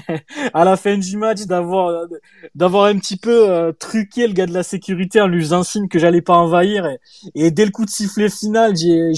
à 0.53 0.63
la 0.65 0.75
fin 0.77 0.97
du 0.97 1.17
match, 1.17 1.41
d'avoir, 1.45 2.07
d'avoir 2.55 2.85
un 2.85 2.97
petit 2.97 3.17
peu 3.17 3.49
euh, 3.49 3.71
truqué 3.71 4.27
le 4.27 4.33
gars 4.33 4.45
de 4.45 4.53
la 4.53 4.63
sécurité 4.63 5.21
en 5.21 5.27
lui 5.27 5.41
faisant 5.41 5.63
signe 5.63 5.87
que 5.87 5.99
j'allais 5.99 6.21
pas 6.21 6.35
envahir. 6.35 6.87
Et, 7.35 7.51
dès 7.51 7.65
le 7.65 7.71
coup 7.71 7.85
de 7.85 7.89
sifflet 7.89 8.29
final, 8.29 8.75
j'ai, 8.75 9.11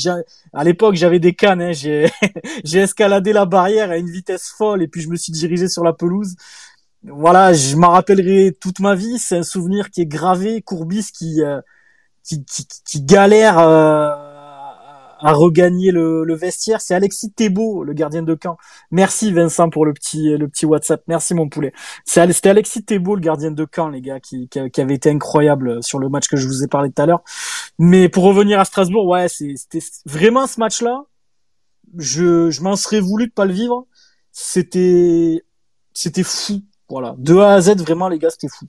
à 0.54 0.64
l'époque, 0.64 0.96
j'avais 0.96 1.20
des 1.20 1.34
cannes. 1.34 1.62
Hein, 1.62 1.72
j'ai, 1.74 2.10
j'ai 2.64 2.80
escaladé 2.80 3.34
la 3.34 3.46
barrière 3.46 3.92
à 3.92 3.98
une 3.98 4.10
vitesse 4.10 4.54
folle 4.58 4.84
et 4.84 4.88
puis 4.88 5.02
je 5.02 5.10
me 5.10 5.16
suis 5.16 5.32
dirigé 5.32 5.68
sur 5.68 5.84
la 5.84 5.94
pelouse. 5.94 6.36
Voilà, 7.04 7.54
je 7.54 7.76
m'en 7.78 7.92
rappellerai 7.92 8.56
toute 8.60 8.80
ma 8.80 8.96
vie. 8.96 9.20
C'est 9.20 9.38
un 9.38 9.44
souvenir 9.44 9.90
qui 9.90 10.02
est 10.02 10.06
gravé. 10.06 10.62
Courbis 10.62 11.12
qui, 11.14 11.42
euh, 11.42 11.62
qui, 12.24 12.44
qui, 12.44 12.68
qui, 12.86 13.02
galère. 13.02 13.58
Euh, 13.60 14.29
à 15.20 15.34
regagner 15.34 15.92
le, 15.92 16.24
le 16.24 16.36
vestiaire. 16.36 16.82
C'est 16.82 16.96
Alexis 16.96 17.32
Thébault, 17.32 17.84
le 17.84 17.94
gardien 17.94 18.24
de 18.24 18.34
camp. 18.34 18.58
Merci 18.92 19.32
Vincent 19.32 19.70
pour 19.70 19.86
le 19.86 19.94
petit 19.94 20.38
le 20.38 20.48
petit 20.48 20.66
WhatsApp. 20.66 21.04
Merci 21.08 21.34
mon 21.34 21.50
poulet. 21.50 21.74
C'était 22.06 22.50
Alexis 22.50 22.84
Thébault, 22.84 23.16
le 23.16 23.22
gardien 23.22 23.52
de 23.52 23.66
camp, 23.66 23.90
les 23.90 24.02
gars, 24.02 24.20
qui, 24.20 24.50
qui, 24.50 24.82
avait 24.82 24.96
été 24.96 25.10
incroyable 25.10 25.84
sur 25.84 26.00
le 26.00 26.10
match 26.10 26.28
que 26.28 26.38
je 26.38 26.48
vous 26.48 26.64
ai 26.64 26.68
parlé 26.68 26.92
tout 26.92 27.02
à 27.02 27.06
l'heure. 27.06 27.24
Mais 27.78 28.10
pour 28.10 28.24
revenir 28.24 28.60
à 28.60 28.66
Strasbourg, 28.66 29.06
ouais, 29.06 29.28
c'était 29.30 29.80
vraiment 30.06 30.48
ce 30.48 30.60
match-là. 30.60 31.04
Je, 31.98 32.50
je 32.50 32.62
m'en 32.62 32.76
serais 32.76 33.00
voulu 33.00 33.28
de 33.28 33.34
pas 33.34 33.46
le 33.46 33.54
vivre. 33.54 33.88
C'était 34.32 35.44
c'était 35.94 36.24
fou. 36.24 36.62
Voilà, 36.90 37.16
de 37.18 37.36
A 37.38 37.54
à 37.54 37.62
Z, 37.62 37.78
vraiment 37.78 38.10
les 38.10 38.20
gars, 38.20 38.30
c'était 38.30 38.48
fou. 38.48 38.66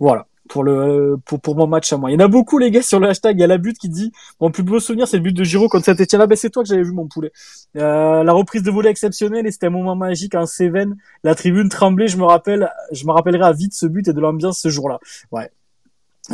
Voilà 0.00 0.26
pour 0.48 0.64
le 0.64 1.16
pour, 1.24 1.40
pour 1.40 1.54
mon 1.56 1.66
match 1.66 1.92
à 1.92 1.96
moi. 1.96 2.10
Il 2.10 2.14
y 2.14 2.16
en 2.16 2.24
a 2.24 2.28
beaucoup 2.28 2.58
les 2.58 2.70
gars 2.70 2.82
sur 2.82 3.00
le 3.00 3.08
hashtag. 3.08 3.36
Il 3.36 3.40
y 3.40 3.44
a 3.44 3.46
la 3.46 3.58
but 3.58 3.76
qui 3.78 3.88
dit 3.88 4.12
mon 4.40 4.50
plus 4.50 4.62
beau 4.62 4.80
souvenir 4.80 5.06
c'est 5.06 5.18
le 5.18 5.22
but 5.22 5.32
de 5.32 5.44
Giro 5.44 5.68
contre 5.68 5.84
Saint-Etienne. 5.84 6.22
Ah 6.22 6.26
ben 6.26 6.36
c'est 6.36 6.50
toi 6.50 6.62
que 6.62 6.68
j'avais 6.68 6.82
vu 6.82 6.92
mon 6.92 7.06
poulet. 7.06 7.32
Euh, 7.76 8.24
la 8.24 8.32
reprise 8.32 8.62
de 8.62 8.70
volet 8.70 8.90
exceptionnelle 8.90 9.46
et 9.46 9.52
c'était 9.52 9.66
un 9.66 9.70
moment 9.70 9.96
magique 9.96 10.34
en 10.34 10.46
Cévennes. 10.46 10.96
La 11.22 11.34
tribune 11.34 11.68
tremblait. 11.68 12.08
Je 12.08 12.16
me 12.16 12.24
rappelle, 12.24 12.70
je 12.92 13.06
me 13.06 13.12
rappellerai 13.12 13.44
à 13.44 13.52
vite 13.52 13.74
ce 13.74 13.86
but 13.86 14.08
et 14.08 14.12
de 14.12 14.20
l'ambiance 14.20 14.58
ce 14.58 14.68
jour-là. 14.68 14.98
Ouais. 15.30 15.50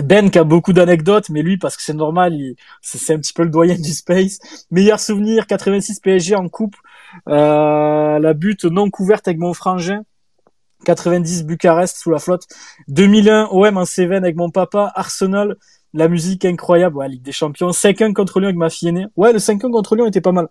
Ben 0.02 0.28
qui 0.28 0.40
a 0.40 0.44
beaucoup 0.44 0.72
d'anecdotes, 0.72 1.28
mais 1.30 1.42
lui 1.42 1.56
parce 1.56 1.76
que 1.76 1.82
c'est 1.82 1.94
normal, 1.94 2.36
c'est 2.80 3.14
un 3.14 3.18
petit 3.18 3.32
peu 3.32 3.44
le 3.44 3.50
doyen 3.50 3.76
du 3.76 3.92
space. 3.92 4.38
Meilleur 4.72 4.98
souvenir 4.98 5.46
86 5.46 6.00
PSG 6.00 6.34
en 6.34 6.48
coupe, 6.48 6.74
euh, 7.28 8.18
la 8.18 8.34
but 8.34 8.64
non 8.64 8.90
couverte 8.90 9.28
avec 9.28 9.38
mon 9.38 9.54
frangin 9.54 10.02
90 10.85 11.45
Bucarest 11.45 11.97
sous 11.97 12.11
la 12.11 12.18
flotte, 12.18 12.47
2001 12.89 13.49
OM 13.51 13.76
en 13.76 13.85
Cévennes 13.85 14.24
avec 14.24 14.37
mon 14.37 14.51
papa, 14.51 14.93
Arsenal, 14.95 15.57
la 15.93 16.09
musique 16.09 16.45
incroyable, 16.45 16.97
ouais, 16.97 17.09
Ligue 17.09 17.22
des 17.22 17.32
Champions, 17.32 17.70
5-1 17.70 18.12
contre 18.12 18.41
Lyon 18.41 18.49
avec 18.49 18.59
ma 18.59 18.70
fille 18.70 18.89
aînée. 18.89 19.07
Ouais, 19.16 19.32
le 19.32 19.39
5-1 19.39 19.70
contre 19.70 19.97
Lyon 19.97 20.07
était 20.07 20.20
pas 20.20 20.32
mal. 20.32 20.49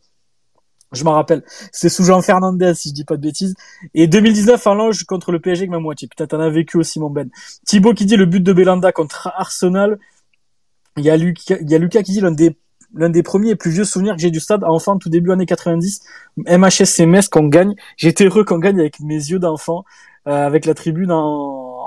Je 0.93 1.03
m'en 1.03 1.13
rappelle. 1.13 1.43
C'est 1.71 1.89
sous 1.89 2.03
Jean 2.03 2.21
Fernandez, 2.21 2.73
si 2.75 2.89
je 2.89 2.93
dis 2.93 3.03
pas 3.03 3.17
de 3.17 3.21
bêtises. 3.21 3.55
Et 3.93 4.07
2019 4.07 4.65
en 4.67 4.75
loge 4.75 5.03
contre 5.05 5.31
le 5.31 5.39
PSG 5.39 5.63
avec 5.63 5.71
ma 5.71 5.79
moitié. 5.79 6.07
Putain, 6.07 6.27
t'en 6.27 6.39
as 6.39 6.49
vécu 6.49 6.77
aussi, 6.77 6.99
mon 6.99 7.09
Ben. 7.09 7.29
Thibaut 7.65 7.93
qui 7.93 8.05
dit 8.05 8.15
le 8.15 8.25
but 8.25 8.41
de 8.41 8.53
Belanda 8.53 8.91
contre 8.91 9.31
Arsenal. 9.35 9.99
Il 10.97 11.03
y 11.03 11.09
a 11.09 11.17
Lucas, 11.17 11.57
il 11.59 11.69
y 11.69 11.75
a 11.75 11.79
Lucas 11.79 12.03
qui 12.03 12.11
dit 12.11 12.21
l'un 12.21 12.31
des 12.31 12.55
l'un 12.93 13.09
des 13.09 13.23
premiers 13.23 13.49
et 13.49 13.55
plus 13.55 13.71
vieux 13.71 13.85
souvenirs 13.85 14.15
que 14.15 14.21
j'ai 14.21 14.29
du 14.29 14.39
stade, 14.39 14.63
enfin 14.63 14.97
tout 14.97 15.09
début 15.09 15.31
années 15.31 15.47
90, 15.47 16.01
MHS 16.37 17.05
Metz 17.07 17.27
qu'on 17.27 17.47
gagne. 17.47 17.75
J'étais 17.97 18.25
heureux 18.25 18.43
qu'on 18.43 18.59
gagne 18.59 18.79
avec 18.79 18.99
mes 18.99 19.15
yeux 19.15 19.39
d'enfant. 19.39 19.83
Euh, 20.25 20.47
avec 20.47 20.65
la 20.65 20.73
tribune 20.73 21.11
en, 21.11 21.83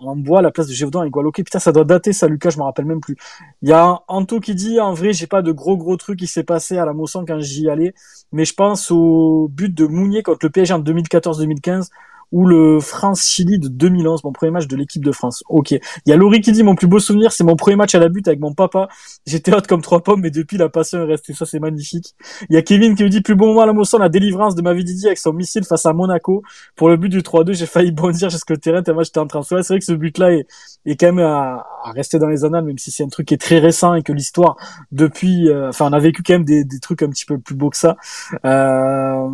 en 0.00 0.16
bois 0.16 0.38
à 0.38 0.42
la 0.42 0.50
place 0.50 0.66
de 0.66 0.72
Gévaudan 0.72 1.02
et 1.04 1.10
Gualoquet. 1.10 1.44
Putain, 1.44 1.58
ça 1.58 1.70
doit 1.72 1.84
dater 1.84 2.12
ça, 2.12 2.28
Lucas, 2.28 2.50
je 2.50 2.58
me 2.58 2.62
rappelle 2.62 2.86
même 2.86 3.00
plus. 3.00 3.16
Il 3.60 3.68
y 3.68 3.72
a 3.72 4.00
Anto 4.08 4.40
qui 4.40 4.54
dit, 4.54 4.80
en 4.80 4.94
vrai, 4.94 5.12
j'ai 5.12 5.26
pas 5.26 5.42
de 5.42 5.52
gros 5.52 5.76
gros 5.76 5.96
trucs 5.96 6.18
qui 6.18 6.26
s'est 6.26 6.44
passé 6.44 6.78
à 6.78 6.86
la 6.86 6.94
Mosson 6.94 7.24
quand 7.26 7.38
j'y 7.40 7.68
allais, 7.68 7.94
mais 8.32 8.44
je 8.44 8.54
pense 8.54 8.90
au 8.90 9.48
but 9.52 9.74
de 9.74 9.86
Mounier 9.86 10.22
contre 10.22 10.46
le 10.46 10.50
PSG 10.50 10.74
en 10.74 10.80
2014-2015 10.80 11.90
ou 12.34 12.46
le 12.46 12.80
France-Chili 12.80 13.60
de 13.60 13.68
2011, 13.68 14.24
mon 14.24 14.32
premier 14.32 14.50
match 14.50 14.66
de 14.66 14.74
l'équipe 14.74 15.04
de 15.04 15.12
France. 15.12 15.44
Ok. 15.48 15.70
Il 15.70 15.80
y 16.06 16.12
a 16.12 16.16
Laurie 16.16 16.40
qui 16.40 16.50
dit 16.50 16.64
mon 16.64 16.74
plus 16.74 16.88
beau 16.88 16.98
souvenir, 16.98 17.30
c'est 17.30 17.44
mon 17.44 17.54
premier 17.54 17.76
match 17.76 17.94
à 17.94 18.00
la 18.00 18.08
butte 18.08 18.26
avec 18.26 18.40
mon 18.40 18.52
papa. 18.52 18.88
J'étais 19.24 19.54
hot 19.54 19.60
comme 19.68 19.82
trois 19.82 20.02
pommes, 20.02 20.20
mais 20.20 20.32
depuis 20.32 20.58
la 20.58 20.68
passion 20.68 20.98
est 20.98 21.04
restée. 21.04 21.32
Ça, 21.32 21.46
c'est 21.46 21.60
magnifique. 21.60 22.16
Il 22.50 22.54
y 22.54 22.56
a 22.56 22.62
Kevin 22.62 22.96
qui 22.96 23.04
me 23.04 23.08
dit 23.08 23.20
plus 23.20 23.36
bon 23.36 23.46
moment 23.46 23.60
à 23.60 23.66
la 23.66 23.72
motion, 23.72 23.98
la 23.98 24.08
délivrance 24.08 24.56
de 24.56 24.62
ma 24.62 24.74
vie 24.74 24.82
Didier 24.82 25.10
avec 25.10 25.18
son 25.18 25.32
missile 25.32 25.62
face 25.64 25.86
à 25.86 25.92
Monaco. 25.92 26.42
Pour 26.74 26.88
le 26.88 26.96
but 26.96 27.08
du 27.08 27.20
3-2, 27.20 27.54
j'ai 27.54 27.66
failli 27.66 27.92
bondir 27.92 28.30
jusqu'au 28.30 28.56
terrain 28.56 28.82
tellement 28.82 29.04
j'étais 29.04 29.20
en 29.20 29.28
train 29.28 29.38
de 29.38 29.44
C'est 29.44 29.68
vrai 29.68 29.78
que 29.78 29.84
ce 29.84 29.92
but-là 29.92 30.32
est, 30.32 30.48
est 30.86 30.96
quand 30.96 31.12
même 31.12 31.24
à, 31.24 31.64
rester 31.94 32.18
dans 32.18 32.28
les 32.28 32.44
annales, 32.44 32.64
même 32.64 32.78
si 32.78 32.90
c'est 32.90 33.04
un 33.04 33.08
truc 33.08 33.28
qui 33.28 33.34
est 33.34 33.40
très 33.40 33.60
récent 33.60 33.94
et 33.94 34.02
que 34.02 34.12
l'histoire 34.12 34.56
depuis, 34.90 35.48
euh, 35.48 35.68
enfin, 35.68 35.86
on 35.88 35.92
a 35.92 36.00
vécu 36.00 36.24
quand 36.24 36.34
même 36.34 36.44
des, 36.44 36.64
des 36.64 36.80
trucs 36.80 37.02
un 37.02 37.10
petit 37.10 37.26
peu 37.26 37.38
plus 37.38 37.54
beaux 37.54 37.70
que 37.70 37.76
ça. 37.76 37.96
Euh, 38.44 39.28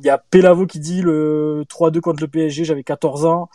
il 0.00 0.06
y 0.06 0.10
a 0.10 0.18
Pelavo 0.18 0.66
qui 0.66 0.80
dit 0.80 1.02
le 1.02 1.64
3-2 1.68 2.00
contre 2.00 2.22
le 2.22 2.28
PSG, 2.28 2.64
j'avais 2.64 2.82
14 2.82 3.26
ans. 3.26 3.48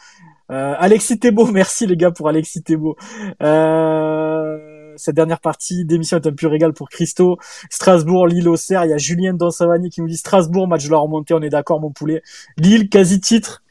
Euh, 0.52 0.76
Alexis 0.78 1.20
Thébault, 1.20 1.46
merci 1.52 1.88
les 1.88 1.98
gars 1.98 2.12
pour 2.12 2.30
Alexis 2.30 2.62
Thébault. 2.62 2.96
Euh, 3.42 4.94
cette 4.98 5.16
dernière 5.16 5.40
partie 5.40 5.86
d'émission 5.86 6.18
est 6.18 6.28
un 6.28 6.34
pur 6.34 6.52
régal 6.52 6.74
pour 6.74 6.90
Christo. 6.90 7.38
Strasbourg, 7.70 8.28
Lille, 8.28 8.48
Auxerre. 8.48 8.86
Il 8.86 8.92
y 8.92 8.94
a 8.94 8.98
Julien 8.98 9.34
Donsavani 9.34 9.90
qui 9.90 10.02
nous 10.02 10.08
dit 10.08 10.18
Strasbourg, 10.18 10.68
match 10.68 10.86
de 10.86 10.92
la 10.92 10.98
remontée, 10.98 11.34
on 11.34 11.42
est 11.42 11.50
d'accord 11.50 11.82
mon 11.82 11.92
poulet. 11.92 12.22
Lille, 12.58 12.90
quasi 12.90 13.20
titre. 13.20 13.64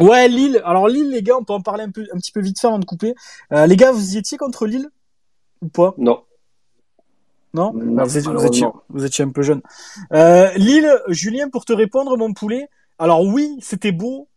Ouais, 0.00 0.28
Lille. 0.28 0.62
Alors 0.64 0.88
Lille, 0.88 1.10
les 1.10 1.22
gars, 1.22 1.36
on 1.36 1.44
peut 1.44 1.52
en 1.52 1.60
parler 1.60 1.82
un 1.82 1.88
un 1.88 2.18
petit 2.18 2.32
peu 2.32 2.40
vite 2.40 2.60
fait 2.60 2.68
avant 2.68 2.78
de 2.78 2.84
couper. 2.84 3.14
Euh, 3.52 3.66
les 3.66 3.76
gars, 3.76 3.90
vous 3.90 4.14
y 4.14 4.18
étiez 4.18 4.38
contre 4.38 4.66
Lille 4.66 4.88
ou 5.60 5.68
pas? 5.68 5.94
Non. 5.98 6.22
Non, 7.54 7.72
bah, 7.74 8.04
vous, 8.04 9.04
étiez, 9.06 9.24
un 9.24 9.30
peu 9.30 9.42
jeune. 9.42 9.62
Euh, 10.12 10.50
Lille, 10.56 10.90
Julien, 11.08 11.48
pour 11.48 11.64
te 11.64 11.72
répondre, 11.72 12.16
mon 12.16 12.32
poulet. 12.32 12.68
Alors 12.98 13.24
oui, 13.24 13.56
c'était 13.60 13.92
beau. 13.92 14.28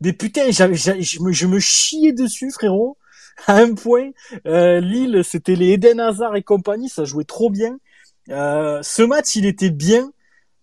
Des 0.00 0.12
putains, 0.12 0.50
je, 0.50 1.22
me, 1.22 1.32
je 1.32 1.46
me 1.46 1.58
chiais 1.58 2.12
dessus, 2.12 2.50
frérot. 2.50 2.96
À 3.46 3.56
un 3.56 3.74
point, 3.74 4.10
euh, 4.46 4.80
Lille, 4.80 5.22
c'était 5.24 5.56
les 5.56 5.72
Eden 5.72 5.98
Hazard 5.98 6.36
et 6.36 6.42
compagnie, 6.42 6.88
ça 6.88 7.04
jouait 7.04 7.24
trop 7.24 7.50
bien. 7.50 7.78
Euh, 8.30 8.80
ce 8.82 9.02
match, 9.02 9.34
il 9.34 9.44
était 9.44 9.70
bien, 9.70 10.12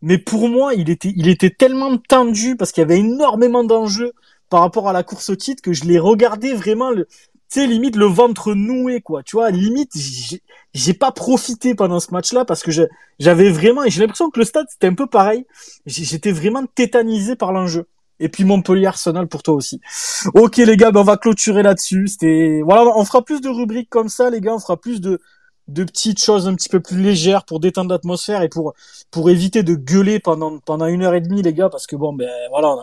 mais 0.02 0.18
pour 0.18 0.48
moi, 0.48 0.74
il 0.74 0.90
était, 0.90 1.12
il 1.16 1.28
était 1.28 1.50
tellement 1.50 1.98
tendu 1.98 2.56
parce 2.56 2.72
qu'il 2.72 2.82
y 2.82 2.86
avait 2.86 3.00
énormément 3.00 3.64
d'enjeux 3.64 4.14
par 4.50 4.62
rapport 4.62 4.88
à 4.88 4.94
la 4.94 5.04
course 5.04 5.30
au 5.30 5.36
titre 5.36 5.62
que 5.62 5.74
je 5.74 5.84
l'ai 5.84 6.00
regardé 6.00 6.54
vraiment 6.54 6.92
le, 6.92 7.08
sais, 7.60 7.68
limite 7.68 7.96
le 7.96 8.06
ventre 8.06 8.54
noué, 8.54 9.02
quoi. 9.02 9.24
Tu 9.24 9.36
vois, 9.36 9.52
limite, 9.52 9.92
j'ai 10.74 10.94
pas 10.94 11.12
profité 11.12 11.76
pendant 11.76 12.00
ce 12.00 12.12
match-là 12.12 12.46
parce 12.46 12.64
que 12.64 12.72
j'avais 13.20 13.50
vraiment, 13.50 13.84
et 13.84 13.90
j'ai 13.90 14.02
l'impression 14.02 14.30
que 14.30 14.40
le 14.40 14.46
stade 14.46 14.68
c'était 14.70 14.88
un 14.88 14.94
peu 14.94 15.08
pareil. 15.08 15.46
J'étais 15.86 16.32
vraiment 16.32 16.66
tétanisé 16.66 17.36
par 17.36 17.52
l'enjeu. 17.52 17.88
Et 18.20 18.30
puis 18.30 18.46
Montpellier 18.46 18.86
Arsenal 18.86 19.28
pour 19.28 19.42
toi 19.42 19.56
aussi. 19.56 19.82
Ok 20.36 20.58
les 20.58 20.78
gars, 20.78 20.92
ben 20.92 21.02
on 21.02 21.04
va 21.04 21.18
clôturer 21.18 21.64
là-dessus. 21.64 22.08
C'était, 22.08 22.62
voilà, 22.64 22.86
on 22.96 23.04
fera 23.04 23.24
plus 23.24 23.42
de 23.42 23.50
rubriques 23.50 23.90
comme 23.90 24.10
ça, 24.10 24.30
les 24.30 24.42
gars. 24.42 24.54
On 24.54 24.60
fera 24.60 24.78
plus 24.78 25.02
de 25.02 25.20
de 25.72 25.84
petites 25.84 26.24
choses 26.24 26.48
un 26.48 26.56
petit 26.56 26.70
peu 26.70 26.80
plus 26.80 27.02
légères 27.02 27.44
pour 27.46 27.60
détendre 27.60 27.92
l'atmosphère 27.92 28.42
et 28.42 28.50
pour 28.50 28.74
pour 29.10 29.30
éviter 29.30 29.64
de 29.64 29.76
gueuler 29.76 30.20
pendant 30.20 30.60
pendant 30.60 30.86
une 30.86 31.04
heure 31.04 31.14
et 31.14 31.22
demie 31.22 31.42
les 31.42 31.54
gars 31.54 31.70
parce 31.70 31.88
que 31.88 31.96
bon 31.96 32.14
ben 32.14 32.30
voilà 32.50 32.76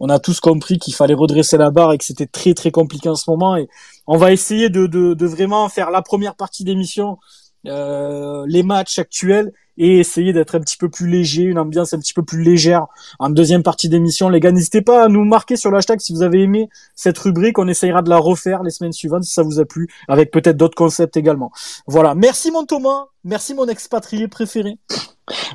on 0.00 0.08
a, 0.08 0.18
tous 0.18 0.40
compris 0.40 0.78
qu'il 0.78 0.94
fallait 0.94 1.14
redresser 1.14 1.56
la 1.56 1.70
barre 1.70 1.92
et 1.92 1.98
que 1.98 2.04
c'était 2.04 2.26
très 2.26 2.54
très 2.54 2.70
compliqué 2.70 3.08
en 3.08 3.14
ce 3.14 3.30
moment. 3.30 3.56
Et 3.56 3.68
on 4.06 4.16
va 4.16 4.32
essayer 4.32 4.70
de 4.70 4.86
de, 4.86 5.14
de 5.14 5.26
vraiment 5.26 5.68
faire 5.68 5.90
la 5.90 6.02
première 6.02 6.34
partie 6.34 6.64
d'émission 6.64 7.18
euh, 7.66 8.44
les 8.46 8.62
matchs 8.62 8.98
actuels 8.98 9.52
et 9.76 9.98
essayer 9.98 10.32
d'être 10.32 10.56
un 10.56 10.60
petit 10.60 10.76
peu 10.76 10.88
plus 10.88 11.08
léger, 11.08 11.42
une 11.42 11.58
ambiance 11.58 11.94
un 11.94 11.98
petit 11.98 12.12
peu 12.12 12.22
plus 12.22 12.42
légère 12.42 12.86
en 13.18 13.30
deuxième 13.30 13.62
partie 13.62 13.88
d'émission. 13.88 14.28
Les 14.28 14.38
gars, 14.38 14.52
n'hésitez 14.52 14.82
pas 14.82 15.04
à 15.04 15.08
nous 15.08 15.24
marquer 15.24 15.56
sur 15.56 15.70
le 15.70 15.78
hashtag 15.78 16.00
si 16.00 16.12
vous 16.12 16.22
avez 16.22 16.42
aimé 16.42 16.68
cette 16.94 17.16
rubrique. 17.18 17.58
On 17.58 17.66
essayera 17.66 18.02
de 18.02 18.10
la 18.10 18.18
refaire 18.18 18.62
les 18.62 18.70
semaines 18.70 18.92
suivantes 18.92 19.24
si 19.24 19.32
ça 19.32 19.42
vous 19.42 19.58
a 19.58 19.64
plu, 19.64 19.88
avec 20.06 20.30
peut-être 20.30 20.56
d'autres 20.56 20.74
concepts 20.74 21.16
également. 21.16 21.50
Voilà. 21.86 22.14
Merci 22.14 22.50
mon 22.50 22.64
Thomas. 22.64 23.06
Merci 23.24 23.54
mon 23.54 23.66
expatrié 23.68 24.28
préféré. 24.28 24.76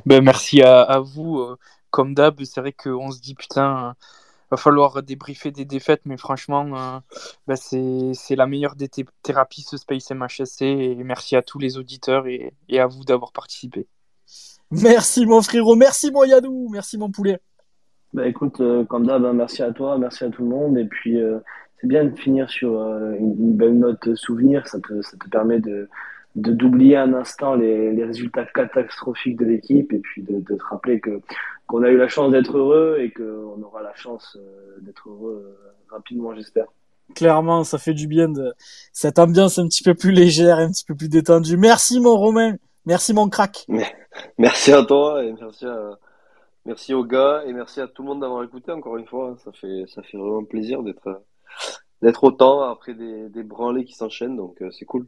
Ben, 0.05 0.23
merci 0.23 0.61
à, 0.61 0.99
vous. 0.99 1.39
Euh, 1.39 1.57
comme 1.91 2.13
d'hab, 2.13 2.41
c'est 2.43 2.61
vrai 2.61 2.73
qu'on 2.73 3.11
se 3.11 3.19
dit 3.19 3.35
putain 3.35 3.95
va 4.51 4.57
falloir 4.57 5.03
débriefer 5.03 5.51
des 5.51 5.65
défaites, 5.65 6.01
mais 6.05 6.17
franchement, 6.17 6.65
euh, 6.75 6.99
ben, 7.47 7.55
c'est 7.55 8.35
la 8.35 8.47
meilleure 8.47 8.75
des 8.75 8.89
thérapies, 9.23 9.63
ce 9.63 9.77
Space 9.77 10.11
MHSC. 10.11 10.61
Et 10.61 11.03
merci 11.03 11.35
à 11.35 11.41
tous 11.41 11.59
les 11.59 11.77
auditeurs 11.77 12.25
et 12.27 12.53
à 12.79 12.87
vous 12.87 13.03
d'avoir 13.03 13.31
participé. 13.31 13.87
Merci 14.71 15.25
mon 15.25 15.41
frérot, 15.41 15.75
merci 15.75 16.11
mon 16.11 16.23
Yadou, 16.23 16.69
merci 16.71 16.97
mon 16.97 17.11
poulet. 17.11 17.39
Bah 18.13 18.27
écoute, 18.27 18.61
euh, 18.61 18.83
comme 18.85 19.05
d'hab, 19.05 19.25
hein, 19.25 19.33
merci 19.33 19.61
à 19.61 19.71
toi, 19.71 19.97
merci 19.97 20.23
à 20.23 20.29
tout 20.29 20.43
le 20.43 20.49
monde. 20.49 20.77
Et 20.77 20.85
puis, 20.85 21.21
euh, 21.21 21.39
c'est 21.77 21.87
bien 21.87 22.05
de 22.05 22.15
finir 22.15 22.49
sur 22.49 22.79
euh, 22.79 23.13
une, 23.19 23.55
belle 23.55 23.77
note 23.77 24.15
souvenir. 24.15 24.67
Ça 24.67 24.79
te, 24.79 25.01
ça 25.01 25.17
te 25.17 25.29
permet 25.29 25.59
de, 25.59 25.89
de 26.35 26.51
d'oublier 26.51 26.97
un 26.97 27.13
instant 27.13 27.55
les, 27.55 27.91
les 27.91 28.03
résultats 28.05 28.45
catastrophiques 28.45 29.37
de 29.37 29.45
l'équipe 29.45 29.91
et 29.93 29.99
puis 29.99 30.23
de, 30.23 30.39
de 30.39 30.55
te 30.55 30.63
rappeler 30.63 30.99
que 30.99 31.21
qu'on 31.67 31.83
a 31.83 31.89
eu 31.89 31.97
la 31.97 32.07
chance 32.07 32.31
d'être 32.31 32.57
heureux 32.57 32.97
et 32.99 33.11
qu'on 33.11 33.61
aura 33.61 33.81
la 33.81 33.95
chance 33.95 34.37
euh, 34.39 34.77
d'être 34.81 35.09
heureux 35.09 35.57
rapidement, 35.89 36.35
j'espère. 36.35 36.65
Clairement, 37.13 37.63
ça 37.63 37.77
fait 37.77 37.93
du 37.93 38.07
bien 38.07 38.29
de 38.29 38.53
cette 38.91 39.19
ambiance 39.19 39.59
un 39.59 39.67
petit 39.67 39.83
peu 39.83 39.93
plus 39.93 40.11
légère, 40.11 40.57
un 40.57 40.71
petit 40.71 40.85
peu 40.85 40.95
plus 40.95 41.09
détendue. 41.09 41.55
Merci 41.55 41.99
mon 41.99 42.15
Romain, 42.17 42.55
merci 42.85 43.13
mon 43.13 43.29
crack. 43.29 43.67
Merci 44.37 44.71
à 44.71 44.83
toi 44.83 45.23
et 45.23 45.31
merci 45.33 45.65
à, 45.65 45.99
merci 46.65 46.93
aux 46.93 47.03
gars 47.03 47.43
et 47.45 47.53
merci 47.53 47.79
à 47.79 47.87
tout 47.87 48.01
le 48.01 48.09
monde 48.09 48.21
d'avoir 48.21 48.43
écouté 48.43 48.71
encore 48.71 48.97
une 48.97 49.05
fois. 49.05 49.35
Ça 49.43 49.51
fait 49.51 49.85
ça 49.87 50.01
fait 50.01 50.17
vraiment 50.17 50.43
plaisir 50.43 50.81
d'être 50.81 51.21
d'être 52.01 52.23
autant 52.23 52.61
après 52.61 52.93
des, 52.95 53.29
des 53.29 53.43
branlés 53.43 53.85
qui 53.85 53.93
s'enchaînent 53.93 54.35
donc 54.35 54.61
euh, 54.61 54.71
c'est 54.71 54.85
cool. 54.85 55.07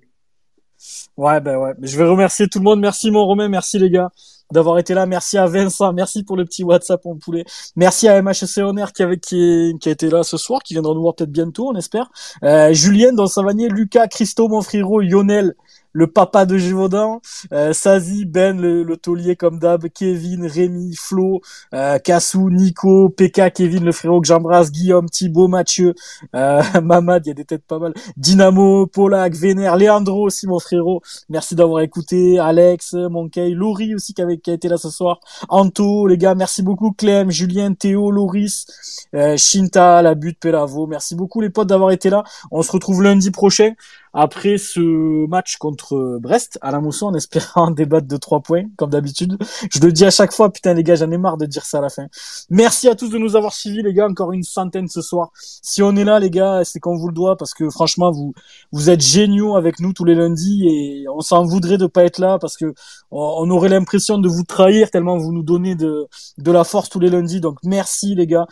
Ouais 1.17 1.41
ben 1.41 1.57
ouais, 1.57 1.73
je 1.81 1.97
vais 1.97 2.07
remercier 2.07 2.47
tout 2.47 2.59
le 2.59 2.63
monde. 2.63 2.79
Merci 2.79 3.09
mon 3.09 3.25
Romain, 3.25 3.47
merci 3.47 3.79
les 3.79 3.89
gars 3.89 4.11
d'avoir 4.51 4.77
été 4.79 4.93
là. 4.93 5.05
Merci 5.05 5.37
à 5.37 5.45
Vincent, 5.45 5.93
merci 5.93 6.23
pour 6.23 6.37
le 6.37 6.45
petit 6.45 6.63
WhatsApp 6.63 7.03
mon 7.05 7.15
poulet. 7.15 7.45
Merci 7.75 8.07
à 8.07 8.21
MHC 8.21 8.59
Honor 8.59 8.93
qui, 8.93 9.03
avait, 9.03 9.17
qui, 9.17 9.73
qui 9.79 9.89
a 9.89 9.91
été 9.91 10.09
là 10.09 10.23
ce 10.23 10.37
soir, 10.37 10.61
qui 10.63 10.73
viendra 10.73 10.93
nous 10.93 11.01
voir 11.01 11.15
peut-être 11.15 11.31
bientôt, 11.31 11.69
on 11.69 11.75
espère. 11.75 12.09
Euh, 12.43 12.73
Julien 12.73 13.13
dans 13.13 13.27
Savanier, 13.27 13.69
Lucas, 13.69 14.07
Christo, 14.07 14.47
mon 14.47 14.61
frérot, 14.61 15.01
Lionel, 15.01 15.55
le 15.97 16.05
papa 16.05 16.45
de 16.45 16.59
Gévaudan, 16.59 17.21
euh, 17.53 17.73
Sazi, 17.73 18.25
Ben, 18.25 18.61
le, 18.61 18.83
le 18.83 18.97
taulier 18.97 19.35
comme 19.35 19.57
d'hab, 19.57 19.87
Kevin, 19.89 20.45
Rémi, 20.45 20.95
Flo, 20.95 21.41
euh, 21.73 21.97
Kassou, 21.97 22.51
Nico, 22.51 23.09
PK, 23.09 23.51
Kevin, 23.51 23.83
le 23.83 23.91
frérot 23.91 24.21
que 24.21 24.27
j'embrasse, 24.27 24.71
Guillaume, 24.71 25.09
Thibaut, 25.09 25.47
Mathieu, 25.47 25.95
euh, 26.35 26.61
Mamad, 26.83 27.25
il 27.25 27.29
y 27.29 27.31
a 27.31 27.33
des 27.33 27.45
têtes 27.45 27.65
pas 27.65 27.79
mal, 27.79 27.95
Dynamo, 28.15 28.85
Polak, 28.85 29.33
Vénère, 29.33 29.75
Leandro 29.75 30.27
aussi, 30.27 30.45
mon 30.45 30.59
frérot, 30.59 31.01
merci 31.29 31.55
d'avoir 31.55 31.81
écouté, 31.81 32.37
Alex, 32.37 32.93
Monkey, 32.93 33.49
Laurie 33.49 33.95
aussi 33.95 34.13
qui, 34.13 34.21
avait, 34.21 34.36
qui 34.41 34.51
a 34.51 34.53
été 34.53 34.67
là 34.67 34.77
ce 34.77 34.89
soir, 34.89 35.19
Anto, 35.49 36.07
les 36.07 36.17
gars, 36.17 36.35
merci 36.35 36.61
beaucoup, 36.63 36.91
Clem, 36.91 37.31
Julien, 37.31 37.73
Théo, 37.73 38.11
Loris, 38.11 38.67
euh, 39.15 39.37
Shinta, 39.37 40.01
la 40.01 40.15
butte, 40.15 40.39
Pelavo, 40.39 40.87
merci 40.87 41.15
beaucoup 41.15 41.41
les 41.41 41.49
potes 41.49 41.67
d'avoir 41.67 41.91
été 41.91 42.09
là, 42.09 42.23
on 42.51 42.61
se 42.61 42.71
retrouve 42.71 43.03
lundi 43.03 43.31
prochain, 43.31 43.73
après 44.13 44.57
ce 44.57 45.27
match 45.27 45.57
contre 45.57 46.19
Brest 46.21 46.57
à 46.61 46.71
la 46.71 46.79
mousson 46.79 47.07
en 47.07 47.13
espérant 47.13 47.71
débattre 47.71 48.07
de 48.07 48.17
trois 48.17 48.39
points 48.41 48.63
comme 48.77 48.89
d'habitude. 48.89 49.37
Je 49.71 49.79
le 49.79 49.91
dis 49.91 50.05
à 50.05 50.11
chaque 50.11 50.33
fois, 50.33 50.51
putain 50.51 50.73
les 50.73 50.83
gars, 50.83 50.95
j'en 50.95 51.11
ai 51.11 51.17
marre 51.17 51.37
de 51.37 51.45
dire 51.45 51.65
ça 51.65 51.79
à 51.79 51.81
la 51.81 51.89
fin. 51.89 52.07
Merci 52.49 52.87
à 52.89 52.95
tous 52.95 53.09
de 53.09 53.17
nous 53.17 53.35
avoir 53.35 53.53
suivis 53.53 53.83
les 53.83 53.93
gars, 53.93 54.07
encore 54.07 54.31
une 54.31 54.43
centaine 54.43 54.87
ce 54.87 55.01
soir. 55.01 55.31
Si 55.35 55.81
on 55.83 55.95
est 55.95 56.03
là 56.03 56.19
les 56.19 56.29
gars, 56.29 56.61
c'est 56.63 56.79
qu'on 56.79 56.95
vous 56.95 57.07
le 57.07 57.13
doit 57.13 57.37
parce 57.37 57.53
que 57.53 57.69
franchement 57.69 58.11
vous 58.11 58.33
vous 58.71 58.89
êtes 58.89 59.01
géniaux 59.01 59.55
avec 59.55 59.79
nous 59.79 59.93
tous 59.93 60.05
les 60.05 60.15
lundis 60.15 60.67
et 60.67 61.05
on 61.09 61.21
s'en 61.21 61.43
voudrait 61.43 61.77
de 61.77 61.87
pas 61.87 62.03
être 62.03 62.19
là 62.19 62.37
parce 62.39 62.57
que 62.57 62.73
on 63.11 63.49
aurait 63.49 63.69
l'impression 63.69 64.17
de 64.17 64.27
vous 64.27 64.43
trahir 64.43 64.91
tellement 64.91 65.17
vous 65.17 65.31
nous 65.31 65.43
donnez 65.43 65.75
de 65.75 66.07
de 66.37 66.51
la 66.51 66.63
force 66.63 66.89
tous 66.89 66.99
les 66.99 67.09
lundis. 67.09 67.41
Donc 67.41 67.57
merci 67.63 68.15
les 68.15 68.27
gars. 68.27 68.47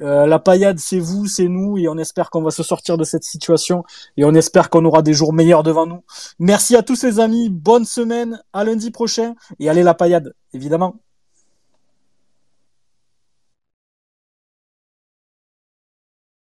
Euh, 0.00 0.26
la 0.26 0.38
paillade, 0.38 0.78
c'est 0.78 0.98
vous, 0.98 1.26
c'est 1.26 1.48
nous, 1.48 1.78
et 1.78 1.88
on 1.88 1.98
espère 1.98 2.30
qu'on 2.30 2.42
va 2.42 2.50
se 2.50 2.62
sortir 2.62 2.96
de 2.96 3.04
cette 3.04 3.22
situation, 3.22 3.84
et 4.16 4.24
on 4.24 4.34
espère 4.34 4.70
qu'on 4.70 4.84
aura 4.84 5.02
des 5.04 5.14
jours 5.14 5.32
meilleurs 5.32 5.62
devant 5.62 5.86
nous. 5.86 6.02
Merci 6.40 6.74
à 6.74 6.82
tous 6.82 7.04
les 7.04 7.20
amis, 7.20 7.48
bonne 7.48 7.84
semaine, 7.84 8.42
à 8.52 8.64
lundi 8.64 8.90
prochain, 8.90 9.34
et 9.60 9.68
allez 9.68 9.84
la 9.84 9.94
paillade, 9.94 10.34
évidemment. 10.52 11.03